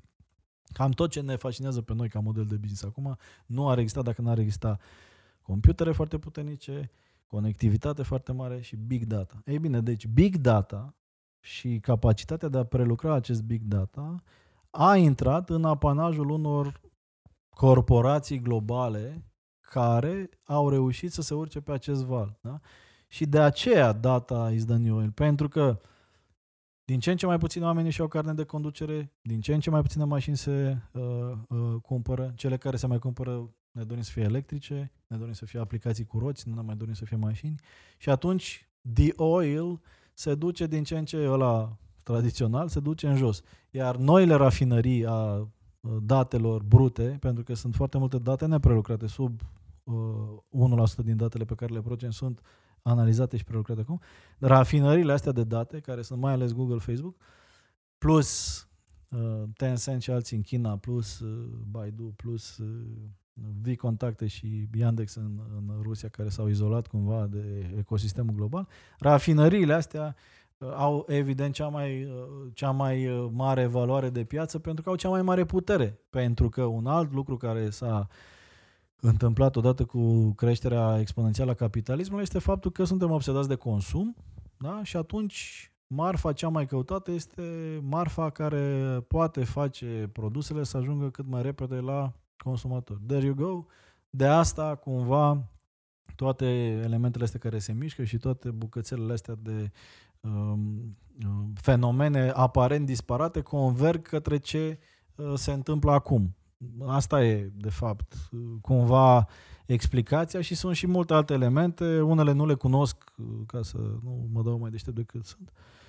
Cam 0.73 0.91
tot 0.91 1.11
ce 1.11 1.21
ne 1.21 1.35
fascinează 1.35 1.81
pe 1.81 1.93
noi 1.93 2.09
ca 2.09 2.19
model 2.19 2.45
de 2.45 2.55
business 2.55 2.83
acum 2.83 3.17
nu 3.45 3.69
ar 3.69 3.77
exista 3.77 4.01
dacă 4.01 4.21
n-ar 4.21 4.37
exista 4.37 4.79
computere 5.41 5.91
foarte 5.91 6.17
puternice, 6.17 6.91
conectivitate 7.27 8.03
foarte 8.03 8.31
mare 8.31 8.61
și 8.61 8.75
big 8.75 9.03
data. 9.03 9.41
Ei 9.45 9.59
bine, 9.59 9.81
deci 9.81 10.07
big 10.07 10.35
data 10.35 10.95
și 11.39 11.79
capacitatea 11.79 12.47
de 12.47 12.57
a 12.57 12.63
prelucra 12.63 13.13
acest 13.13 13.43
big 13.43 13.61
data 13.61 14.23
a 14.69 14.95
intrat 14.95 15.49
în 15.49 15.65
apanajul 15.65 16.29
unor 16.29 16.81
corporații 17.49 18.39
globale 18.39 19.23
care 19.59 20.29
au 20.43 20.69
reușit 20.69 21.11
să 21.11 21.21
se 21.21 21.33
urce 21.33 21.61
pe 21.61 21.71
acest 21.71 22.03
val. 22.03 22.37
Da? 22.41 22.59
Și 23.07 23.25
de 23.25 23.39
aceea 23.39 23.91
data 23.91 24.51
is 24.51 24.65
the 24.65 24.75
new 24.75 24.97
oil. 24.97 25.11
Pentru 25.11 25.47
că 25.47 25.79
din 26.89 26.99
ce 26.99 27.11
în 27.11 27.17
ce 27.17 27.25
mai 27.25 27.37
puțini 27.37 27.63
oameni 27.63 27.89
și 27.89 28.01
au 28.01 28.07
carne 28.07 28.33
de 28.33 28.43
conducere, 28.43 29.11
din 29.21 29.41
ce 29.41 29.53
în 29.53 29.59
ce 29.59 29.69
mai 29.69 29.81
puține 29.81 30.03
mașini 30.03 30.37
se 30.37 30.77
uh, 30.93 31.01
uh, 31.49 31.81
cumpără, 31.81 32.33
cele 32.35 32.57
care 32.57 32.77
se 32.77 32.87
mai 32.87 32.99
cumpără 32.99 33.49
ne 33.71 33.83
dorim 33.83 34.03
să 34.03 34.11
fie 34.11 34.23
electrice, 34.23 34.91
ne 35.07 35.17
dorim 35.17 35.33
să 35.33 35.45
fie 35.45 35.59
aplicații 35.59 36.05
cu 36.05 36.19
roți, 36.19 36.47
nu 36.47 36.55
ne 36.55 36.61
mai 36.61 36.75
dorim 36.75 36.93
să 36.93 37.05
fie 37.05 37.17
mașini 37.17 37.55
și 37.97 38.09
atunci 38.09 38.69
the 38.93 39.11
oil 39.15 39.79
se 40.13 40.35
duce 40.35 40.67
din 40.67 40.83
ce 40.83 40.97
în 40.97 41.05
ce 41.05 41.27
ăla 41.29 41.77
tradițional, 42.03 42.67
se 42.67 42.79
duce 42.79 43.07
în 43.07 43.15
jos. 43.15 43.41
Iar 43.71 43.95
noile 43.95 44.33
rafinării 44.33 45.05
a 45.05 45.33
uh, 45.35 45.47
datelor 46.01 46.63
brute, 46.63 47.17
pentru 47.19 47.43
că 47.43 47.53
sunt 47.53 47.75
foarte 47.75 47.97
multe 47.97 48.17
date 48.17 48.45
neprelucrate, 48.45 49.07
sub 49.07 49.41
uh, 49.83 50.83
1% 51.01 51.03
din 51.03 51.17
datele 51.17 51.45
pe 51.45 51.55
care 51.55 51.73
le 51.73 51.81
producem 51.81 52.09
sunt 52.09 52.41
analizate 52.81 53.37
și 53.37 53.43
prelucrate 53.43 53.81
acum, 53.81 53.99
rafinările 54.39 55.11
astea 55.11 55.31
de 55.31 55.43
date, 55.43 55.79
care 55.79 56.01
sunt 56.01 56.19
mai 56.19 56.33
ales 56.33 56.51
Google, 56.53 56.77
Facebook, 56.77 57.15
plus 57.97 58.61
uh, 59.09 59.43
Tencent 59.57 60.01
și 60.01 60.11
alții 60.11 60.37
în 60.37 60.43
China, 60.43 60.77
plus 60.77 61.19
uh, 61.19 61.49
Baidu, 61.69 62.13
plus 62.15 62.57
uh, 62.57 62.67
V-Contacte 63.61 64.27
și 64.27 64.67
Yandex 64.73 65.15
în, 65.15 65.39
în 65.55 65.81
Rusia, 65.81 66.09
care 66.09 66.29
s-au 66.29 66.47
izolat 66.47 66.87
cumva 66.87 67.27
de 67.27 67.73
ecosistemul 67.77 68.33
global, 68.33 68.67
rafinăriile 68.99 69.73
astea 69.73 70.15
uh, 70.57 70.71
au 70.75 71.05
evident 71.07 71.53
cea 71.53 71.67
mai, 71.67 72.03
uh, 72.03 72.51
cea 72.53 72.71
mai 72.71 73.07
uh, 73.07 73.29
mare 73.31 73.65
valoare 73.65 74.09
de 74.09 74.23
piață 74.23 74.59
pentru 74.59 74.83
că 74.83 74.89
au 74.89 74.95
cea 74.95 75.09
mai 75.09 75.21
mare 75.21 75.45
putere. 75.45 75.99
Pentru 76.09 76.49
că 76.49 76.63
un 76.63 76.87
alt 76.87 77.13
lucru 77.13 77.37
care 77.37 77.69
s-a 77.69 78.07
întâmplat 79.01 79.55
odată 79.55 79.85
cu 79.85 80.33
creșterea 80.35 80.99
exponențială 80.99 81.51
a 81.51 81.53
capitalismului 81.53 82.23
este 82.23 82.39
faptul 82.39 82.71
că 82.71 82.83
suntem 82.83 83.11
obsedați 83.11 83.47
de 83.47 83.55
consum 83.55 84.15
da? 84.57 84.83
și 84.83 84.97
atunci 84.97 85.71
marfa 85.87 86.33
cea 86.33 86.49
mai 86.49 86.65
căutată 86.65 87.11
este 87.11 87.43
marfa 87.83 88.29
care 88.29 88.99
poate 89.07 89.43
face 89.43 90.09
produsele 90.13 90.63
să 90.63 90.77
ajungă 90.77 91.09
cât 91.09 91.27
mai 91.27 91.41
repede 91.41 91.75
la 91.75 92.13
consumator. 92.37 92.99
There 93.07 93.25
you 93.25 93.33
go. 93.33 93.65
De 94.09 94.25
asta, 94.25 94.75
cumva, 94.75 95.49
toate 96.15 96.45
elementele 96.83 97.23
astea 97.23 97.39
care 97.39 97.59
se 97.59 97.73
mișcă 97.73 98.03
și 98.03 98.17
toate 98.17 98.51
bucățelele 98.51 99.13
astea 99.13 99.35
de 99.41 99.71
um, 100.19 100.97
um, 101.25 101.53
fenomene 101.61 102.29
aparent 102.29 102.85
disparate 102.85 103.41
converg 103.41 104.01
către 104.01 104.37
ce 104.37 104.79
uh, 105.15 105.33
se 105.35 105.51
întâmplă 105.51 105.91
acum. 105.91 106.35
Asta 106.85 107.23
e, 107.23 107.51
de 107.55 107.69
fapt, 107.69 108.13
cumva 108.61 109.27
explicația 109.65 110.41
și 110.41 110.55
sunt 110.55 110.75
și 110.75 110.87
multe 110.87 111.13
alte 111.13 111.33
elemente. 111.33 112.01
Unele 112.01 112.31
nu 112.31 112.45
le 112.45 112.53
cunosc, 112.53 113.11
uh, 113.17 113.25
ca 113.47 113.61
să 113.61 113.77
nu 113.77 114.29
mă 114.31 114.41
dau 114.41 114.59
mai 114.59 114.69
deștept 114.69 114.95
decât 114.95 115.25
sunt. 115.25 115.49
Uh, 115.49 115.79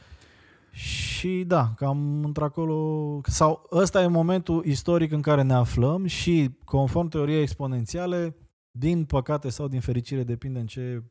și 0.70 1.44
da, 1.46 1.72
cam 1.76 2.24
într-acolo, 2.24 3.20
sau 3.24 3.66
ăsta 3.72 4.02
e 4.02 4.06
momentul 4.06 4.64
istoric 4.64 5.12
în 5.12 5.20
care 5.20 5.42
ne 5.42 5.52
aflăm 5.52 6.06
și 6.06 6.50
conform 6.64 7.08
teoriei 7.08 7.42
exponențiale, 7.42 8.36
din 8.70 9.04
păcate 9.04 9.48
sau 9.48 9.68
din 9.68 9.80
fericire, 9.80 10.22
depinde 10.22 10.58
în 10.58 10.66
ce 10.66 11.02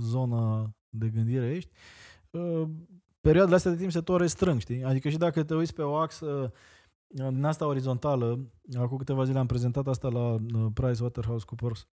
zonă 0.00 0.74
de 0.88 1.08
gândire 1.08 1.54
ești, 1.54 1.70
ă, 2.34 2.68
perioadele 3.20 3.56
astea 3.56 3.70
de 3.70 3.76
timp 3.76 3.90
se 3.90 4.00
tot 4.00 4.20
restrâng, 4.20 4.60
știi? 4.60 4.84
Adică 4.84 5.08
și 5.08 5.16
dacă 5.16 5.42
te 5.42 5.54
uiți 5.54 5.74
pe 5.74 5.82
o 5.82 5.94
axă 5.94 6.52
din 7.14 7.44
asta 7.44 7.66
orizontală, 7.66 8.50
acum 8.74 8.96
câteva 8.96 9.24
zile 9.24 9.38
am 9.38 9.46
prezentat 9.46 9.86
asta 9.86 10.08
la 10.08 10.36
ă, 10.54 10.70
PricewaterhouseCoopers 10.74 11.88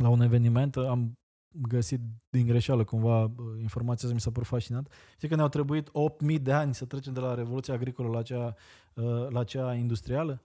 la 0.00 0.08
un 0.08 0.20
eveniment, 0.20 0.76
am 0.76 1.18
găsit 1.50 2.00
din 2.30 2.46
greșeală 2.46 2.84
cumva 2.84 3.30
informația 3.60 4.08
mi 4.12 4.20
s-a 4.20 4.30
părut 4.30 4.48
fascinant. 4.48 4.92
Știi 5.16 5.28
că 5.28 5.34
ne-au 5.34 5.48
trebuit 5.48 5.88
8.000 5.88 6.42
de 6.42 6.52
ani 6.52 6.74
să 6.74 6.84
trecem 6.84 7.12
de 7.12 7.20
la 7.20 7.34
Revoluția 7.34 7.74
Agricolă 7.74 8.08
la 8.08 8.22
cea, 8.22 8.54
uh, 8.94 9.26
la 9.28 9.44
cea 9.44 9.74
industrială. 9.74 10.42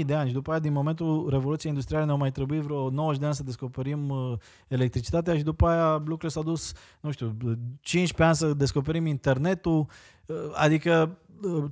8.000 0.00 0.04
de 0.06 0.14
ani 0.14 0.28
și 0.28 0.34
după 0.34 0.50
aia 0.50 0.58
din 0.58 0.72
momentul 0.72 1.28
Revoluției 1.30 1.72
Industriale 1.72 2.04
ne-au 2.04 2.18
mai 2.18 2.32
trebuit 2.32 2.60
vreo 2.60 2.90
90 2.90 3.20
de 3.20 3.26
ani 3.26 3.34
să 3.34 3.42
descoperim 3.42 4.08
uh, 4.08 4.32
electricitatea 4.68 5.36
și 5.36 5.42
după 5.42 5.66
aia 5.66 5.96
lucrurile 5.96 6.28
s-au 6.28 6.42
dus, 6.42 6.72
nu 7.00 7.10
știu, 7.10 7.36
15 7.80 8.22
ani 8.22 8.34
să 8.34 8.54
descoperim 8.54 9.06
internetul. 9.06 9.86
Uh, 10.26 10.36
adică 10.54 11.18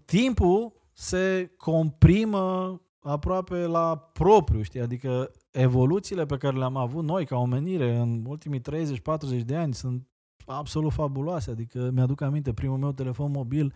timpul 0.05 0.73
se 0.95 1.53
comprimă 1.57 2.79
aproape 3.01 3.57
la 3.57 3.97
propriu, 3.97 4.62
știi? 4.62 4.81
Adică 4.81 5.31
evoluțiile 5.51 6.27
pe 6.27 6.37
care 6.37 6.57
le-am 6.57 6.77
avut 6.77 7.05
noi 7.05 7.27
ca 7.27 7.37
omenire 7.37 7.97
în 7.97 8.25
ultimii 8.27 8.61
30-40 9.41 9.45
de 9.45 9.57
ani 9.57 9.75
sunt 9.75 10.07
absolut 10.47 10.93
fabuloase. 10.93 11.51
Adică 11.51 11.91
mi-aduc 11.93 12.21
aminte, 12.21 12.53
primul 12.53 12.79
meu 12.79 12.93
telefon 12.93 13.31
mobil 13.31 13.75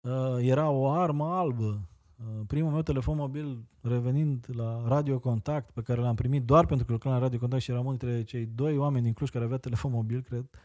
uh, 0.00 0.36
era 0.38 0.70
o 0.70 0.88
armă 0.88 1.24
albă. 1.24 1.80
Uh, 2.16 2.40
primul 2.46 2.70
meu 2.70 2.82
telefon 2.82 3.16
mobil, 3.16 3.64
revenind 3.80 4.46
la 4.52 4.82
Radio 4.86 5.18
Contact, 5.18 5.70
pe 5.70 5.82
care 5.82 6.00
l-am 6.00 6.14
primit 6.14 6.44
doar 6.44 6.66
pentru 6.66 6.86
că 6.86 6.92
lucram 6.92 7.12
la 7.12 7.18
Radio 7.18 7.38
Contact 7.38 7.62
și 7.62 7.70
eram 7.70 7.84
unul 7.84 7.96
dintre 7.96 8.22
cei 8.22 8.46
doi 8.46 8.76
oameni 8.76 9.04
din 9.04 9.12
Cluj 9.12 9.30
care 9.30 9.44
avea 9.44 9.56
telefon 9.56 9.90
mobil, 9.90 10.20
cred, 10.20 10.40
uh, 10.40 10.58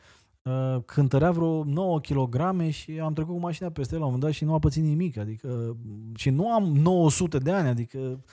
cântărea 0.85 1.31
vreo 1.31 1.63
9 1.63 1.99
kg 1.99 2.69
și 2.69 2.99
am 2.99 3.13
trecut 3.13 3.33
cu 3.33 3.39
mașina 3.39 3.69
peste 3.69 3.93
el 3.93 3.99
la 3.99 4.05
un 4.05 4.11
moment 4.11 4.29
dat 4.29 4.37
și 4.39 4.45
nu 4.45 4.53
a 4.53 4.59
pățit 4.59 4.83
nimic. 4.83 5.17
Adică, 5.17 5.77
și 6.15 6.29
nu 6.29 6.51
am 6.51 6.63
900 6.63 7.37
de 7.37 7.51
ani, 7.51 7.67
adică 7.67 8.23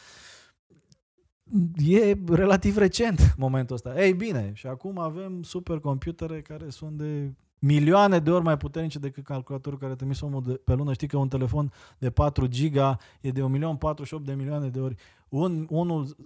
e 1.77 2.17
relativ 2.27 2.77
recent 2.77 3.35
momentul 3.37 3.75
ăsta. 3.75 4.03
Ei 4.03 4.13
bine, 4.13 4.51
și 4.55 4.67
acum 4.67 4.99
avem 4.99 5.43
supercomputere 5.43 6.43
care 6.43 6.69
sunt 6.69 6.97
de 6.97 7.33
milioane 7.59 8.19
de 8.19 8.31
ori 8.31 8.45
mai 8.45 8.57
puternice 8.57 8.99
decât 8.99 9.25
calculatorul 9.25 9.79
care 9.79 9.95
trimis 9.95 10.21
omul 10.21 10.43
de, 10.43 10.53
pe 10.53 10.75
lună. 10.75 10.93
Știi 10.93 11.09
că 11.09 11.17
un 11.17 11.29
telefon 11.29 11.73
de 11.99 12.11
4 12.11 12.47
giga 12.47 12.97
e 13.21 13.31
de 13.31 13.41
1.048 13.41 14.23
de 14.25 14.33
milioane 14.33 14.69
de 14.69 14.81
ori. 14.81 14.95
Un, 15.29 15.67
unul 15.71 16.17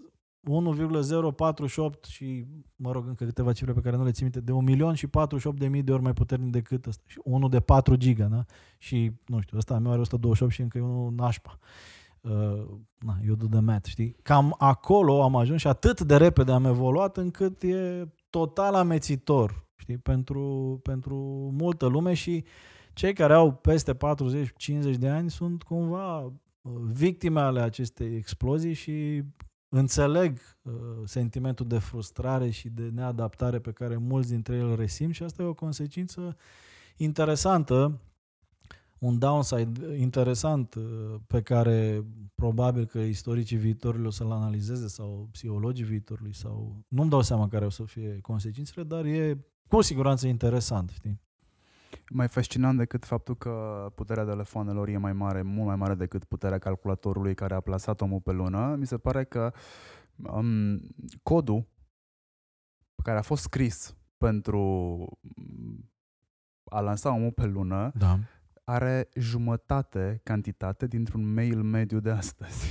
1,048 0.49 2.05
și, 2.05 2.47
mă 2.77 2.93
rog, 2.93 3.07
încă 3.07 3.25
câteva 3.25 3.53
cifre 3.53 3.73
pe 3.73 3.81
care 3.81 3.97
nu 3.97 4.05
le 4.05 4.11
țin 4.11 4.23
minte, 4.23 4.41
de 4.41 4.53
1 4.53 4.61
milion 4.61 4.95
și 4.95 5.07
48 5.07 5.59
de 5.59 5.69
mii 5.69 5.83
de 5.83 5.93
ori 5.93 6.03
mai 6.03 6.13
puternic 6.13 6.53
decât 6.53 6.87
ăsta. 6.87 7.03
Și 7.07 7.21
unul 7.25 7.51
de 7.51 7.61
4 7.61 7.97
giga, 7.97 8.25
da? 8.25 8.45
Și, 8.79 9.13
nu 9.27 9.41
știu, 9.41 9.57
ăsta 9.57 9.79
meu 9.79 9.91
are 9.91 10.01
128 10.01 10.53
și 10.53 10.61
încă 10.61 10.79
e 10.79 10.81
unul 10.81 11.13
nașpa. 11.13 11.59
Uh, 12.21 12.65
na, 12.99 13.19
eu 13.27 13.35
do 13.35 13.47
de 13.47 13.59
mat, 13.59 13.85
știi? 13.85 14.17
Cam 14.23 14.55
acolo 14.59 15.23
am 15.23 15.37
ajuns 15.37 15.61
și 15.61 15.67
atât 15.67 16.01
de 16.01 16.17
repede 16.17 16.53
am 16.53 16.65
evoluat 16.65 17.17
încât 17.17 17.63
e 17.63 18.09
total 18.31 18.75
amețitor, 18.75 19.67
știi, 19.77 19.99
pentru, 19.99 20.81
pentru 20.83 21.17
multă 21.53 21.87
lume 21.87 22.15
și 22.15 22.45
cei 22.93 23.13
care 23.13 23.33
au 23.33 23.53
peste 23.53 23.95
40-50 23.95 23.99
de 24.99 25.09
ani 25.09 25.31
sunt 25.31 25.63
cumva 25.63 26.21
uh, 26.21 26.33
victime 26.93 27.41
ale 27.41 27.61
acestei 27.61 28.17
explozii 28.17 28.73
și 28.73 29.23
înțeleg 29.69 30.39
uh, 30.65 30.73
sentimentul 31.05 31.67
de 31.67 31.79
frustrare 31.79 32.51
și 32.51 32.69
de 32.69 32.89
neadaptare 32.89 33.59
pe 33.59 33.73
care 33.73 33.97
mulți 33.97 34.29
dintre 34.29 34.55
ei 34.55 34.61
îl 34.61 34.77
resimt 34.77 35.15
și 35.15 35.23
asta 35.23 35.43
e 35.43 35.47
o 35.47 35.55
consecință 35.55 36.37
interesantă, 36.97 38.01
un 38.99 39.19
downside 39.19 39.97
interesant 39.97 40.75
uh, 40.75 41.15
pe 41.27 41.43
care 41.43 42.05
probabil 42.35 42.87
că 42.87 42.99
istoricii 42.99 43.57
viitorului 43.57 44.07
o 44.07 44.11
să-l 44.11 44.31
analizeze 44.31 44.89
sau 44.89 45.29
psihologii 45.33 45.85
viitorului 45.85 46.35
sau 46.35 46.85
nu-mi 46.89 47.11
dau 47.11 47.23
seama 47.23 47.49
care 47.49 47.65
o 47.65 47.71
să 47.71 47.85
fie 47.85 48.19
consecințele, 48.21 48.85
dar 48.85 49.05
e 49.05 49.47
cu 49.69 49.81
siguranță 49.81 50.27
interesant, 50.27 50.91
știi? 50.91 51.21
Mai 52.11 52.29
fascinant 52.29 52.79
decât 52.79 53.05
faptul 53.05 53.37
că 53.37 53.87
puterea 53.95 54.25
telefonelor 54.25 54.89
e 54.89 54.97
mai 54.97 55.13
mare, 55.13 55.43
mult 55.43 55.67
mai 55.67 55.77
mare 55.77 55.95
decât 55.95 56.25
puterea 56.25 56.59
calculatorului 56.59 57.35
care 57.35 57.55
a 57.55 57.61
plasat 57.61 58.01
omul 58.01 58.21
pe 58.21 58.33
lună, 58.33 58.75
mi 58.79 58.87
se 58.87 58.99
pare 58.99 59.25
că 59.25 59.53
um, 60.17 60.81
codul 61.23 61.67
care 63.03 63.19
a 63.19 63.23
fost 63.23 63.43
scris 63.43 63.97
pentru 64.17 65.07
a 66.65 66.81
lansa 66.81 67.15
omul 67.15 67.33
pe 67.33 67.47
lună 67.47 67.93
da. 67.95 68.19
are 68.65 69.09
jumătate 69.15 70.21
cantitate 70.23 70.87
dintr-un 70.87 71.33
mail 71.33 71.63
mediu 71.63 72.01
de 72.01 72.11
astăzi. 72.11 72.67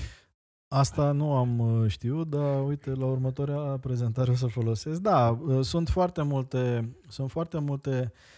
Asta 0.68 1.12
nu 1.12 1.34
am 1.34 1.60
uh, 1.60 1.90
știut, 1.90 2.30
dar 2.30 2.66
uite, 2.66 2.94
la 2.94 3.06
următoarea 3.06 3.78
prezentare 3.78 4.32
o 4.32 4.36
să 4.36 4.48
folosesc. 4.48 5.02
Da, 5.02 5.30
uh, 5.30 5.66
sunt 5.66 5.90
foarte 5.90 6.22
multe, 6.22 6.96
sunt 7.08 7.32
foarte 7.32 7.60
multe 7.60 8.00
uh, 8.00 8.10
Uh, 8.10 8.37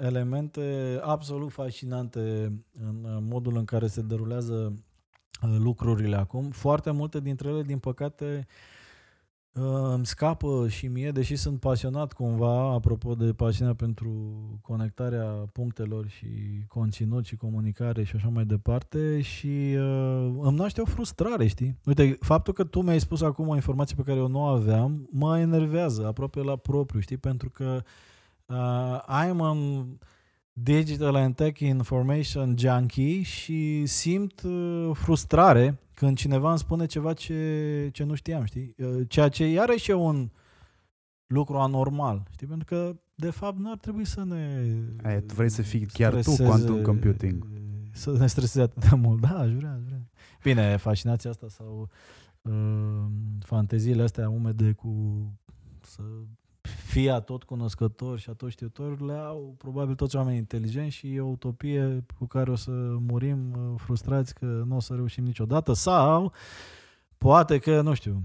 elemente 0.00 0.98
absolut 1.02 1.52
fascinante 1.52 2.52
în 2.72 3.04
uh, 3.04 3.18
modul 3.20 3.56
în 3.56 3.64
care 3.64 3.86
se 3.86 4.00
derulează 4.00 4.74
uh, 5.42 5.56
lucrurile 5.58 6.16
acum. 6.16 6.50
Foarte 6.50 6.90
multe 6.90 7.20
dintre 7.20 7.48
ele, 7.48 7.62
din 7.62 7.78
păcate, 7.78 8.46
îmi 9.94 10.06
scapă 10.06 10.68
și 10.68 10.86
mie, 10.86 11.10
deși 11.10 11.36
sunt 11.36 11.60
pasionat 11.60 12.12
cumva, 12.12 12.72
apropo 12.72 13.14
de 13.14 13.32
pasiunea 13.32 13.74
pentru 13.74 14.10
conectarea 14.62 15.24
punctelor 15.52 16.08
și 16.08 16.26
conținut 16.68 17.24
și 17.24 17.36
comunicare 17.36 18.02
și 18.02 18.16
așa 18.16 18.28
mai 18.28 18.44
departe 18.44 19.20
și 19.20 19.74
uh, 19.76 20.34
îmi 20.40 20.56
naște 20.56 20.80
o 20.80 20.84
frustrare, 20.84 21.46
știi? 21.46 21.78
Uite, 21.84 22.16
faptul 22.20 22.52
că 22.52 22.64
tu 22.64 22.82
mi-ai 22.82 23.00
spus 23.00 23.22
acum 23.22 23.48
o 23.48 23.54
informație 23.54 23.96
pe 23.96 24.02
care 24.02 24.18
eu 24.18 24.28
nu 24.28 24.38
o 24.38 24.46
aveam, 24.46 25.08
mă 25.10 25.38
enervează 25.38 26.06
aproape 26.06 26.40
la 26.40 26.56
propriu, 26.56 27.00
știi? 27.00 27.16
Pentru 27.16 27.50
că 27.50 27.64
uh, 27.64 27.82
Uh, 28.52 29.00
I'm 29.08 29.38
un 29.38 29.98
digital 30.52 31.14
and 31.14 31.34
tech 31.34 31.60
information 31.60 32.54
junkie 32.58 33.22
și 33.22 33.86
simt 33.86 34.42
uh, 34.42 34.90
frustrare 34.92 35.78
când 35.94 36.16
cineva 36.16 36.48
îmi 36.50 36.58
spune 36.58 36.86
ceva 36.86 37.12
ce, 37.12 37.88
ce 37.92 38.04
nu 38.04 38.14
știam, 38.14 38.44
știi? 38.44 38.74
Uh, 38.78 39.00
ceea 39.08 39.28
ce 39.28 39.46
iarăși 39.46 39.90
e 39.90 39.94
un 39.94 40.30
lucru 41.26 41.56
anormal, 41.56 42.26
știi? 42.30 42.46
Pentru 42.46 42.64
că, 42.66 42.96
de 43.14 43.30
fapt, 43.30 43.58
nu 43.58 43.70
ar 43.70 43.78
trebui 43.78 44.04
să 44.04 44.24
ne... 44.24 44.66
Aia, 45.02 45.20
tu 45.20 45.34
vrei 45.34 45.50
să 45.50 45.62
fii 45.62 45.86
chiar 45.86 46.22
tu 46.22 46.34
quantum 46.36 46.82
computing. 46.82 47.46
Să 47.92 48.12
ne 48.18 48.26
streseze 48.26 48.62
atât 48.62 48.88
de 48.88 48.96
mult. 48.96 49.20
Da, 49.20 49.38
aș 49.38 49.50
vrea, 49.52 49.72
aș 49.72 49.82
vrea. 49.86 50.08
Bine, 50.42 50.76
fascinația 50.76 51.30
asta 51.30 51.48
sau 51.48 51.88
uh, 52.42 53.04
fanteziile 53.40 54.02
astea 54.02 54.28
umede 54.28 54.72
cu 54.72 55.22
să 55.80 56.02
fie 56.62 57.20
tot 57.24 57.42
cunoscător 57.42 58.18
și 58.18 58.30
tot 58.30 58.50
știutor, 58.50 59.00
le 59.00 59.12
au 59.12 59.54
probabil 59.58 59.94
toți 59.94 60.16
oamenii 60.16 60.38
inteligenți 60.38 60.94
și 60.94 61.14
e 61.14 61.20
o 61.20 61.26
utopie 61.26 62.04
cu 62.18 62.26
care 62.26 62.50
o 62.50 62.54
să 62.54 62.70
murim 62.98 63.52
uh, 63.52 63.74
frustrați 63.76 64.34
că 64.34 64.46
nu 64.46 64.76
o 64.76 64.80
să 64.80 64.94
reușim 64.94 65.24
niciodată 65.24 65.72
sau 65.72 66.32
poate 67.18 67.58
că, 67.58 67.80
nu 67.80 67.94
știu, 67.94 68.22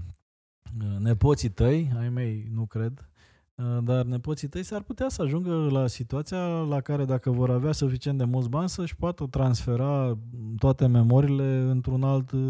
uh, 0.80 0.98
nepoții 0.98 1.48
tăi, 1.48 1.92
ai 1.98 2.08
mei 2.08 2.48
nu 2.52 2.66
cred, 2.66 2.92
Uh, 3.00 3.17
dar 3.82 4.04
nepoții 4.04 4.48
tăi 4.48 4.62
s-ar 4.62 4.82
putea 4.82 5.08
să 5.08 5.22
ajungă 5.22 5.68
la 5.70 5.86
situația 5.86 6.46
la 6.46 6.80
care 6.80 7.04
dacă 7.04 7.30
vor 7.30 7.50
avea 7.50 7.72
suficient 7.72 8.18
de 8.18 8.24
mulți 8.24 8.48
bani 8.48 8.68
să-și 8.68 8.96
poată 8.96 9.26
transfera 9.26 10.18
toate 10.58 10.86
memoriile 10.86 11.66
într-un 11.70 12.02
alt 12.02 12.30
uh, 12.30 12.40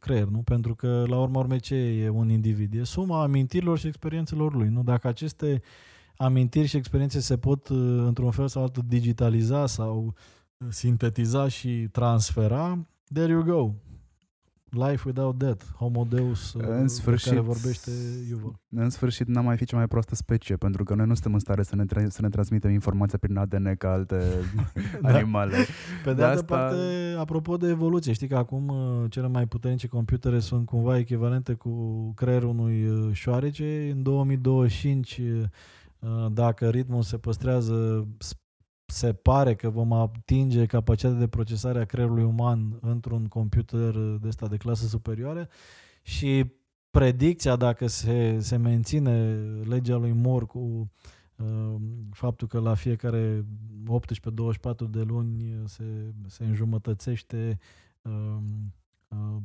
creier, 0.00 0.26
nu? 0.26 0.38
Pentru 0.38 0.74
că 0.74 1.04
la 1.06 1.18
urma 1.20 1.38
urmei 1.38 1.60
ce 1.60 1.74
e 1.74 2.08
un 2.08 2.28
individ? 2.28 2.74
E 2.74 2.84
suma 2.84 3.22
amintirilor 3.22 3.78
și 3.78 3.86
experiențelor 3.86 4.54
lui, 4.54 4.68
nu? 4.68 4.82
Dacă 4.82 5.08
aceste 5.08 5.62
amintiri 6.16 6.66
și 6.66 6.76
experiențe 6.76 7.20
se 7.20 7.36
pot 7.36 7.68
uh, 7.68 8.02
într-un 8.06 8.30
fel 8.30 8.48
sau 8.48 8.62
altul 8.62 8.82
digitaliza 8.86 9.66
sau 9.66 10.14
sintetiza 10.68 11.48
și 11.48 11.88
transfera, 11.92 12.86
there 13.12 13.32
you 13.32 13.42
go. 13.42 13.70
Life 14.74 15.02
Without 15.06 15.38
Death, 15.38 15.64
Homo 15.76 16.06
Deus, 16.08 16.54
în 16.54 16.82
uh, 16.82 16.88
sfârșit, 16.88 17.28
care 17.28 17.40
vorbește 17.40 17.90
Yuval. 18.28 18.60
În 18.68 18.90
sfârșit, 18.90 19.26
n-am 19.26 19.44
mai 19.44 19.56
fi 19.56 19.64
cea 19.64 19.76
mai 19.76 19.88
proastă 19.88 20.14
specie, 20.14 20.56
pentru 20.56 20.84
că 20.84 20.94
noi 20.94 21.06
nu 21.06 21.12
suntem 21.12 21.32
în 21.32 21.38
stare 21.38 21.62
să 21.62 21.76
ne, 21.76 21.84
tra- 21.84 22.08
să 22.08 22.22
ne 22.22 22.28
transmitem 22.28 22.70
informația 22.70 23.18
prin 23.18 23.36
ADN 23.36 23.74
ca 23.78 23.92
alte 23.92 24.22
da. 25.02 25.08
animale. 25.08 25.56
Pe 26.04 26.10
de, 26.10 26.14
de 26.14 26.22
altă 26.22 26.38
asta... 26.38 26.56
parte, 26.56 26.76
apropo 27.18 27.56
de 27.56 27.68
evoluție, 27.68 28.12
știi 28.12 28.28
că 28.28 28.36
acum 28.36 28.68
uh, 28.68 29.10
cele 29.10 29.28
mai 29.28 29.46
puternice 29.46 29.86
computere 29.86 30.38
sunt 30.38 30.66
cumva 30.66 30.98
echivalente 30.98 31.52
cu 31.52 32.12
creierul 32.16 32.48
unui 32.48 32.86
uh, 32.86 33.08
șoarece. 33.12 33.90
În 33.94 34.02
2025, 34.02 35.20
dacă 36.32 36.68
ritmul 36.68 37.02
se 37.02 37.16
păstrează 37.16 38.06
se 38.86 39.12
pare 39.12 39.54
că 39.54 39.70
vom 39.70 39.92
atinge 39.92 40.66
capacitatea 40.66 41.18
de 41.18 41.28
procesare 41.28 41.80
a 41.80 41.84
creierului 41.84 42.24
uman 42.24 42.78
într-un 42.80 43.26
computer 43.26 43.96
de 43.96 44.28
ăsta 44.28 44.46
de 44.46 44.56
clasă 44.56 44.86
superioară 44.86 45.48
și 46.02 46.52
predicția, 46.90 47.56
dacă 47.56 47.86
se, 47.86 48.38
se 48.40 48.56
menține 48.56 49.34
legea 49.64 49.96
lui 49.96 50.12
Moore 50.12 50.44
cu 50.44 50.90
uh, 51.36 51.74
faptul 52.10 52.48
că 52.48 52.58
la 52.58 52.74
fiecare 52.74 53.44
18-24 53.44 54.90
de 54.90 55.02
luni 55.02 55.62
se, 55.64 55.84
se 56.26 56.44
înjumătățește 56.44 57.58
uh, 58.02 58.36
uh, 59.08 59.36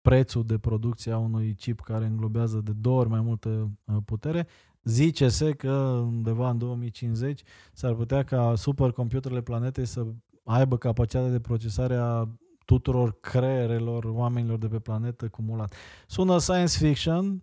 prețul 0.00 0.44
de 0.44 0.58
producție 0.58 1.12
a 1.12 1.18
unui 1.18 1.54
chip 1.54 1.80
care 1.80 2.06
înglobează 2.06 2.60
de 2.60 2.72
două 2.72 3.00
ori 3.00 3.08
mai 3.08 3.20
multă 3.20 3.70
uh, 3.84 3.96
putere, 4.04 4.46
Zice-se 4.84 5.50
că 5.52 5.72
undeva 6.06 6.50
în 6.50 6.58
2050 6.58 7.42
s-ar 7.72 7.94
putea 7.94 8.22
ca 8.22 8.54
supercomputerele 8.56 9.40
planetei 9.40 9.86
să 9.86 10.06
aibă 10.44 10.76
capacitatea 10.76 11.30
de 11.30 11.40
procesare 11.40 11.94
a 11.94 12.28
tuturor 12.64 13.20
creierelor 13.20 14.04
oamenilor 14.04 14.58
de 14.58 14.68
pe 14.68 14.78
planetă 14.78 15.28
cumulat. 15.28 15.74
Sună 16.06 16.38
science 16.38 16.78
fiction, 16.78 17.42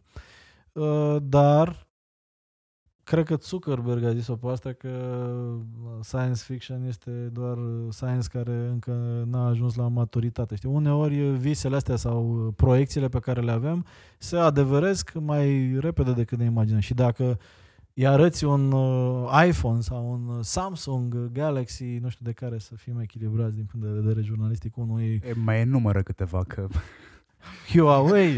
uh, 0.73 1.15
dar 1.21 1.87
cred 3.03 3.25
că 3.25 3.37
Zuckerberg 3.41 4.03
a 4.03 4.13
zis-o 4.13 4.35
pe 4.35 4.47
asta 4.47 4.71
că 4.73 4.89
science 6.01 6.41
fiction 6.43 6.85
este 6.87 7.11
doar 7.11 7.57
science 7.89 8.27
care 8.27 8.67
încă 8.71 9.23
n-a 9.29 9.47
ajuns 9.47 9.75
la 9.75 9.87
maturitate. 9.87 10.55
Știi? 10.55 10.69
Uneori 10.69 11.37
visele 11.37 11.75
astea 11.75 11.95
sau 11.95 12.53
proiecțiile 12.55 13.07
pe 13.07 13.19
care 13.19 13.41
le 13.41 13.51
avem 13.51 13.85
se 14.17 14.37
adeveresc 14.37 15.13
mai 15.13 15.75
repede 15.79 16.13
decât 16.13 16.37
ne 16.37 16.45
imaginăm. 16.45 16.79
Și 16.79 16.93
dacă 16.93 17.39
îi 17.93 18.07
arăți 18.07 18.43
un 18.45 18.71
uh, 18.71 19.45
iPhone 19.47 19.81
sau 19.81 20.11
un 20.11 20.43
Samsung 20.43 21.31
Galaxy, 21.31 21.83
nu 21.83 22.09
știu 22.09 22.25
de 22.25 22.31
care 22.31 22.57
să 22.57 22.75
fim 22.75 22.99
echilibrați 22.99 23.55
din 23.55 23.65
punct 23.65 23.85
de 23.85 23.99
vedere 23.99 24.21
jurnalistic, 24.21 24.77
unul 24.77 24.99
e... 24.99 25.13
e 25.13 25.33
mai 25.43 25.59
enumără 25.59 26.01
câteva 26.01 26.43
că 26.47 26.67
Huawei, 27.71 28.37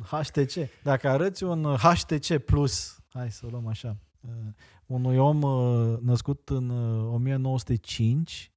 HTC. 0.00 0.56
Uh, 0.56 0.62
uh, 0.62 0.68
Dacă 0.82 1.08
arăți 1.08 1.44
un 1.44 1.64
HTC 1.64 2.38
Plus, 2.38 2.98
hai 3.12 3.30
să 3.30 3.42
o 3.46 3.48
luăm 3.50 3.66
așa, 3.66 3.96
uh, 4.20 4.30
unui 4.86 5.16
om 5.16 5.38
născut 6.02 6.48
în 6.48 6.70
1905, 7.12 8.52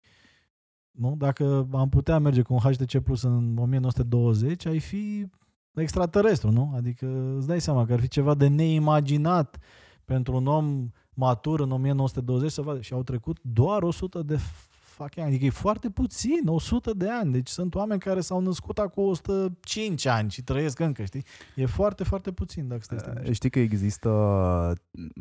nu? 0.92 1.16
Dacă 1.18 1.68
am 1.72 1.90
putea 1.90 2.20
merge 2.20 2.42
cu 2.42 2.54
un 2.54 2.60
HTC 2.60 3.00
Plus 3.00 3.22
în 3.22 3.58
1920, 3.58 4.66
ai 4.66 4.80
fi 4.80 5.28
extraterestru, 5.74 6.52
nu? 6.52 6.72
Adică 6.76 7.34
îți 7.38 7.48
dai 7.48 7.62
seama 7.62 7.86
că 7.86 7.94
ar 7.94 8.00
fi 8.00 8.08
ceva 8.08 8.34
de 8.34 8.48
neimaginat 8.48 9.58
pentru 10.06 10.36
un 10.36 10.48
om 10.48 10.92
matur 11.14 11.60
în 11.60 11.72
1920 11.72 12.52
să 12.52 12.62
vadă. 12.62 12.82
Și 12.82 12.94
au 12.94 13.04
trecut 13.04 13.38
doar 13.42 13.84
100 13.84 14.22
de 14.22 14.40
fucking 15.02 15.26
ani. 15.26 15.36
Adică 15.36 15.46
e 15.46 15.50
foarte 15.50 15.90
puțin, 15.90 16.48
100 16.48 16.94
de 16.94 17.10
ani. 17.10 17.32
Deci 17.32 17.48
sunt 17.48 17.76
oameni 17.76 18.00
care 18.00 18.20
s-au 18.20 18.40
născut 18.40 18.80
acum 18.80 19.04
105 19.04 20.06
ani 20.06 20.30
și 20.32 20.44
trăiesc 20.44 20.80
încă, 20.80 21.04
știi? 21.04 21.26
E 21.56 21.66
foarte, 21.66 22.04
foarte 22.04 22.32
puțin 22.32 22.68
dacă 22.68 22.82
stai 22.82 22.98
uh, 23.26 23.32
Știi 23.32 23.50
că 23.50 23.60
există 23.60 24.10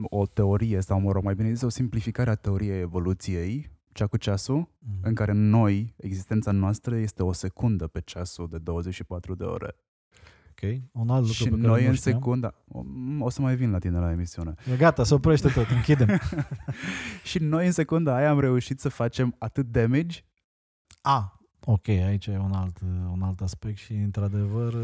o 0.02 0.26
teorie, 0.26 0.80
sau 0.80 1.00
mă 1.00 1.12
rog, 1.12 1.24
mai 1.24 1.34
bine 1.34 1.46
există 1.46 1.66
o 1.66 1.70
simplificare 1.70 2.30
a 2.30 2.34
teoriei 2.34 2.80
evoluției, 2.80 3.70
cea 3.92 4.06
cu 4.06 4.16
ceasul, 4.16 4.68
mm-hmm. 4.68 5.02
în 5.02 5.14
care 5.14 5.32
noi, 5.32 5.94
existența 5.96 6.50
noastră 6.50 6.96
este 6.96 7.22
o 7.22 7.32
secundă 7.32 7.86
pe 7.86 8.00
ceasul 8.00 8.48
de 8.50 8.58
24 8.58 9.34
de 9.34 9.44
ore. 9.44 9.76
Ok, 10.62 10.80
un 10.92 11.08
alt 11.10 11.20
lucru 11.20 11.32
Și 11.32 11.44
pe 11.44 11.50
care 11.50 11.62
noi 11.66 11.82
nu 11.82 11.88
în 11.88 11.94
știam. 11.94 12.14
secunda, 12.14 12.54
o, 12.68 12.82
o 13.18 13.28
să 13.30 13.40
mai 13.42 13.56
vin 13.56 13.70
la 13.70 13.78
tine 13.78 13.98
la 13.98 14.10
emisiune. 14.10 14.54
E 14.72 14.76
Gata, 14.76 15.04
se 15.04 15.14
oprește 15.14 15.48
tot, 15.48 15.66
închidem. 15.70 16.08
Și 17.24 17.38
noi 17.38 17.66
în 17.66 17.72
secunda 17.72 18.16
aia 18.16 18.30
am 18.30 18.40
reușit 18.40 18.80
să 18.80 18.88
facem 18.88 19.34
atât 19.38 19.66
damage 19.70 20.20
A, 21.02 21.40
ok, 21.64 21.88
aici 21.88 22.26
e 22.26 22.38
un 22.38 22.52
alt, 22.52 22.80
un 23.12 23.22
alt 23.22 23.40
aspect 23.40 23.76
și, 23.76 23.92
într-adevăr, 23.92 24.74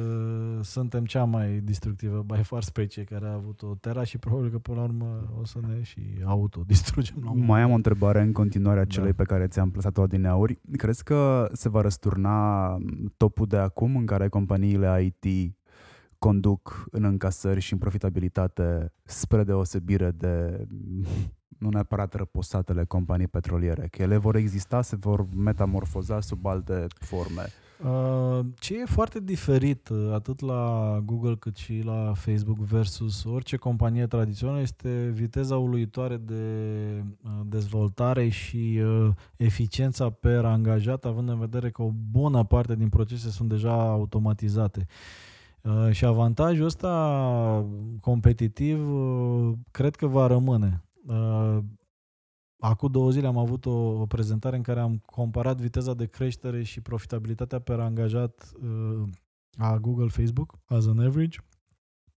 suntem 0.62 1.04
cea 1.04 1.24
mai 1.24 1.60
destructivă 1.64 2.24
by 2.26 2.42
far 2.42 2.62
specie 2.62 3.04
care 3.04 3.26
a 3.26 3.32
avut 3.32 3.62
o 3.62 3.74
Terra 3.74 4.04
și 4.04 4.18
probabil 4.18 4.50
că, 4.50 4.58
până 4.58 4.76
la 4.76 4.82
urmă, 4.82 5.34
o 5.40 5.44
să 5.44 5.58
ne 5.68 5.82
și 5.82 6.00
autodistrugem. 6.24 7.16
La 7.24 7.30
un 7.30 7.44
Mai 7.44 7.60
am 7.60 7.70
o 7.70 7.74
întrebare 7.74 8.20
în 8.20 8.32
continuare 8.32 8.78
a 8.80 8.82
Da. 8.84 8.88
celei 8.88 9.12
pe 9.12 9.24
care 9.24 9.46
ți-am 9.46 9.70
plasat-o 9.70 10.02
adineauri. 10.02 10.58
Crezi 10.76 11.02
că 11.04 11.48
se 11.52 11.68
va 11.68 11.80
răsturna 11.80 12.68
topul 13.16 13.46
de 13.46 13.56
acum 13.56 13.96
în 13.96 14.06
care 14.06 14.28
companiile 14.28 15.14
IT 15.22 15.54
conduc 16.26 16.86
în 16.90 17.04
încasări 17.04 17.60
și 17.60 17.72
în 17.72 17.78
profitabilitate 17.78 18.92
spre 19.04 19.44
deosebire 19.44 20.10
de 20.10 20.66
nu 21.58 21.68
neapărat 21.68 22.14
răposatele 22.14 22.84
companii 22.84 23.26
petroliere, 23.26 23.88
că 23.90 24.02
ele 24.02 24.16
vor 24.16 24.36
exista, 24.36 24.82
se 24.82 24.96
vor 24.96 25.26
metamorfoza 25.34 26.20
sub 26.20 26.46
alte 26.46 26.86
forme. 26.88 27.46
Uh, 27.84 28.46
Ce 28.58 28.80
e 28.80 28.84
foarte 28.84 29.20
diferit 29.20 29.88
uh, 29.88 30.12
atât 30.12 30.40
la 30.40 31.00
Google 31.04 31.36
cât 31.36 31.56
și 31.56 31.82
la 31.84 32.12
Facebook 32.14 32.58
versus 32.58 33.24
orice 33.24 33.56
companie 33.56 34.06
tradițională 34.06 34.60
este 34.60 35.10
viteza 35.14 35.56
uluitoare 35.56 36.16
de 36.16 36.42
uh, 37.22 37.30
dezvoltare 37.44 38.28
și 38.28 38.80
uh, 38.82 39.08
eficiența 39.36 40.10
per 40.10 40.44
angajat, 40.44 41.04
având 41.04 41.28
în 41.28 41.38
vedere 41.38 41.70
că 41.70 41.82
o 41.82 41.90
bună 42.10 42.44
parte 42.44 42.74
din 42.74 42.88
procese 42.88 43.30
sunt 43.30 43.48
deja 43.48 43.72
automatizate. 43.72 44.86
Uh, 45.66 45.92
Și 45.92 46.04
avantajul 46.04 46.64
ăsta 46.64 47.66
competitiv 48.00 48.94
uh, 48.94 49.52
cred 49.70 49.96
că 49.96 50.06
va 50.06 50.26
rămâne. 50.26 50.84
Uh, 51.06 51.58
Acum 52.58 52.90
două 52.90 53.10
zile 53.10 53.26
am 53.26 53.36
avut 53.36 53.66
o, 53.66 54.00
o 54.00 54.06
prezentare 54.06 54.56
în 54.56 54.62
care 54.62 54.80
am 54.80 55.02
comparat 55.06 55.56
viteza 55.60 55.94
de 55.94 56.06
creștere 56.06 56.62
și 56.62 56.80
profitabilitatea 56.80 57.58
per 57.60 57.80
angajat 57.80 58.52
uh, 58.62 59.08
a 59.56 59.78
Google 59.78 60.08
Facebook, 60.08 60.58
as 60.64 60.86
an 60.86 60.98
average, 60.98 61.38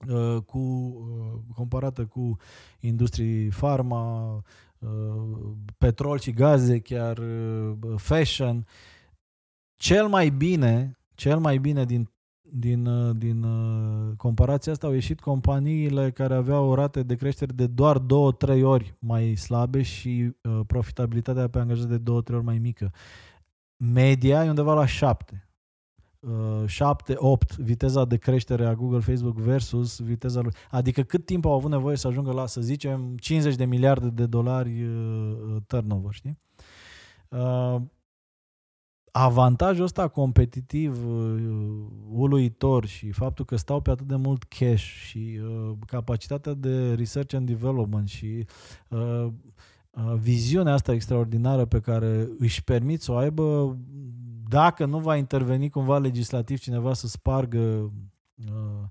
uh, 0.08 0.38
cu, 0.46 0.58
uh, 0.58 1.56
comparată 1.56 2.06
cu 2.06 2.38
industrii 2.80 3.48
pharma, 3.48 4.34
uh, 4.80 5.52
petrol 5.78 6.20
și 6.20 6.32
gaze, 6.32 6.80
chiar 6.80 7.18
uh, 7.18 7.94
fashion. 7.96 8.66
Cel 9.76 10.08
mai 10.08 10.30
bine, 10.30 10.98
cel 11.16 11.40
mai 11.40 11.58
bine 11.58 11.86
din 11.86 12.10
din, 12.52 12.86
uh, 12.86 13.16
din 13.18 13.44
uh, 13.44 14.16
comparația 14.18 14.72
asta 14.72 14.88
au 14.88 14.94
ieșit 14.94 15.20
companiile 15.20 16.12
care 16.12 16.36
aveau 16.36 16.70
o 16.70 16.74
rate 16.74 17.04
de 17.04 17.16
creștere 17.16 17.52
de 17.56 17.68
doar 17.68 18.00
2-3 18.00 18.62
ori 18.62 18.96
mai 19.00 19.36
slabe 19.36 19.82
și 19.82 20.32
uh, 20.42 20.60
profitabilitatea 20.68 21.48
pe 21.48 21.60
angajat 21.60 21.88
de 21.88 22.00
2-3 22.00 22.04
ori 22.06 22.44
mai 22.44 22.58
mică. 22.58 22.92
Media 23.78 24.46
e 24.46 24.50
undeva 24.50 24.74
la 24.74 24.86
7. 24.86 25.48
Uh, 26.20 26.64
7-8 26.68 27.56
viteza 27.58 28.06
de 28.06 28.18
creștere 28.18 28.66
a 28.66 28.76
Google 28.76 29.00
Facebook 29.00 29.38
versus 29.38 30.00
viteza 30.00 30.42
lui. 30.42 30.54
Adică 30.72 31.02
cât 31.02 31.26
timp 31.26 31.46
au 31.46 31.54
avut 31.54 31.72
nevoie 31.72 31.98
să 31.98 32.08
ajungă 32.08 32.32
la, 32.32 32.46
să 32.46 32.62
zicem, 32.62 33.18
50 33.18 33.56
de 33.56 33.66
miliarde 33.66 34.10
de 34.10 34.26
dolari 34.26 34.84
uh, 34.84 35.56
turnover, 35.68 36.14
știi? 36.14 36.40
Uh, 37.30 37.82
avantajul 39.24 39.84
ăsta 39.84 40.08
competitiv 40.08 41.06
uh, 41.08 41.36
uluitor 42.10 42.86
și 42.86 43.12
faptul 43.12 43.46
că 43.46 43.56
stau 43.56 43.82
pe 43.82 43.90
atât 43.90 44.08
de 44.08 44.16
mult 44.16 44.44
cash 44.44 44.84
și 44.84 45.40
uh, 45.44 45.72
capacitatea 45.88 46.54
de 46.54 46.94
research 46.94 47.34
and 47.34 47.48
development 47.48 48.08
și 48.08 48.46
uh, 48.88 49.28
uh, 49.90 50.14
viziunea 50.20 50.74
asta 50.74 50.94
extraordinară 50.94 51.66
pe 51.66 51.80
care 51.80 52.28
își 52.40 52.64
permit 52.64 53.02
să 53.02 53.12
o 53.12 53.16
aibă 53.16 53.78
dacă 54.48 54.86
nu 54.86 55.00
va 55.00 55.16
interveni 55.16 55.70
cumva 55.70 55.98
legislativ 55.98 56.60
cineva 56.60 56.94
să 56.94 57.08
spargă 57.08 57.92
uh, 58.36 58.84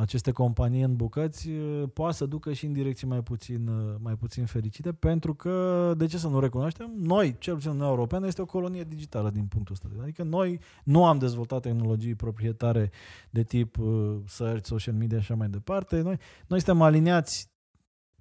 aceste 0.00 0.30
companii 0.30 0.82
în 0.82 0.96
bucăți, 0.96 1.50
uh, 1.50 1.88
poate 1.92 2.16
să 2.16 2.26
ducă 2.26 2.52
și 2.52 2.66
în 2.66 2.72
direcții 2.72 3.06
mai 3.06 3.22
puțin, 3.22 3.68
uh, 3.68 3.94
mai 4.00 4.14
puțin 4.14 4.46
fericite, 4.46 4.92
pentru 4.92 5.34
că, 5.34 5.94
de 5.96 6.06
ce 6.06 6.18
să 6.18 6.28
nu 6.28 6.40
recunoaștem, 6.40 6.92
noi, 6.96 7.36
cel 7.38 7.54
puțin 7.54 7.70
Uniunea 7.70 7.90
Europeană, 7.90 8.26
este 8.26 8.42
o 8.42 8.46
colonie 8.46 8.84
digitală 8.84 9.30
din 9.30 9.44
punctul 9.46 9.74
ăsta. 9.74 10.02
Adică 10.02 10.22
noi 10.22 10.60
nu 10.84 11.06
am 11.06 11.18
dezvoltat 11.18 11.62
tehnologii 11.62 12.14
proprietare 12.14 12.90
de 13.30 13.42
tip 13.42 13.78
uh, 13.78 14.16
search, 14.26 14.66
social 14.66 14.94
media 14.94 15.16
și 15.16 15.22
așa 15.22 15.34
mai 15.34 15.48
departe. 15.48 16.00
Noi, 16.00 16.18
noi 16.46 16.60
suntem 16.60 16.82
aliniați 16.82 17.50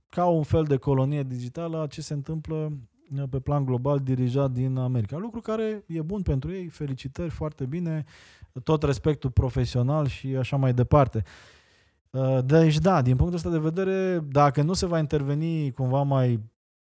ca 0.10 0.26
un 0.26 0.43
fel 0.43 0.64
de 0.64 0.77
colonie 0.77 1.23
digitală 1.23 1.81
a 1.81 1.88
ce 1.88 2.02
se 2.02 2.14
întâmplă 2.14 2.72
uh, 3.15 3.23
pe 3.30 3.39
plan 3.39 3.65
global 3.65 3.99
dirijat 3.99 4.52
din 4.52 4.77
America. 4.77 5.18
Lucru 5.18 5.39
care 5.39 5.84
e 5.88 6.02
bun 6.02 6.22
pentru 6.22 6.52
ei, 6.52 6.68
felicitări, 6.68 7.30
foarte 7.30 7.65
bine, 7.65 8.06
tot 8.64 8.84
respectul 8.84 9.30
profesional 9.30 10.07
și 10.07 10.27
așa 10.35 10.56
mai 10.56 10.73
departe. 10.73 11.23
Uh, 11.26 11.53
Deci 12.45 12.77
da, 12.77 13.01
din 13.01 13.15
punctul 13.15 13.37
ăsta 13.37 13.49
de 13.49 13.57
vedere, 13.57 14.19
dacă 14.19 14.61
nu 14.61 14.73
se 14.73 14.85
va 14.85 14.99
interveni 14.99 15.71
cumva 15.71 16.01
mai, 16.01 16.39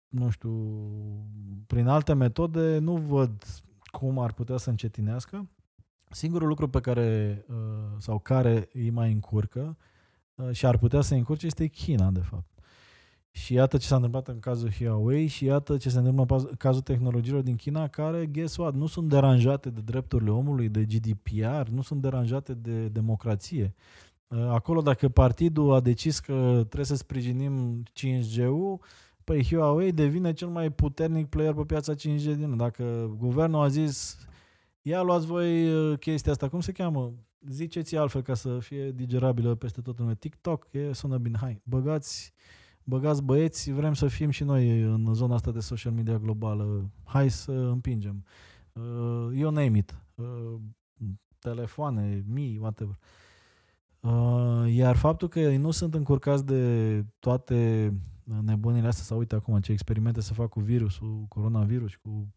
nu 0.07 0.30
știu, 0.30 0.52
prin 1.68 1.88
alte 1.88 2.14
metode, 2.14 2.77
nu 2.77 2.95
văd 2.95 3.44
cum 3.91 4.19
ar 4.19 4.34
putea 4.34 4.57
să 4.57 4.69
încetinească. 4.69 5.49
Singurul 6.10 6.48
lucru 6.48 6.69
pe 6.69 6.80
care, 6.80 7.44
uh, 7.49 7.56
sau 7.98 8.19
care 8.19 8.69
îi 8.73 8.89
mai 8.89 9.11
încurcă 9.11 9.77
uh, 10.35 10.52
și 10.52 10.65
ar 10.65 10.77
putea 10.77 11.02
să 11.02 11.14
încurce 11.14 11.45
este 11.45 11.68
China, 11.68 12.10
de 12.10 12.19
fapt. 12.19 12.57
Și 13.31 13.53
iată 13.53 13.77
ce 13.77 13.88
s-a 13.88 13.95
întâmplat 13.95 14.27
în 14.27 14.39
cazul 14.39 14.72
Huawei 14.72 15.27
și 15.27 15.45
iată 15.45 15.77
ce 15.77 15.89
se 15.89 15.98
întâmplă 15.98 16.38
în 16.38 16.56
cazul 16.57 16.81
tehnologiilor 16.81 17.41
din 17.41 17.56
China 17.56 17.88
care, 17.88 18.26
guess 18.26 18.57
what, 18.57 18.73
nu 18.73 18.85
sunt 18.85 19.10
deranjate 19.10 19.69
de 19.69 19.81
drepturile 19.81 20.30
omului, 20.30 20.69
de 20.69 20.85
GDPR, 20.85 21.69
nu 21.69 21.81
sunt 21.81 22.02
deranjate 22.02 22.53
de 22.53 22.88
democrație. 22.88 23.73
Acolo 24.28 24.82
dacă 24.82 25.10
partidul 25.10 25.74
a 25.74 25.80
decis 25.80 26.20
că 26.20 26.34
trebuie 26.54 26.86
să 26.86 26.95
sprijinim 26.95 27.84
5G-ul, 27.84 28.80
păi 29.24 29.44
Huawei 29.44 29.91
devine 29.91 30.34
cel 30.34 30.48
mai 30.48 30.72
puternic 30.72 31.28
player 31.28 31.54
pe 31.54 31.64
piața 31.64 31.94
5G 31.94 32.36
din 32.36 32.58
Dacă 32.58 33.16
guvernul 33.18 33.62
a 33.62 33.68
zis, 33.68 34.18
ia 34.82 35.02
luați 35.02 35.26
voi 35.26 35.74
uh, 35.74 35.99
chestia 35.99 36.32
asta, 36.32 36.49
cum 36.49 36.60
se 36.60 36.72
cheamă? 36.72 37.14
Ziceți 37.49 37.95
altfel 37.95 38.22
ca 38.22 38.34
să 38.34 38.60
fie 38.60 38.91
digerabilă 38.91 39.56
peste 39.56 39.82
tot 39.82 39.98
în 39.98 40.04
lume. 40.04 40.16
TikTok, 40.16 40.68
e, 40.72 40.94
sună 40.94 41.18
bine, 41.18 41.38
hai, 41.41 41.62
băgați, 41.64 42.34
băgați 42.84 43.24
băieți, 43.24 43.72
vrem 43.72 43.94
să 43.94 44.08
fim 44.08 44.30
și 44.30 44.44
noi 44.44 44.82
în 44.82 45.14
zona 45.14 45.36
asta 45.36 45.52
de 45.52 45.60
social 45.60 45.94
media 45.94 46.18
globală. 46.18 46.90
Hai 47.04 47.30
să 47.30 47.52
împingem. 47.52 48.24
Uh, 48.74 49.30
you 49.34 49.52
name 49.52 49.78
it. 49.78 49.95
Uh, 50.16 50.56
telefoane, 51.40 52.24
mii, 52.28 52.58
whatever. 52.58 52.95
Uh, 52.95 53.27
iar 54.68 54.95
faptul 54.95 55.28
că 55.28 55.40
ei 55.40 55.57
nu 55.57 55.72
sunt 55.72 55.94
încurcați 55.94 56.45
de 56.45 57.06
toate 57.19 57.94
nebunile 58.41 58.88
astea, 58.88 59.03
sau 59.03 59.18
uite 59.18 59.36
acum 59.36 59.60
ce 59.60 59.72
experimente 59.72 60.22
se 60.22 60.34
fac 60.34 60.49
cu 60.49 60.60
virusul, 60.60 61.26
coronavirus 61.28 61.90
și 61.90 61.99
cu 61.99 62.28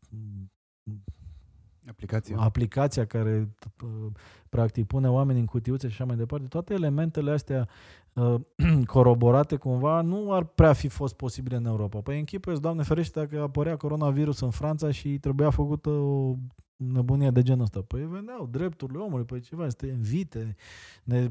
Aplicația. 1.88 2.36
aplicația 2.38 3.06
care 3.06 3.44
t- 3.44 3.84
uh, 3.84 4.12
practic 4.48 4.86
pune 4.86 5.10
oamenii 5.10 5.40
în 5.40 5.46
cutiuțe 5.46 5.88
și 5.88 5.92
așa 5.92 6.04
mai 6.04 6.16
departe, 6.16 6.46
toate 6.46 6.74
elementele 6.74 7.30
astea 7.30 7.68
uh, 8.12 8.34
coroborate 8.86 9.56
cumva 9.56 10.00
nu 10.00 10.32
ar 10.32 10.44
prea 10.44 10.72
fi 10.72 10.88
fost 10.88 11.14
posibile 11.14 11.56
în 11.56 11.64
Europa. 11.64 12.00
Păi 12.00 12.18
închipuiesc, 12.18 12.60
Doamne 12.60 12.82
ferește, 12.82 13.20
dacă 13.20 13.42
apărea 13.42 13.76
coronavirus 13.76 14.40
în 14.40 14.50
Franța 14.50 14.90
și 14.90 15.18
trebuia 15.18 15.50
făcută 15.50 15.90
o 15.90 16.34
nebunie 16.76 17.30
de 17.30 17.42
genul 17.42 17.62
ăsta. 17.62 17.82
Păi 17.82 18.06
veneau 18.06 18.46
drepturile 18.46 18.98
omului, 18.98 19.24
păi 19.24 19.40
ceva, 19.40 19.66
este 19.66 19.86
invite, 19.86 20.56
ne 21.04 21.30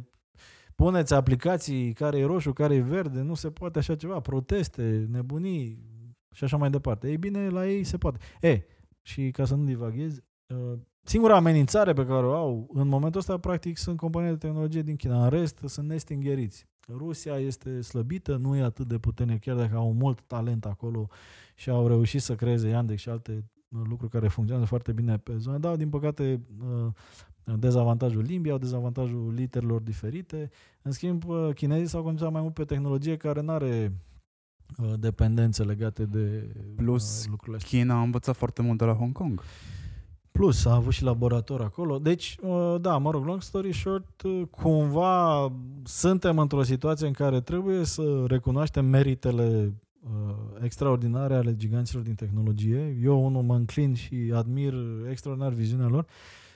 puneți 0.79 1.13
aplicații 1.13 1.93
care 1.93 2.17
e 2.17 2.25
roșu, 2.25 2.53
care 2.53 2.75
e 2.75 2.81
verde, 2.81 3.21
nu 3.21 3.33
se 3.33 3.51
poate 3.51 3.79
așa 3.79 3.95
ceva, 3.95 4.19
proteste, 4.19 5.07
nebunii 5.09 5.79
și 6.31 6.43
așa 6.43 6.57
mai 6.57 6.69
departe. 6.69 7.09
Ei 7.09 7.17
bine, 7.17 7.49
la 7.49 7.67
ei 7.67 7.83
se 7.83 7.97
poate. 7.97 8.19
E, 8.41 8.61
și 9.01 9.31
ca 9.31 9.45
să 9.45 9.55
nu 9.55 9.63
divaghez, 9.63 10.21
uh, 10.47 10.79
singura 11.03 11.35
amenințare 11.35 11.93
pe 11.93 12.05
care 12.05 12.25
o 12.25 12.33
au 12.33 12.69
în 12.73 12.87
momentul 12.87 13.19
ăsta, 13.19 13.37
practic, 13.37 13.77
sunt 13.77 13.97
companiile 13.97 14.35
de 14.35 14.45
tehnologie 14.47 14.81
din 14.81 14.95
China. 14.95 15.23
În 15.23 15.29
rest, 15.29 15.61
sunt 15.65 15.87
nestingheriți. 15.87 16.67
Rusia 16.87 17.39
este 17.39 17.81
slăbită, 17.81 18.35
nu 18.35 18.55
e 18.55 18.61
atât 18.61 18.87
de 18.87 18.97
puternică, 18.97 19.39
chiar 19.39 19.55
dacă 19.55 19.75
au 19.75 19.93
mult 19.93 20.21
talent 20.21 20.65
acolo 20.65 21.07
și 21.55 21.69
au 21.69 21.87
reușit 21.87 22.21
să 22.21 22.35
creeze 22.35 22.67
Yandex 22.67 23.01
și 23.01 23.09
alte 23.09 23.49
uh, 23.69 23.81
lucruri 23.89 24.11
care 24.11 24.27
funcționează 24.27 24.69
foarte 24.69 24.91
bine 24.91 25.17
pe 25.17 25.37
zona, 25.37 25.57
dar 25.57 25.75
din 25.75 25.89
păcate 25.89 26.41
uh, 26.67 26.87
dezavantajul 27.57 28.21
limbii, 28.21 28.51
au 28.51 28.57
dezavantajul 28.57 29.33
literelor 29.33 29.81
diferite. 29.81 30.49
În 30.81 30.91
schimb, 30.91 31.27
uh, 31.27 31.49
chinezii 31.53 31.87
s-au 31.87 32.01
concentrat 32.01 32.31
mai 32.31 32.41
mult 32.41 32.53
pe 32.53 32.63
tehnologie 32.63 33.17
care 33.17 33.41
nu 33.41 33.51
are 33.51 33.93
dependențe 34.99 35.63
legate 35.63 36.05
de 36.05 36.53
Plus, 36.75 37.27
lucrurile 37.27 37.57
astea. 37.57 37.79
China 37.79 37.95
a 37.95 38.01
învățat 38.01 38.35
foarte 38.35 38.61
mult 38.61 38.77
de 38.77 38.85
la 38.85 38.93
Hong 38.93 39.13
Kong. 39.13 39.41
Plus, 40.31 40.65
a 40.65 40.73
avut 40.73 40.93
și 40.93 41.03
laborator 41.03 41.61
acolo. 41.61 41.99
Deci, 41.99 42.35
da, 42.81 42.97
mă 42.97 43.11
rog, 43.11 43.25
long 43.25 43.41
story 43.41 43.73
short, 43.73 44.21
cumva 44.49 45.51
suntem 45.83 46.37
într-o 46.37 46.63
situație 46.63 47.07
în 47.07 47.13
care 47.13 47.41
trebuie 47.41 47.83
să 47.83 48.25
recunoaștem 48.27 48.85
meritele 48.85 49.73
extraordinare 50.61 51.35
ale 51.35 51.55
giganților 51.55 52.03
din 52.03 52.15
tehnologie. 52.15 52.97
Eu, 53.01 53.25
unul, 53.25 53.43
mă 53.43 53.55
înclin 53.55 53.93
și 53.93 54.31
admir 54.33 54.73
extraordinar 55.09 55.53
viziunea 55.53 55.87
lor, 55.87 56.05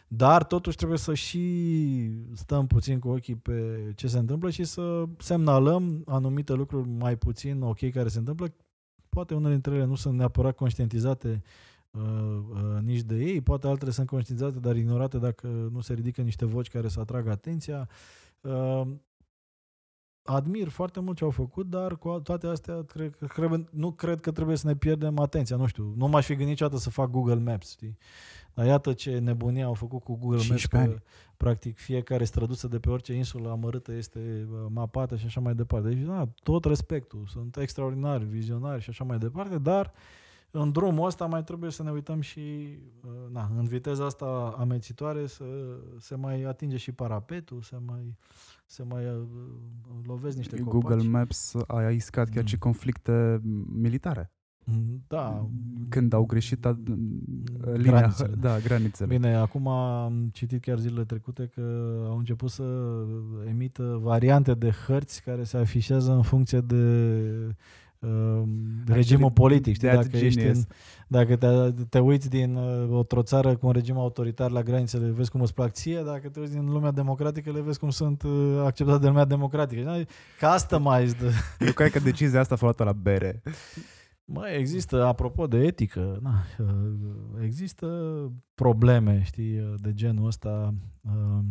dar 0.08 0.44
totuși 0.44 0.78
trebuie 0.78 0.98
să 0.98 1.14
și 1.14 1.46
stăm 2.34 2.68
puțin 2.68 3.00
cu 3.00 3.08
ochii 3.08 3.36
pe 3.36 3.92
ce 3.96 4.08
se 4.08 4.18
întâmplă 4.18 4.50
și 4.50 4.64
să 4.64 5.04
semnalăm 5.18 6.04
anumite 6.06 6.54
lucruri 6.54 6.90
mai 6.90 7.16
puțin 7.18 7.62
ok 7.62 7.90
care 7.92 8.08
se 8.08 8.18
întâmplă. 8.18 8.54
Poate 9.10 9.34
unele 9.34 9.52
dintre 9.52 9.74
ele 9.74 9.86
nu 9.86 9.96
sunt 9.96 10.18
neapărat 10.18 10.56
conștientizate 10.56 11.44
uh, 11.92 12.02
uh, 12.02 12.82
nici 12.82 13.02
de 13.02 13.16
ei, 13.16 13.42
poate 13.42 13.68
altele 13.68 13.92
sunt 13.92 14.08
conștientizate, 14.08 14.60
dar 14.60 14.76
ignorate 14.76 15.18
dacă 15.18 15.48
nu 15.48 15.80
se 15.80 15.94
ridică 15.94 16.22
niște 16.22 16.46
voci 16.46 16.70
care 16.70 16.88
să 16.88 17.00
atragă 17.00 17.30
atenția. 17.30 17.90
Uh, 18.42 18.82
admir 20.24 20.68
foarte 20.68 21.00
mult 21.00 21.18
ce 21.18 21.24
au 21.24 21.30
făcut, 21.30 21.70
dar 21.70 21.98
cu 21.98 22.20
toate 22.20 22.48
astea 22.48 22.84
cred, 22.84 23.16
cred, 23.16 23.70
nu 23.72 23.92
cred 23.92 24.20
că 24.20 24.32
trebuie 24.32 24.56
să 24.58 24.68
ne 24.68 24.76
pierdem 24.76 25.20
atenția. 25.20 25.56
Nu 25.56 25.66
știu, 25.66 25.94
nu 25.96 26.08
m-aș 26.08 26.26
fi 26.26 26.32
gândit 26.32 26.48
niciodată 26.48 26.78
să 26.78 26.90
fac 26.90 27.10
Google 27.10 27.52
Maps, 27.52 27.72
știi? 27.72 27.98
Dar 28.54 28.66
iată 28.66 28.94
ce 28.94 29.18
nebunie 29.18 29.64
au 29.64 29.74
făcut 29.74 30.04
cu 30.04 30.16
Google 30.16 30.46
Maps, 30.50 30.66
că 30.66 30.96
practic 31.38 31.78
fiecare 31.78 32.24
străduță 32.24 32.68
de 32.68 32.80
pe 32.80 32.90
orice 32.90 33.14
insulă 33.14 33.50
amărâtă 33.50 33.92
este 33.92 34.48
mapată 34.70 35.16
și 35.16 35.26
așa 35.26 35.40
mai 35.40 35.56
departe. 35.56 35.88
Deci, 35.88 36.06
da, 36.06 36.30
tot 36.44 36.66
respectul, 36.66 37.26
sunt 37.28 37.58
extraordinari, 37.58 38.26
vizionari 38.26 38.82
și 38.82 38.90
așa 38.90 39.04
mai 39.04 39.18
departe, 39.18 39.58
dar 39.58 39.92
în 40.52 40.72
drumul 40.72 41.06
ăsta 41.06 41.26
mai 41.26 41.44
trebuie 41.44 41.72
să 41.72 41.84
ne 41.84 41.92
uităm 41.92 42.22
și 42.22 42.42
na, 43.32 43.52
în 43.58 43.66
viteza 43.66 44.06
asta 44.06 44.56
amețitoare 44.58 45.28
să 45.28 45.46
se 46.00 46.16
mai 46.16 46.44
atinge 46.44 46.78
și 46.78 46.92
parapetul, 46.92 47.62
să 47.62 47.80
mai 47.86 48.16
se 48.66 48.84
mai 48.84 49.06
uh, 49.06 49.28
lovesc 50.06 50.38
niște 50.38 50.60
copaci. 50.60 50.72
Google 50.72 51.10
Maps 51.10 51.56
a 51.68 51.90
iscat 51.90 52.30
chiar 52.30 52.42
mm. 52.42 52.48
și 52.48 52.58
conflicte 52.58 53.42
militare. 53.74 54.32
Mm, 54.66 55.04
da. 55.08 55.50
Când 55.90 56.14
au 56.14 56.26
greșit 56.26 56.66
a, 56.66 56.80
linia, 57.74 57.92
granițele. 57.92 58.36
Da, 58.36 58.60
granițele. 58.60 59.18
Bine, 59.18 59.36
acum 59.36 59.68
am 59.68 60.30
citit 60.34 60.62
chiar 60.62 60.80
zilele 60.80 61.06
trecute 61.06 61.46
că 61.56 61.62
au 62.08 62.18
început 62.18 62.50
să 62.50 62.64
emită 63.48 64.00
variante 64.02 64.54
de 64.54 64.70
hărți 64.70 65.24
care 65.24 65.44
se 65.44 65.58
afișează 65.58 66.12
în 66.12 66.22
funcție 66.22 66.60
de 66.60 67.56
uh, 68.04 68.44
regimul 68.86 69.32
politic. 69.32 69.76
Știi? 69.76 69.88
Dacă, 69.88 70.18
ești 70.18 70.44
în, 70.44 70.62
dacă 71.08 71.36
te, 71.36 71.48
te 71.90 72.00
uiți 72.00 72.30
din 72.30 72.56
uh, 72.56 73.06
o 73.10 73.22
țară 73.22 73.56
cu 73.56 73.66
un 73.66 73.72
regim 73.72 73.98
autoritar 73.98 74.52
la 74.52 74.62
granițe, 74.62 74.98
le 74.98 75.10
vezi 75.10 75.32
cum 75.32 75.42
îți 75.42 75.54
plac 75.54 75.72
ție, 75.72 76.02
dacă 76.06 76.30
te 76.30 76.40
uiți 76.40 76.54
din 76.54 76.66
lumea 76.66 76.92
democratică, 76.92 77.52
le 77.52 77.62
vezi 77.62 77.80
cum 77.80 77.90
sunt 77.90 78.24
uh, 78.24 78.62
acceptate 78.66 79.00
de 79.00 79.08
lumea 79.08 79.26
democratică. 79.26 80.06
Customized. 80.40 81.18
Nu 81.60 81.72
cred 81.72 81.92
că 81.92 82.00
decizia 82.00 82.40
asta 82.40 82.56
a 82.78 82.84
la 82.84 82.94
bere. 82.94 83.42
Mai 84.26 84.58
există, 84.60 85.06
apropo 85.06 85.48
de 85.48 85.58
etică, 85.58 86.20
na, 86.22 86.44
uh, 86.60 86.68
există 87.44 87.88
probleme, 88.56 89.22
știi, 89.24 89.76
de 89.82 89.94
genul 89.94 90.28
ăsta. 90.28 90.74
Um, 91.02 91.46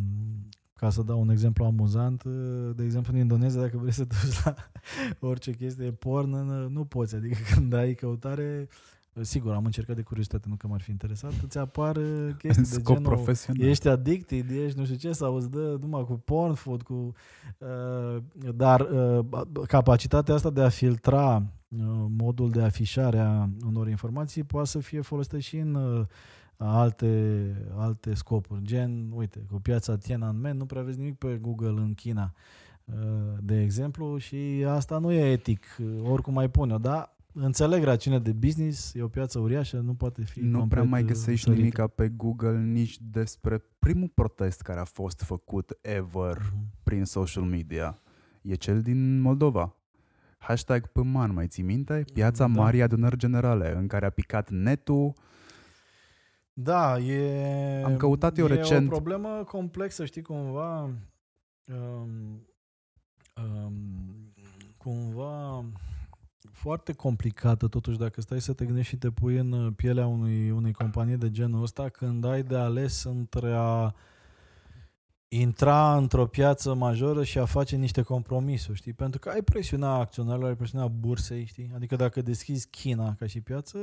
ca 0.83 0.91
să 0.91 1.03
dau 1.03 1.21
un 1.21 1.31
exemplu 1.31 1.65
amuzant, 1.65 2.25
de 2.75 2.85
exemplu 2.85 3.13
în 3.13 3.19
Indonezia, 3.21 3.61
dacă 3.61 3.77
vrei 3.77 3.93
să 3.93 4.05
te 4.05 4.15
duci 4.23 4.45
la 4.45 4.55
orice 5.29 5.53
chestie 5.53 5.91
porn, 5.91 6.31
nu 6.73 6.85
poți. 6.85 7.15
Adică 7.15 7.37
când 7.55 7.73
ai 7.73 7.95
căutare, 7.95 8.69
Sigur, 9.21 9.53
am 9.53 9.65
încercat 9.65 9.97
de 9.97 10.03
curiozitate, 10.03 10.47
nu 10.49 10.55
că 10.55 10.67
m-ar 10.67 10.81
fi 10.81 10.91
interesat, 10.91 11.33
îți 11.43 11.59
apar 11.59 11.99
chestii 12.39 12.77
de 12.77 12.83
genul, 12.83 13.03
profesional. 13.03 13.69
ești 13.69 13.89
addicted, 13.89 14.51
ești 14.51 14.79
nu 14.79 14.85
știu 14.85 14.97
ce, 14.97 15.13
sau 15.13 15.37
îți 15.37 15.51
dă 15.51 15.77
numai 15.81 16.05
cu 16.05 16.13
porn 16.13 16.55
food, 16.55 16.83
cu... 16.83 17.13
Uh, 17.59 18.23
dar 18.55 18.81
uh, 18.81 19.25
capacitatea 19.67 20.35
asta 20.35 20.51
de 20.51 20.63
a 20.63 20.69
filtra 20.69 21.35
uh, 21.37 22.07
modul 22.19 22.51
de 22.51 22.63
afișare 22.63 23.19
a 23.19 23.49
unor 23.67 23.89
informații 23.89 24.43
poate 24.43 24.69
să 24.69 24.79
fie 24.79 25.01
folosită 25.01 25.39
și 25.39 25.57
în 25.57 25.75
uh, 25.75 26.07
alte, 26.63 27.55
alte 27.77 28.15
scopuri. 28.15 28.63
Gen, 28.63 29.11
uite, 29.15 29.47
cu 29.51 29.61
piața 29.61 29.97
Tiananmen 29.97 30.57
nu 30.57 30.67
prea 30.67 30.83
vezi 30.83 30.99
nimic 30.99 31.19
pe 31.19 31.39
Google 31.41 31.81
în 31.81 31.95
China, 31.95 32.35
uh, 32.85 32.95
de 33.41 33.61
exemplu, 33.61 34.19
și 34.19 34.65
asta 34.69 34.99
nu 34.99 35.13
e 35.13 35.31
etic, 35.31 35.65
oricum 36.03 36.33
mai 36.33 36.51
pune-o, 36.51 36.79
dar 36.79 37.17
înțeleg 37.35 37.83
rațiunea 37.83 38.19
de 38.19 38.33
business, 38.33 38.95
e 38.95 39.03
o 39.03 39.09
piață 39.09 39.39
uriașă, 39.39 39.77
nu 39.77 39.95
poate 39.95 40.25
fi 40.25 40.41
Nu 40.41 40.67
prea 40.67 40.83
mai 40.83 41.05
găsești 41.05 41.51
nimic 41.51 41.81
pe 41.95 42.09
Google 42.09 42.63
nici 42.63 42.99
despre 43.11 43.65
primul 43.79 44.11
protest 44.15 44.61
care 44.61 44.81
a 44.81 44.85
fost 44.85 45.23
făcut 45.23 45.79
ever 45.81 46.37
uh-huh. 46.37 46.83
prin 46.83 47.05
social 47.05 47.45
media. 47.45 47.99
E 48.43 48.55
cel 48.55 48.81
din 48.81 49.21
Moldova. 49.21 49.77
Hashtag 50.39 50.87
Păman, 50.87 51.33
mai 51.33 51.47
ții 51.47 51.63
minte? 51.63 52.05
Piața 52.13 52.47
da. 52.47 52.61
Marii 52.61 52.83
Adunări 52.83 53.17
Generale, 53.17 53.77
în 53.77 53.87
care 53.87 54.07
a 54.07 54.11
picat 54.11 54.51
netul, 54.51 55.13
da, 56.53 56.99
e, 56.99 57.83
Am 57.85 57.97
căutat 57.97 58.39
eu 58.39 58.47
e 58.47 58.49
recent. 58.55 58.87
o 58.87 58.91
problemă 58.91 59.45
complexă, 59.47 60.05
știi, 60.05 60.23
cumva, 60.23 60.83
um, 61.65 62.47
um, 63.37 64.35
cumva 64.77 65.65
foarte 66.53 66.93
complicată 66.93 67.69
totuși 67.69 67.99
dacă 67.99 68.21
stai 68.21 68.41
să 68.41 68.53
te 68.53 68.65
gândești 68.65 68.91
și 68.91 68.99
te 68.99 69.11
pui 69.11 69.37
în 69.37 69.73
pielea 69.73 70.07
unui, 70.07 70.51
unei 70.51 70.73
companii 70.73 71.17
de 71.17 71.31
genul 71.31 71.63
ăsta 71.63 71.89
când 71.89 72.25
ai 72.25 72.43
de 72.43 72.57
ales 72.57 73.05
între 73.05 73.53
a 73.53 73.95
intra 75.35 75.97
într-o 75.97 76.27
piață 76.27 76.75
majoră 76.75 77.25
și 77.25 77.39
a 77.39 77.45
face 77.45 77.77
niște 77.77 78.03
compromisuri, 78.03 78.79
știi? 78.79 78.93
Pentru 78.93 79.19
că 79.21 79.29
ai 79.29 79.43
presiunea 79.43 79.89
acționarilor, 79.89 80.49
ai 80.49 80.57
presiunea 80.57 80.89
bursei, 80.89 81.45
știi? 81.45 81.71
Adică 81.75 81.97
dacă 81.97 82.23
deschizi 82.23 82.69
China 82.69 83.15
ca 83.15 83.27
și 83.27 83.41
piață, 83.41 83.79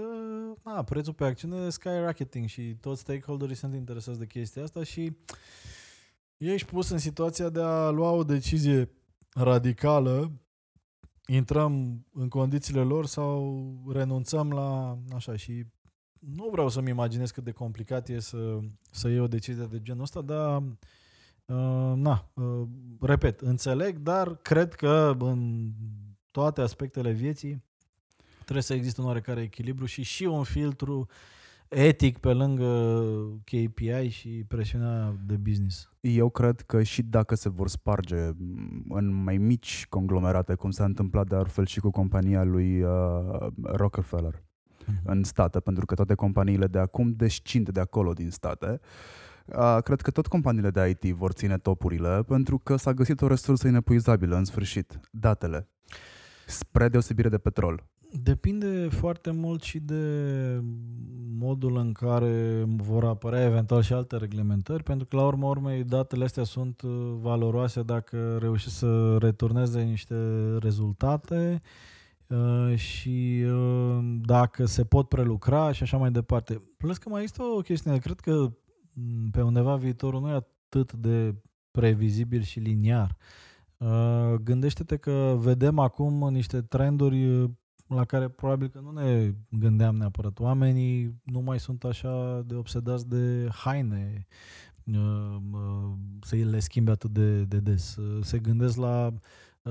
na, 0.64 0.84
prețul 0.84 1.14
pe 1.14 1.26
acțiune 1.26 1.66
e 1.66 1.70
skyrocketing 1.70 2.48
și 2.48 2.62
toți 2.62 3.02
stakeholderii 3.02 3.56
sunt 3.56 3.74
interesați 3.74 4.20
de 4.20 4.26
chestia 4.26 4.64
asta 4.64 4.84
și 4.84 5.12
ești 6.38 6.68
pus 6.68 6.90
în 6.90 6.98
situația 6.98 7.50
de 7.50 7.62
a 7.62 7.90
lua 7.90 8.12
o 8.12 8.24
decizie 8.24 8.90
radicală, 9.34 10.32
intrăm 11.28 12.06
în 12.14 12.28
condițiile 12.28 12.82
lor 12.82 13.06
sau 13.06 13.66
renunțăm 13.92 14.52
la 14.52 14.98
așa 15.16 15.36
și 15.36 15.66
nu 16.20 16.50
vreau 16.52 16.70
să-mi 16.70 16.90
imaginez 16.90 17.32
cât 17.32 17.44
de 17.44 17.52
complicat 17.52 18.10
e 18.10 18.20
să, 18.20 18.60
să 18.92 19.08
iei 19.08 19.20
o 19.20 19.28
decizie 19.28 19.68
de 19.72 19.82
genul 19.82 20.02
ăsta, 20.02 20.22
dar 20.22 20.62
Uh, 20.62 20.68
na, 21.96 22.30
uh, 22.34 22.68
repet, 23.00 23.40
înțeleg, 23.40 23.98
dar 23.98 24.36
cred 24.36 24.74
că 24.74 25.16
în 25.20 25.72
toate 26.32 26.62
aspectele 26.62 27.12
vieții 27.12 27.64
trebuie 28.44 28.64
să 28.64 28.74
existe 28.74 29.02
un 29.02 29.08
oarecare 29.08 29.42
echilibru 29.42 29.86
și 29.86 30.04
și 30.04 30.24
un 30.24 30.44
filtru 30.44 31.08
etic 31.68 32.18
pe 32.18 32.34
lângă 32.34 32.94
KPI 33.44 34.08
și 34.10 34.30
presiunea 34.48 35.16
de 35.26 35.36
business. 35.36 35.90
Eu 36.00 36.30
cred 36.30 36.62
că 36.62 36.84
și 36.84 37.02
dacă 37.02 37.36
se 37.36 37.50
vor 37.50 37.68
sparge 37.68 38.30
în 38.90 39.24
mai 39.24 39.38
mici 39.38 39.86
conglomerate, 39.90 40.56
cum 40.56 40.72
s-a 40.72 40.84
întâmplat 40.84 41.28
de 41.28 41.36
altfel 41.36 41.66
și 41.66 41.80
cu 41.80 41.90
compania 41.90 42.44
lui 42.44 42.82
uh, 42.82 42.90
Rockefeller 43.64 44.36
mm-hmm. 44.36 45.04
în 45.04 45.24
state, 45.24 45.60
pentru 45.60 45.86
că 45.86 45.96
toate 45.96 46.14
companiile 46.14 46.68
de 46.68 46.80
acum 46.80 47.12
descind 47.12 47.70
de 47.70 47.80
acolo 47.80 48.14
din 48.14 48.30
state, 48.30 48.80
uh, 48.82 49.29
cred 49.84 50.02
că 50.02 50.12
tot 50.12 50.28
companiile 50.28 50.70
de 50.70 50.98
IT 51.02 51.14
vor 51.16 51.32
ține 51.32 51.58
topurile 51.58 52.24
pentru 52.28 52.58
că 52.58 52.76
s-a 52.76 52.94
găsit 52.94 53.22
o 53.22 53.28
resursă 53.28 53.68
inepuizabilă 53.68 54.36
în 54.36 54.46
sfârșit, 54.46 55.00
datele, 55.12 55.68
spre 56.46 56.88
deosebire 56.88 57.30
de 57.30 57.38
petrol. 57.38 57.88
Depinde 58.12 58.88
foarte 58.92 59.32
mult 59.32 59.62
și 59.62 59.80
de 59.80 60.04
modul 61.38 61.78
în 61.78 61.92
care 61.92 62.64
vor 62.68 63.06
apărea 63.06 63.44
eventual 63.44 63.82
și 63.82 63.94
alte 63.94 64.18
reglementări, 64.18 64.84
pentru 64.84 65.08
că 65.08 65.16
la 65.16 65.26
urma 65.26 65.50
urmei 65.50 65.84
datele 65.84 66.24
astea 66.24 66.44
sunt 66.44 66.82
uh, 66.82 66.92
valoroase 67.22 67.82
dacă 67.82 68.38
reușesc 68.40 68.78
să 68.78 69.18
returneze 69.18 69.82
niște 69.82 70.16
rezultate 70.60 71.62
uh, 72.28 72.76
și 72.76 73.44
uh, 73.46 74.00
dacă 74.22 74.66
se 74.66 74.84
pot 74.84 75.08
prelucra 75.08 75.72
și 75.72 75.84
așa 75.84 75.98
mai 75.98 76.12
departe. 76.12 76.62
Plus 76.78 76.98
că 76.98 77.10
mai 77.10 77.24
este 77.24 77.42
o 77.58 77.60
chestie, 77.60 77.98
cred 77.98 78.20
că 78.20 78.32
Mm, 78.32 78.69
pe 79.32 79.42
undeva 79.42 79.76
viitorul 79.76 80.22
nu 80.22 80.30
e 80.30 80.34
atât 80.34 80.94
de 80.94 81.36
previzibil 81.72 82.42
și 82.42 82.60
liniar. 82.60 83.18
Uh, 83.78 84.34
gândește-te 84.44 84.98
că 84.98 85.36
vedem 85.40 85.80
acum 85.80 86.30
niște 86.32 86.62
trenduri 86.62 87.50
la 87.88 88.06
care 88.06 88.28
probabil 88.28 88.68
că 88.68 88.80
nu 88.80 88.92
ne 88.92 89.34
gândeam 89.50 89.96
neapărat. 89.96 90.40
Oamenii 90.40 91.22
nu 91.24 91.40
mai 91.40 91.60
sunt 91.60 91.84
așa 91.84 92.44
de 92.46 92.56
obsedați 92.56 93.08
de 93.10 93.48
haine, 93.52 94.28
să 96.22 96.36
le 96.36 96.60
schimbe 96.60 96.92
atât 96.92 97.10
de, 97.10 97.44
de 97.44 97.60
des. 97.60 97.98
Se 98.22 98.40
gândesc 98.40 98.78
la 98.78 99.14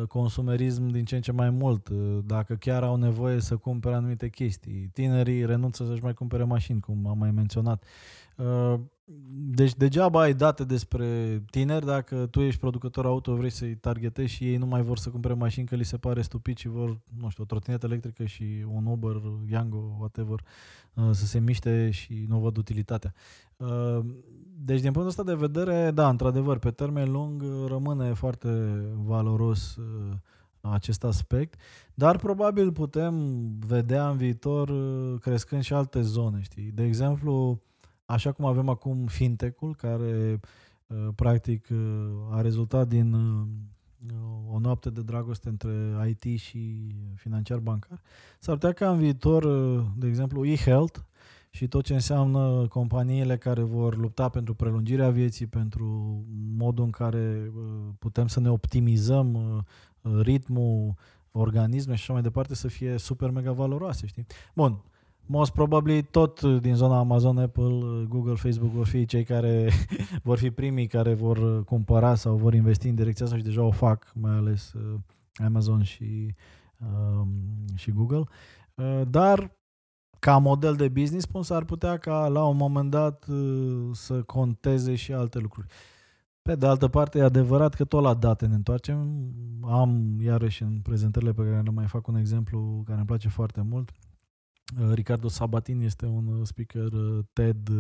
consumerism 0.09 0.86
din 0.86 1.05
ce 1.05 1.16
în 1.16 1.23
ce 1.23 1.32
mai 1.32 1.51
mult, 1.51 1.90
dacă 2.24 2.55
chiar 2.55 2.82
au 2.82 2.97
nevoie 2.97 3.40
să 3.40 3.57
cumpere 3.57 3.95
anumite 3.95 4.28
chestii. 4.28 4.90
Tinerii 4.93 5.47
renunță 5.47 5.85
să-și 5.85 6.03
mai 6.03 6.15
cumpere 6.15 6.45
mașini, 6.45 6.81
cum 6.81 7.07
am 7.07 7.19
mai 7.19 7.31
menționat. 7.31 7.85
Deci 9.31 9.74
degeaba 9.74 10.20
ai 10.20 10.35
date 10.35 10.65
despre 10.65 11.43
tineri 11.51 11.86
dacă 11.86 12.27
tu 12.27 12.40
ești 12.40 12.60
producător 12.60 13.06
auto, 13.06 13.35
vrei 13.35 13.51
să-i 13.51 13.77
targetezi 13.77 14.32
și 14.32 14.48
ei 14.48 14.56
nu 14.56 14.66
mai 14.66 14.82
vor 14.82 14.98
să 14.98 15.10
cumpere 15.10 15.35
mașini 15.35 15.66
că 15.66 15.74
li 15.74 15.85
se 15.85 15.97
pare 15.97 16.23
stupid 16.23 16.56
și 16.56 16.69
vor, 16.69 17.01
nu 17.20 17.28
știu, 17.28 17.43
o 17.43 17.47
trotinetă 17.47 17.86
electrică 17.86 18.24
și 18.24 18.65
un 18.73 18.86
Uber, 18.86 19.23
Yango, 19.51 19.97
whatever, 19.98 20.44
uh, 20.94 21.10
să 21.10 21.27
se 21.27 21.39
miște 21.39 21.90
și 21.90 22.24
nu 22.28 22.39
văd 22.39 22.56
utilitatea. 22.56 23.15
Uh, 23.56 23.98
deci 24.59 24.81
din 24.81 24.93
punctul 24.93 25.06
ăsta 25.06 25.23
de 25.23 25.35
vedere, 25.35 25.90
da, 25.90 26.09
într-adevăr, 26.09 26.59
pe 26.59 26.70
termen 26.70 27.10
lung 27.10 27.43
rămâne 27.66 28.12
foarte 28.12 28.48
valoros 29.05 29.77
uh, 29.77 30.16
acest 30.60 31.05
aspect, 31.05 31.60
dar 31.94 32.16
probabil 32.16 32.73
putem 32.73 33.15
vedea 33.66 34.09
în 34.09 34.16
viitor 34.16 34.73
crescând 35.19 35.62
și 35.62 35.73
alte 35.73 36.01
zone, 36.01 36.40
știi? 36.43 36.70
De 36.74 36.85
exemplu, 36.85 37.62
Așa 38.11 38.33
cum 38.33 38.45
avem 38.45 38.69
acum 38.69 39.07
fintech-ul, 39.07 39.75
care 39.75 40.41
uh, 40.87 41.09
practic 41.15 41.67
uh, 41.71 41.79
a 42.31 42.41
rezultat 42.41 42.89
din 42.89 43.13
uh, 43.13 43.47
o 44.53 44.59
noapte 44.59 44.91
de 44.91 45.03
dragoste 45.03 45.49
între 45.49 45.71
IT 46.09 46.41
și 46.41 46.95
financiar 47.15 47.59
bancar, 47.59 48.01
s-ar 48.39 48.55
putea 48.55 48.73
ca 48.73 48.91
în 48.91 48.99
viitor, 48.99 49.45
de 49.97 50.07
exemplu, 50.07 50.45
e-health 50.45 50.99
și 51.51 51.69
tot 51.69 51.85
ce 51.85 51.95
înseamnă 51.95 52.67
companiile 52.69 53.37
care 53.37 53.63
vor 53.63 53.97
lupta 53.97 54.29
pentru 54.29 54.55
prelungirea 54.55 55.11
vieții, 55.11 55.47
pentru 55.47 56.25
modul 56.57 56.85
în 56.85 56.91
care 56.91 57.53
putem 57.99 58.27
să 58.27 58.41
ne 58.41 58.51
optimizăm 58.51 59.65
ritmul 60.23 60.95
organisme 61.31 61.95
și 61.95 62.03
așa 62.03 62.13
mai 62.13 62.23
departe 62.23 62.55
să 62.55 62.69
fie 62.69 62.97
super 62.97 63.31
mega 63.31 63.53
valoroase, 63.53 64.07
știi? 64.07 64.27
Bun, 64.55 64.83
most 65.29 65.53
probably 65.53 66.03
tot 66.03 66.43
din 66.43 66.75
zona 66.75 66.99
Amazon, 66.99 67.39
Apple, 67.39 68.05
Google, 68.09 68.35
Facebook 68.35 68.73
vor 68.73 68.87
fi 68.87 69.05
cei 69.05 69.25
care 69.25 69.71
vor 70.29 70.39
fi 70.39 70.51
primii 70.51 70.87
care 70.87 71.15
vor 71.15 71.65
cumpăra 71.65 72.15
sau 72.15 72.37
vor 72.37 72.55
investi 72.55 72.89
în 72.89 72.95
direcția 72.95 73.25
asta 73.25 73.37
și 73.37 73.45
deja 73.45 73.63
o 73.63 73.71
fac, 73.71 74.13
mai 74.15 74.33
ales 74.33 74.73
uh, 74.73 75.01
Amazon 75.45 75.83
și, 75.83 76.35
um, 76.79 77.29
și 77.75 77.91
Google. 77.91 78.25
Uh, 78.75 79.01
dar 79.11 79.57
ca 80.19 80.39
model 80.39 80.75
de 80.75 80.89
business 80.89 81.27
spun 81.27 81.43
s-ar 81.43 81.65
putea 81.65 81.97
ca 81.97 82.29
la 82.29 82.47
un 82.47 82.57
moment 82.57 82.91
dat 82.91 83.27
uh, 83.29 83.89
să 83.93 84.23
conteze 84.23 84.95
și 84.95 85.13
alte 85.13 85.39
lucruri. 85.39 85.67
Pe 86.43 86.55
de 86.55 86.67
altă 86.67 86.89
parte, 86.89 87.19
e 87.19 87.23
adevărat 87.23 87.75
că 87.75 87.85
tot 87.85 88.03
la 88.03 88.15
date 88.15 88.47
ne 88.47 88.55
întoarcem. 88.55 89.31
Am, 89.63 90.21
iarăși, 90.21 90.63
în 90.63 90.81
prezentările 90.83 91.33
pe 91.33 91.43
care 91.43 91.61
le 91.61 91.71
mai 91.71 91.87
fac 91.87 92.07
un 92.07 92.17
exemplu 92.17 92.83
care 92.87 92.99
îmi 92.99 93.07
place 93.07 93.29
foarte 93.29 93.61
mult. 93.61 93.91
Uh, 94.77 94.93
Ricardo 94.93 95.28
Sabatin 95.28 95.81
este 95.81 96.07
un 96.07 96.27
uh, 96.27 96.47
speaker 96.47 96.93
uh, 96.93 97.24
TED 97.32 97.70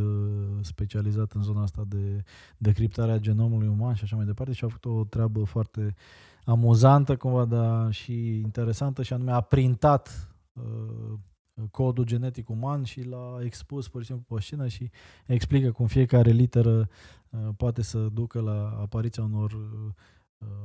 specializat 0.60 1.32
în 1.32 1.42
zona 1.42 1.62
asta 1.62 1.84
de 1.86 2.22
decriptare 2.58 3.12
a 3.12 3.18
genomului 3.18 3.68
uman 3.68 3.94
și 3.94 4.04
așa 4.04 4.16
mai 4.16 4.24
departe 4.24 4.52
și 4.52 4.64
a 4.64 4.68
făcut 4.68 4.84
o 4.84 5.04
treabă 5.04 5.44
foarte 5.44 5.94
amuzantă 6.44 7.16
cumva, 7.16 7.44
dar 7.44 7.92
și 7.92 8.38
interesantă 8.38 9.02
și 9.02 9.12
anume 9.12 9.32
a 9.32 9.40
printat 9.40 10.32
codul 11.70 12.04
genetic 12.04 12.48
uman 12.48 12.82
și 12.82 13.02
l-a 13.02 13.38
expus 13.42 13.88
pur 13.88 14.00
și 14.00 14.06
simplu 14.06 14.34
pe 14.34 14.42
scenă 14.42 14.68
și 14.68 14.90
explică 15.26 15.72
cum 15.72 15.86
fiecare 15.86 16.30
literă 16.30 16.88
poate 17.56 17.82
să 17.82 17.98
ducă 17.98 18.40
la 18.40 18.78
apariția 18.80 19.22
unor, 19.22 19.56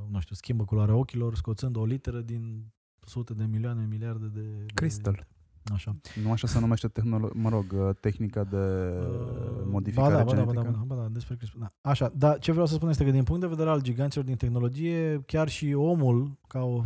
nu 0.10 0.20
știu, 0.20 0.36
schimbă 0.36 0.66
culoarea 0.66 0.96
ochilor, 0.96 1.36
scoțând 1.36 1.76
o 1.76 1.86
literă 1.86 2.22
din 2.22 2.66
sute 3.06 3.34
de 3.34 3.46
milioane, 3.46 3.86
miliarde 3.86 4.26
de... 4.28 4.66
Crystal. 4.74 5.28
De, 5.64 5.74
Așa. 5.74 5.96
Nu 6.24 6.32
așa 6.32 6.48
se 6.48 6.60
numește, 6.60 6.88
tehnolo- 6.88 7.34
mă 7.34 7.50
rog, 7.50 7.66
uh, 7.74 7.90
tehnica 8.00 8.44
de 8.44 8.58
uh, 8.58 9.64
modificare 9.66 10.14
ba 10.14 10.24
da, 10.24 10.30
genetică? 10.30 10.54
Ba 10.54 10.62
da, 10.62 10.70
ba 10.70 10.78
da, 10.88 10.96
ba 10.96 11.02
da, 11.02 11.08
despre 11.12 11.36
CRISPR. 11.36 11.58
Da. 11.58 11.72
Așa, 11.82 12.12
dar 12.16 12.40
ce 12.40 12.52
vreau 12.52 12.66
să 12.66 12.74
spun 12.74 12.90
este 12.90 13.06
că 13.06 13.12
din 13.12 13.24
punct 13.24 13.42
de 13.42 13.48
vedere 13.48 13.70
al 13.70 13.82
giganților 13.82 14.26
din 14.26 14.36
tehnologie, 14.36 15.22
chiar 15.26 15.50
și 15.50 15.74
omul, 15.74 16.38
ca 16.48 16.64
o 16.64 16.84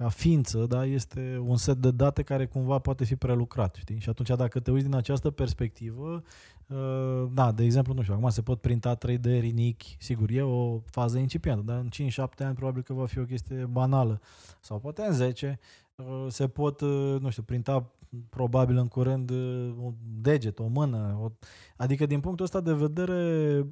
ca 0.00 0.08
ființă, 0.08 0.66
da, 0.68 0.84
este 0.84 1.40
un 1.46 1.56
set 1.56 1.76
de 1.76 1.90
date 1.90 2.22
care 2.22 2.46
cumva 2.46 2.78
poate 2.78 3.04
fi 3.04 3.16
prelucrat, 3.16 3.74
știi? 3.74 3.98
Și 3.98 4.08
atunci 4.08 4.28
dacă 4.28 4.60
te 4.60 4.70
uiți 4.70 4.84
din 4.84 4.94
această 4.94 5.30
perspectivă, 5.30 6.22
uh, 6.66 7.26
da, 7.32 7.52
de 7.52 7.64
exemplu, 7.64 7.94
nu 7.94 8.02
știu, 8.02 8.14
acum 8.14 8.28
se 8.28 8.42
pot 8.42 8.60
printa 8.60 8.96
3D 8.96 9.24
rinichi, 9.24 9.96
sigur, 9.98 10.30
e 10.30 10.42
o 10.42 10.78
fază 10.84 11.18
incipientă, 11.18 11.62
dar 11.62 11.78
în 11.78 11.88
5-7 11.88 12.44
ani 12.44 12.54
probabil 12.54 12.82
că 12.82 12.92
va 12.92 13.06
fi 13.06 13.18
o 13.18 13.24
chestie 13.24 13.64
banală. 13.64 14.20
Sau 14.60 14.78
poate 14.78 15.02
în 15.02 15.12
10 15.12 15.58
uh, 15.94 16.26
se 16.28 16.48
pot, 16.48 16.80
uh, 16.80 17.16
nu 17.20 17.30
știu, 17.30 17.42
printa 17.42 17.90
probabil 18.28 18.76
în 18.76 18.88
curând 18.88 19.30
un 19.30 19.94
deget, 20.20 20.58
o 20.58 20.66
mână. 20.66 21.18
O... 21.22 21.30
Adică 21.76 22.06
din 22.06 22.20
punctul 22.20 22.44
ăsta 22.44 22.60
de 22.60 22.72
vedere 22.72 23.66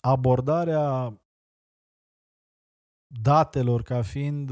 abordarea 0.00 1.20
datelor 3.06 3.82
ca 3.82 4.02
fiind 4.02 4.50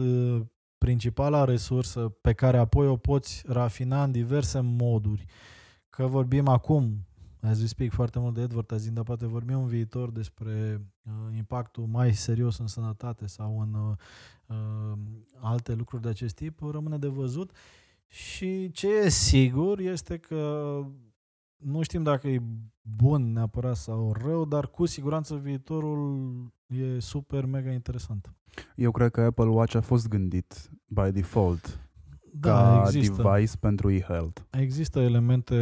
principala 0.85 1.45
resursă 1.45 2.09
pe 2.09 2.33
care 2.33 2.59
apoi 2.59 2.87
o 2.87 2.97
poți 2.97 3.43
rafina 3.47 4.03
în 4.03 4.13
diverse 4.13 4.61
moduri. 4.61 5.25
Că 5.91 6.07
vorbim 6.07 6.49
acum, 6.49 7.07
as 7.41 7.61
we 7.61 7.67
speak, 7.67 7.91
foarte 7.93 8.19
mult 8.19 8.35
de 8.35 8.41
advertising, 8.41 8.95
dar 8.95 9.05
poate 9.05 9.27
vorbim 9.27 9.59
în 9.59 9.67
viitor 9.67 10.11
despre 10.11 10.81
uh, 11.03 11.37
impactul 11.37 11.87
mai 11.87 12.15
serios 12.15 12.59
în 12.59 12.67
sănătate 12.67 13.27
sau 13.27 13.61
în 13.61 13.75
uh, 13.75 13.97
uh 14.47 14.99
alte 15.41 15.75
lucruri 15.75 16.03
de 16.03 16.09
acest 16.09 16.35
tip, 16.35 16.61
rămâne 16.71 16.99
de 16.99 17.09
văzut. 17.09 17.51
Și 18.15 18.71
ce 18.71 18.89
e 18.89 19.09
sigur 19.09 19.79
este 19.79 20.17
că 20.17 20.79
nu 21.57 21.83
știm 21.83 22.03
dacă 22.03 22.29
e 22.29 22.43
bun 22.83 23.33
neapărat 23.33 23.77
sau 23.77 24.13
rău, 24.25 24.45
dar 24.45 24.67
cu 24.67 24.87
siguranță 24.87 25.37
viitorul 25.37 26.53
e 26.67 26.99
super 26.99 27.45
mega 27.45 27.71
interesant. 27.71 28.33
Eu 28.77 28.91
cred 28.91 29.11
că 29.11 29.21
Apple 29.21 29.45
Watch 29.45 29.75
a 29.75 29.81
fost 29.81 30.09
gândit 30.09 30.71
by 30.87 31.11
default 31.13 31.81
da, 32.33 32.51
ca 32.51 32.83
există. 32.87 33.23
device 33.23 33.57
pentru 33.57 33.91
e-health. 33.91 34.41
Există 34.51 35.01
elemente 35.01 35.57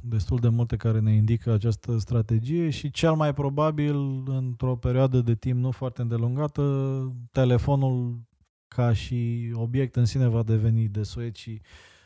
destul 0.00 0.38
de 0.38 0.48
multe 0.48 0.76
care 0.76 1.00
ne 1.00 1.12
indică 1.12 1.52
această 1.52 1.98
strategie 1.98 2.70
și 2.70 2.90
cel 2.90 3.14
mai 3.14 3.34
probabil 3.34 4.22
într-o 4.26 4.76
perioadă 4.76 5.20
de 5.20 5.34
timp 5.34 5.58
nu 5.60 5.70
foarte 5.70 6.02
îndelungată 6.02 6.62
telefonul 7.32 8.20
ca 8.68 8.92
și 8.92 9.50
obiect 9.54 9.96
în 9.96 10.04
sine 10.04 10.26
va 10.26 10.42
deveni 10.42 10.88
desuet 10.88 11.36
și 11.36 11.60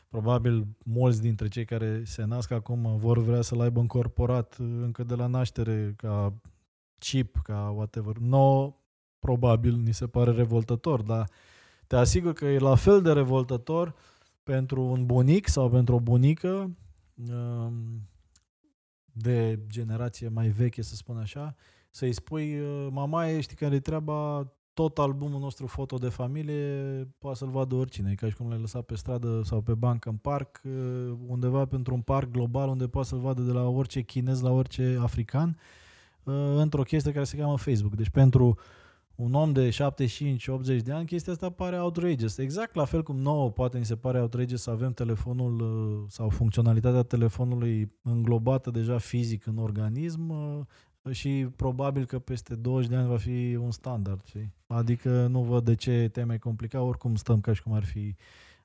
probabil 0.09 0.67
mulți 0.85 1.21
dintre 1.21 1.49
cei 1.49 1.65
care 1.65 2.03
se 2.05 2.25
nasc 2.25 2.51
acum 2.51 2.97
vor 2.97 3.19
vrea 3.19 3.41
să-l 3.41 3.61
aibă 3.61 3.81
încorporat 3.81 4.57
încă 4.59 5.05
de 5.05 5.15
la 5.15 5.27
naștere 5.27 5.95
ca 5.97 6.41
chip, 6.99 7.41
ca 7.43 7.71
whatever. 7.77 8.17
No, 8.17 8.75
probabil 9.19 9.77
ni 9.77 9.95
se 9.95 10.07
pare 10.07 10.31
revoltător, 10.31 11.03
dar 11.03 11.31
te 11.87 11.97
asigur 11.97 12.33
că 12.33 12.45
e 12.45 12.59
la 12.59 12.75
fel 12.75 13.03
de 13.03 13.13
revoltător 13.13 13.95
pentru 14.43 14.83
un 14.83 15.07
bunic 15.07 15.49
sau 15.49 15.71
pentru 15.71 15.95
o 15.95 16.01
bunică 16.01 16.77
um, 17.31 18.09
de 19.13 19.59
generație 19.67 20.29
mai 20.29 20.49
veche, 20.49 20.83
să 20.83 20.95
spun 20.95 21.17
așa, 21.17 21.55
să-i 21.91 22.13
spui, 22.13 22.61
mama, 22.91 23.41
știi 23.41 23.57
care 23.57 23.75
e 23.75 23.81
treaba, 23.81 24.53
tot 24.81 24.99
albumul 24.99 25.41
nostru 25.41 25.67
foto 25.67 25.97
de 25.97 26.09
familie 26.09 27.09
poate 27.19 27.37
să-l 27.37 27.49
vadă 27.49 27.75
oricine, 27.75 28.11
e 28.11 28.15
ca 28.15 28.29
și 28.29 28.37
cum 28.37 28.49
l-ai 28.49 28.59
lăsat 28.61 28.83
pe 28.83 28.95
stradă 28.95 29.41
sau 29.45 29.61
pe 29.61 29.75
bancă 29.75 30.09
în 30.09 30.17
parc, 30.17 30.61
undeva 31.27 31.65
pentru 31.65 31.95
un 31.95 32.01
parc 32.01 32.31
global 32.31 32.69
unde 32.69 32.89
poate 32.89 33.09
să-l 33.09 33.19
vadă 33.19 33.43
de 33.43 33.53
la 33.53 33.69
orice 33.69 34.01
chinez 34.01 34.41
la 34.41 34.51
orice 34.51 34.99
african, 35.03 35.59
într-o 36.57 36.83
chestie 36.83 37.13
care 37.13 37.25
se 37.25 37.37
cheamă 37.37 37.57
Facebook. 37.57 37.95
Deci 37.95 38.09
pentru 38.09 38.59
un 39.15 39.35
om 39.35 39.53
de 39.53 39.69
75-80 39.69 40.83
de 40.85 40.93
ani, 40.93 41.07
chestia 41.07 41.33
asta 41.33 41.51
pare 41.51 41.81
outrageous. 41.81 42.39
Exact 42.39 42.75
la 42.75 42.85
fel 42.85 43.03
cum 43.03 43.17
nouă 43.17 43.51
poate 43.51 43.79
ni 43.79 43.85
se 43.85 43.97
pare 43.97 44.21
outrageous 44.21 44.63
să 44.63 44.71
avem 44.71 44.93
telefonul 44.93 45.61
uh, 45.61 46.05
sau 46.09 46.29
funcționalitatea 46.29 47.03
telefonului 47.03 47.93
înglobată 48.03 48.71
deja 48.71 48.99
fizic 48.99 49.47
în 49.47 49.57
organism 49.57 50.29
uh, 50.29 50.67
și 51.11 51.49
probabil 51.57 52.07
că 52.07 52.19
peste 52.19 52.55
20 52.55 52.91
de 52.91 52.97
ani 52.97 53.09
va 53.09 53.17
fi 53.17 53.59
un 53.61 53.71
standard. 53.71 54.25
Știi? 54.25 54.55
Adică 54.67 55.27
nu 55.27 55.43
văd 55.43 55.65
de 55.65 55.75
ce 55.75 56.09
te 56.13 56.25
mai 56.25 56.39
complica, 56.39 56.83
oricum 56.83 57.15
stăm 57.15 57.41
ca 57.41 57.53
și 57.53 57.63
cum 57.63 57.73
ar 57.73 57.85
fi 57.85 58.15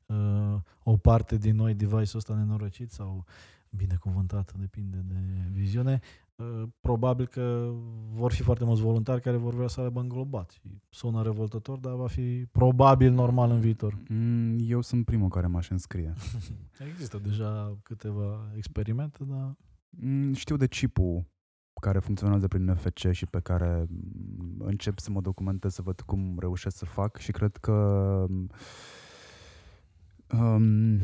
uh, 0.05 0.55
o 0.83 0.97
parte 0.97 1.37
din 1.37 1.55
noi 1.55 1.73
device-ul 1.73 2.09
ăsta 2.15 2.35
nenorocit 2.35 2.91
sau 2.91 3.25
binecuvântat, 3.69 4.53
depinde 4.53 4.97
de 5.07 5.15
viziune. 5.51 5.99
uh, 6.35 6.63
probabil 6.81 7.27
că 7.27 7.71
vor 8.11 8.31
fi 8.31 8.41
foarte 8.41 8.63
mulți 8.63 8.81
voluntari 8.81 9.21
care 9.21 9.37
vor 9.37 9.53
vrea 9.53 9.67
să 9.67 9.81
aibă 9.81 9.99
înglobat. 9.99 10.49
Și 10.51 10.61
sună 10.89 11.23
revoltător, 11.23 11.77
dar 11.77 11.93
va 11.93 12.07
fi 12.07 12.45
probabil 12.51 13.11
normal 13.13 13.51
în 13.51 13.59
viitor. 13.59 13.97
Mm, 14.09 14.57
Eu 14.61 14.81
sunt 14.81 15.05
primul 15.05 15.29
care 15.29 15.47
m-aș 15.47 15.69
înscrie. 15.69 16.13
Există 16.91 17.17
deja 17.17 17.77
câteva 17.83 18.51
experimente, 18.55 19.23
dar 19.23 19.55
Mm, 19.99 20.33
Știu 20.33 20.57
de 20.57 20.67
chipul 20.67 21.25
care 21.81 21.99
funcționează 21.99 22.47
prin 22.47 22.63
NFC 22.63 23.11
și 23.11 23.25
pe 23.25 23.39
care 23.39 23.85
mm, 23.89 24.55
încep 24.59 24.99
să 24.99 25.11
mă 25.11 25.21
documentez 25.21 25.73
să 25.73 25.81
văd 25.81 26.01
cum 26.01 26.35
reușesc 26.39 26.77
să 26.77 26.85
fac 26.85 27.17
și 27.17 27.31
cred 27.31 27.57
că 27.57 27.71
um, 30.39 30.99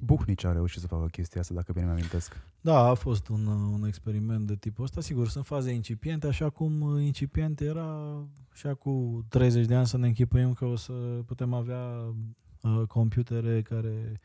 Buhnici 0.00 0.44
a 0.44 0.52
reușit 0.52 0.80
să 0.80 0.86
facă 0.86 1.06
chestia 1.06 1.40
asta, 1.40 1.54
dacă 1.54 1.72
bine 1.72 1.84
mi-amintesc. 1.84 2.36
Da, 2.60 2.78
a 2.78 2.94
fost 2.94 3.28
un, 3.28 3.46
un 3.46 3.84
experiment 3.86 4.46
de 4.46 4.56
tipul 4.56 4.84
ăsta. 4.84 5.00
Sigur, 5.00 5.28
sunt 5.28 5.46
faze 5.46 5.72
incipiente, 5.72 6.26
așa 6.26 6.50
cum 6.50 6.98
incipient 6.98 7.60
era 7.60 8.22
și 8.52 8.66
cu 8.78 9.24
30 9.28 9.66
de 9.66 9.74
ani 9.74 9.86
să 9.86 9.96
ne 9.96 10.06
închipuim 10.06 10.52
că 10.52 10.64
o 10.64 10.76
să 10.76 10.92
putem 11.26 11.52
avea 11.52 12.14
uh, 12.60 12.82
computere 12.88 13.62
care 13.62 14.20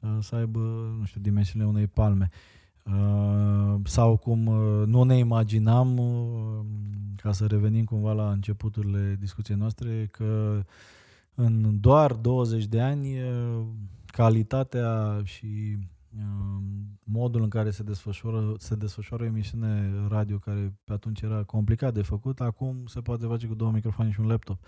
uh, 0.00 0.18
să 0.20 0.34
aibă, 0.34 0.58
nu 0.98 1.04
știu, 1.04 1.20
dimensiunile 1.20 1.70
unei 1.70 1.86
palme. 1.86 2.30
Uh, 2.30 2.59
sau 3.84 4.16
cum 4.16 4.46
uh, 4.46 4.86
nu 4.86 5.02
ne 5.02 5.18
imaginam, 5.18 5.98
uh, 5.98 6.64
ca 7.16 7.32
să 7.32 7.46
revenim 7.46 7.84
cumva 7.84 8.12
la 8.12 8.30
începuturile 8.30 9.16
discuției 9.20 9.56
noastre, 9.56 10.08
că 10.10 10.62
în 11.34 11.80
doar 11.80 12.12
20 12.12 12.66
de 12.66 12.80
ani 12.80 13.22
uh, 13.22 13.66
calitatea 14.06 15.20
și 15.24 15.78
uh, 16.18 16.62
modul 17.04 17.42
în 17.42 17.48
care 17.48 17.70
se 17.70 17.82
desfășoară, 17.82 18.54
se 18.58 18.74
desfășoară 18.74 19.22
o 19.22 19.26
emisiune 19.26 19.92
radio 20.08 20.38
care 20.38 20.74
pe 20.84 20.92
atunci 20.92 21.20
era 21.20 21.42
complicat 21.42 21.94
de 21.94 22.02
făcut, 22.02 22.40
acum 22.40 22.86
se 22.86 23.00
poate 23.00 23.26
face 23.26 23.46
cu 23.46 23.54
două 23.54 23.70
microfoane 23.70 24.10
și 24.10 24.20
un 24.20 24.26
laptop. 24.26 24.58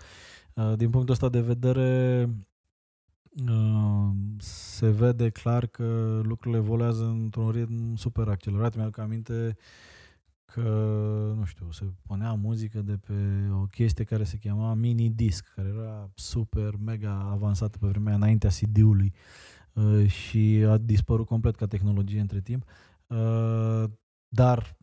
Uh, 0.53 0.73
Din 0.75 0.89
punctul 0.89 1.13
ăsta 1.13 1.29
de 1.29 1.41
vedere, 1.41 2.23
uh, 2.29 2.33
se 4.37 4.89
vede 4.89 5.29
clar 5.29 5.65
că 5.65 6.19
lucrurile 6.23 6.61
evoluează 6.61 7.03
într-un 7.03 7.49
ritm 7.49 7.95
super 7.95 8.27
accelerat. 8.27 8.75
Mi-aduc 8.75 8.97
aminte 8.97 9.57
că, 10.45 10.61
nu 11.37 11.43
știu, 11.45 11.71
se 11.71 11.85
punea 12.07 12.33
muzică 12.33 12.81
de 12.81 12.97
pe 12.97 13.13
o 13.51 13.65
chestie 13.65 14.03
care 14.03 14.23
se 14.23 14.37
chema 14.37 14.73
mini-disc, 14.73 15.51
care 15.55 15.67
era 15.67 16.09
super, 16.15 16.75
mega 16.83 17.29
avansată 17.31 17.77
pe 17.77 17.87
vremea 17.87 18.13
înaintea 18.13 18.49
CD-ului 18.49 19.13
uh, 19.73 20.07
și 20.07 20.65
a 20.67 20.77
dispărut 20.77 21.25
complet 21.25 21.55
ca 21.55 21.67
tehnologie 21.67 22.19
între 22.19 22.41
timp. 22.41 22.63
Uh, 23.07 23.83
Dar, 24.27 24.77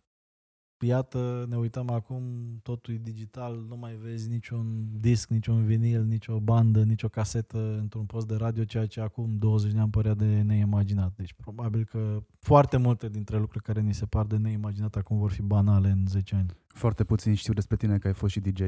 iată, 0.82 1.47
ne 1.48 1.57
uităm 1.57 1.90
acum, 1.90 2.23
totul 2.62 2.94
e 2.94 3.01
digital, 3.02 3.65
nu 3.69 3.77
mai 3.77 3.98
vezi 4.02 4.28
niciun 4.28 4.86
disc, 5.01 5.28
niciun 5.28 5.65
vinil, 5.65 6.05
nicio 6.05 6.40
bandă, 6.40 6.82
nicio 6.82 7.09
casetă 7.09 7.78
într-un 7.78 8.05
post 8.05 8.27
de 8.27 8.35
radio, 8.35 8.65
ceea 8.65 8.86
ce 8.86 9.01
acum 9.01 9.36
20 9.39 9.73
de 9.73 9.78
ani 9.78 9.90
părea 9.90 10.15
de 10.15 10.40
neimaginat. 10.40 11.12
Deci 11.16 11.32
probabil 11.32 11.85
că 11.85 12.23
foarte 12.39 12.77
multe 12.77 13.09
dintre 13.09 13.39
lucruri 13.39 13.65
care 13.65 13.81
ni 13.81 13.94
se 13.94 14.07
par 14.07 14.27
de 14.27 14.36
neimaginat 14.36 14.97
acum 14.97 15.19
vor 15.19 15.31
fi 15.31 15.43
banale 15.43 15.90
în 15.90 16.07
10 16.07 16.35
ani. 16.35 16.51
Foarte 16.66 17.05
puțin 17.05 17.35
știu 17.35 17.52
despre 17.52 17.77
tine 17.77 17.98
că 17.98 18.07
ai 18.07 18.15
fost 18.15 18.32
și 18.32 18.40
DJ. 18.40 18.61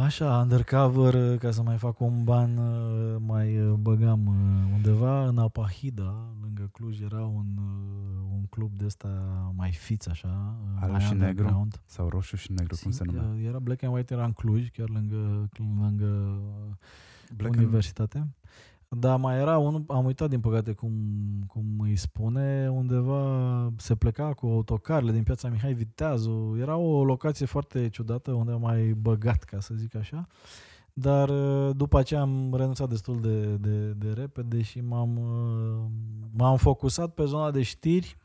Așa, 0.00 0.38
undercover, 0.38 1.38
ca 1.38 1.50
să 1.50 1.62
mai 1.62 1.76
fac 1.78 2.00
un 2.00 2.24
ban, 2.24 2.56
uh, 2.56 3.16
mai 3.18 3.60
uh, 3.60 3.72
băgam 3.78 4.26
uh, 4.26 4.72
undeva 4.74 5.26
în 5.26 5.38
Apahida, 5.38 6.34
lângă 6.42 6.68
Cluj, 6.72 7.00
era 7.00 7.20
un, 7.20 7.46
un 8.32 8.44
club 8.50 8.72
de 8.76 8.84
ăsta 8.84 9.08
mai 9.56 9.72
fiț, 9.72 10.06
așa, 10.06 10.56
Alb 10.80 10.90
mai 10.90 11.00
și 11.00 11.12
negru? 11.12 11.26
underground. 11.26 11.80
Sau 11.84 12.08
roșu 12.08 12.36
și 12.36 12.52
negru, 12.52 12.76
cum 12.82 12.90
se 12.90 13.02
Simt 13.04 13.16
că 13.16 13.22
numea? 13.24 13.48
Era 13.48 13.58
Black 13.58 13.82
and 13.82 13.94
White, 13.94 14.14
era 14.14 14.24
în 14.24 14.32
Cluj, 14.32 14.68
chiar 14.70 14.88
lângă, 14.88 15.48
lângă 15.80 16.38
Black 17.36 17.54
and- 17.54 17.58
universitate. 17.58 18.28
Da, 18.98 19.16
mai 19.16 19.38
era 19.38 19.58
unul, 19.58 19.84
am 19.88 20.04
uitat 20.04 20.28
din 20.28 20.40
păcate 20.40 20.72
cum, 20.72 20.92
cum 21.46 21.64
îi 21.78 21.96
spune, 21.96 22.68
undeva 22.70 23.72
se 23.76 23.94
pleca 23.94 24.32
cu 24.34 24.46
autocarele 24.46 25.12
din 25.12 25.22
piața 25.22 25.48
Mihai 25.48 25.74
Viteazu. 25.74 26.56
Era 26.60 26.76
o 26.76 27.04
locație 27.04 27.46
foarte 27.46 27.88
ciudată 27.88 28.32
unde 28.32 28.52
am 28.52 28.60
mai 28.60 28.82
băgat, 28.82 29.42
ca 29.42 29.60
să 29.60 29.74
zic 29.74 29.94
așa. 29.94 30.26
Dar 30.92 31.28
uh, 31.28 31.70
după 31.76 31.98
aceea 31.98 32.20
am 32.20 32.54
renunțat 32.54 32.88
destul 32.88 33.20
de, 33.20 33.56
de, 33.56 33.90
de 33.90 34.12
repede 34.12 34.62
și 34.62 34.80
m-am, 34.80 35.16
uh, 35.16 35.90
m-am 36.30 36.56
focusat 36.56 37.14
pe 37.14 37.24
zona 37.24 37.50
de 37.50 37.62
știri, 37.62 38.16
uh, 38.16 38.21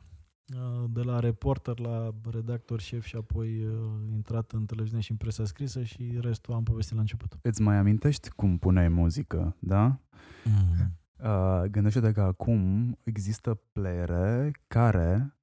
de 0.90 1.02
la 1.02 1.20
reporter 1.20 1.80
la 1.80 2.14
redactor 2.32 2.80
șef 2.80 3.06
și 3.06 3.16
apoi 3.16 3.64
uh, 3.66 3.74
intrat 4.14 4.52
în 4.52 4.66
televiziune 4.66 5.02
și 5.02 5.12
în 5.12 5.18
presa 5.18 5.46
scrisă 5.46 5.84
și 5.84 6.18
restul 6.22 6.54
am 6.54 6.64
povestit 6.64 6.94
la 6.96 7.00
început. 7.00 7.38
Îți 7.42 7.62
mai 7.62 7.76
amintești 7.76 8.30
cum 8.30 8.58
puneai 8.58 8.88
muzică, 8.90 9.56
da? 9.60 10.00
Mm. 10.44 10.92
Uh, 11.24 11.64
gândește-te 11.72 12.12
că 12.12 12.22
acum 12.22 12.92
există 13.04 13.62
playere 13.72 14.52
care 14.68 15.36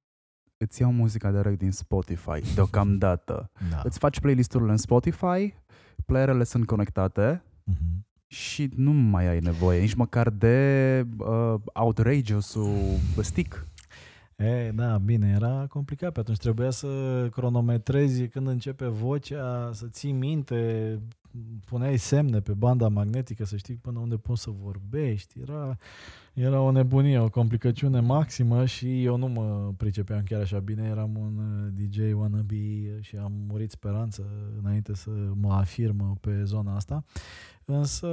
îți 0.57 0.81
iau 0.81 0.91
muzica 0.91 1.31
direct 1.31 1.57
din 1.59 1.71
Spotify, 1.71 2.39
deocamdată. 2.55 3.51
Da. 3.69 3.81
Îți 3.83 3.99
faci 3.99 4.19
playlisturile 4.19 4.71
în 4.71 4.77
Spotify, 4.77 5.53
playerele 6.05 6.43
sunt 6.43 6.65
conectate 6.65 7.43
Mhm. 7.63 8.05
și 8.27 8.69
nu 8.75 8.91
mai 8.91 9.27
ai 9.27 9.39
nevoie 9.39 9.79
nici 9.79 9.93
măcar 9.93 10.29
de 10.29 11.05
uh, 11.17 11.55
outrageous-ul 11.73 12.97
stick. 13.21 13.65
E, 14.35 14.71
da, 14.71 14.97
bine, 14.97 15.31
era 15.35 15.65
complicat 15.69 16.11
pe 16.11 16.19
atunci. 16.19 16.37
Trebuia 16.37 16.69
să 16.69 16.87
cronometrezi 17.31 18.27
când 18.27 18.47
începe 18.47 18.87
vocea, 18.87 19.69
să 19.73 19.87
ții 19.87 20.11
minte, 20.11 20.99
puneai 21.65 21.97
semne 21.97 22.39
pe 22.39 22.53
banda 22.53 22.87
magnetică 22.87 23.45
să 23.45 23.57
știi 23.57 23.75
până 23.75 23.99
unde 23.99 24.15
poți 24.15 24.41
să 24.41 24.49
vorbești. 24.63 25.39
Era, 25.39 25.77
era 26.33 26.61
o 26.61 26.71
nebunie, 26.71 27.19
o 27.19 27.29
complicăciune 27.29 27.99
maximă 27.99 28.65
și 28.65 29.03
eu 29.03 29.17
nu 29.17 29.27
mă 29.27 29.73
pricepeam 29.77 30.23
chiar 30.23 30.41
așa 30.41 30.59
bine. 30.59 30.87
Eram 30.87 31.17
un 31.17 31.37
uh, 31.37 31.71
DJ 31.73 32.13
wannabe 32.13 33.01
și 33.01 33.15
am 33.15 33.31
murit 33.47 33.71
speranță 33.71 34.27
înainte 34.61 34.95
să 34.95 35.09
mă 35.33 35.53
afirm 35.53 36.19
pe 36.19 36.43
zona 36.43 36.75
asta. 36.75 37.03
Însă, 37.65 38.07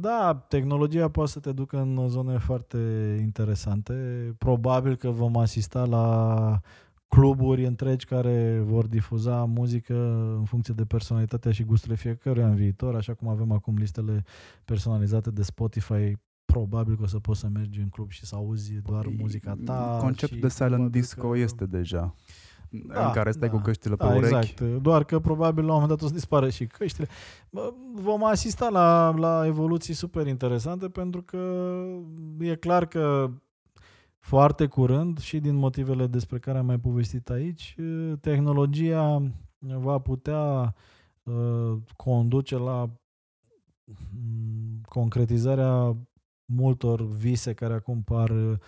da, 0.00 0.44
tehnologia 0.48 1.08
poate 1.08 1.30
să 1.30 1.40
te 1.40 1.52
ducă 1.52 1.78
în 1.78 2.08
zone 2.08 2.38
foarte 2.38 2.78
interesante. 3.20 3.94
Probabil 4.38 4.96
că 4.96 5.10
vom 5.10 5.36
asista 5.36 5.84
la 5.84 6.60
cluburi 7.08 7.64
întregi 7.64 8.06
care 8.06 8.62
vor 8.64 8.86
difuza 8.86 9.44
muzică 9.44 9.94
în 10.38 10.44
funcție 10.44 10.74
de 10.76 10.84
personalitatea 10.84 11.52
și 11.52 11.64
gusturile 11.64 11.96
fiecăruia 11.96 12.46
în 12.46 12.54
viitor, 12.54 12.94
așa 12.94 13.14
cum 13.14 13.28
avem 13.28 13.52
acum 13.52 13.76
listele 13.76 14.24
personalizate 14.64 15.30
de 15.30 15.42
Spotify. 15.42 16.16
Probabil 16.44 16.96
că 16.96 17.02
o 17.02 17.06
să 17.06 17.18
poți 17.18 17.40
să 17.40 17.48
mergi 17.52 17.80
în 17.80 17.88
club 17.88 18.10
și 18.10 18.26
să 18.26 18.34
auzi 18.34 18.72
doar 18.72 19.06
muzica 19.18 19.56
ta. 19.64 19.98
Conceptul 20.00 20.36
și 20.36 20.42
de 20.42 20.48
silent 20.48 20.72
probabil 20.72 21.00
disco 21.00 21.28
că- 21.28 21.38
este 21.38 21.66
deja. 21.66 22.14
Da, 22.70 23.06
în 23.06 23.12
care 23.12 23.30
stai 23.30 23.48
da, 23.48 23.54
cu 23.54 23.60
căștile 23.62 23.96
pe 23.96 24.04
da, 24.04 24.14
urechi. 24.14 24.34
Exact. 24.34 24.82
Doar 24.82 25.04
că 25.04 25.18
probabil 25.18 25.64
la 25.64 25.74
un 25.74 25.80
moment 25.80 25.98
dat 25.98 26.02
o 26.02 26.06
să 26.06 26.14
dispară 26.14 26.48
și 26.48 26.66
căștile. 26.66 27.08
Bă, 27.50 27.72
Vom 27.94 28.24
asista 28.24 28.68
la, 28.68 29.14
la 29.16 29.46
evoluții 29.46 29.94
super 29.94 30.26
interesante 30.26 30.88
pentru 30.88 31.22
că 31.22 31.72
e 32.38 32.54
clar 32.54 32.86
că 32.86 33.30
foarte 34.26 34.66
curând 34.66 35.18
și 35.18 35.40
din 35.40 35.54
motivele 35.54 36.06
despre 36.06 36.38
care 36.38 36.58
am 36.58 36.66
mai 36.66 36.78
povestit 36.78 37.30
aici, 37.30 37.76
tehnologia 38.20 39.22
va 39.58 39.98
putea 39.98 40.74
uh, 41.22 41.76
conduce 41.96 42.56
la 42.56 42.90
mm, 43.84 44.80
concretizarea 44.88 45.96
multor 46.44 47.02
vise 47.02 47.54
care 47.54 47.74
acum 47.74 48.02
par 48.02 48.30
uh, 48.30 48.58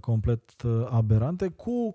complet 0.00 0.62
uh, 0.62 0.86
aberante. 0.90 1.48
Cu 1.48 1.94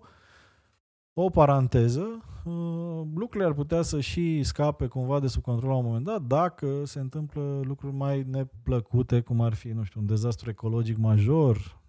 o 1.14 1.30
paranteză, 1.30 2.06
uh, 2.46 3.02
lucrurile 3.16 3.46
ar 3.46 3.54
putea 3.54 3.82
să 3.82 4.00
și 4.00 4.44
scape 4.44 4.88
cumva 4.88 5.20
de 5.20 5.28
sub 5.28 5.42
control 5.42 5.70
la 5.70 5.76
un 5.76 5.86
moment 5.86 6.06
dat 6.06 6.22
dacă 6.22 6.86
se 6.86 7.00
întâmplă 7.00 7.60
lucruri 7.64 7.96
mai 7.96 8.24
neplăcute, 8.30 9.22
cum 9.22 9.42
ar 9.42 9.54
fi, 9.54 9.68
nu 9.68 9.84
știu, 9.84 10.00
un 10.00 10.06
dezastru 10.06 10.50
ecologic 10.50 10.98
major, 10.98 11.58
mm, 11.58 11.81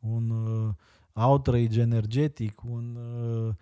un 0.00 0.30
uh, 0.30 0.74
outrage 1.12 1.80
energetic, 1.80 2.62
un 2.62 2.96
uh, 2.96 3.54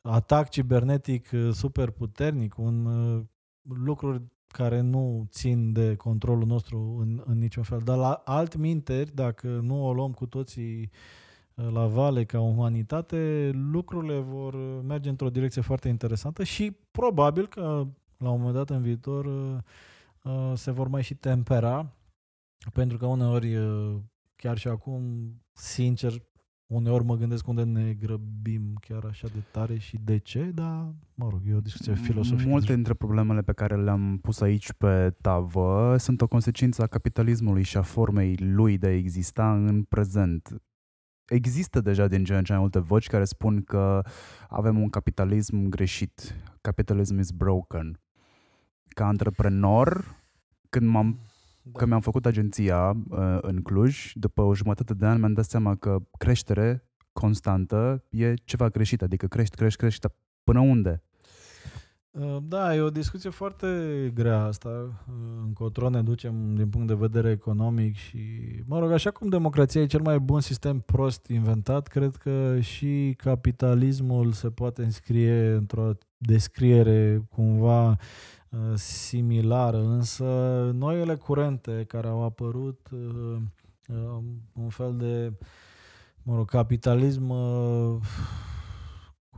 atac 0.00 0.48
cibernetic 0.48 1.30
uh, 1.32 1.52
super 1.52 1.90
puternic, 1.90 2.58
un 2.58 2.84
uh, 2.84 3.24
lucruri 3.62 4.22
care 4.46 4.80
nu 4.80 5.26
țin 5.30 5.72
de 5.72 5.96
controlul 5.96 6.46
nostru 6.46 6.96
în, 7.00 7.22
în 7.24 7.38
niciun 7.38 7.62
fel. 7.62 7.80
Dar 7.84 7.96
la 7.96 8.22
alt 8.24 8.56
minteri, 8.56 9.14
dacă 9.14 9.46
nu 9.48 9.86
o 9.86 9.92
luăm 9.92 10.12
cu 10.12 10.26
toții 10.26 10.90
uh, 11.54 11.68
la 11.72 11.86
vale 11.86 12.24
ca 12.24 12.40
umanitate, 12.40 13.50
lucrurile 13.54 14.18
vor 14.18 14.54
uh, 14.54 14.78
merge 14.82 15.08
într-o 15.08 15.30
direcție 15.30 15.62
foarte 15.62 15.88
interesantă 15.88 16.44
și 16.44 16.76
probabil 16.90 17.46
că 17.46 17.86
la 18.18 18.30
un 18.30 18.38
moment 18.38 18.54
dat 18.54 18.70
în 18.70 18.82
viitor 18.82 19.24
uh, 19.24 19.56
uh, 20.22 20.52
se 20.54 20.70
vor 20.70 20.88
mai 20.88 21.02
și 21.02 21.14
tempera, 21.14 21.92
pentru 22.72 22.98
că 22.98 23.06
uneori, 23.06 23.56
uh, 23.56 23.96
chiar 24.42 24.58
și 24.58 24.68
acum, 24.68 25.02
sincer, 25.52 26.12
uneori 26.66 27.04
mă 27.04 27.16
gândesc 27.16 27.46
unde 27.46 27.62
ne 27.62 27.92
grăbim 27.92 28.74
chiar 28.80 29.04
așa 29.04 29.28
de 29.28 29.42
tare 29.50 29.78
și 29.78 29.98
de 30.04 30.18
ce, 30.18 30.50
dar, 30.54 30.94
mă 31.14 31.28
rog, 31.28 31.40
e 31.46 31.54
o 31.54 31.60
discuție 31.60 31.94
filosofică. 31.94 32.48
Multe 32.48 32.74
dintre 32.74 32.94
problemele 32.94 33.42
pe 33.42 33.52
care 33.52 33.76
le-am 33.76 34.18
pus 34.22 34.40
aici 34.40 34.72
pe 34.72 35.10
tavă 35.20 35.96
sunt 35.96 36.20
o 36.20 36.26
consecință 36.26 36.82
a 36.82 36.86
capitalismului 36.86 37.62
și 37.62 37.76
a 37.76 37.82
formei 37.82 38.36
lui 38.36 38.78
de 38.78 38.86
a 38.86 38.96
exista 38.96 39.54
în 39.54 39.82
prezent. 39.82 40.62
Există 41.28 41.80
deja 41.80 42.06
din 42.06 42.24
ce 42.24 42.36
în 42.36 42.44
ce 42.44 42.52
mai 42.52 42.60
multe 42.60 42.78
voci 42.78 43.06
care 43.06 43.24
spun 43.24 43.62
că 43.62 44.02
avem 44.48 44.80
un 44.80 44.88
capitalism 44.88 45.68
greșit. 45.68 46.34
Capitalism 46.60 47.18
is 47.18 47.30
broken. 47.30 48.00
Ca 48.88 49.06
antreprenor, 49.06 50.16
când 50.68 50.88
m-am 50.88 51.18
da. 51.72 51.78
că 51.78 51.86
mi-am 51.86 52.00
făcut 52.00 52.26
agenția 52.26 52.96
uh, 53.08 53.38
în 53.40 53.62
Cluj, 53.62 54.12
după 54.14 54.42
o 54.42 54.54
jumătate 54.54 54.94
de 54.94 55.06
ani 55.06 55.18
mi-am 55.18 55.32
dat 55.32 55.44
seama 55.44 55.74
că 55.74 55.98
creștere 56.18 56.88
constantă 57.12 58.04
e 58.10 58.34
ceva 58.34 58.68
greșit, 58.68 59.02
adică 59.02 59.26
crești, 59.26 59.56
crești, 59.56 59.78
crești, 59.78 60.00
dar 60.00 60.12
până 60.44 60.60
unde? 60.60 61.02
Uh, 62.10 62.36
da, 62.42 62.74
e 62.74 62.80
o 62.80 62.90
discuție 62.90 63.30
foarte 63.30 63.66
grea 64.14 64.42
asta, 64.42 64.68
uh, 64.68 65.14
încotro 65.44 65.88
ne 65.88 66.02
ducem 66.02 66.54
din 66.54 66.68
punct 66.68 66.86
de 66.86 66.94
vedere 66.94 67.30
economic 67.30 67.94
și, 67.94 68.18
mă 68.66 68.78
rog, 68.78 68.90
așa 68.90 69.10
cum 69.10 69.28
democrația 69.28 69.80
e 69.80 69.86
cel 69.86 70.00
mai 70.00 70.18
bun 70.18 70.40
sistem 70.40 70.80
prost 70.80 71.26
inventat, 71.26 71.86
cred 71.86 72.16
că 72.16 72.60
și 72.60 73.14
capitalismul 73.16 74.32
se 74.32 74.50
poate 74.50 74.82
înscrie 74.82 75.52
într-o 75.52 75.90
descriere 76.16 77.22
cumva 77.30 77.88
Uh, 77.88 77.96
similară, 78.74 79.78
însă 79.78 80.24
noile 80.74 81.14
curente 81.14 81.84
care 81.88 82.06
au 82.06 82.22
apărut, 82.22 82.88
uh, 82.92 83.36
uh, 83.88 84.22
un 84.52 84.68
fel 84.68 84.96
de 84.96 85.32
mă 86.22 86.36
rog, 86.36 86.48
capitalism 86.48 87.32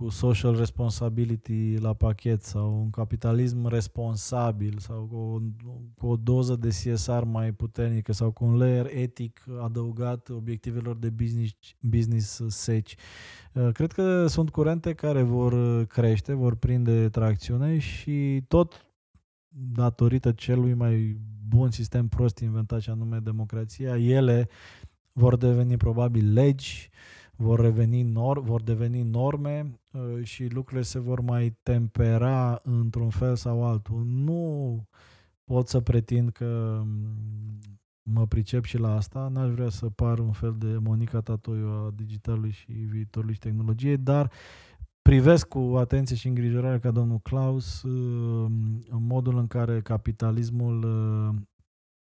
cu 0.00 0.08
social 0.08 0.56
responsibility 0.56 1.76
la 1.78 1.92
pachet 1.92 2.42
sau 2.42 2.80
un 2.80 2.90
capitalism 2.90 3.66
responsabil 3.66 4.78
sau 4.78 5.08
cu 5.10 5.16
o, 5.16 5.38
cu 5.96 6.06
o 6.06 6.16
doză 6.16 6.56
de 6.56 6.68
CSR 6.68 7.22
mai 7.22 7.52
puternică 7.52 8.12
sau 8.12 8.30
cu 8.30 8.44
un 8.44 8.56
layer 8.56 8.86
etic 8.86 9.44
adăugat 9.62 10.28
obiectivelor 10.28 10.96
de 10.96 11.10
business, 11.10 11.54
business 11.80 12.42
seci. 12.48 12.96
Cred 13.72 13.92
că 13.92 14.26
sunt 14.26 14.50
curente 14.50 14.92
care 14.92 15.22
vor 15.22 15.84
crește, 15.86 16.32
vor 16.32 16.56
prinde 16.56 17.08
tracțiune 17.08 17.78
și 17.78 18.44
tot 18.48 18.89
datorită 19.50 20.32
celui 20.32 20.74
mai 20.74 21.20
bun 21.48 21.70
sistem 21.70 22.08
prost 22.08 22.38
inventat 22.38 22.80
și 22.80 22.90
anume 22.90 23.18
democrația, 23.18 23.96
ele 23.96 24.48
vor 25.12 25.36
deveni 25.36 25.76
probabil 25.76 26.32
legi, 26.32 26.90
vor, 27.36 27.60
reveni 27.60 28.12
nor- 28.12 28.42
vor 28.42 28.62
deveni 28.62 29.02
norme 29.02 29.80
uh, 29.92 30.24
și 30.24 30.46
lucrurile 30.46 30.82
se 30.82 30.98
vor 30.98 31.20
mai 31.20 31.56
tempera 31.62 32.60
într-un 32.62 33.08
fel 33.08 33.36
sau 33.36 33.64
altul. 33.64 34.04
Nu 34.04 34.84
pot 35.44 35.68
să 35.68 35.80
pretind 35.80 36.30
că 36.30 36.80
mm, 36.84 37.58
mă 38.02 38.26
pricep 38.26 38.64
și 38.64 38.78
la 38.78 38.96
asta, 38.96 39.28
n-aș 39.32 39.50
vrea 39.50 39.68
să 39.68 39.86
par 39.90 40.18
un 40.18 40.32
fel 40.32 40.54
de 40.58 40.76
Monica 40.80 41.20
Tatoiu 41.20 41.66
a 41.66 41.92
digitalului 41.94 42.50
și 42.50 42.72
viitorului 42.72 43.34
și 43.34 43.40
tehnologiei, 43.40 43.96
dar 43.96 44.24
uh, 44.24 44.30
privesc 45.10 45.48
cu 45.48 45.74
atenție 45.76 46.16
și 46.16 46.28
îngrijorare 46.28 46.78
ca 46.78 46.90
domnul 46.90 47.18
Klaus 47.18 47.82
uh, 47.82 48.50
în 48.88 49.06
modul 49.06 49.36
în 49.36 49.46
care 49.46 49.80
capitalismul 49.80 50.82
uh, 50.82 51.34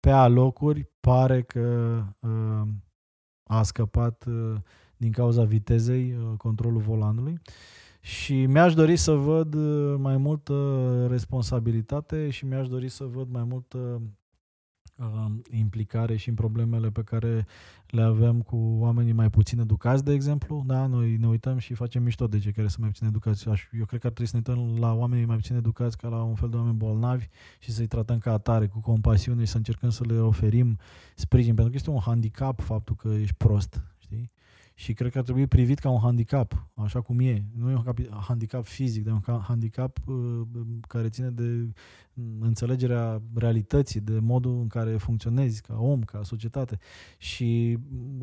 pe 0.00 0.10
alocuri 0.10 0.88
pare 1.00 1.42
că 1.42 1.98
uh, 2.20 2.68
a 3.42 3.62
scăpat 3.62 4.24
din 4.96 5.12
cauza 5.12 5.44
vitezei 5.44 6.16
controlul 6.36 6.80
volanului. 6.80 7.40
Și 8.00 8.46
mi-aș 8.46 8.74
dori 8.74 8.96
să 8.96 9.12
văd 9.12 9.54
mai 9.96 10.16
multă 10.16 11.06
responsabilitate 11.10 12.30
și 12.30 12.46
mi-aș 12.46 12.68
dori 12.68 12.88
să 12.88 13.04
văd 13.04 13.30
mai 13.30 13.44
multă 13.44 13.78
Um, 13.78 14.17
implicare 15.50 16.16
și 16.16 16.28
în 16.28 16.34
problemele 16.34 16.90
pe 16.90 17.02
care 17.02 17.46
le 17.86 18.02
avem 18.02 18.40
cu 18.42 18.56
oamenii 18.56 19.12
mai 19.12 19.30
puțin 19.30 19.58
educați, 19.58 20.04
de 20.04 20.12
exemplu. 20.12 20.62
Da, 20.66 20.86
noi 20.86 21.16
ne 21.16 21.26
uităm 21.26 21.58
și 21.58 21.74
facem 21.74 22.02
mișto 22.02 22.26
de 22.26 22.38
cei 22.38 22.52
care 22.52 22.68
sunt 22.68 22.80
mai 22.80 22.88
puțin 22.88 23.06
educați. 23.06 23.48
Eu 23.48 23.84
cred 23.84 24.00
că 24.00 24.06
ar 24.06 24.12
trebui 24.12 24.26
să 24.26 24.36
ne 24.36 24.42
uităm 24.46 24.78
la 24.80 24.92
oamenii 24.92 25.24
mai 25.24 25.36
puțin 25.36 25.56
educați 25.56 25.96
ca 25.96 26.08
la 26.08 26.22
un 26.22 26.34
fel 26.34 26.48
de 26.48 26.56
oameni 26.56 26.76
bolnavi 26.76 27.28
și 27.58 27.70
să-i 27.72 27.86
tratăm 27.86 28.18
ca 28.18 28.32
atare, 28.32 28.66
cu 28.66 28.80
compasiune 28.80 29.44
și 29.44 29.50
să 29.50 29.56
încercăm 29.56 29.90
să 29.90 30.04
le 30.04 30.18
oferim 30.18 30.78
sprijin. 31.14 31.54
Pentru 31.54 31.70
că 31.70 31.76
este 31.76 31.90
un 31.90 32.00
handicap 32.00 32.60
faptul 32.60 32.96
că 32.96 33.08
ești 33.08 33.34
prost, 33.34 33.72
știi? 33.72 33.97
Și 34.78 34.92
cred 34.92 35.12
că 35.12 35.18
ar 35.18 35.24
trebui 35.24 35.46
privit 35.46 35.78
ca 35.78 35.90
un 35.90 36.00
handicap, 36.00 36.68
așa 36.74 37.00
cum 37.00 37.20
e. 37.20 37.44
Nu 37.56 37.70
e 37.70 37.74
un 37.74 37.94
handicap 38.26 38.64
fizic, 38.64 39.04
dar 39.04 39.20
un 39.26 39.40
handicap 39.40 39.98
uh, 40.06 40.40
care 40.88 41.08
ține 41.08 41.30
de 41.30 41.68
înțelegerea 42.40 43.22
realității, 43.34 44.00
de 44.00 44.18
modul 44.18 44.60
în 44.60 44.66
care 44.66 44.96
funcționezi 44.96 45.62
ca 45.62 45.78
om, 45.80 46.02
ca 46.02 46.22
societate. 46.22 46.78
Și 47.16 47.78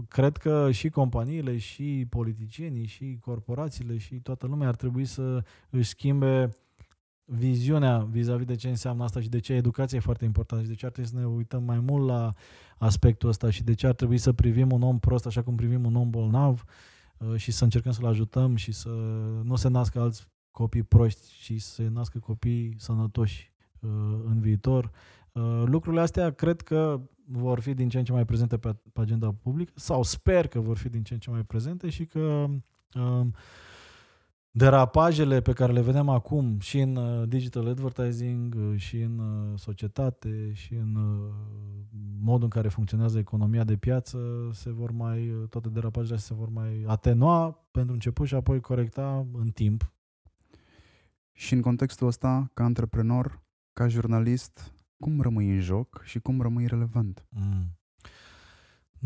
cred 0.07 0.37
că 0.37 0.71
și 0.71 0.89
companiile, 0.89 1.57
și 1.57 2.05
politicienii, 2.09 2.85
și 2.85 3.17
corporațiile, 3.21 3.97
și 3.97 4.15
toată 4.15 4.47
lumea 4.47 4.67
ar 4.67 4.75
trebui 4.75 5.05
să 5.05 5.43
își 5.69 5.89
schimbe 5.89 6.49
viziunea 7.25 7.97
vis-a-vis 7.97 8.45
de 8.45 8.55
ce 8.55 8.69
înseamnă 8.69 9.03
asta 9.03 9.21
și 9.21 9.29
de 9.29 9.39
ce 9.39 9.53
educația 9.53 9.97
e 9.97 10.01
foarte 10.01 10.25
importantă 10.25 10.63
și 10.63 10.71
de 10.71 10.75
ce 10.75 10.85
ar 10.85 10.91
trebui 10.91 11.09
să 11.11 11.17
ne 11.17 11.25
uităm 11.25 11.63
mai 11.63 11.79
mult 11.79 12.05
la 12.07 12.33
aspectul 12.77 13.29
ăsta 13.29 13.49
și 13.49 13.63
de 13.63 13.73
ce 13.73 13.87
ar 13.87 13.93
trebui 13.93 14.17
să 14.17 14.33
privim 14.33 14.71
un 14.71 14.81
om 14.81 14.99
prost 14.99 15.25
așa 15.25 15.43
cum 15.43 15.55
privim 15.55 15.85
un 15.85 15.95
om 15.95 16.09
bolnav 16.09 16.63
uh, 17.17 17.35
și 17.35 17.51
să 17.51 17.63
încercăm 17.63 17.91
să-l 17.91 18.05
ajutăm 18.05 18.55
și 18.55 18.71
să 18.71 18.89
nu 19.43 19.55
se 19.55 19.67
nască 19.67 19.99
alți 19.99 20.27
copii 20.51 20.83
proști 20.83 21.33
și 21.33 21.59
să 21.59 21.73
se 21.73 21.87
nască 21.87 22.19
copii 22.19 22.75
sănătoși 22.77 23.51
uh, 23.79 23.89
în 24.25 24.39
viitor. 24.39 24.91
Uh, 25.31 25.63
lucrurile 25.65 26.01
astea 26.01 26.31
cred 26.31 26.61
că 26.61 27.01
vor 27.27 27.59
fi 27.59 27.73
din 27.73 27.89
ce 27.89 27.97
în 27.97 28.03
ce 28.03 28.11
mai 28.11 28.25
prezente 28.25 28.57
pe 28.57 28.75
agenda 28.93 29.31
publică 29.31 29.71
sau 29.75 30.03
sper 30.03 30.47
că 30.47 30.59
vor 30.59 30.77
fi 30.77 30.89
din 30.89 31.03
ce 31.03 31.13
în 31.13 31.19
ce 31.19 31.29
mai 31.29 31.43
prezente 31.43 31.89
și 31.89 32.05
că 32.05 32.47
derapajele 34.57 35.41
pe 35.41 35.53
care 35.53 35.71
le 35.71 35.81
vedem 35.81 36.09
acum 36.09 36.59
și 36.59 36.79
în 36.79 36.95
uh, 36.95 37.27
digital 37.27 37.67
advertising, 37.67 38.55
uh, 38.55 38.79
și 38.79 39.01
în 39.01 39.19
uh, 39.19 39.59
societate, 39.59 40.51
și 40.53 40.73
în 40.73 40.97
modul 42.19 42.43
în 42.43 42.49
care 42.49 42.67
funcționează 42.67 43.17
economia 43.17 43.63
de 43.63 43.75
piață, 43.75 44.19
se 44.51 44.71
vor 44.71 44.91
mai, 44.91 45.47
toate 45.49 45.69
derapajele 45.69 46.17
se 46.17 46.33
vor 46.33 46.49
mai 46.49 46.83
atenua 46.87 47.67
pentru 47.71 47.93
început 47.93 48.27
și 48.27 48.35
apoi 48.35 48.59
corecta 48.59 49.27
în 49.33 49.49
timp. 49.49 49.93
Și 51.31 51.53
în 51.53 51.61
contextul 51.61 52.07
ăsta, 52.07 52.51
ca 52.53 52.63
antreprenor, 52.63 53.41
ca 53.73 53.87
jurnalist, 53.87 54.73
cum 54.97 55.21
rămâi 55.21 55.49
în 55.49 55.59
joc 55.59 56.01
și 56.03 56.19
cum 56.19 56.41
rămâi 56.41 56.67
relevant? 56.67 57.25
Mm. 57.29 57.74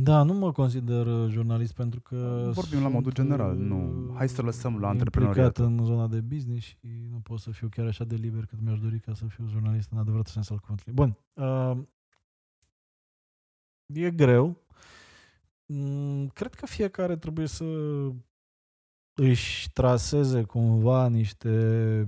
Da, 0.01 0.23
nu 0.23 0.33
mă 0.33 0.51
consider 0.51 1.05
uh, 1.05 1.29
jurnalist 1.29 1.73
pentru 1.73 2.01
că 2.01 2.49
Vorbim 2.53 2.81
la 2.81 2.87
modul 2.87 3.11
general, 3.11 3.55
nu. 3.55 4.07
Uh, 4.09 4.15
Hai 4.15 4.29
să 4.29 4.41
lăsăm 4.41 4.79
la 4.79 4.87
antreprenoriat. 4.87 5.57
în 5.57 5.83
zona 5.83 6.07
de 6.07 6.21
business 6.21 6.65
și 6.65 6.77
nu 7.11 7.19
pot 7.19 7.39
să 7.39 7.51
fiu 7.51 7.67
chiar 7.67 7.85
așa 7.85 8.03
de 8.03 8.15
liber 8.15 8.45
cât 8.45 8.61
mi-aș 8.61 8.79
dori 8.79 8.99
ca 8.99 9.13
să 9.13 9.25
fiu 9.25 9.47
jurnalist 9.47 9.91
în 9.91 9.97
adevărat 9.97 10.27
sens 10.27 10.49
al 10.49 10.57
cuvântului. 10.57 10.93
Bun. 10.93 11.17
Uh, 11.33 11.77
e 13.85 14.11
greu. 14.11 14.57
Mm, 15.65 16.27
cred 16.27 16.53
că 16.53 16.65
fiecare 16.65 17.15
trebuie 17.15 17.47
să 17.47 17.65
își 19.13 19.71
traseze 19.71 20.43
cumva 20.43 21.07
niște 21.07 22.07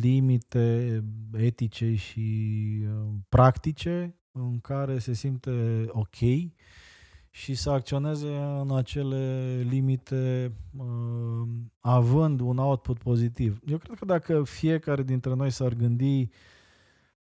limite 0.00 1.04
etice 1.32 1.94
și 1.94 2.50
uh, 2.84 3.08
practice 3.28 4.14
în 4.32 4.60
care 4.60 4.98
se 4.98 5.12
simte 5.12 5.84
ok 5.88 6.16
și 7.30 7.54
să 7.54 7.70
acționeze 7.70 8.36
în 8.60 8.76
acele 8.76 9.56
limite 9.68 10.52
uh, 10.78 11.48
având 11.80 12.40
un 12.40 12.58
output 12.58 12.98
pozitiv. 12.98 13.60
Eu 13.66 13.78
cred 13.78 13.98
că 13.98 14.04
dacă 14.04 14.42
fiecare 14.42 15.02
dintre 15.02 15.34
noi 15.34 15.50
s-ar 15.50 15.74
gândi 15.74 16.28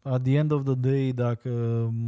at 0.02 0.22
the 0.22 0.36
end 0.36 0.52
of 0.52 0.64
the 0.64 0.74
day, 0.74 1.12
dacă 1.12 1.50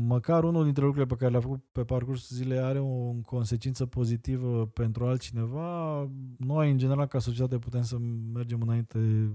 măcar 0.07 0.45
unul 0.45 0.65
dintre 0.65 0.85
lucrurile 0.85 1.15
pe 1.15 1.19
care 1.19 1.31
le-a 1.31 1.41
făcut 1.41 1.65
pe 1.73 1.85
parcursul 1.85 2.37
zilei 2.37 2.59
are 2.59 2.79
o 2.79 3.13
consecință 3.25 3.87
pozitivă 3.87 4.67
pentru 4.67 5.07
altcineva, 5.07 6.09
noi, 6.37 6.71
în 6.71 6.79
general, 6.79 7.07
ca 7.07 7.19
societate, 7.19 7.59
putem 7.59 7.83
să 7.83 7.99
mergem 8.33 8.61
înainte 8.61 9.31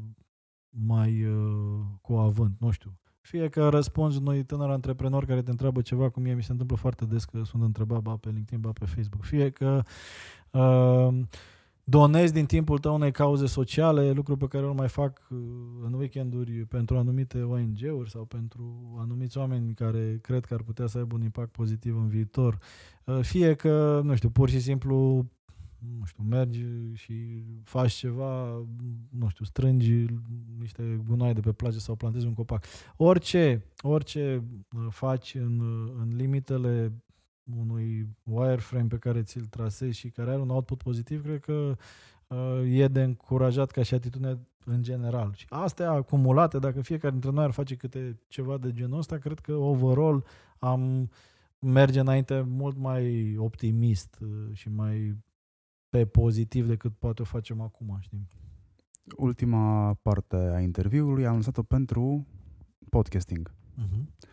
mai 0.69 1.25
uh, 1.25 1.79
cu 2.01 2.13
avânt, 2.13 2.55
nu 2.59 2.71
știu. 2.71 2.97
Fie 3.25 3.49
că 3.49 3.69
răspunzi 3.69 4.17
unui 4.17 4.43
tânăr 4.43 4.69
antreprenor 4.69 5.25
care 5.25 5.41
te 5.41 5.51
întreabă 5.51 5.81
ceva, 5.81 6.09
cum 6.09 6.23
mie 6.23 6.33
mi 6.33 6.43
se 6.43 6.51
întâmplă 6.51 6.75
foarte 6.75 7.05
des 7.05 7.25
că 7.25 7.41
sunt 7.43 7.63
întrebat 7.63 8.01
ba 8.01 8.15
pe 8.15 8.29
LinkedIn, 8.29 8.59
ba 8.59 8.71
pe 8.79 8.85
Facebook. 8.85 9.23
Fie 9.23 9.49
că 9.49 9.81
uh, 10.51 11.19
donezi 11.83 12.33
din 12.33 12.45
timpul 12.45 12.77
tău 12.77 12.93
unei 12.93 13.11
cauze 13.11 13.45
sociale, 13.45 14.11
lucruri 14.11 14.39
pe 14.39 14.47
care 14.47 14.65
îl 14.65 14.73
mai 14.73 14.87
fac 14.87 15.21
uh, 15.29 15.37
în 15.85 15.93
weekenduri 15.93 16.51
pentru 16.51 16.97
anumite 16.97 17.41
ONG-uri 17.41 18.09
sau 18.09 18.25
pentru 18.25 18.95
anumiți 18.99 19.37
oameni 19.37 19.73
care 19.73 20.19
cred 20.21 20.45
că 20.45 20.53
ar 20.53 20.61
putea 20.61 20.85
să 20.85 20.97
aibă 20.97 21.15
un 21.15 21.21
impact 21.21 21.51
pozitiv 21.51 21.97
în 21.97 22.07
viitor. 22.07 22.57
Uh, 23.05 23.19
fie 23.21 23.53
că, 23.53 24.01
nu 24.03 24.15
știu, 24.15 24.29
pur 24.29 24.49
și 24.49 24.59
simplu 24.59 25.25
nu 25.79 26.05
știu, 26.05 26.23
mergi 26.23 26.65
și 26.93 27.43
faci 27.63 27.91
ceva, 27.91 28.65
nu 29.09 29.29
știu, 29.29 29.45
strângi 29.45 30.05
niște 30.59 31.01
gunoi 31.07 31.33
de 31.33 31.39
pe 31.39 31.51
plajă 31.51 31.79
sau 31.79 31.95
plantezi 31.95 32.25
un 32.25 32.33
copac. 32.33 32.65
Orice, 32.97 33.63
orice 33.81 34.43
uh, 34.77 34.87
faci 34.89 35.35
în, 35.35 35.59
uh, 35.59 35.93
în 36.01 36.15
limitele 36.15 36.93
unui 37.57 38.07
wireframe 38.23 38.87
pe 38.87 38.97
care 38.97 39.23
ți-l 39.23 39.45
trasezi 39.45 39.97
și 39.97 40.09
care 40.09 40.29
are 40.29 40.41
un 40.41 40.49
output 40.49 40.81
pozitiv, 40.81 41.23
cred 41.23 41.39
că 41.39 41.75
uh, 42.27 42.61
e 42.65 42.87
de 42.87 43.03
încurajat 43.03 43.71
ca 43.71 43.83
și 43.83 43.93
atitudine 43.93 44.39
în 44.65 44.83
general. 44.83 45.33
Și 45.35 45.45
astea 45.49 45.91
acumulate, 45.91 46.59
dacă 46.59 46.81
fiecare 46.81 47.11
dintre 47.11 47.31
noi 47.31 47.43
ar 47.43 47.51
face 47.51 47.75
câte 47.75 48.19
ceva 48.27 48.57
de 48.57 48.71
genul 48.71 48.97
ăsta, 48.97 49.17
cred 49.17 49.39
că 49.39 49.53
overall 49.53 50.25
am 50.59 51.09
merge 51.59 51.99
înainte 51.99 52.41
mult 52.41 52.77
mai 52.77 53.35
optimist 53.37 54.17
uh, 54.21 54.27
și 54.53 54.69
mai 54.69 55.15
pe 55.95 56.05
pozitiv 56.05 56.67
decât 56.67 56.93
poate 56.99 57.21
o 57.21 57.25
facem 57.25 57.61
acum, 57.61 57.97
știi? 57.99 58.27
Ultima 59.17 59.93
parte 59.93 60.35
a 60.35 60.59
interviului 60.59 61.25
am 61.25 61.35
lăsat-o 61.35 61.63
pentru 61.63 62.27
podcasting. 62.89 63.51
Uh-huh. 63.51 64.29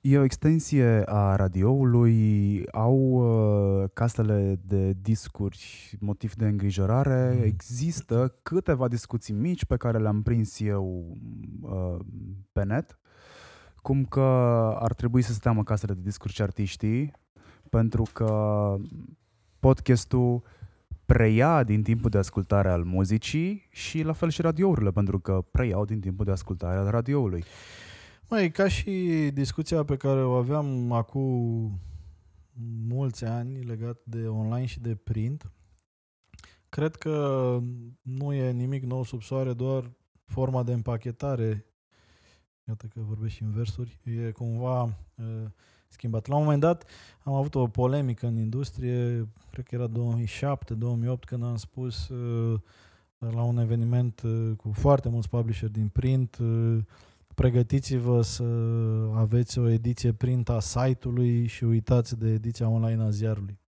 E 0.00 0.18
o 0.18 0.22
extensie 0.22 1.02
a 1.06 1.36
radioului, 1.36 2.62
au 2.66 2.96
uh, 2.98 3.90
casele 3.92 4.60
de 4.64 4.92
discuri, 4.92 5.96
motiv 6.00 6.34
de 6.34 6.46
îngrijorare. 6.46 7.34
Mm. 7.36 7.42
Există 7.42 8.38
câteva 8.42 8.88
discuții 8.88 9.34
mici 9.34 9.64
pe 9.64 9.76
care 9.76 9.98
le-am 9.98 10.22
prins 10.22 10.60
eu 10.60 11.16
uh, 11.60 12.04
pe 12.52 12.64
net, 12.64 12.98
cum 13.76 14.04
că 14.04 14.20
ar 14.78 14.94
trebui 14.94 15.22
să 15.22 15.32
se 15.32 15.38
teamă 15.42 15.62
casele 15.62 15.94
de 15.94 16.00
discuri 16.02 16.32
și 16.32 16.42
artiștii, 16.42 17.12
pentru 17.70 18.02
că 18.12 18.76
podcastul 19.64 20.42
preia 21.06 21.62
din 21.62 21.82
timpul 21.82 22.10
de 22.10 22.18
ascultare 22.18 22.70
al 22.70 22.84
muzicii 22.84 23.68
și 23.70 24.02
la 24.02 24.12
fel 24.12 24.30
și 24.30 24.42
radiourile, 24.42 24.90
pentru 24.90 25.18
că 25.18 25.44
preiau 25.50 25.84
din 25.84 26.00
timpul 26.00 26.24
de 26.24 26.30
ascultare 26.30 26.78
al 26.78 26.90
radioului. 26.90 27.44
Mai 28.30 28.50
ca 28.50 28.68
și 28.68 29.30
discuția 29.34 29.84
pe 29.84 29.96
care 29.96 30.22
o 30.22 30.32
aveam 30.32 30.92
acum 30.92 31.80
mulți 32.88 33.24
ani 33.24 33.62
legat 33.62 33.98
de 34.02 34.26
online 34.26 34.66
și 34.66 34.80
de 34.80 34.94
print, 34.94 35.50
cred 36.68 36.96
că 36.96 37.58
nu 38.02 38.32
e 38.32 38.50
nimic 38.50 38.82
nou 38.82 39.04
sub 39.04 39.22
soare, 39.22 39.52
doar 39.52 39.90
forma 40.24 40.62
de 40.62 40.72
împachetare, 40.72 41.66
iată 42.68 42.86
că 42.86 43.00
vorbesc 43.00 43.34
și 43.34 43.42
în 43.42 43.50
versuri, 43.50 44.00
e 44.26 44.30
cumva 44.30 44.82
uh, 44.82 45.50
schimbat. 45.94 46.26
La 46.26 46.36
un 46.36 46.42
moment 46.42 46.60
dat 46.60 46.84
am 47.22 47.32
avut 47.32 47.54
o 47.54 47.66
polemică 47.66 48.26
în 48.26 48.36
industrie, 48.36 49.28
cred 49.50 49.64
că 49.64 49.74
era 49.74 49.88
2007-2008, 49.88 51.24
când 51.26 51.44
am 51.44 51.56
spus 51.56 52.08
uh, 52.08 52.60
la 53.18 53.42
un 53.42 53.58
eveniment 53.58 54.22
uh, 54.24 54.50
cu 54.56 54.72
foarte 54.72 55.08
mulți 55.08 55.28
publisher 55.28 55.68
din 55.68 55.88
print, 55.88 56.38
uh, 56.40 56.78
pregătiți-vă 57.34 58.22
să 58.22 58.44
aveți 59.14 59.58
o 59.58 59.68
ediție 59.68 60.12
print 60.12 60.48
a 60.48 60.60
site-ului 60.60 61.46
și 61.46 61.64
uitați 61.64 62.18
de 62.18 62.28
ediția 62.28 62.68
online 62.68 63.02
a 63.02 63.10
ziarului. 63.10 63.58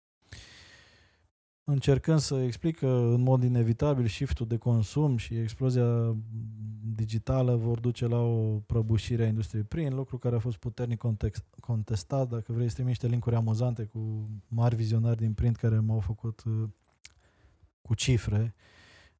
Încercând 1.68 2.18
să 2.18 2.34
explic 2.34 2.78
că 2.78 2.86
în 2.86 3.20
mod 3.20 3.42
inevitabil 3.42 4.06
shiftul 4.06 4.46
de 4.46 4.56
consum 4.56 5.16
și 5.16 5.38
explozia 5.38 6.16
digitală 6.94 7.56
vor 7.56 7.80
duce 7.80 8.06
la 8.06 8.18
o 8.18 8.58
prăbușire 8.66 9.24
a 9.24 9.26
industriei 9.26 9.62
prin, 9.62 9.94
lucru 9.94 10.18
care 10.18 10.36
a 10.36 10.38
fost 10.38 10.56
puternic 10.56 10.98
context, 10.98 11.44
contestat. 11.60 12.28
Dacă 12.28 12.52
vrei 12.52 12.68
să 12.68 12.82
niște 12.82 13.06
linkuri 13.06 13.34
amuzante 13.34 13.84
cu 13.84 14.28
mari 14.48 14.76
vizionari 14.76 15.16
din 15.16 15.32
print 15.32 15.56
care 15.56 15.78
m-au 15.78 16.00
făcut 16.00 16.42
uh, 16.44 16.68
cu 17.82 17.94
cifre, 17.94 18.54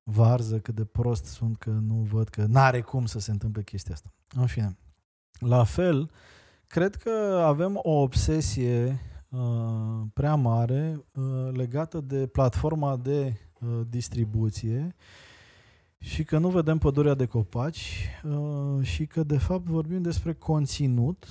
varză 0.03 0.59
cât 0.61 0.75
de 0.75 0.85
prost 0.85 1.25
sunt 1.25 1.57
că 1.57 1.71
nu 1.71 1.95
văd 1.95 2.29
că 2.29 2.45
n-are 2.45 2.81
cum 2.81 3.07
să 3.07 3.19
se 3.19 3.31
întâmple 3.31 3.63
chestia 3.63 3.95
asta. 3.95 4.13
În 4.35 4.47
fine. 4.47 4.77
La 5.39 5.65
fel, 5.65 6.11
cred 6.67 6.95
că 6.95 7.43
avem 7.45 7.79
o 7.83 8.01
obsesie 8.01 8.87
uh, 8.87 9.16
prea 10.13 10.35
mare 10.35 11.05
uh, 11.13 11.49
legată 11.53 12.01
de 12.01 12.27
platforma 12.27 12.97
de 12.97 13.41
uh, 13.61 13.81
distribuție 13.89 14.97
și 15.99 16.25
că 16.25 16.39
nu 16.39 16.49
vedem 16.49 16.79
pădurea 16.79 17.15
de 17.15 17.27
copaci 17.27 18.09
uh, 18.25 18.85
și 18.85 19.07
că 19.07 19.23
de 19.23 19.39
fapt 19.39 19.65
vorbim 19.65 20.03
despre 20.03 20.35
conținut 20.35 21.27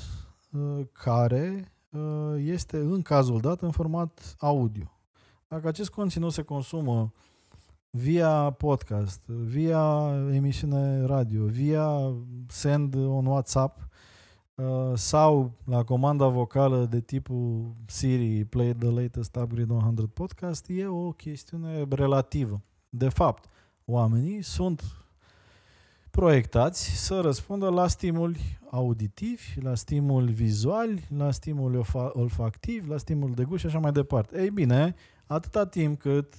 uh, 0.51 0.85
care 0.91 1.71
uh, 1.89 2.35
este 2.37 2.77
în 2.77 3.01
cazul 3.01 3.39
dat 3.39 3.61
în 3.61 3.71
format 3.71 4.35
audio. 4.39 4.99
Dacă 5.47 5.67
acest 5.67 5.89
conținut 5.89 6.31
se 6.31 6.41
consumă 6.41 7.13
via 7.89 8.49
podcast, 8.51 9.25
via 9.25 10.13
emisiune 10.31 11.05
radio, 11.05 11.45
via 11.45 12.13
send 12.47 12.95
on 12.95 13.25
WhatsApp 13.25 13.87
uh, 14.55 14.91
sau 14.93 15.51
la 15.63 15.83
comanda 15.83 16.27
vocală 16.27 16.85
de 16.85 17.01
tipul 17.01 17.75
Siri 17.85 18.45
play 18.45 18.73
the 18.73 18.89
latest 18.89 19.35
upgrade 19.35 19.73
100 19.73 20.07
podcast 20.07 20.65
e 20.69 20.87
o 20.87 21.11
chestiune 21.11 21.85
relativă. 21.89 22.61
De 22.89 23.09
fapt, 23.09 23.49
oamenii 23.85 24.41
sunt 24.41 24.83
proiectați 26.09 27.05
să 27.05 27.19
răspundă 27.19 27.69
la 27.69 27.87
stimuli 27.87 28.59
auditivi, 28.69 29.61
la 29.61 29.75
stimuli 29.75 30.31
vizuali, 30.31 31.07
la 31.17 31.31
stimuli 31.31 31.81
olfactivi, 32.13 32.89
la 32.89 32.97
stimul 32.97 33.33
de 33.33 33.43
gust 33.43 33.59
și 33.59 33.65
așa 33.65 33.79
mai 33.79 33.91
departe. 33.91 34.41
Ei 34.41 34.49
bine, 34.49 34.95
atâta 35.25 35.65
timp 35.65 35.99
cât 35.99 36.33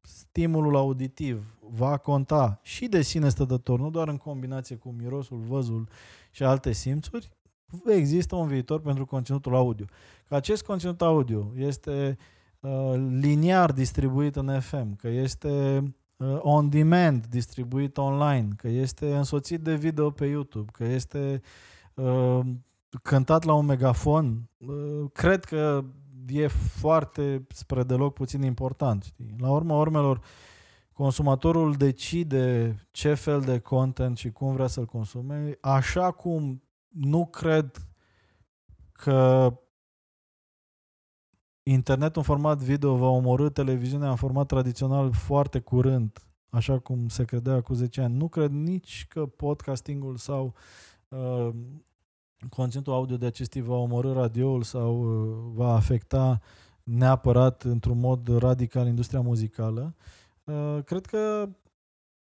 stimulul 0.00 0.76
auditiv 0.76 1.54
va 1.70 1.96
conta 1.96 2.60
și 2.62 2.86
de 2.86 3.02
sine 3.02 3.28
stătător, 3.28 3.78
nu 3.78 3.90
doar 3.90 4.08
în 4.08 4.16
combinație 4.16 4.76
cu 4.76 4.94
mirosul, 4.98 5.38
văzul 5.38 5.88
și 6.32 6.42
alte 6.42 6.72
simțuri, 6.72 7.30
există 7.86 8.36
un 8.36 8.46
viitor 8.46 8.80
pentru 8.80 9.06
conținutul 9.06 9.54
audio. 9.54 9.84
Că 10.28 10.34
acest 10.34 10.62
conținut 10.64 11.02
audio 11.02 11.52
este 11.56 12.16
uh, 12.60 12.94
liniar 13.20 13.72
distribuit 13.72 14.36
în 14.36 14.60
FM, 14.60 14.96
că 14.96 15.08
este 15.08 15.82
uh, 16.16 16.38
on 16.38 16.68
demand 16.68 17.26
distribuit 17.26 17.96
online, 17.96 18.48
că 18.56 18.68
este 18.68 19.16
însoțit 19.16 19.60
de 19.60 19.74
video 19.74 20.10
pe 20.10 20.26
YouTube, 20.26 20.70
că 20.72 20.84
este 20.84 21.40
uh, 21.94 22.40
cântat 23.02 23.44
la 23.44 23.54
un 23.54 23.66
megafon, 23.66 24.48
uh, 24.58 25.10
cred 25.12 25.44
că 25.44 25.84
e 26.26 26.46
foarte 26.46 27.46
spre 27.48 27.82
deloc 27.82 28.14
puțin 28.14 28.42
important. 28.42 29.02
Știi? 29.02 29.34
La 29.38 29.50
urma 29.50 29.78
urmelor, 29.78 30.20
consumatorul 31.02 31.72
decide 31.72 32.76
ce 32.90 33.14
fel 33.14 33.40
de 33.40 33.58
content 33.58 34.16
și 34.16 34.30
cum 34.30 34.52
vrea 34.52 34.66
să-l 34.66 34.84
consume, 34.84 35.58
așa 35.60 36.10
cum 36.10 36.62
nu 36.88 37.26
cred 37.26 37.88
că 38.92 39.52
internetul 41.62 42.16
în 42.16 42.22
format 42.22 42.58
video 42.58 42.96
va 42.96 43.06
omorâ 43.06 43.48
televiziunea 43.48 44.10
în 44.10 44.16
format 44.16 44.46
tradițional 44.46 45.12
foarte 45.12 45.58
curând, 45.58 46.26
așa 46.50 46.78
cum 46.78 47.08
se 47.08 47.24
credea 47.24 47.60
cu 47.60 47.74
10 47.74 48.00
ani. 48.00 48.16
Nu 48.16 48.28
cred 48.28 48.50
nici 48.50 49.06
că 49.08 49.26
podcastingul 49.26 50.16
sau 50.16 50.54
uh, 51.08 51.48
conținutul 52.50 52.92
audio 52.92 53.16
de 53.16 53.26
acest 53.26 53.50
tip 53.50 53.64
va 53.64 53.76
omorâ 53.76 54.12
radioul 54.12 54.62
sau 54.62 55.00
uh, 55.00 55.52
va 55.54 55.74
afecta 55.74 56.40
neapărat 56.82 57.62
într-un 57.62 57.98
mod 57.98 58.38
radical 58.38 58.86
industria 58.86 59.20
muzicală. 59.20 59.94
Uh, 59.96 60.20
cred 60.84 61.06
că 61.06 61.48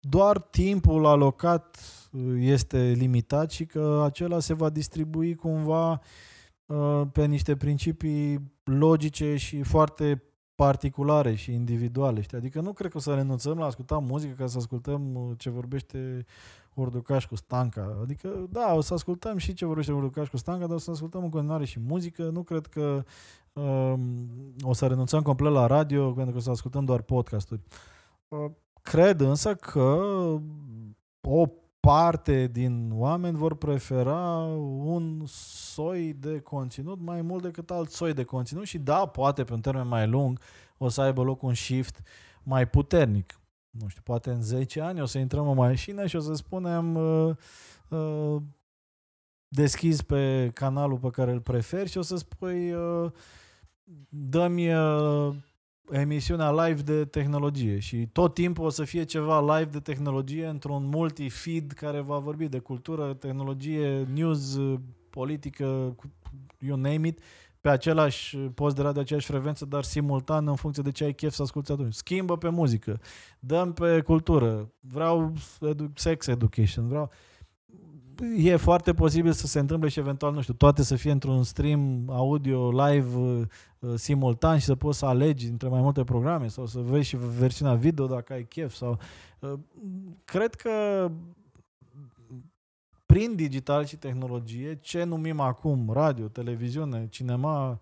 doar 0.10 0.40
timpul 0.40 1.06
alocat 1.06 1.80
uh, 2.11 2.36
este 2.40 2.91
limitat 2.98 3.52
și 3.52 3.65
că 3.65 4.02
acela 4.06 4.40
se 4.40 4.53
va 4.53 4.69
distribui 4.69 5.36
cumva 5.36 6.02
pe 7.11 7.26
niște 7.26 7.56
principii 7.56 8.52
logice 8.64 9.36
și 9.36 9.61
foarte 9.61 10.23
particulare 10.56 11.36
și 11.36 11.53
individuale. 11.53 12.22
Știi? 12.22 12.38
Adică 12.38 12.61
nu 12.61 12.73
cred 12.73 12.91
că 12.91 12.98
o 12.98 12.99
să 12.99 13.14
renunțăm 13.14 13.57
la 13.57 13.64
a 13.64 13.68
asculta 13.68 13.98
muzică 13.98 14.34
ca 14.38 14.48
să 14.48 14.57
ascultăm 14.57 15.34
ce 15.38 15.49
vorbește 15.49 16.26
Urducaș 16.73 17.26
cu 17.26 17.36
Stanca. 17.36 17.98
Adică, 18.02 18.48
da, 18.49 18.73
o 18.73 18.82
să 18.82 18.94
ascultăm 18.94 19.38
și 19.38 19.53
ce 19.53 19.65
vorbește 19.65 19.91
Urducaș 19.91 20.27
cu 20.27 20.38
Stanca, 20.38 20.65
dar 20.65 20.76
o 20.76 20.80
să 20.80 20.91
ascultăm 20.91 21.23
în 21.23 21.30
continuare 21.30 21.65
și 21.65 21.80
muzică. 21.80 22.23
Nu 22.23 22.44
cred 22.44 22.65
că 22.65 23.03
um, 23.53 24.30
o 24.61 24.73
să 24.73 24.88
renunțăm 24.88 25.22
complet 25.22 25.52
la 25.52 25.68
radio, 25.68 26.11
pentru 26.11 26.32
că 26.32 26.38
o 26.38 26.41
să 26.41 26.49
ascultăm 26.49 26.86
doar 26.86 27.02
podcasturi. 27.02 27.61
Uh, 27.69 27.94
cred 28.81 29.19
însă 29.19 29.56
că 29.56 30.02
o 31.22 31.47
parte 31.80 32.47
din 32.47 32.91
oameni 32.93 33.38
vor 33.38 33.56
prefera 33.56 34.38
un 34.84 35.23
soi 35.27 36.14
de 36.14 36.39
conținut 36.39 36.99
mai 36.99 37.22
mult 37.22 37.41
decât 37.41 37.72
alt 37.72 37.89
soi 37.89 38.14
de 38.14 38.23
conținut 38.23 38.65
și 38.65 38.77
da, 38.77 39.06
poate 39.06 39.43
pe 39.43 39.53
un 39.53 39.61
termen 39.61 39.88
mai 39.88 40.07
lung 40.07 40.39
o 40.77 40.89
să 40.89 41.02
aibă 41.02 41.23
loc 41.23 41.41
un 41.41 41.53
shift 41.53 42.02
mai 42.43 42.68
puternic. 42.68 43.39
Nu 43.69 43.88
știu, 43.88 44.02
poate 44.03 44.30
în 44.30 44.41
10 44.41 44.81
ani 44.81 45.02
o 45.02 45.06
să 45.06 45.18
intrăm 45.18 45.47
în 45.47 45.56
mașină 45.56 46.06
și 46.06 46.15
o 46.15 46.19
să 46.19 46.34
spunem 46.34 46.95
uh, 46.95 47.35
uh, 47.89 48.41
deschizi 49.47 50.06
pe 50.06 50.52
canalul 50.53 50.97
pe 50.97 51.10
care 51.10 51.31
îl 51.31 51.41
preferi 51.41 51.89
și 51.89 51.97
o 51.97 52.02
să 52.02 52.15
spui 52.15 52.73
uh, 52.73 53.11
dă-mi 54.10 54.73
uh, 54.73 55.35
emisiunea 55.91 56.65
live 56.65 56.81
de 56.81 57.05
tehnologie 57.05 57.79
și 57.79 58.07
tot 58.11 58.33
timpul 58.33 58.65
o 58.65 58.69
să 58.69 58.83
fie 58.83 59.03
ceva 59.03 59.57
live 59.57 59.69
de 59.71 59.79
tehnologie 59.79 60.47
într-un 60.47 60.85
multi-feed 60.85 61.71
care 61.71 61.99
va 61.99 62.17
vorbi 62.17 62.47
de 62.47 62.59
cultură, 62.59 63.13
tehnologie, 63.13 64.07
news, 64.13 64.59
politică, 65.09 65.95
you 66.59 66.77
name 66.77 67.07
it, 67.07 67.19
pe 67.61 67.69
același 67.69 68.37
post 68.37 68.75
de 68.75 68.81
radio, 68.81 69.01
aceeași 69.01 69.25
frecvență, 69.25 69.65
dar 69.65 69.83
simultan 69.83 70.47
în 70.47 70.55
funcție 70.55 70.83
de 70.83 70.91
ce 70.91 71.03
ai 71.03 71.13
chef 71.13 71.33
să 71.33 71.41
asculti 71.41 71.71
atunci. 71.71 71.93
Schimbă 71.93 72.37
pe 72.37 72.49
muzică, 72.49 72.99
dăm 73.39 73.73
pe 73.73 74.01
cultură, 74.01 74.71
vreau 74.79 75.33
edu- 75.61 75.91
sex 75.95 76.27
education, 76.27 76.87
vreau... 76.87 77.11
E 78.37 78.55
foarte 78.55 78.93
posibil 78.93 79.31
să 79.31 79.47
se 79.47 79.59
întâmple 79.59 79.89
și 79.89 79.99
eventual, 79.99 80.33
nu 80.33 80.41
știu, 80.41 80.53
toate 80.53 80.83
să 80.83 80.95
fie 80.95 81.11
într-un 81.11 81.43
stream 81.43 82.09
audio 82.09 82.87
live 82.87 83.15
uh, 83.15 83.93
simultan 83.95 84.57
și 84.57 84.65
să 84.65 84.75
poți 84.75 84.97
să 84.97 85.05
alegi 85.05 85.47
între 85.47 85.67
mai 85.67 85.81
multe 85.81 86.03
programe 86.03 86.47
sau 86.47 86.65
să 86.65 86.79
vezi 86.79 87.07
și 87.07 87.17
versiunea 87.17 87.73
video 87.73 88.05
dacă 88.05 88.33
ai 88.33 88.43
chef 88.43 88.73
sau... 88.73 88.99
Uh, 89.39 89.53
cred 90.25 90.55
că 90.55 90.71
prin 93.05 93.35
digital 93.35 93.85
și 93.85 93.97
tehnologie, 93.97 94.75
ce 94.75 95.03
numim 95.03 95.39
acum 95.39 95.89
radio, 95.91 96.27
televiziune, 96.27 97.07
cinema, 97.09 97.79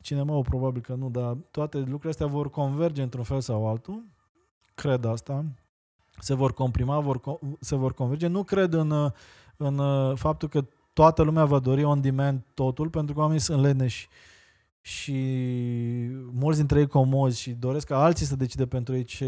cinema 0.00 0.40
probabil 0.40 0.82
că 0.82 0.94
nu, 0.94 1.10
dar 1.10 1.36
toate 1.50 1.78
lucrurile 1.78 2.10
astea 2.10 2.26
vor 2.26 2.50
converge 2.50 3.02
într-un 3.02 3.24
fel 3.24 3.40
sau 3.40 3.68
altul, 3.68 4.04
cred 4.74 5.04
asta, 5.04 5.44
se 6.18 6.34
vor 6.34 6.54
comprima, 6.54 7.00
vor, 7.00 7.20
se 7.60 7.76
vor 7.76 7.94
converge. 7.94 8.26
Nu 8.26 8.42
cred 8.42 8.72
în, 8.72 9.10
în 9.56 9.80
faptul 10.14 10.48
că 10.48 10.64
toată 10.92 11.22
lumea 11.22 11.44
va 11.44 11.58
dori 11.58 11.84
on 11.84 12.00
demand 12.00 12.42
totul, 12.54 12.88
pentru 12.88 13.14
că 13.14 13.20
oamenii 13.20 13.40
sunt 13.40 13.62
leneși 13.62 14.08
și 14.84 15.14
mulți 16.32 16.58
dintre 16.58 16.78
ei 16.78 16.86
comozi 16.86 17.40
și 17.40 17.50
doresc 17.50 17.86
ca 17.86 18.02
alții 18.02 18.26
să 18.26 18.36
decide 18.36 18.66
pentru 18.66 18.94
ei 18.94 19.04
ce 19.04 19.24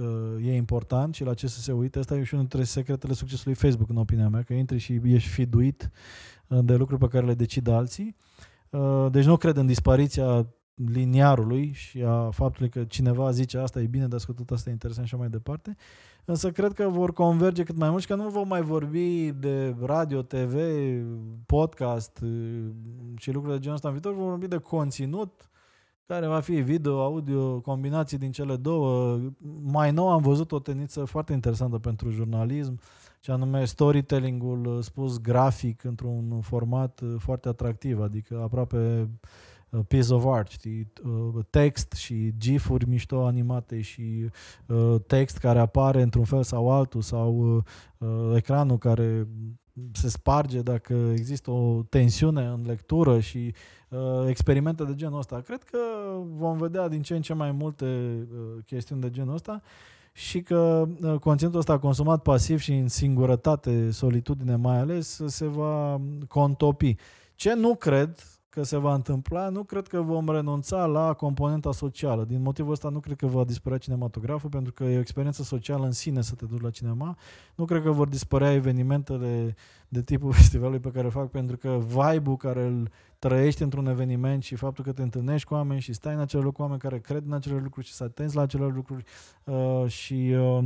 uh, 0.00 0.46
e 0.46 0.54
important 0.54 1.14
și 1.14 1.24
la 1.24 1.34
ce 1.34 1.46
să 1.46 1.60
se 1.60 1.72
uite. 1.72 1.98
Asta 1.98 2.16
e 2.16 2.24
și 2.24 2.34
unul 2.34 2.46
dintre 2.48 2.68
secretele 2.68 3.12
succesului 3.12 3.54
Facebook, 3.54 3.88
în 3.88 3.96
opinia 3.96 4.28
mea, 4.28 4.42
că 4.42 4.52
intri 4.52 4.78
și 4.78 5.00
ești 5.04 5.28
fiduit 5.28 5.90
uh, 6.46 6.58
de 6.62 6.74
lucruri 6.74 7.00
pe 7.00 7.08
care 7.08 7.26
le 7.26 7.34
decid 7.34 7.68
alții. 7.68 8.16
Uh, 8.70 9.06
deci 9.10 9.24
nu 9.24 9.36
cred 9.36 9.56
în 9.56 9.66
dispariția 9.66 10.46
liniarului 10.74 11.72
și 11.72 12.02
a 12.02 12.30
faptului 12.30 12.68
că 12.68 12.84
cineva 12.84 13.30
zice 13.30 13.58
asta 13.58 13.80
e 13.80 13.86
bine 13.86 14.06
de 14.06 14.14
ascultat, 14.14 14.50
asta 14.50 14.68
e 14.68 14.72
interesant 14.72 15.06
și 15.06 15.14
așa 15.14 15.22
mai 15.22 15.32
departe. 15.32 15.76
Însă 16.30 16.50
cred 16.50 16.72
că 16.72 16.88
vor 16.88 17.12
converge 17.12 17.62
cât 17.62 17.76
mai 17.76 17.90
mult 17.90 18.00
și 18.00 18.08
că 18.08 18.14
nu 18.14 18.28
vom 18.28 18.48
mai 18.48 18.62
vorbi 18.62 19.32
de 19.32 19.76
radio, 19.80 20.22
TV, 20.22 20.54
podcast 21.46 22.20
uh, 22.22 22.64
și 23.16 23.32
lucruri 23.32 23.54
de 23.54 23.60
genul 23.60 23.74
ăsta 23.74 23.88
în 23.88 23.94
viitor, 23.94 24.14
vom 24.14 24.28
vorbi 24.28 24.46
de 24.46 24.58
conținut 24.58 25.50
care 26.06 26.26
va 26.26 26.40
fi 26.40 26.60
video, 26.60 27.02
audio, 27.02 27.60
combinații 27.60 28.18
din 28.18 28.30
cele 28.30 28.56
două. 28.56 29.18
Mai 29.62 29.92
nou 29.92 30.08
am 30.08 30.22
văzut 30.22 30.52
o 30.52 30.58
tendință 30.58 31.04
foarte 31.04 31.32
interesantă 31.32 31.78
pentru 31.78 32.10
jurnalism, 32.10 32.80
ce 33.20 33.32
anume 33.32 33.64
storytelling-ul 33.64 34.66
uh, 34.66 34.82
spus 34.82 35.20
grafic 35.20 35.84
într-un 35.84 36.40
format 36.40 37.00
uh, 37.00 37.14
foarte 37.18 37.48
atractiv, 37.48 38.00
adică 38.00 38.40
aproape 38.42 39.08
Uh, 39.10 39.47
piece 39.88 40.14
of 40.14 40.24
art, 40.26 40.50
știi, 40.50 40.92
uh, 41.04 41.44
text 41.50 41.92
și 41.92 42.34
gifuri 42.38 42.88
mișto 42.88 43.26
animate 43.26 43.80
și 43.80 44.30
uh, 44.66 44.94
text 45.06 45.38
care 45.38 45.58
apare 45.58 46.02
într-un 46.02 46.24
fel 46.24 46.42
sau 46.42 46.70
altul 46.70 47.00
sau 47.00 47.64
ecranul 48.34 48.78
care 48.78 49.28
se 49.92 50.08
sparge 50.08 50.60
dacă 50.60 50.94
există 51.12 51.50
o 51.50 51.82
tensiune 51.82 52.46
în 52.46 52.62
lectură 52.66 53.20
și 53.20 53.54
experimente 54.28 54.84
de 54.84 54.94
genul 54.94 55.18
ăsta. 55.18 55.40
Cred 55.40 55.62
că 55.62 55.78
vom 56.36 56.58
vedea 56.58 56.88
din 56.88 57.02
ce 57.02 57.14
în 57.14 57.22
ce 57.22 57.34
mai 57.34 57.52
multe 57.52 58.18
chestiuni 58.66 59.00
de 59.00 59.10
genul 59.10 59.34
ăsta 59.34 59.62
și 60.12 60.42
că 60.42 60.88
conținutul 61.20 61.58
ăsta 61.58 61.78
consumat 61.78 62.22
pasiv 62.22 62.58
și 62.58 62.72
în 62.72 62.88
singurătate, 62.88 63.90
solitudine 63.90 64.56
mai 64.56 64.78
ales, 64.78 65.22
se 65.26 65.46
va 65.46 66.00
contopi. 66.28 66.96
Ce 67.34 67.54
nu 67.54 67.74
cred, 67.74 68.37
că 68.50 68.62
se 68.62 68.76
va 68.76 68.94
întâmpla, 68.94 69.48
nu 69.48 69.62
cred 69.62 69.86
că 69.86 70.00
vom 70.00 70.28
renunța 70.28 70.86
la 70.86 71.12
componenta 71.12 71.72
socială. 71.72 72.24
Din 72.24 72.42
motivul 72.42 72.72
ăsta 72.72 72.88
nu 72.88 73.00
cred 73.00 73.16
că 73.16 73.26
va 73.26 73.44
dispărea 73.44 73.78
cinematograful, 73.78 74.50
pentru 74.50 74.72
că 74.72 74.84
e 74.84 74.96
o 74.96 75.00
experiență 75.00 75.42
socială 75.42 75.84
în 75.84 75.92
sine 75.92 76.22
să 76.22 76.34
te 76.34 76.44
duci 76.44 76.60
la 76.60 76.70
cinema. 76.70 77.16
Nu 77.54 77.64
cred 77.64 77.82
că 77.82 77.90
vor 77.90 78.08
dispărea 78.08 78.52
evenimentele 78.52 79.54
de 79.88 80.02
tipul 80.02 80.32
festivalului 80.40 80.80
pe 80.80 80.90
care 80.90 81.06
o 81.06 81.10
fac, 81.10 81.30
pentru 81.30 81.56
că 81.56 81.78
vibe-ul 81.86 82.36
care 82.36 82.64
îl 82.64 82.90
trăiești 83.18 83.62
într-un 83.62 83.86
eveniment 83.86 84.42
și 84.42 84.54
faptul 84.54 84.84
că 84.84 84.92
te 84.92 85.02
întâlnești 85.02 85.48
cu 85.48 85.54
oameni 85.54 85.80
și 85.80 85.92
stai 85.92 86.14
în 86.14 86.20
acele 86.20 86.42
loc 86.42 86.52
cu 86.54 86.62
oameni 86.62 86.80
care 86.80 86.98
cred 86.98 87.22
în 87.26 87.32
acele 87.32 87.60
lucruri 87.62 87.86
și 87.86 87.92
să 87.92 88.04
atenți 88.04 88.36
la 88.36 88.42
acele 88.42 88.66
lucruri 88.66 89.04
uh, 89.44 89.84
și 89.86 90.34
uh, 90.36 90.64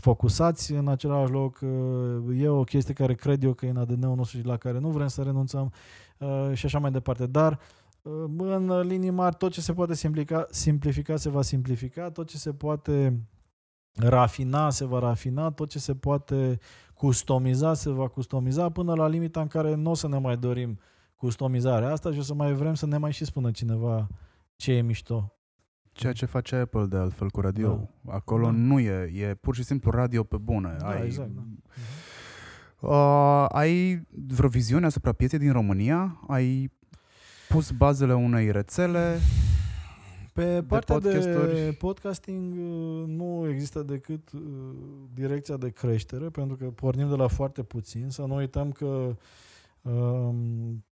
focusați 0.00 0.72
în 0.72 0.88
același 0.88 1.32
loc, 1.32 1.58
uh, 1.62 2.40
e 2.40 2.48
o 2.48 2.64
chestie 2.64 2.94
care 2.94 3.14
cred 3.14 3.42
eu 3.42 3.52
că 3.52 3.66
e 3.66 3.70
în 3.70 3.76
ADN-ul 3.76 4.16
nostru 4.16 4.38
și 4.38 4.44
la 4.44 4.56
care 4.56 4.78
nu 4.78 4.88
vrem 4.88 5.06
să 5.06 5.22
renunțăm. 5.22 5.72
Uh, 6.18 6.50
și 6.52 6.66
așa 6.66 6.78
mai 6.78 6.90
departe. 6.90 7.26
Dar 7.26 7.58
uh, 8.02 8.24
în 8.36 8.80
linii 8.80 9.10
mari 9.10 9.36
tot 9.36 9.52
ce 9.52 9.60
se 9.60 9.72
poate 9.72 9.94
simplifica, 9.94 10.46
simplifica 10.50 11.16
se 11.16 11.28
va 11.28 11.42
simplifica, 11.42 12.10
tot 12.10 12.28
ce 12.28 12.36
se 12.36 12.52
poate 12.52 13.20
rafina 13.96 14.70
se 14.70 14.84
va 14.84 14.98
rafina, 14.98 15.50
tot 15.50 15.68
ce 15.68 15.78
se 15.78 15.94
poate 15.94 16.58
customiza 16.94 17.74
se 17.74 17.90
va 17.90 18.08
customiza 18.08 18.70
până 18.70 18.94
la 18.94 19.08
limita 19.08 19.40
în 19.40 19.46
care 19.46 19.74
nu 19.74 19.90
o 19.90 19.94
să 19.94 20.08
ne 20.08 20.18
mai 20.18 20.36
dorim 20.36 20.78
customizarea 21.16 21.90
asta 21.90 22.12
și 22.12 22.18
o 22.18 22.22
să 22.22 22.34
mai 22.34 22.52
vrem 22.52 22.74
să 22.74 22.86
ne 22.86 22.96
mai 22.96 23.12
și 23.12 23.24
spună 23.24 23.50
cineva 23.50 24.08
ce 24.56 24.72
e 24.72 24.80
mișto. 24.80 25.30
Ceea 25.92 26.12
ce 26.12 26.26
face 26.26 26.56
Apple 26.56 26.86
de 26.86 26.96
altfel 26.96 27.30
cu 27.30 27.40
radio. 27.40 27.90
Da. 28.00 28.12
Acolo 28.12 28.44
da. 28.44 28.50
nu 28.50 28.78
e, 28.78 29.10
e 29.14 29.34
pur 29.34 29.54
și 29.54 29.62
simplu 29.62 29.90
radio 29.90 30.22
pe 30.22 30.36
bune. 30.36 30.76
Da, 30.78 30.88
Ai, 30.88 31.04
exact. 31.04 31.30
Da. 31.34 31.42
Uh, 32.80 33.46
ai 33.48 34.02
vreo 34.34 34.48
viziune 34.48 34.86
asupra 34.86 35.12
pieței 35.12 35.38
din 35.38 35.52
România? 35.52 36.20
Ai 36.28 36.72
pus 37.48 37.70
bazele 37.70 38.14
unei 38.14 38.50
rețele? 38.50 39.18
Pe 40.32 40.64
partea 40.68 40.98
de, 40.98 41.18
de 41.18 41.76
podcasting 41.78 42.52
uh, 42.52 43.04
nu 43.06 43.48
există 43.50 43.82
decât 43.82 44.32
uh, 44.32 44.40
direcția 45.14 45.56
de 45.56 45.70
creștere, 45.70 46.28
pentru 46.28 46.56
că 46.56 46.64
pornim 46.64 47.08
de 47.08 47.14
la 47.14 47.26
foarte 47.26 47.62
puțin. 47.62 48.08
Să 48.08 48.22
nu 48.22 48.34
uităm 48.34 48.72
că 48.72 49.16
um, 49.82 50.84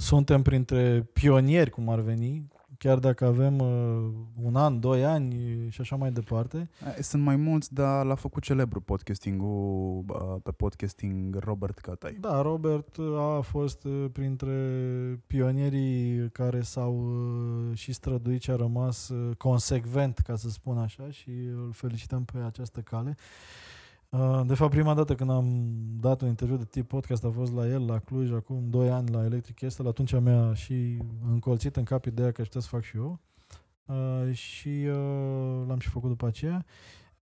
suntem 0.00 0.42
printre 0.42 1.08
pionieri, 1.12 1.70
cum 1.70 1.88
ar 1.88 2.00
veni, 2.00 2.48
chiar 2.78 2.98
dacă 2.98 3.26
avem 3.26 3.58
uh, 3.58 4.10
un 4.42 4.56
an, 4.56 4.80
doi 4.80 5.04
ani 5.04 5.34
și 5.68 5.80
așa 5.80 5.96
mai 5.96 6.10
departe. 6.10 6.70
Sunt 7.00 7.22
mai 7.22 7.36
mulți, 7.36 7.74
dar 7.74 8.04
l-a 8.04 8.14
făcut 8.14 8.42
celebru 8.42 8.80
podcastingul 8.80 10.04
uh, 10.08 10.36
pe 10.42 10.50
podcasting 10.50 11.36
Robert 11.38 11.78
Catai. 11.78 12.16
Da, 12.20 12.42
Robert 12.42 12.96
a 13.18 13.40
fost 13.40 13.84
uh, 13.84 14.04
printre 14.12 14.54
pionierii 15.26 16.30
care 16.32 16.60
s-au 16.60 16.94
uh, 16.94 17.76
și 17.76 17.92
străduit 17.92 18.42
și 18.42 18.50
a 18.50 18.56
rămas 18.56 19.08
uh, 19.08 19.36
consecvent, 19.36 20.18
ca 20.18 20.36
să 20.36 20.48
spun 20.48 20.78
așa, 20.78 21.10
și 21.10 21.30
îl 21.30 21.70
felicităm 21.72 22.24
pe 22.24 22.38
această 22.46 22.80
cale. 22.80 23.16
Uh, 23.16 23.69
de 24.46 24.54
fapt, 24.54 24.70
prima 24.70 24.94
dată 24.94 25.14
când 25.14 25.30
am 25.30 25.72
dat 26.00 26.20
un 26.20 26.28
interviu 26.28 26.56
de 26.56 26.64
tip 26.64 26.88
podcast 26.88 27.24
a 27.24 27.30
fost 27.30 27.54
la 27.54 27.66
el, 27.66 27.86
la 27.86 27.98
Cluj, 27.98 28.32
acum 28.32 28.70
2 28.70 28.90
ani 28.90 29.10
la 29.10 29.24
Electric 29.24 29.58
Castle. 29.58 29.88
Atunci 29.88 30.20
mi-a 30.20 30.54
și 30.54 30.98
încolțit 31.30 31.76
în 31.76 31.84
cap 31.84 32.04
ideea 32.04 32.32
că 32.32 32.40
aș 32.40 32.46
putea 32.46 32.60
să 32.60 32.68
fac 32.68 32.82
și 32.82 32.96
eu. 32.96 33.20
Uh, 33.84 34.34
și 34.34 34.68
uh, 34.68 35.64
l-am 35.66 35.78
și 35.78 35.88
făcut 35.88 36.08
după 36.08 36.26
aceea. 36.26 36.64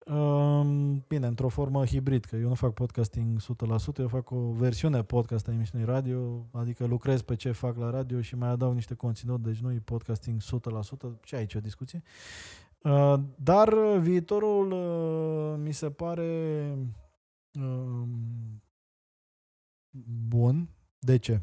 Uh, 0.07 0.67
bine, 1.09 1.27
într-o 1.27 1.49
formă 1.49 1.85
hibrid, 1.85 2.25
că 2.25 2.37
eu 2.37 2.49
nu 2.49 2.55
fac 2.55 2.73
podcasting 2.73 3.41
100%, 3.41 3.45
eu 3.99 4.09
fac 4.09 4.31
o 4.31 4.51
versiune 4.53 5.03
podcast 5.03 5.49
a 5.49 5.53
emisiunii 5.53 5.87
radio, 5.87 6.47
adică 6.53 6.87
lucrez 6.87 7.23
pe 7.23 7.35
ce 7.35 7.51
fac 7.51 7.77
la 7.77 7.91
radio 7.91 8.21
și 8.21 8.37
mai 8.37 8.49
adaug 8.49 8.75
niște 8.75 8.95
conținut, 8.95 9.43
deci 9.43 9.59
nu 9.59 9.73
e 9.73 9.81
podcasting 9.85 10.41
100%, 10.41 10.45
și 11.25 11.35
aici 11.35 11.55
o 11.55 11.61
discuție. 11.61 12.03
Uh, 12.87 13.21
dar 13.37 13.75
viitorul 13.99 14.71
uh, 14.71 15.59
mi 15.59 15.73
se 15.73 15.91
pare 15.91 16.69
um, 17.61 18.63
bun. 20.29 20.69
De 20.99 21.17
ce? 21.17 21.41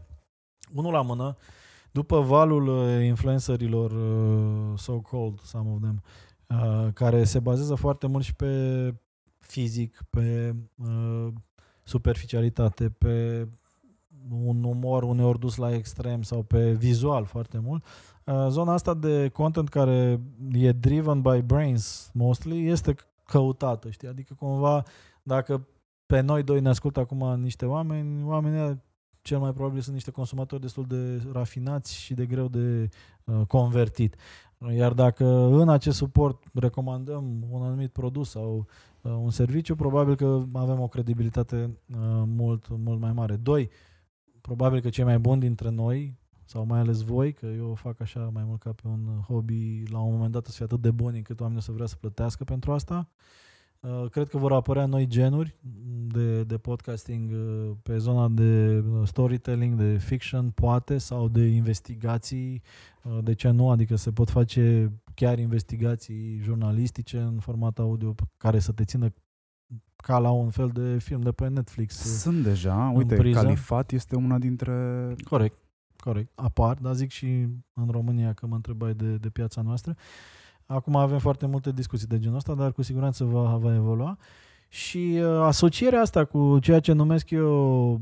Unul 0.74 0.92
la 0.92 1.02
mână, 1.02 1.36
după 1.92 2.20
valul 2.20 2.68
uh, 2.68 3.06
influencerilor 3.06 3.92
so-called, 4.78 5.40
some 5.40 5.70
of 5.70 5.80
them, 5.82 6.04
care 6.94 7.24
se 7.24 7.40
bazează 7.40 7.76
foarte 7.76 8.08
mult 8.08 8.24
și 8.24 8.36
pe 8.36 8.94
fizic, 9.40 10.04
pe 10.10 10.56
superficialitate, 11.84 12.90
pe 12.90 13.48
un 14.30 14.64
umor 14.64 15.04
uneori 15.04 15.40
dus 15.40 15.56
la 15.56 15.74
extrem 15.74 16.22
sau 16.22 16.44
pe 16.44 16.72
vizual 16.72 17.26
foarte 17.26 17.60
mult, 17.60 17.84
Uh, 17.84 18.13
zona 18.48 18.74
asta 18.74 18.94
de 18.94 19.30
content 19.30 19.70
care 19.70 20.20
e 20.52 20.72
driven 20.72 21.22
by 21.22 21.42
brains 21.42 22.10
mostly 22.14 22.68
este 22.68 22.96
căutată, 23.26 23.90
știi? 23.90 24.08
Adică 24.08 24.34
cumva 24.34 24.84
dacă 25.24 25.68
pe 26.06 26.20
noi 26.20 26.44
doi 26.44 26.62
ne 26.62 26.70
ascultă 26.70 27.00
acum 27.00 27.40
niște 27.42 27.66
oameni, 27.66 28.24
oamenii 28.24 28.82
cel 29.22 29.40
mai 29.40 29.54
probabil 29.54 29.82
sunt 29.82 29.94
niște 29.94 30.12
consumatori 30.12 30.62
destul 30.62 30.86
de 30.88 31.22
rafinați 31.32 31.96
și 31.96 32.14
de 32.14 32.26
greu 32.26 32.48
de 32.48 32.90
uh, 33.24 33.42
convertit. 33.48 34.16
Iar 34.76 34.94
dacă 34.94 35.26
în 35.52 35.70
acest 35.70 35.98
suport 35.98 36.44
recomandăm 36.54 37.46
un 37.50 37.62
anumit 37.62 37.92
produs 37.92 38.30
sau 38.30 38.68
uh, 39.02 39.12
un 39.12 39.30
serviciu, 39.30 39.76
probabil 39.76 40.16
că 40.16 40.44
avem 40.54 40.80
o 40.80 40.88
credibilitate 40.88 41.78
uh, 41.90 42.24
mult, 42.26 42.66
mult 42.70 43.00
mai 43.00 43.14
mare. 43.14 43.36
Doi, 43.36 43.70
probabil 44.42 44.82
că 44.82 44.90
cei 44.90 45.04
mai 45.04 45.20
buni 45.20 45.40
dintre 45.40 45.70
noi, 45.70 46.18
sau 46.46 46.66
mai 46.66 46.80
ales 46.80 47.02
voi, 47.02 47.34
că 47.34 47.46
eu 47.46 47.70
o 47.70 47.76
fac 47.76 48.00
așa 48.00 48.30
mai 48.34 48.44
mult 48.46 48.60
ca 48.60 48.72
pe 48.72 48.88
un 48.88 49.22
hobby, 49.28 49.84
la 49.92 50.00
un 50.00 50.14
moment 50.14 50.32
dat 50.32 50.46
să 50.46 50.52
fie 50.52 50.66
atât 50.66 50.82
de 50.82 50.92
buni 50.92 51.18
încât 51.18 51.40
oamenii 51.40 51.62
o 51.62 51.66
să 51.66 51.72
vrea 51.72 51.86
să 51.86 51.96
plătească 51.96 52.44
pentru 52.44 52.72
asta. 52.72 53.10
Uh, 53.80 54.10
cred 54.10 54.28
că 54.28 54.38
vor 54.38 54.54
apărea 54.54 54.86
noi 54.86 55.08
genuri 55.08 55.56
de, 56.08 56.44
de 56.44 56.58
podcasting 56.58 57.32
uh, 57.32 57.72
pe 57.82 57.98
zona 57.98 58.28
de 58.28 58.84
uh, 58.90 59.08
storytelling, 59.08 59.76
de 59.76 59.98
fiction, 59.98 60.50
poate, 60.50 60.98
sau 60.98 61.28
de 61.28 61.46
investigații, 61.46 62.62
de 63.24 63.34
ce 63.34 63.50
nu, 63.50 63.70
adică 63.70 63.96
se 63.96 64.12
pot 64.12 64.30
face 64.30 64.92
chiar 65.14 65.40
investigații 65.40 66.40
jurnalistice 66.42 67.20
în 67.20 67.40
format 67.40 67.80
audio 67.80 68.16
care 68.38 68.60
să 68.60 68.72
te 68.72 68.84
țină 68.84 69.14
ca 69.96 70.18
la 70.18 70.32
un 70.32 70.50
fel 70.50 70.70
de 70.70 70.98
film 71.00 71.22
de 71.22 71.32
pe 71.32 71.48
Netflix. 71.48 71.96
Sunt 71.96 72.44
deja, 72.44 72.92
uite, 72.96 73.16
priză. 73.16 73.42
Califat 73.42 73.92
este 73.92 74.16
una 74.16 74.38
dintre... 74.38 75.16
Corect, 75.30 75.58
corect, 76.04 76.32
apar, 76.36 76.78
dar 76.78 76.94
zic 76.94 77.12
și 77.12 77.26
în 77.74 77.88
România 77.90 78.34
că 78.34 78.46
mă 78.46 78.56
întrebai 78.56 78.94
de, 78.94 79.16
de 79.18 79.30
piața 79.30 79.62
noastră. 79.62 79.96
Acum 80.66 80.96
avem 80.96 81.20
foarte 81.20 81.46
multe 81.46 81.72
discuții 81.72 82.08
de 82.08 82.20
genul 82.20 82.36
ăsta, 82.36 82.54
dar 82.54 82.72
cu 82.72 82.82
siguranță 82.82 83.24
va, 83.24 83.58
va 83.58 83.74
evolua. 83.74 84.18
Și 84.68 85.20
uh, 85.22 85.42
asocierea 85.42 86.02
asta 86.02 86.26
cu 86.26 86.60
ceea 86.60 86.80
ce 86.80 86.92
numesc 86.92 87.30
eu 87.30 88.02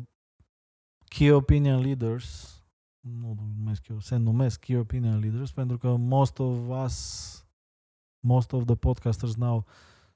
Key 1.05 1.31
Opinion 1.31 1.81
Leaders, 1.81 2.61
nu 2.99 3.37
numesc 3.57 3.87
eu, 3.87 3.99
se 3.99 4.15
numesc 4.15 4.59
Key 4.59 4.77
Opinion 4.77 5.19
Leaders, 5.19 5.51
pentru 5.51 5.77
că 5.77 5.95
most 5.95 6.39
of 6.39 6.57
us, 6.83 7.45
most 8.19 8.53
of 8.53 8.65
the 8.65 8.75
podcasters 8.75 9.35
now 9.35 9.65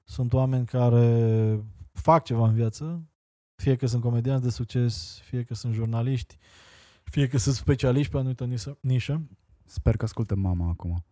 sunt 0.04 0.32
oameni 0.32 0.66
care 0.66 1.60
fac 1.92 2.24
ceva 2.24 2.48
în 2.48 2.54
viață, 2.54 3.10
fie 3.62 3.76
că 3.76 3.86
sunt 3.86 4.02
comedianți 4.02 4.42
de 4.42 4.50
succes, 4.50 5.20
fie 5.22 5.42
că 5.42 5.54
sunt 5.54 5.74
jurnaliști, 5.74 6.36
fie 7.10 7.28
că 7.28 7.38
sunt 7.38 7.54
specialiști 7.54 8.12
pe 8.12 8.18
anumită 8.18 8.48
nișă. 8.80 9.28
Sper 9.64 9.96
că 9.96 10.04
ascultă 10.04 10.34
mama 10.34 10.68
acum. 10.68 11.04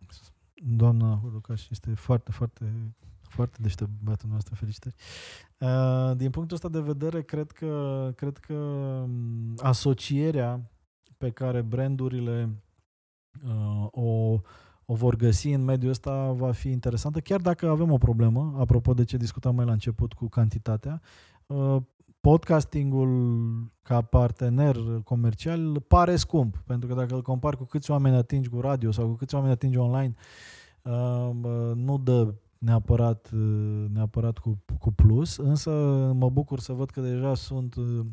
Doamna 0.53 1.19
Hulucaș 1.21 1.69
este 1.69 1.93
foarte, 1.93 2.31
foarte, 2.31 2.93
foarte 3.21 3.57
deștept 3.61 3.91
băiatul 4.03 4.29
noastră, 4.29 4.55
felicitări. 4.55 4.95
Uh, 5.57 6.15
din 6.15 6.29
punctul 6.29 6.55
ăsta 6.55 6.69
de 6.69 6.79
vedere, 6.79 7.21
cred 7.21 7.51
că, 7.51 8.11
cred 8.15 8.37
că 8.37 8.53
um, 8.53 9.53
asocierea 9.57 10.71
pe 11.17 11.29
care 11.29 11.61
brandurile 11.61 12.63
uh, 13.45 13.87
o, 13.91 14.39
o 14.85 14.93
vor 14.93 15.15
găsi 15.15 15.49
în 15.49 15.63
mediul 15.63 15.91
ăsta 15.91 16.31
va 16.31 16.51
fi 16.51 16.69
interesantă, 16.69 17.19
chiar 17.19 17.41
dacă 17.41 17.69
avem 17.69 17.91
o 17.91 17.97
problemă, 17.97 18.55
apropo 18.57 18.93
de 18.93 19.03
ce 19.03 19.17
discutam 19.17 19.55
mai 19.55 19.65
la 19.65 19.71
început 19.71 20.13
cu 20.13 20.27
cantitatea, 20.27 21.01
uh, 21.45 21.77
podcastingul 22.25 23.11
ca 23.81 24.01
partener 24.01 24.75
comercial 25.03 25.81
pare 25.87 26.15
scump, 26.15 26.63
pentru 26.67 26.87
că 26.87 26.93
dacă 26.93 27.13
îl 27.13 27.21
compar 27.21 27.55
cu 27.57 27.63
câți 27.63 27.91
oameni 27.91 28.15
atingi 28.15 28.49
cu 28.49 28.59
radio 28.59 28.91
sau 28.91 29.07
cu 29.07 29.13
câți 29.13 29.35
oameni 29.35 29.53
atingi 29.53 29.77
online, 29.77 30.13
uh, 30.81 31.31
nu 31.75 31.97
dă 31.97 32.33
neapărat, 32.57 33.31
uh, 33.33 33.85
neapărat 33.93 34.37
cu, 34.37 34.57
cu 34.79 34.91
plus, 34.91 35.37
însă 35.37 35.71
mă 36.15 36.29
bucur 36.29 36.59
să 36.59 36.73
văd 36.73 36.89
că 36.89 37.01
deja 37.01 37.35
sunt 37.35 37.75
uh, 37.75 38.05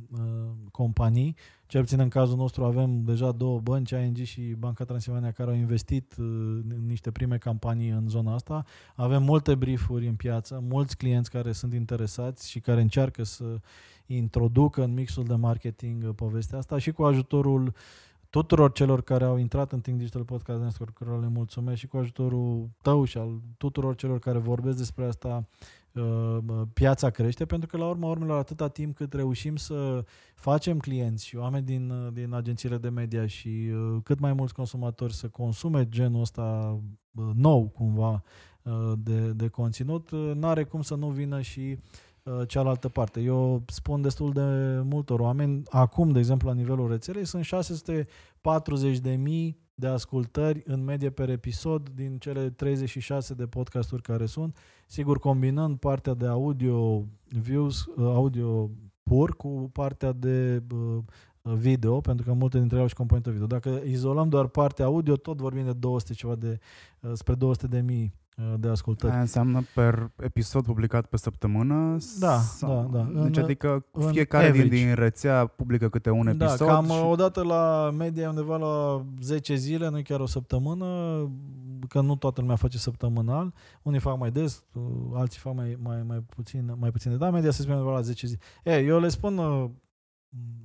companii, 0.70 1.36
cel 1.66 1.80
puțin 1.80 2.00
în 2.00 2.08
cazul 2.08 2.36
nostru 2.36 2.64
avem 2.64 3.04
deja 3.04 3.32
două 3.32 3.60
bănci, 3.60 3.90
ING 3.90 4.16
și 4.16 4.40
Banca 4.40 4.84
Transilvania, 4.84 5.30
care 5.30 5.50
au 5.50 5.56
investit 5.56 6.14
uh, 6.18 6.24
în 6.68 6.86
niște 6.86 7.10
prime 7.10 7.38
campanii 7.38 7.88
în 7.88 8.08
zona 8.08 8.34
asta. 8.34 8.64
Avem 8.94 9.22
multe 9.22 9.54
briefuri 9.54 10.06
în 10.06 10.14
piață, 10.14 10.64
mulți 10.68 10.96
clienți 10.96 11.30
care 11.30 11.52
sunt 11.52 11.72
interesați 11.72 12.50
și 12.50 12.60
care 12.60 12.80
încearcă 12.80 13.22
să 13.22 13.60
introducă 14.06 14.82
în 14.82 14.92
mixul 14.92 15.24
de 15.24 15.34
marketing 15.34 16.04
uh, 16.06 16.14
povestea 16.14 16.58
asta 16.58 16.78
și 16.78 16.90
cu 16.90 17.02
ajutorul 17.02 17.74
tuturor 18.32 18.72
celor 18.72 19.02
care 19.02 19.24
au 19.24 19.36
intrat 19.36 19.72
în 19.72 19.80
Think 19.80 19.98
Digital 19.98 20.24
Podcast 20.24 20.60
Network, 20.60 20.98
care 20.98 21.18
le 21.20 21.28
mulțumesc 21.28 21.78
și 21.78 21.86
cu 21.86 21.96
ajutorul 21.96 22.68
tău 22.82 23.04
și 23.04 23.18
al 23.18 23.40
tuturor 23.56 23.94
celor 23.94 24.18
care 24.18 24.38
vorbesc 24.38 24.76
despre 24.76 25.04
asta, 25.04 25.46
uh, 25.92 26.38
piața 26.72 27.10
crește, 27.10 27.46
pentru 27.46 27.68
că 27.68 27.76
la 27.76 27.88
urma 27.88 28.08
urmelor 28.08 28.38
atâta 28.38 28.68
timp 28.68 28.96
cât 28.96 29.12
reușim 29.12 29.56
să 29.56 30.04
facem 30.34 30.78
clienți 30.78 31.26
și 31.26 31.36
oameni 31.36 31.64
din, 31.64 31.90
uh, 31.90 32.12
din 32.12 32.32
agențiile 32.32 32.76
de 32.76 32.88
media 32.88 33.26
și 33.26 33.70
cât 34.02 34.18
mai 34.18 34.32
mulți 34.32 34.54
consumatori 34.54 35.14
să 35.14 35.28
consume 35.28 35.88
genul 35.88 36.20
ăsta 36.20 36.78
nou 37.34 37.68
cumva 37.68 38.22
de, 38.98 39.32
de 39.32 39.48
conținut, 39.48 40.10
n-are 40.34 40.64
cum 40.64 40.82
să 40.82 40.94
nu 40.94 41.08
vină 41.08 41.40
și 41.40 41.60
Uh, 41.70 42.11
cealaltă 42.46 42.88
parte. 42.88 43.20
Eu 43.20 43.62
spun 43.66 44.02
destul 44.02 44.32
de 44.32 44.40
multor 44.84 45.20
oameni, 45.20 45.62
acum, 45.70 46.10
de 46.10 46.18
exemplu, 46.18 46.48
la 46.48 46.54
nivelul 46.54 46.88
rețelei, 46.88 47.24
sunt 47.24 47.44
640 47.44 48.98
de 48.98 49.10
mii 49.10 49.60
de 49.74 49.86
ascultări 49.86 50.62
în 50.64 50.84
medie 50.84 51.10
per 51.10 51.28
episod 51.28 51.88
din 51.88 52.18
cele 52.18 52.50
36 52.50 53.34
de 53.34 53.46
podcasturi 53.46 54.02
care 54.02 54.26
sunt, 54.26 54.56
sigur 54.86 55.18
combinând 55.18 55.78
partea 55.78 56.14
de 56.14 56.26
audio 56.26 57.04
views, 57.28 57.84
uh, 57.84 58.04
audio 58.04 58.70
pur 59.02 59.36
cu 59.36 59.70
partea 59.72 60.12
de 60.12 60.62
uh, 60.74 60.98
video, 61.42 62.00
pentru 62.00 62.24
că 62.24 62.32
multe 62.32 62.58
dintre 62.58 62.74
ele 62.74 62.82
au 62.82 62.88
și 62.88 62.94
componentă 62.94 63.30
video. 63.30 63.46
Dacă 63.46 63.80
izolăm 63.84 64.28
doar 64.28 64.46
partea 64.46 64.84
audio, 64.84 65.16
tot 65.16 65.36
vorbim 65.36 65.64
de 65.64 65.72
200 65.72 66.12
ceva 66.12 66.34
de, 66.34 66.58
spre 67.12 67.34
200 67.34 67.66
de 67.66 67.80
mii 67.80 68.14
Uh, 68.14 68.21
de 68.58 68.68
ascultări. 68.68 69.12
Aia 69.12 69.20
înseamnă 69.20 69.62
per 69.74 70.10
episod 70.20 70.64
publicat 70.64 71.06
pe 71.06 71.16
săptămână? 71.16 71.96
Da, 72.18 72.38
sau... 72.38 72.90
da, 72.92 72.98
da. 72.98 73.22
Deci 73.22 73.36
în, 73.36 73.42
adică 73.42 73.86
fiecare 74.10 74.50
din, 74.50 74.68
din 74.68 74.94
rețea 74.94 75.46
publică 75.46 75.88
câte 75.88 76.10
un 76.10 76.24
da, 76.24 76.30
episod? 76.30 76.66
Da, 76.66 76.72
cam 76.72 76.84
și... 76.84 77.00
odată 77.04 77.42
la 77.42 77.90
media 77.98 78.28
undeva 78.28 78.56
la 78.56 79.04
10 79.20 79.54
zile, 79.54 79.88
nu 79.88 80.02
chiar 80.02 80.20
o 80.20 80.26
săptămână, 80.26 80.86
că 81.88 82.00
nu 82.00 82.16
toată 82.16 82.40
lumea 82.40 82.56
face 82.56 82.78
săptămânal. 82.78 83.54
Unii 83.82 84.00
fac 84.00 84.18
mai 84.18 84.30
des, 84.30 84.64
uh, 84.72 84.82
alții 85.14 85.40
fac 85.40 85.54
mai, 85.54 85.78
mai, 85.82 86.02
mai, 86.06 86.18
puțin, 86.18 86.74
mai 86.78 86.90
puțin. 86.90 87.18
Da, 87.18 87.30
media 87.30 87.50
se 87.50 87.62
spune 87.62 87.76
undeva 87.76 87.94
la 87.94 88.02
10 88.02 88.26
zile. 88.26 88.40
E, 88.64 88.78
eu 88.78 89.00
le 89.00 89.08
spun 89.08 89.38
uh, 89.38 89.70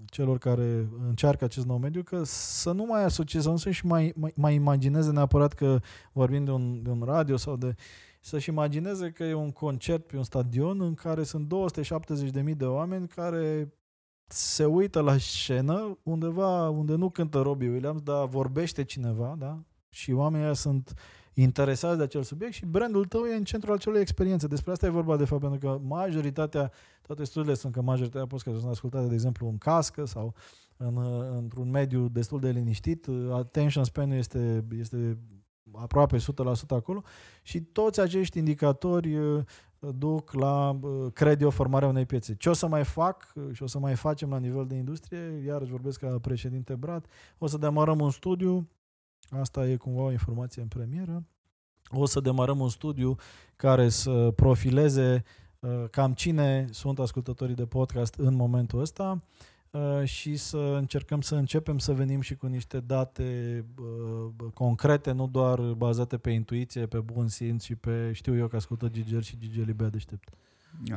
celor 0.06 0.38
care 0.38 0.90
încearcă 1.08 1.44
acest 1.44 1.66
nou 1.66 1.78
mediu 1.78 2.04
că 2.04 2.22
să 2.24 2.72
nu 2.72 2.86
mai 2.86 3.04
asocieze, 3.04 3.46
să 3.46 3.52
nu 3.52 3.58
să-și 3.58 3.86
mai, 3.86 4.14
mai, 4.16 4.34
mai 4.36 4.54
imagineze 4.54 5.12
neapărat 5.12 5.54
că 5.54 5.80
vorbim 6.12 6.44
de 6.44 6.52
un, 6.52 6.84
de 6.84 6.90
un 6.90 7.02
radio 7.06 7.38
sau 7.38 7.56
de 7.56 7.76
să-și 8.22 8.50
imagineze 8.50 9.12
că 9.12 9.24
e 9.24 9.34
un 9.34 9.52
concert 9.52 10.06
pe 10.06 10.18
un 10.18 10.24
stadion 10.24 10.82
în 10.82 10.94
care 10.94 11.24
sunt 11.24 11.54
270.000 12.44 12.56
de 12.58 12.66
oameni 12.66 13.08
care 13.08 13.74
se 14.28 14.66
uită 14.66 15.02
la 15.02 15.18
scenă 15.18 15.98
undeva 16.04 16.70
unde 16.70 16.96
nu 16.96 17.10
cântă 17.10 17.40
Robbie 17.40 17.70
Williams, 17.70 18.02
dar 18.02 18.28
vorbește 18.28 18.84
cineva, 18.84 19.36
da? 19.38 19.64
Și 19.90 20.12
oamenii 20.12 20.56
sunt 20.56 20.94
interesați 21.42 21.98
de 21.98 22.04
acel 22.04 22.24
subiect 22.24 22.54
și 22.54 22.66
brandul 22.66 23.06
tău 23.06 23.24
e 23.24 23.36
în 23.36 23.44
centrul 23.44 23.74
acelei 23.74 24.02
experiențe. 24.02 24.48
Despre 24.48 24.72
asta 24.72 24.86
e 24.86 24.90
vorba 24.90 25.18
de 25.18 25.26
fapt, 25.26 25.42
pentru 25.42 25.60
că 25.60 25.80
majoritatea, 25.84 26.72
toate 27.02 27.24
studiile 27.24 27.56
sunt 27.56 27.74
că 27.74 27.82
majoritatea 27.82 28.28
podcasturi 28.28 28.60
sunt 28.60 28.72
ascultate, 28.72 29.08
de 29.08 29.14
exemplu, 29.14 29.48
în 29.48 29.58
cască 29.58 30.06
sau 30.06 30.34
în, 30.78 30.98
într-un 31.38 31.70
mediu 31.70 32.08
destul 32.08 32.40
de 32.40 32.50
liniștit. 32.50 33.08
Attention 33.32 33.84
span 33.84 34.12
este, 34.12 34.66
este 34.80 35.18
aproape 35.72 36.18
100% 36.18 36.20
acolo 36.68 37.04
și 37.42 37.62
toți 37.62 38.00
acești 38.00 38.38
indicatori 38.38 39.18
uh, 39.18 39.44
duc 39.80 40.32
la, 40.34 40.70
uh, 40.82 41.12
cred 41.14 41.42
eu, 41.42 41.50
formarea 41.50 41.88
unei 41.88 42.06
piețe. 42.06 42.36
Ce 42.36 42.50
o 42.50 42.54
să 42.54 42.68
mai 42.68 42.84
fac 42.84 43.32
uh, 43.36 43.44
și 43.52 43.64
o 43.64 43.68
să 43.68 43.80
mai 43.80 43.96
facem 43.96 44.30
la 44.30 44.38
nivel 44.38 44.66
de 44.68 44.76
industrie, 44.76 45.44
iarăși 45.46 45.72
vorbesc 45.72 46.00
ca 46.00 46.18
președinte 46.22 46.76
Brad, 46.76 47.06
o 47.38 47.48
să 47.48 47.58
demarăm 47.58 48.00
un 48.00 48.12
studiu 48.12 48.68
Asta 49.30 49.68
e 49.68 49.76
cumva 49.76 50.02
o 50.02 50.12
informație 50.12 50.62
în 50.62 50.68
premieră. 50.68 51.24
O 51.90 52.06
să 52.06 52.20
demarăm 52.20 52.60
un 52.60 52.70
studiu 52.70 53.16
care 53.56 53.90
să 53.90 54.32
profileze 54.36 55.24
uh, 55.60 55.84
cam 55.92 56.14
cine 56.14 56.68
sunt 56.70 57.00
ascultătorii 57.00 57.56
de 57.56 57.66
podcast 57.66 58.16
în 58.16 58.36
momentul 58.36 58.80
ăsta 58.80 59.24
uh, 59.72 60.04
și 60.04 60.36
să 60.36 60.58
încercăm 60.58 61.22
să 61.22 61.36
începem 61.36 61.78
să 61.78 61.94
venim 61.94 62.22
și 62.22 62.36
cu 62.36 62.46
niște 62.46 62.80
date 62.80 63.66
uh, 63.80 64.52
concrete, 64.54 65.12
nu 65.12 65.28
doar 65.28 65.60
bazate 65.60 66.18
pe 66.18 66.30
intuiție, 66.30 66.86
pe 66.86 67.00
bun 67.00 67.28
simț 67.28 67.64
și 67.64 67.76
pe 67.76 68.12
știu 68.14 68.36
eu 68.36 68.48
că 68.48 68.56
ascultă 68.56 68.88
Gigel 68.88 69.22
și 69.22 69.38
Gigel 69.38 69.66
Libea 69.66 69.90
deștept. 69.90 70.30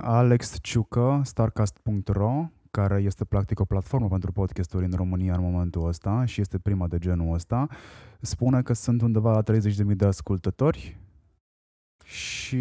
Alex 0.00 0.58
Ciucă, 0.62 1.20
starcast.ro 1.24 2.44
care 2.70 3.00
este 3.02 3.24
practic 3.24 3.60
o 3.60 3.64
platformă 3.64 4.08
pentru 4.08 4.32
podcasturi 4.32 4.84
în 4.84 4.92
România 4.96 5.34
în 5.34 5.42
momentul 5.42 5.86
ăsta 5.88 6.24
și 6.24 6.40
este 6.40 6.58
prima 6.58 6.86
de 6.86 6.98
genul 6.98 7.34
ăsta, 7.34 7.66
spune 8.20 8.62
că 8.62 8.72
sunt 8.72 9.02
undeva 9.02 9.32
la 9.32 9.42
30.000 9.42 9.96
de 9.96 10.04
ascultători 10.06 10.98
și 12.04 12.56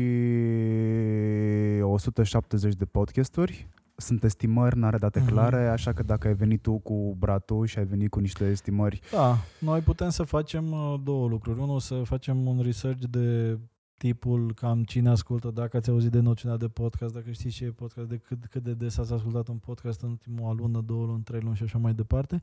170 1.82 2.74
de 2.76 2.86
podcasturi 2.86 3.68
sunt 3.96 4.24
estimări, 4.24 4.78
n-are 4.78 4.98
date 4.98 5.20
Mhm. 5.20 5.30
clare, 5.30 5.68
așa 5.68 5.94
că 5.94 6.04
dacă 6.04 6.28
ai 6.28 6.34
venit 6.34 6.62
tu 6.62 6.78
cu 6.78 7.16
bratul 7.20 7.66
și 7.66 7.78
ai 7.78 7.86
venit 7.86 8.10
cu 8.10 8.20
niște 8.20 8.46
estimări, 8.46 9.00
Da, 9.12 9.36
noi 9.60 9.80
putem 9.80 10.10
să 10.10 10.24
facem 10.24 10.72
uh, 10.72 10.96
două 11.04 11.28
lucruri. 11.28 11.60
Unul, 11.60 11.80
să 11.80 12.02
facem 12.04 12.48
un 12.48 12.60
research 12.62 13.04
de 13.10 13.58
tipul 14.00 14.54
cam 14.54 14.84
cine 14.84 15.10
ascultă, 15.10 15.52
dacă 15.52 15.78
ați 15.78 15.90
auzit 15.90 16.12
de 16.12 16.20
noțiunea 16.20 16.58
de 16.58 16.68
podcast, 16.68 17.14
dacă 17.14 17.32
știți 17.32 17.56
ce 17.56 17.66
e 17.66 17.72
podcast, 17.72 18.08
de 18.10 18.18
cât, 18.18 18.46
cât 18.46 18.64
de 18.64 18.74
des 18.74 18.98
ați 18.98 19.14
ascultat 19.14 19.48
un 19.48 19.58
podcast 19.58 20.02
în 20.02 20.10
ultimul 20.10 20.56
lună, 20.56 20.82
două 20.82 21.06
luni, 21.06 21.24
trei 21.24 21.40
luni 21.40 21.56
și 21.56 21.64
așa 21.64 21.78
mai 21.78 21.94
departe. 21.94 22.42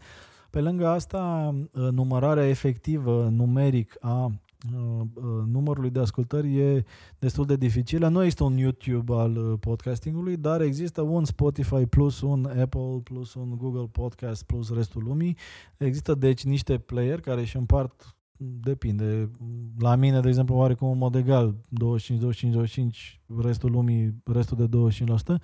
Pe 0.50 0.60
lângă 0.60 0.88
asta, 0.88 1.54
uh, 1.54 1.88
numărarea 1.90 2.48
efectivă, 2.48 3.28
numeric, 3.28 3.96
a 4.00 4.24
uh, 4.24 5.00
uh, 5.14 5.22
numărului 5.46 5.90
de 5.90 6.00
ascultări 6.00 6.58
e 6.58 6.84
destul 7.18 7.46
de 7.46 7.56
dificilă. 7.56 8.08
Nu 8.08 8.24
este 8.24 8.42
un 8.42 8.56
YouTube 8.56 9.14
al 9.14 9.36
uh, 9.36 9.58
podcastingului, 9.60 10.36
dar 10.36 10.60
există 10.60 11.00
un 11.00 11.24
Spotify 11.24 11.86
plus 11.86 12.20
un 12.20 12.44
Apple 12.44 13.00
plus 13.04 13.34
un 13.34 13.56
Google 13.56 13.88
Podcast 13.92 14.44
plus 14.44 14.74
restul 14.74 15.02
lumii. 15.02 15.36
Există 15.76 16.14
deci 16.14 16.44
niște 16.44 16.78
player 16.78 17.20
care 17.20 17.40
își 17.40 17.56
împart 17.56 18.15
depinde. 18.36 19.30
La 19.78 19.94
mine, 19.94 20.20
de 20.20 20.28
exemplu, 20.28 20.54
oarecum 20.54 20.90
în 20.90 20.98
mod 20.98 21.14
egal, 21.14 21.54
25, 21.68 22.20
25, 22.20 22.52
25, 22.52 23.20
restul 23.42 23.70
lumii, 23.70 24.22
restul 24.24 24.56
de 24.56 25.02
25%, 25.36 25.40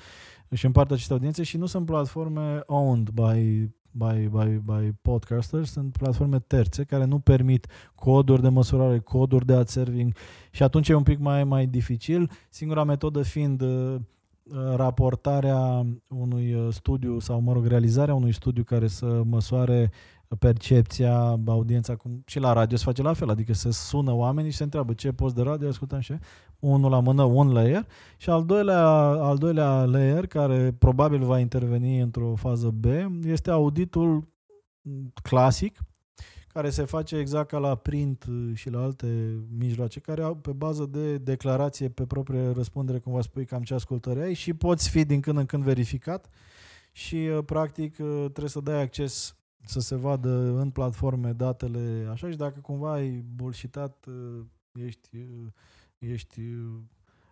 își 0.49 0.67
împart 0.67 0.91
aceste 0.91 1.13
audiențe 1.13 1.43
și 1.43 1.57
nu 1.57 1.67
sunt 1.67 1.87
platforme 1.87 2.61
owned 2.67 3.09
by, 3.09 3.69
by, 3.91 4.29
by, 4.29 4.61
by 4.65 4.93
podcasters, 5.03 5.71
sunt 5.71 5.93
platforme 5.93 6.39
terțe 6.39 6.85
care 6.85 7.05
nu 7.05 7.19
permit 7.19 7.67
coduri 7.95 8.43
de 8.43 8.49
măsurare, 8.49 8.99
coduri 8.99 9.47
de 9.47 9.53
ad 9.53 9.67
serving 9.67 10.15
și 10.51 10.63
atunci 10.63 10.89
e 10.89 10.95
un 10.95 11.03
pic 11.03 11.19
mai, 11.19 11.45
mai 11.45 11.67
dificil. 11.67 12.31
Singura 12.51 12.85
metodă 12.85 13.23
fiind 13.23 13.61
uh, 13.61 13.95
uh, 13.95 14.75
raportarea 14.77 15.87
unui 16.09 16.55
uh, 16.55 16.69
studiu 16.71 17.19
sau, 17.19 17.41
mă 17.41 17.53
rog, 17.53 17.67
realizarea 17.67 18.15
unui 18.15 18.33
studiu 18.33 18.63
care 18.63 18.87
să 18.87 19.23
măsoare 19.25 19.91
percepția, 20.39 21.41
audiența, 21.47 21.97
cum 21.97 22.23
și 22.27 22.39
la 22.39 22.53
radio 22.53 22.77
se 22.77 22.85
face 22.85 23.03
la 23.03 23.13
fel, 23.13 23.31
adică 23.31 23.53
se 23.53 23.71
sună 23.71 24.13
oamenii 24.13 24.51
și 24.51 24.57
se 24.57 24.63
întreabă 24.63 24.93
ce 24.93 25.13
post 25.13 25.35
de 25.35 25.43
radio? 25.43 25.69
Ascultăm 25.69 26.01
și 26.01 26.15
unul 26.59 26.91
la 26.91 27.01
mână, 27.01 27.23
un 27.23 27.53
layer. 27.53 27.87
Și 28.17 28.31
al 28.31 28.45
doilea, 28.45 28.87
al 29.01 29.37
doilea 29.37 29.85
layer 29.85 30.27
care 30.27 30.75
probabil 30.79 31.25
va 31.25 31.39
interveni 31.39 32.01
într-o 32.01 32.35
fază 32.35 32.69
B 32.69 32.85
este 33.25 33.51
auditul 33.51 34.29
clasic 35.23 35.79
care 36.53 36.71
se 36.71 36.85
face 36.85 37.17
exact 37.17 37.49
ca 37.49 37.59
la 37.59 37.75
print 37.75 38.27
și 38.55 38.71
la 38.71 38.83
alte 38.83 39.39
mijloace, 39.59 40.01
care 40.01 40.23
au 40.23 40.35
pe 40.35 40.53
bază 40.53 40.87
de 40.87 41.19
declarație 41.19 41.89
pe 41.89 42.07
proprie 42.07 42.51
răspundere, 42.51 42.99
cum 42.99 43.13
vă 43.13 43.21
spui, 43.21 43.45
cam 43.45 43.63
ce 43.63 43.75
ascultări 43.75 44.21
ai 44.21 44.35
și 44.35 44.55
poți 44.55 44.89
fi 44.89 45.05
din 45.05 45.21
când 45.21 45.39
în 45.39 45.47
când 45.47 45.63
verificat 45.63 46.29
și 46.93 47.17
uh, 47.17 47.45
practic 47.45 47.97
uh, 47.99 48.17
trebuie 48.19 48.49
să 48.49 48.61
dai 48.61 48.83
acces 48.83 49.37
să 49.65 49.81
se 49.81 49.95
vadă 49.95 50.29
în 50.57 50.71
platforme 50.71 51.33
datele 51.33 52.09
așa 52.11 52.31
și 52.31 52.37
dacă 52.37 52.61
cumva 52.61 52.93
ai 52.93 53.25
bullshitat, 53.35 54.07
uh, 54.07 54.45
ești, 54.73 55.17
uh, 55.17 55.47
ești 55.99 56.41
uh, 56.41 56.81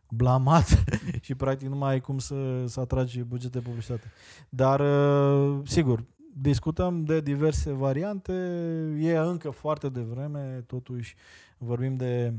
blamat 0.08 0.84
și 1.24 1.34
practic 1.34 1.68
nu 1.68 1.76
mai 1.76 1.92
ai 1.92 2.00
cum 2.00 2.18
să, 2.18 2.66
să 2.66 2.80
atragi 2.80 3.22
buget 3.22 3.52
de 3.52 3.60
publicitate. 3.60 4.10
Dar, 4.48 4.80
uh, 4.80 5.60
sigur, 5.64 6.04
discutăm 6.34 7.04
de 7.04 7.20
diverse 7.20 7.72
variante, 7.72 8.32
e 8.98 9.16
încă 9.16 9.50
foarte 9.50 9.88
devreme, 9.88 10.64
totuși 10.66 11.14
vorbim 11.58 11.96
de 11.96 12.34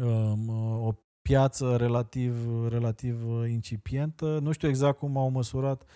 um, 0.00 0.48
o 0.86 0.94
piață 1.22 1.76
relativ, 1.76 2.34
relativ 2.68 3.22
incipientă. 3.48 4.38
Nu 4.42 4.52
știu 4.52 4.68
exact 4.68 4.98
cum 4.98 5.16
au 5.16 5.28
măsurat 5.28 5.82
uh, 5.82 5.88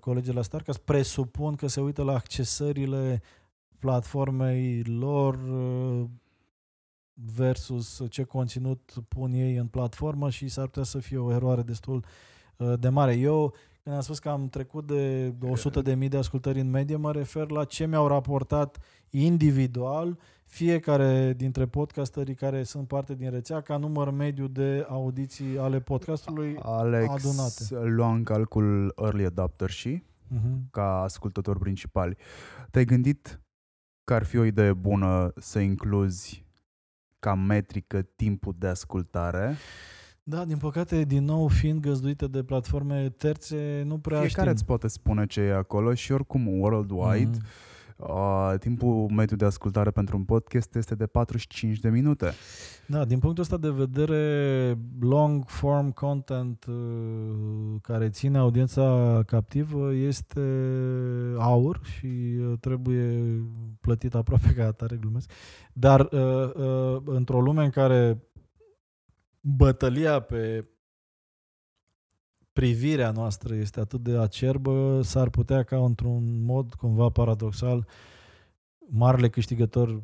colegii 0.00 0.32
la 0.32 0.42
Starcast. 0.42 0.78
Presupun 0.78 1.54
că 1.54 1.66
se 1.66 1.80
uită 1.80 2.02
la 2.02 2.12
accesările 2.12 3.22
platformei 3.78 4.82
lor 4.82 5.34
uh, 5.34 6.04
versus 7.12 8.02
ce 8.08 8.22
conținut 8.22 8.92
pun 9.08 9.32
ei 9.32 9.56
în 9.56 9.66
platformă 9.66 10.30
și 10.30 10.48
s-ar 10.48 10.64
putea 10.64 10.82
să 10.82 10.98
fie 10.98 11.18
o 11.18 11.32
eroare 11.32 11.62
destul 11.62 12.04
uh, 12.56 12.72
de 12.78 12.88
mare. 12.88 13.14
Eu, 13.14 13.54
când 13.82 13.94
am 13.96 14.00
spus 14.02 14.18
că 14.18 14.28
am 14.28 14.48
trecut 14.48 14.86
de 14.86 15.34
100 15.40 15.82
de 15.82 15.94
mii 15.94 16.08
de 16.08 16.16
ascultări 16.16 16.60
în 16.60 16.70
medie, 16.70 16.96
mă 16.96 17.12
refer 17.12 17.50
la 17.50 17.64
ce 17.64 17.86
mi-au 17.86 18.06
raportat 18.06 18.78
individual 19.10 20.18
fiecare 20.44 21.32
dintre 21.36 21.66
podcasterii 21.66 22.34
care 22.34 22.62
sunt 22.62 22.88
parte 22.88 23.14
din 23.14 23.30
rețea 23.30 23.60
ca 23.60 23.76
număr 23.76 24.10
mediu 24.10 24.46
de 24.46 24.86
audiții 24.88 25.58
ale 25.58 25.80
podcastului. 25.80 26.56
Alex 26.62 27.08
adunate. 27.08 27.88
lua 27.90 28.12
în 28.14 28.22
calcul 28.22 28.92
early 29.02 29.24
adopter 29.24 29.70
și 29.70 30.02
Uh-huh. 30.36 30.70
ca 30.70 31.00
ascultători 31.02 31.58
principali. 31.58 32.16
Te-ai 32.70 32.84
gândit 32.84 33.40
că 34.04 34.14
ar 34.14 34.24
fi 34.24 34.36
o 34.36 34.44
idee 34.44 34.72
bună 34.72 35.32
să 35.36 35.58
incluzi 35.58 36.44
ca 37.18 37.34
metrică 37.34 38.02
timpul 38.02 38.54
de 38.58 38.66
ascultare? 38.66 39.56
Da, 40.22 40.44
din 40.44 40.56
păcate, 40.56 41.02
din 41.04 41.24
nou, 41.24 41.48
fiind 41.48 41.80
găzduite 41.80 42.26
de 42.26 42.42
platforme 42.42 43.08
terțe, 43.10 43.82
nu 43.86 43.98
prea 43.98 44.18
Fiecare 44.20 44.40
știm. 44.40 44.52
îți 44.52 44.64
poate 44.64 44.88
spune 44.88 45.26
ce 45.26 45.40
e 45.40 45.52
acolo 45.54 45.94
și 45.94 46.12
oricum 46.12 46.46
worldwide 46.60 47.30
Mhm. 47.38 47.44
Uh, 47.98 48.54
timpul 48.58 49.10
mediu 49.10 49.36
de 49.36 49.44
ascultare 49.44 49.90
pentru 49.90 50.16
un 50.16 50.24
podcast 50.24 50.74
este 50.74 50.94
de 50.94 51.06
45 51.06 51.78
de 51.78 51.88
minute. 51.88 52.32
Da, 52.86 53.04
din 53.04 53.18
punctul 53.18 53.42
ăsta 53.42 53.56
de 53.56 53.70
vedere, 53.70 54.78
long 55.00 55.44
form 55.46 55.90
content 55.90 56.64
uh, 56.68 57.80
care 57.82 58.08
ține 58.08 58.38
audiența 58.38 59.20
captivă 59.26 59.92
este 59.92 60.40
aur 61.38 61.80
și 61.82 62.06
uh, 62.06 62.52
trebuie 62.60 63.24
plătit 63.80 64.14
aproape 64.14 64.54
ca 64.56 64.64
atare, 64.64 64.96
glumesc. 64.96 65.30
Dar 65.72 66.00
uh, 66.00 66.52
uh, 66.54 67.02
într-o 67.04 67.40
lume 67.40 67.64
în 67.64 67.70
care 67.70 68.22
bătălia 69.40 70.20
pe 70.20 70.68
privirea 72.58 73.10
noastră 73.10 73.54
este 73.54 73.80
atât 73.80 74.02
de 74.02 74.18
acerbă, 74.18 75.00
s-ar 75.02 75.30
putea 75.30 75.62
ca 75.62 75.76
într-un 75.76 76.44
mod 76.44 76.74
cumva 76.74 77.08
paradoxal 77.08 77.86
marele 78.88 79.28
câștigător 79.28 80.02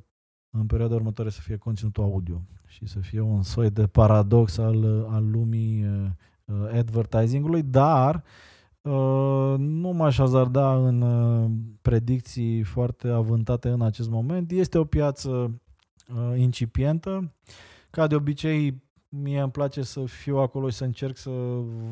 în 0.51 0.67
perioada 0.67 0.95
următoare 0.95 1.31
să 1.31 1.41
fie 1.41 1.57
conținutul 1.57 2.03
audio 2.03 2.43
și 2.67 2.87
să 2.87 2.99
fie 2.99 3.21
un 3.21 3.43
soi 3.43 3.71
de 3.71 3.87
paradox 3.87 4.59
al, 4.59 5.07
al 5.09 5.31
lumii 5.31 5.85
uh, 5.85 6.07
uh, 6.45 6.69
advertisingului, 6.73 7.63
dar 7.63 8.23
uh, 8.83 9.55
nu 9.59 9.93
m-aș 9.93 10.17
hazarda 10.17 10.77
în 10.77 11.01
uh, 11.01 11.51
predicții 11.83 12.63
foarte 12.63 13.09
avântate 13.09 13.69
în 13.69 13.83
acest 13.83 14.09
moment. 14.09 14.51
Este 14.51 14.79
o 14.79 14.85
piață 14.85 15.31
uh, 15.31 16.39
incipientă. 16.39 17.33
Ca 17.91 18.07
de 18.07 18.15
obicei, 18.15 18.84
mie 19.23 19.41
îmi 19.41 19.51
place 19.51 19.83
să 19.83 20.05
fiu 20.05 20.39
acolo 20.39 20.69
și 20.69 20.77
să 20.77 20.85
încerc 20.85 21.17
să 21.17 21.31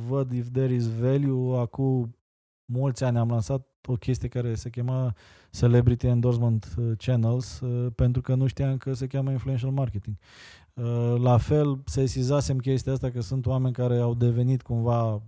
văd 0.06 0.32
if 0.32 0.48
there 0.52 0.74
is 0.74 0.98
value. 0.98 1.58
Acum 1.58 2.16
mulți 2.64 3.04
ani 3.04 3.18
am 3.18 3.28
lansat 3.28 3.66
o 3.86 3.96
chestie 3.96 4.28
care 4.28 4.54
se 4.54 4.70
chema 4.70 5.14
Celebrity 5.50 6.06
Endorsement 6.06 6.74
uh, 6.78 6.92
Channels 6.96 7.60
uh, 7.60 7.92
pentru 7.94 8.20
că 8.20 8.34
nu 8.34 8.46
știam 8.46 8.76
că 8.76 8.92
se 8.92 9.06
cheamă 9.06 9.30
Influential 9.30 9.70
Marketing. 9.70 10.16
Uh, 10.74 11.14
La 11.18 11.38
fel, 11.38 11.82
sesizasem 11.84 12.58
chestia 12.58 12.92
asta 12.92 13.10
că 13.10 13.20
sunt 13.20 13.46
oameni 13.46 13.74
care 13.74 13.98
au 13.98 14.14
devenit 14.14 14.62
cumva 14.62 15.22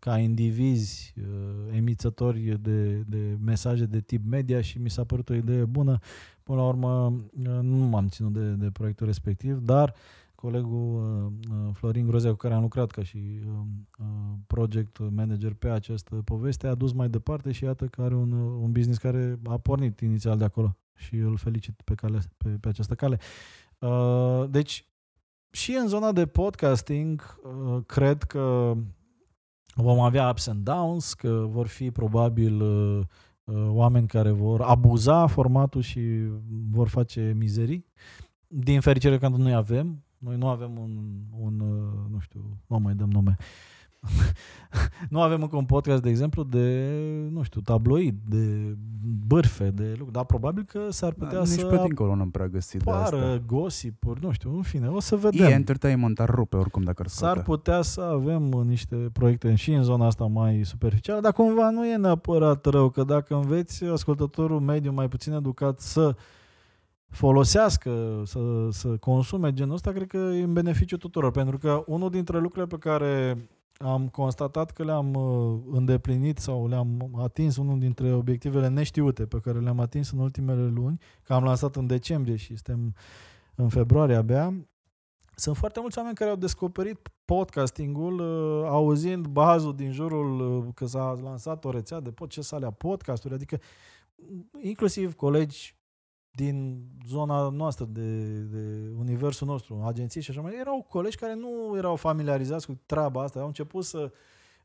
ca 0.00 0.18
indivizi 0.18 1.14
uh, 1.18 1.76
emițători 1.76 2.58
de, 2.60 2.94
de 2.94 3.36
mesaje 3.44 3.84
de 3.84 4.00
tip 4.00 4.24
media 4.30 4.60
și 4.60 4.78
mi 4.78 4.90
s-a 4.90 5.04
părut 5.04 5.28
o 5.28 5.34
idee 5.34 5.64
bună. 5.64 5.98
Până 6.42 6.58
la 6.58 6.66
urmă, 6.66 7.06
uh, 7.06 7.58
nu 7.60 7.76
m-am 7.76 8.08
ținut 8.08 8.32
de, 8.32 8.50
de 8.50 8.70
proiectul 8.70 9.06
respectiv, 9.06 9.58
dar 9.58 9.94
colegul 9.94 9.94
uh, 9.94 10.23
uh, 10.52 11.32
Florin 11.72 12.06
Grozea, 12.06 12.30
cu 12.30 12.36
care 12.36 12.54
am 12.54 12.62
lucrat 12.62 12.90
ca 12.90 13.02
și 13.02 13.40
uh, 13.46 13.52
uh, 13.98 14.06
project 14.46 14.98
manager 14.98 15.54
pe 15.54 15.68
această 15.68 16.14
poveste, 16.24 16.66
a 16.66 16.74
dus 16.74 16.92
mai 16.92 17.08
departe 17.08 17.52
și 17.52 17.64
iată 17.64 17.86
că 17.86 18.02
are 18.02 18.14
un, 18.14 18.32
uh, 18.32 18.58
un 18.62 18.72
business 18.72 18.98
care 18.98 19.38
a 19.44 19.58
pornit 19.58 20.00
inițial 20.00 20.38
de 20.38 20.44
acolo 20.44 20.76
și 20.94 21.16
îl 21.16 21.36
felicit 21.36 21.80
pe, 21.84 21.94
cale, 21.94 22.18
pe, 22.36 22.48
pe 22.48 22.68
această 22.68 22.94
cale. 22.94 23.18
Uh, 23.78 24.44
deci, 24.50 24.88
și 25.50 25.72
în 25.72 25.88
zona 25.88 26.12
de 26.12 26.26
podcasting, 26.26 27.38
uh, 27.42 27.82
cred 27.86 28.22
că 28.22 28.74
vom 29.74 30.00
avea 30.00 30.28
ups 30.28 30.46
and 30.46 30.64
downs, 30.64 31.14
că 31.14 31.46
vor 31.48 31.66
fi 31.66 31.90
probabil 31.90 32.60
uh, 32.60 33.00
uh, 33.44 33.66
oameni 33.68 34.06
care 34.06 34.30
vor 34.30 34.60
abuza 34.60 35.26
formatul 35.26 35.80
și 35.80 36.00
vor 36.70 36.88
face 36.88 37.34
mizerii. 37.36 37.86
Din 38.46 38.80
fericire 38.80 39.18
că 39.18 39.28
noi 39.28 39.54
avem, 39.54 40.04
noi 40.24 40.36
nu 40.36 40.48
avem 40.48 40.78
un, 40.78 40.90
un 41.40 41.60
uh, 41.60 42.10
nu 42.10 42.18
știu, 42.18 42.58
nu 42.66 42.78
mai 42.78 42.94
dăm 42.94 43.10
nume, 43.10 43.36
nu 45.10 45.20
avem 45.20 45.42
încă 45.42 45.56
un 45.56 45.64
podcast, 45.64 46.02
de 46.02 46.08
exemplu, 46.08 46.42
de, 46.42 46.88
nu 47.30 47.42
știu, 47.42 47.60
tabloid, 47.60 48.14
de 48.28 48.76
bârfe, 49.26 49.70
de 49.70 49.88
lucruri, 49.88 50.12
dar 50.12 50.24
probabil 50.24 50.64
că 50.64 50.80
s-ar 50.90 51.12
putea 51.12 51.38
da, 51.38 51.44
să 51.44 51.62
Nici 51.62 51.70
pe 51.70 51.80
dincolo 51.82 52.14
nu-mi 52.14 52.30
prea 52.30 52.46
găsit 52.46 52.82
de 52.82 52.90
apară 52.90 53.16
asta. 53.16 53.42
gossip 53.46 54.04
nu 54.20 54.32
știu, 54.32 54.56
în 54.56 54.62
fine, 54.62 54.88
o 54.88 55.00
să 55.00 55.16
vedem. 55.16 55.46
E 55.46 55.50
entertainment, 55.50 56.20
ar 56.20 56.28
rupe 56.28 56.56
oricum 56.56 56.82
dacă 56.82 57.02
ar 57.02 57.08
S-ar 57.08 57.30
scoate. 57.30 57.42
putea 57.50 57.82
să 57.82 58.00
avem 58.00 58.52
uh, 58.52 58.64
niște 58.64 58.96
proiecte 58.96 59.54
și 59.54 59.72
în 59.72 59.82
zona 59.82 60.06
asta 60.06 60.24
mai 60.24 60.60
superficială, 60.64 61.20
dar 61.20 61.32
cumva 61.32 61.70
nu 61.70 61.86
e 61.86 61.96
neapărat 61.96 62.66
rău, 62.66 62.88
că 62.88 63.04
dacă 63.04 63.34
înveți 63.34 63.84
ascultătorul 63.84 64.60
mediu 64.60 64.92
mai 64.92 65.08
puțin 65.08 65.32
educat 65.32 65.80
să 65.80 66.16
folosească, 67.14 68.22
să, 68.24 68.68
să 68.70 68.88
consume 68.88 69.52
genul 69.52 69.74
ăsta, 69.74 69.92
cred 69.92 70.06
că 70.06 70.16
e 70.16 70.42
în 70.42 70.52
beneficiu 70.52 70.96
tuturor. 70.96 71.30
Pentru 71.30 71.58
că 71.58 71.84
unul 71.86 72.10
dintre 72.10 72.38
lucrurile 72.38 72.76
pe 72.76 72.88
care 72.88 73.38
am 73.78 74.08
constatat 74.08 74.70
că 74.70 74.84
le-am 74.84 75.14
uh, 75.14 75.60
îndeplinit 75.72 76.38
sau 76.38 76.68
le-am 76.68 77.16
atins, 77.18 77.56
unul 77.56 77.78
dintre 77.78 78.12
obiectivele 78.12 78.68
neștiute 78.68 79.26
pe 79.26 79.38
care 79.38 79.58
le-am 79.58 79.80
atins 79.80 80.10
în 80.10 80.18
ultimele 80.18 80.66
luni, 80.66 81.00
că 81.22 81.32
am 81.32 81.44
lansat 81.44 81.76
în 81.76 81.86
decembrie 81.86 82.36
și 82.36 82.56
suntem 82.56 82.94
în 83.54 83.68
februarie 83.68 84.14
abia, 84.14 84.54
sunt 85.34 85.56
foarte 85.56 85.80
mulți 85.80 85.98
oameni 85.98 86.16
care 86.16 86.30
au 86.30 86.36
descoperit 86.36 87.08
podcastingul 87.24 88.18
uh, 88.18 88.68
auzind 88.68 89.26
bazul 89.26 89.74
din 89.74 89.92
jurul 89.92 90.40
uh, 90.40 90.74
că 90.74 90.86
s-a 90.86 91.18
lansat 91.22 91.64
o 91.64 91.70
rețea 91.70 92.00
de 92.00 92.10
pod, 92.10 92.28
ce 92.28 92.48
alea 92.50 92.70
podcasturi, 92.70 93.34
adică 93.34 93.58
inclusiv 94.62 95.14
colegi 95.14 95.76
din 96.34 96.86
zona 97.06 97.48
noastră, 97.48 97.84
de, 97.84 98.38
de 98.38 98.92
universul 98.98 99.46
nostru, 99.46 99.82
agenții 99.84 100.20
și 100.20 100.30
așa 100.30 100.40
mai 100.40 100.56
erau 100.60 100.86
colegi 100.88 101.16
care 101.16 101.34
nu 101.34 101.76
erau 101.76 101.96
familiarizați 101.96 102.66
cu 102.66 102.78
treaba 102.86 103.22
asta, 103.22 103.40
au 103.40 103.46
început 103.46 103.84
să 103.84 104.12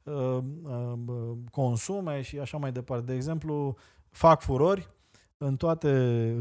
uh, 0.04 0.38
uh, 0.64 1.32
consume 1.52 2.22
și 2.22 2.40
așa 2.40 2.58
mai 2.58 2.72
departe. 2.72 3.06
De 3.06 3.14
exemplu, 3.14 3.78
fac 4.10 4.42
furori 4.42 4.90
în 5.42 5.56
toate 5.56 5.90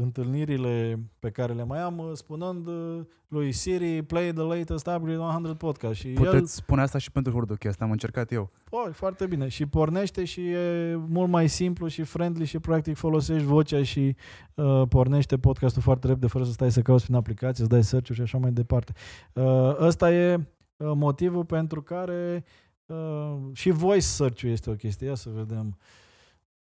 întâlnirile 0.01 0.99
pe 1.19 1.29
care 1.29 1.53
le 1.53 1.63
mai 1.63 1.79
am, 1.79 1.97
uh, 1.97 2.11
spunând 2.13 2.67
uh, 2.67 2.99
lui 3.27 3.51
Siri, 3.51 4.03
play 4.03 4.31
the 4.33 4.43
latest 4.43 4.87
upgrade 4.87 5.17
100 5.17 5.53
podcast. 5.53 5.99
Și 5.99 6.07
Puteți 6.07 6.35
el, 6.35 6.45
spune 6.45 6.81
asta 6.81 6.97
și 6.97 7.11
pentru 7.11 7.31
Hurduchest, 7.31 7.81
am 7.81 7.91
încercat 7.91 8.31
eu. 8.31 8.51
oh, 8.69 8.89
foarte 8.91 9.25
bine. 9.25 9.47
Și 9.47 9.65
pornește 9.65 10.23
și 10.23 10.49
e 10.49 10.95
mult 10.95 11.29
mai 11.29 11.47
simplu 11.47 11.87
și 11.87 12.03
friendly 12.03 12.45
și 12.45 12.59
practic 12.59 12.95
folosești 12.95 13.45
vocea 13.45 13.83
și 13.83 14.15
uh, 14.53 14.81
pornește 14.89 15.37
podcastul 15.37 15.81
foarte 15.81 16.07
repede 16.07 16.27
fără 16.27 16.43
să 16.43 16.51
stai 16.51 16.71
să 16.71 16.81
cauți 16.81 17.03
prin 17.03 17.15
aplicație, 17.15 17.63
să 17.63 17.69
dai 17.69 17.83
search 17.83 18.11
și 18.11 18.21
așa 18.21 18.37
mai 18.37 18.51
departe. 18.51 18.93
Uh, 19.33 19.75
ăsta 19.79 20.13
e 20.13 20.35
uh, 20.35 20.91
motivul 20.95 21.45
pentru 21.45 21.81
care 21.81 22.43
uh, 22.85 23.37
și 23.53 23.69
voice 23.69 24.05
search-ul 24.05 24.49
este 24.49 24.69
o 24.69 24.73
chestie. 24.73 25.07
Ia 25.07 25.15
să 25.15 25.29
vedem. 25.29 25.77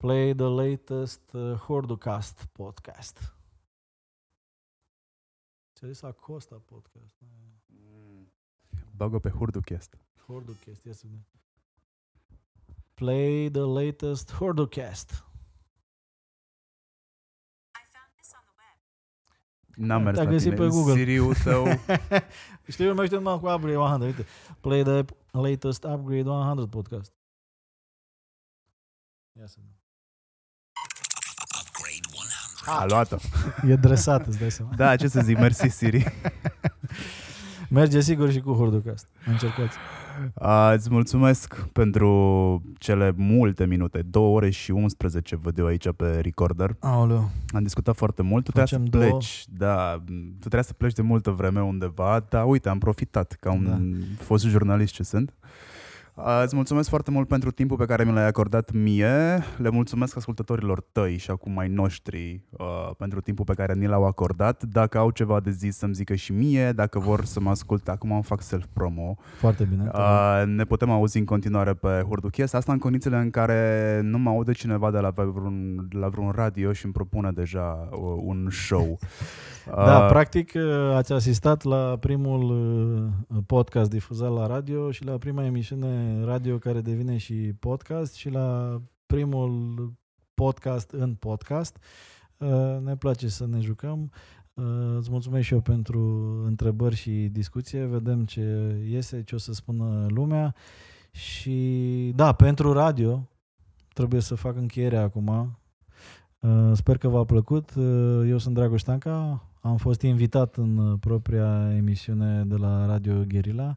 Play 0.02 0.34
the 0.34 0.50
latest 0.50 1.22
uh, 1.34 1.54
Hordocast 1.58 2.46
podcast. 2.52 3.36
Ți-a 5.76 5.88
zis 5.88 6.02
Acosta 6.02 6.56
podcast. 6.66 7.16
Bag-o 8.96 9.20
pe 9.20 9.30
Hurduchest. 9.30 9.98
Hordocast, 10.26 10.84
ia 10.86 10.94
să 10.94 11.04
vedem. 11.06 11.26
Play 12.94 13.50
the 13.52 13.62
latest 13.62 14.32
Hordocast. 14.32 15.26
N-am 19.76 20.04
mers 20.04 20.16
Te-a 20.18 20.24
la 20.24 20.30
găsit 20.32 20.54
tine. 20.54 20.66
pe 20.66 20.68
Google. 20.68 20.94
Siriul 20.94 21.36
tău. 21.36 21.66
Știu, 22.72 22.86
eu 22.86 22.94
mai 22.96 23.06
știu 23.06 23.18
numai 23.18 23.40
cu 23.40 23.48
Upgrade 23.48 23.78
100. 23.78 24.04
Uite, 24.06 24.26
play 24.62 24.84
the 24.84 25.06
latest 25.32 25.84
Upgrade 25.84 26.30
100 26.30 26.68
podcast. 26.68 27.14
Ia 29.40 29.46
să 29.48 29.58
vedem. 29.60 29.81
A 32.66 32.86
luat-o. 32.90 33.16
E 33.68 33.76
dresat, 33.76 34.28
îți 34.28 34.40
dai 34.40 34.52
seama. 34.52 34.72
Da, 34.76 34.96
ce 34.96 35.08
să 35.08 35.20
zic, 35.24 35.38
mersi 35.40 35.68
Siri. 35.68 36.14
Merge 37.70 38.00
sigur 38.00 38.32
și 38.32 38.40
cu 38.40 38.54
Hordocast. 38.54 39.08
Încercați. 39.26 39.76
A, 40.34 40.72
îți 40.72 40.90
mulțumesc 40.92 41.56
pentru 41.74 42.62
cele 42.78 43.14
multe 43.16 43.66
minute, 43.66 44.02
2 44.02 44.24
ore 44.24 44.50
și 44.50 44.72
11 44.72 45.36
văd 45.36 45.58
eu 45.58 45.66
aici 45.66 45.88
pe 45.96 46.20
recorder. 46.20 46.76
Aoleu. 46.80 47.30
Am 47.54 47.64
discutat 47.64 47.96
foarte 47.96 48.22
mult, 48.22 48.44
tu 48.44 48.52
trebuia 48.52 48.66
să 48.66 48.76
Facem 48.76 49.00
două. 49.00 49.10
pleci, 49.18 49.44
da, 49.50 50.04
tu 50.06 50.40
trebuia 50.40 50.62
să 50.62 50.74
pleci 50.74 50.94
de 50.94 51.02
multă 51.02 51.30
vreme 51.32 51.62
undeva, 51.62 52.26
dar 52.30 52.46
uite, 52.48 52.70
am 52.70 52.78
profitat 52.80 53.38
ca 53.40 53.52
un 53.52 53.64
Da. 53.66 54.24
fost 54.24 54.46
jurnalist 54.46 54.94
ce 54.94 55.04
sunt. 55.04 55.34
A, 56.24 56.42
Îți 56.44 56.56
mulțumesc 56.56 56.90
foarte 56.90 57.12
mult 57.12 57.28
pentru 57.28 57.52
timpul 57.52 57.78
pe 57.78 57.86
care 57.86 58.04
mi 58.04 58.12
l-ai 58.12 58.28
acordat 58.28 58.72
mie. 58.72 59.44
Le 59.58 59.70
mulțumesc 59.70 60.18
ascultătorilor 60.18 60.82
tăi 60.92 61.18
și 61.18 61.32
acum 61.32 61.58
ai 61.58 61.68
noștri 61.68 62.44
uh, 62.50 62.92
pentru 62.98 63.22
timpul 63.22 63.46
pe 63.46 63.54
care 63.54 63.74
ni 63.74 63.88
l-au 63.88 64.06
acordat. 64.06 64.64
Dacă 64.64 64.98
au 64.98 65.10
ceva 65.10 65.40
de 65.40 65.52
zis 65.52 65.78
să-mi 65.78 65.94
zică 65.94 66.16
și 66.16 66.32
mie, 66.32 66.72
dacă 66.72 67.00
vor 67.00 67.26
să 67.26 67.40
mă 67.40 67.50
asculte, 67.50 67.92
acum 67.92 68.12
îmi 68.12 68.24
fac 68.24 68.42
self-promo. 68.42 69.16
Foarte 69.38 69.64
bine. 69.64 69.92
Uh, 69.94 70.44
ne 70.46 70.64
putem 70.64 70.90
auzi 70.90 71.18
în 71.18 71.26
continuare 71.26 71.74
pe 71.74 72.04
Hurduchest, 72.08 72.56
asta 72.56 72.72
în 72.72 72.80
condițiile 72.80 73.18
în 73.18 73.30
care 73.30 74.00
nu 74.04 74.18
mă 74.18 74.30
aude 74.30 74.52
cineva 74.52 74.92
de 74.92 75.00
la 75.00 75.10
vreun, 75.10 75.88
la 75.92 76.08
vreun 76.08 76.32
radio 76.36 76.74
și 76.74 76.86
îmi 76.86 76.94
propune 76.94 77.32
deja 77.32 77.90
uh, 77.92 78.00
un 78.18 78.48
show. 78.52 79.00
Da, 79.66 80.00
Uh, 80.04 80.08
practic 80.10 80.52
uh, 80.56 80.92
ați 80.94 81.14
asistat 81.14 81.64
la 81.64 81.98
primul 82.00 82.44
uh, 83.28 83.38
podcast 83.46 83.90
difuzat 83.90 84.32
la 84.34 84.48
radio 84.48 84.92
și 84.92 85.06
la 85.06 85.18
prima 85.18 85.46
emisiune 85.46 86.24
radio 86.24 86.58
care 86.58 86.82
devine 86.82 87.18
și 87.18 87.34
podcast 87.60 88.14
și 88.14 88.30
la 88.30 88.82
primul 89.06 89.94
podcast 90.34 90.92
în 90.92 91.14
podcast. 91.14 91.78
Uh, 92.38 92.78
Ne 92.84 92.96
place 92.96 93.28
să 93.28 93.46
ne 93.48 93.60
jucăm. 93.60 94.12
Uh, 94.54 94.96
Îți 94.98 95.12
mulțumesc 95.12 95.46
și 95.46 95.54
eu 95.54 95.62
pentru 95.62 96.00
întrebări 96.46 96.96
și 96.96 97.12
discuție. 97.12 97.86
Vedem 97.86 98.26
ce 98.26 98.76
iese, 98.90 99.24
ce 99.24 99.36
o 99.36 99.38
să 99.38 99.54
spună 99.54 100.06
lumea. 100.10 100.56
Și 101.12 102.12
da, 102.16 102.32
pentru 102.34 102.74
radio 102.74 103.28
trebuie 103.94 104.22
să 104.22 104.36
fac 104.36 104.56
încheierea 104.56 105.02
acum. 105.02 105.58
Uh, 106.40 106.72
Sper 106.74 106.98
că 106.98 107.08
v-a 107.08 107.24
plăcut. 107.24 107.74
Uh, 107.76 108.28
Eu 108.28 108.38
sunt 108.38 108.56
Dragoș 108.56 108.82
Tanca, 108.82 109.44
am 109.62 109.78
fost 109.78 110.02
invitat 110.02 110.56
în 110.56 110.78
uh, 110.78 110.98
propria 111.00 111.74
emisiune 111.76 112.44
de 112.44 112.56
la 112.56 112.86
Radio 112.86 113.24
Guerilla. 113.28 113.76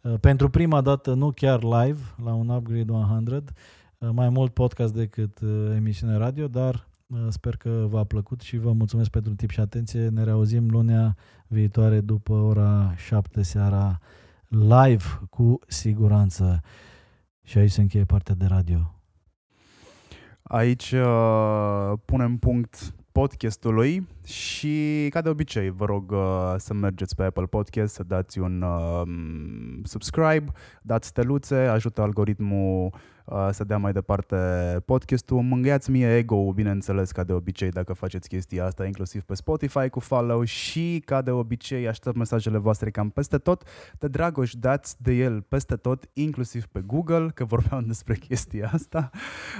Uh, 0.00 0.14
Pentru 0.20 0.48
prima 0.48 0.80
dată, 0.80 1.14
nu 1.14 1.30
chiar 1.30 1.62
live, 1.62 2.00
la 2.24 2.32
un 2.32 2.48
Upgrade 2.48 2.92
100, 2.92 3.44
uh, 3.98 4.08
mai 4.12 4.28
mult 4.28 4.52
podcast 4.52 4.94
decât 4.94 5.40
uh, 5.40 5.72
emisiune 5.74 6.16
radio, 6.16 6.48
dar 6.48 6.86
uh, 7.06 7.18
sper 7.28 7.56
că 7.56 7.86
v-a 7.88 8.04
plăcut 8.04 8.40
și 8.40 8.56
vă 8.56 8.72
mulțumesc 8.72 9.10
pentru 9.10 9.34
tip 9.34 9.50
și 9.50 9.60
atenție. 9.60 10.08
Ne 10.08 10.24
reauzim 10.24 10.70
lunea 10.70 11.16
viitoare 11.46 12.00
după 12.00 12.32
ora 12.32 12.94
7 12.96 13.42
seara 13.42 13.98
live 14.48 15.04
cu 15.30 15.58
siguranță. 15.66 16.60
Și 17.42 17.58
aici 17.58 17.70
se 17.70 17.80
încheie 17.80 18.04
partea 18.04 18.34
de 18.34 18.46
radio. 18.46 18.94
Aici 20.42 20.92
uh, 20.92 21.92
punem 22.04 22.36
punct 22.36 22.94
podcastului 23.16 24.06
și, 24.24 25.06
ca 25.10 25.20
de 25.20 25.28
obicei, 25.28 25.70
vă 25.70 25.84
rog 25.84 26.10
uh, 26.10 26.54
să 26.56 26.74
mergeți 26.74 27.14
pe 27.14 27.22
Apple 27.22 27.44
Podcast, 27.44 27.94
să 27.94 28.02
dați 28.02 28.38
un 28.38 28.62
uh, 28.62 29.02
subscribe, 29.82 30.44
dați 30.82 31.08
steluțe, 31.08 31.56
ajută 31.56 32.02
algoritmul 32.02 32.94
uh, 33.24 33.48
să 33.50 33.64
dea 33.64 33.78
mai 33.78 33.92
departe 33.92 34.36
podcastul. 34.84 35.40
Mângâiați 35.40 35.90
mie 35.90 36.16
ego 36.16 36.52
bineînțeles, 36.52 37.12
ca 37.12 37.24
de 37.24 37.32
obicei, 37.32 37.70
dacă 37.70 37.92
faceți 37.92 38.28
chestia 38.28 38.64
asta, 38.64 38.86
inclusiv 38.86 39.22
pe 39.22 39.34
Spotify 39.34 39.88
cu 39.88 40.00
follow 40.00 40.44
și, 40.44 41.02
ca 41.04 41.22
de 41.22 41.30
obicei, 41.30 41.88
aștept 41.88 42.16
mesajele 42.16 42.58
voastre 42.58 42.90
cam 42.90 43.10
peste 43.10 43.38
tot. 43.38 43.62
De 43.98 44.08
Dragoș, 44.08 44.52
dați 44.54 45.02
de 45.02 45.12
el 45.12 45.42
peste 45.42 45.76
tot, 45.76 46.04
inclusiv 46.12 46.66
pe 46.66 46.80
Google, 46.86 47.30
că 47.34 47.44
vorbeam 47.44 47.84
despre 47.86 48.14
chestia 48.28 48.70
asta. 48.72 49.10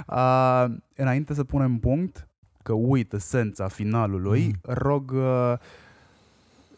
Uh, 0.07 0.75
înainte 0.95 1.33
să 1.33 1.43
punem 1.43 1.77
punct, 1.77 2.27
că 2.67 2.73
uit 2.73 3.13
esența 3.13 3.67
finalului, 3.67 4.45
Mm. 4.45 4.73
rog, 4.73 5.11
uh, 5.11 5.53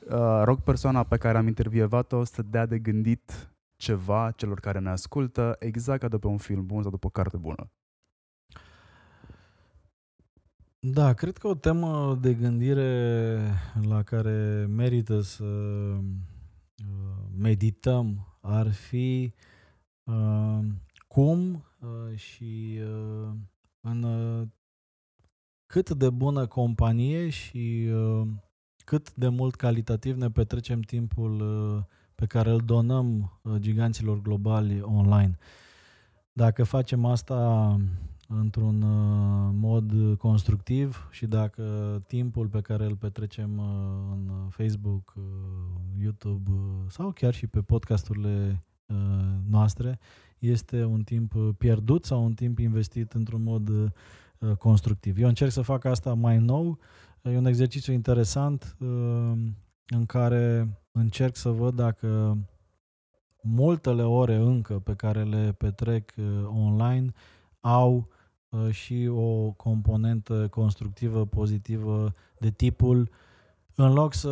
uh, 0.10 0.41
rog 0.44 0.60
persoana 0.60 1.03
pe 1.03 1.18
care 1.18 1.38
am 1.38 1.48
intervievat-o 1.48 2.24
să 2.24 2.41
dea 2.41 2.66
de 2.66 2.80
gândit 2.80 3.52
ceva 3.76 4.32
celor 4.36 4.60
care 4.60 4.80
ne 4.80 4.90
ascultă, 4.90 5.56
exact 5.60 5.99
ca 6.02 6.07
de 6.07 6.18
pe 6.18 6.28
un 6.28 6.38
film 6.38 6.66
bun 6.66 6.82
sau 6.82 6.91
după 6.91 7.07
o 7.07 7.10
carte 7.10 7.38
bună. 7.38 7.72
Da, 10.80 11.14
cred 11.14 11.38
că 11.38 11.48
o 11.48 11.56
temă 11.56 12.18
de 12.22 12.34
gândire 12.34 13.38
la 13.82 14.03
care 14.03 14.66
merită 14.70 15.22
să 15.22 15.44
uh, 15.44 16.02
medităm 17.38 18.38
ar 18.41 18.72
fi 18.72 19.34
uh, 20.03 20.60
cum 21.07 21.66
uh, 21.80 22.16
și 22.18 22.80
uh, 22.82 23.32
în 23.82 24.03
uh, 24.03 24.48
cât 25.72 25.90
de 25.90 26.10
bună 26.10 26.46
companie 26.46 27.30
și 27.30 27.90
uh, 27.94 28.28
cât 28.86 29.14
de 29.14 29.28
mult 29.28 29.56
calitativ 29.56 30.16
ne 30.16 30.30
petrecem 30.30 30.82
timpul 30.82 31.41
uh, 31.41 31.84
pe 32.16 32.26
care 32.26 32.50
îl 32.50 32.62
donăm 32.66 33.40
uh, 33.41 33.56
giganților 33.58 34.22
globali 34.22 34.82
online. 34.82 35.38
Dacă 36.34 36.64
facem 36.64 37.06
asta 37.06 37.76
într-un 38.28 38.82
uh, 38.82 39.50
mod 39.54 40.18
constructiv 40.18 41.08
și 41.12 41.26
dacă 41.26 41.64
timpul 42.08 42.48
pe 42.48 42.62
care 42.62 42.86
îl 42.86 42.96
petrecem 42.96 43.58
uh, 43.58 43.66
în 44.12 44.50
Facebook, 44.50 45.14
YouTube 46.02 46.52
sau 46.88 47.12
chiar 47.12 47.34
și 47.34 47.48
pe 47.48 47.62
podcasturile 47.62 48.64
noastre 49.50 50.00
este 50.40 50.84
un 50.84 51.04
timp 51.04 51.34
pierdut 51.58 52.06
sau 52.06 52.24
un 52.24 52.34
timp 52.34 52.60
investit 52.60 53.14
într-un 53.14 53.44
mod 53.44 53.94
constructiv. 54.57 55.20
Eu 55.20 55.28
încerc 55.28 55.52
să 55.52 55.61
fac 55.61 55.86
asta 55.86 56.14
mai 56.14 56.38
nou. 56.38 56.80
E 57.22 57.38
un 57.38 57.45
exercițiu 57.45 57.94
interesant 57.94 58.76
în 59.88 60.06
care 60.06 60.78
încerc 60.91 61.36
să 61.36 61.49
văd 61.49 61.76
dacă 61.76 62.38
multele 63.41 64.03
ore 64.03 64.36
încă 64.36 64.80
pe 64.80 64.95
care 64.95 65.24
le 65.24 65.52
petrec 65.57 66.14
uh, 66.18 66.26
online 66.45 67.14
au 67.60 68.07
uh, 68.49 68.70
și 68.72 69.10
o 69.11 69.52
componentă 69.52 70.48
constructivă, 70.48 71.26
pozitivă 71.26 72.14
de 72.40 72.52
tipul 72.52 73.10
în 73.76 73.94
loc 73.94 74.14
să 74.14 74.30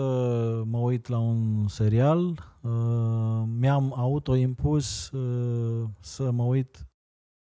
mă 0.65 0.77
uit 0.77 1.07
la 1.07 1.17
un 1.17 1.67
serial, 1.67 2.25
uh, 2.61 3.43
mi-am 3.59 3.93
autoimpus 3.95 5.11
să 5.99 6.31
mă 6.31 6.43
uit 6.43 6.88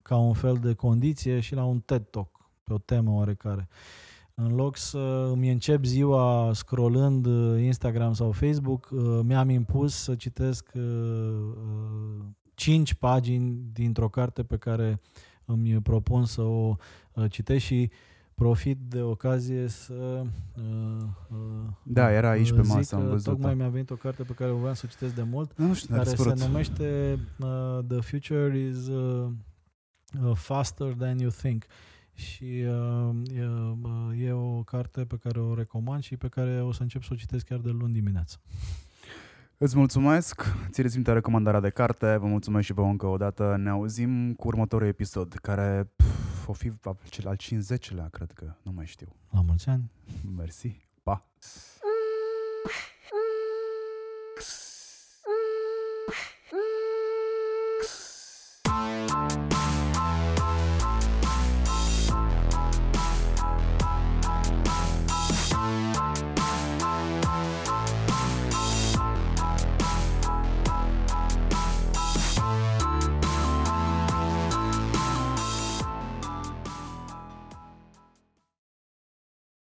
ca 0.02 0.18
un 0.18 0.34
fel 0.34 0.56
de 0.56 0.74
condiție 0.74 1.40
și 1.40 1.56
la 1.56 1.64
un 1.64 1.80
TED 1.80 2.06
Talk 2.10 2.39
pe 2.70 2.76
o 2.76 2.78
temă 2.78 3.12
oarecare. 3.12 3.68
În 4.34 4.56
loc 4.56 4.78
să 4.78 5.30
îmi 5.32 5.52
încep 5.52 5.84
ziua 5.86 6.52
scrollând 6.54 7.26
uh, 7.26 7.62
Instagram 7.62 8.14
sau 8.14 8.32
Facebook, 8.32 8.90
uh, 8.92 9.20
mi-am 9.24 9.50
impus 9.50 9.94
să 9.96 10.16
citesc 10.16 10.72
5 12.54 12.90
uh, 12.90 12.98
pagini 13.00 13.60
dintr-o 13.74 14.10
carte 14.10 14.44
pe 14.44 14.58
care 14.58 15.02
îmi 15.46 15.82
propun 15.82 16.26
să 16.26 16.42
o 16.42 16.76
citesc 17.30 17.66
și 17.66 17.92
profit 18.36 18.78
de 18.78 19.02
ocazie 19.02 19.68
să 19.68 20.24
Da, 21.84 22.12
era 22.12 22.30
aici 22.30 22.52
pe 22.52 22.62
masă, 22.62 22.96
am 22.96 23.08
văzut 23.08 23.34
Tocmai 23.34 23.56
mi-a 23.56 23.70
venit 23.70 23.90
o 23.90 23.96
carte 23.96 24.24
pe 24.24 24.34
care 24.34 24.52
o 24.52 24.58
vreau 24.58 24.74
să 24.74 24.84
o 24.86 24.90
citesc 24.90 25.16
de 25.16 25.24
mult, 25.24 25.58
nu 25.58 25.74
știu, 25.74 25.96
care 25.96 26.10
se 26.10 26.34
numește 26.34 27.20
The 27.88 28.00
Future 28.00 28.58
is 28.58 28.90
Faster 30.34 30.94
Than 30.94 31.18
You 31.18 31.30
Think. 31.30 31.64
Uh, 31.64 31.89
și 32.20 32.44
uh, 32.44 33.16
e, 34.18 34.26
e 34.26 34.32
o 34.32 34.64
carte 34.64 35.06
pe 35.06 35.18
care 35.18 35.40
o 35.40 35.54
recomand 35.54 36.04
și 36.04 36.18
pe 36.18 36.28
care 36.28 36.62
o 36.62 36.72
să 36.72 36.82
încep 36.82 37.04
să 37.04 37.10
o 37.12 37.16
citesc 37.16 37.46
chiar 37.46 37.60
de 37.60 37.70
luni 37.70 37.94
dimineață. 37.94 38.40
Îți 39.58 39.78
mulțumesc, 39.78 40.44
ți 40.70 40.82
minte 40.94 41.14
recomandarea 41.14 41.60
de 41.60 41.70
carte, 41.70 42.16
vă 42.16 42.26
mulțumesc 42.26 42.66
și 42.66 42.74
vă 42.74 42.82
încă 42.82 43.06
o 43.06 43.18
dată. 43.18 43.56
Ne 43.58 43.70
auzim 43.70 44.34
cu 44.34 44.48
următorul 44.48 44.88
episod, 44.88 45.34
care 45.34 45.92
pf, 45.96 46.48
o 46.48 46.54
fi 46.54 46.72
cel 47.10 47.28
al 47.28 47.36
50-lea, 47.36 48.10
cred 48.12 48.32
că, 48.32 48.54
nu 48.62 48.72
mai 48.72 48.86
știu. 48.86 49.16
La 49.30 49.42
mulți 49.42 49.70
ani! 49.70 49.92
Mersi, 50.38 50.88
pa! 51.04 51.26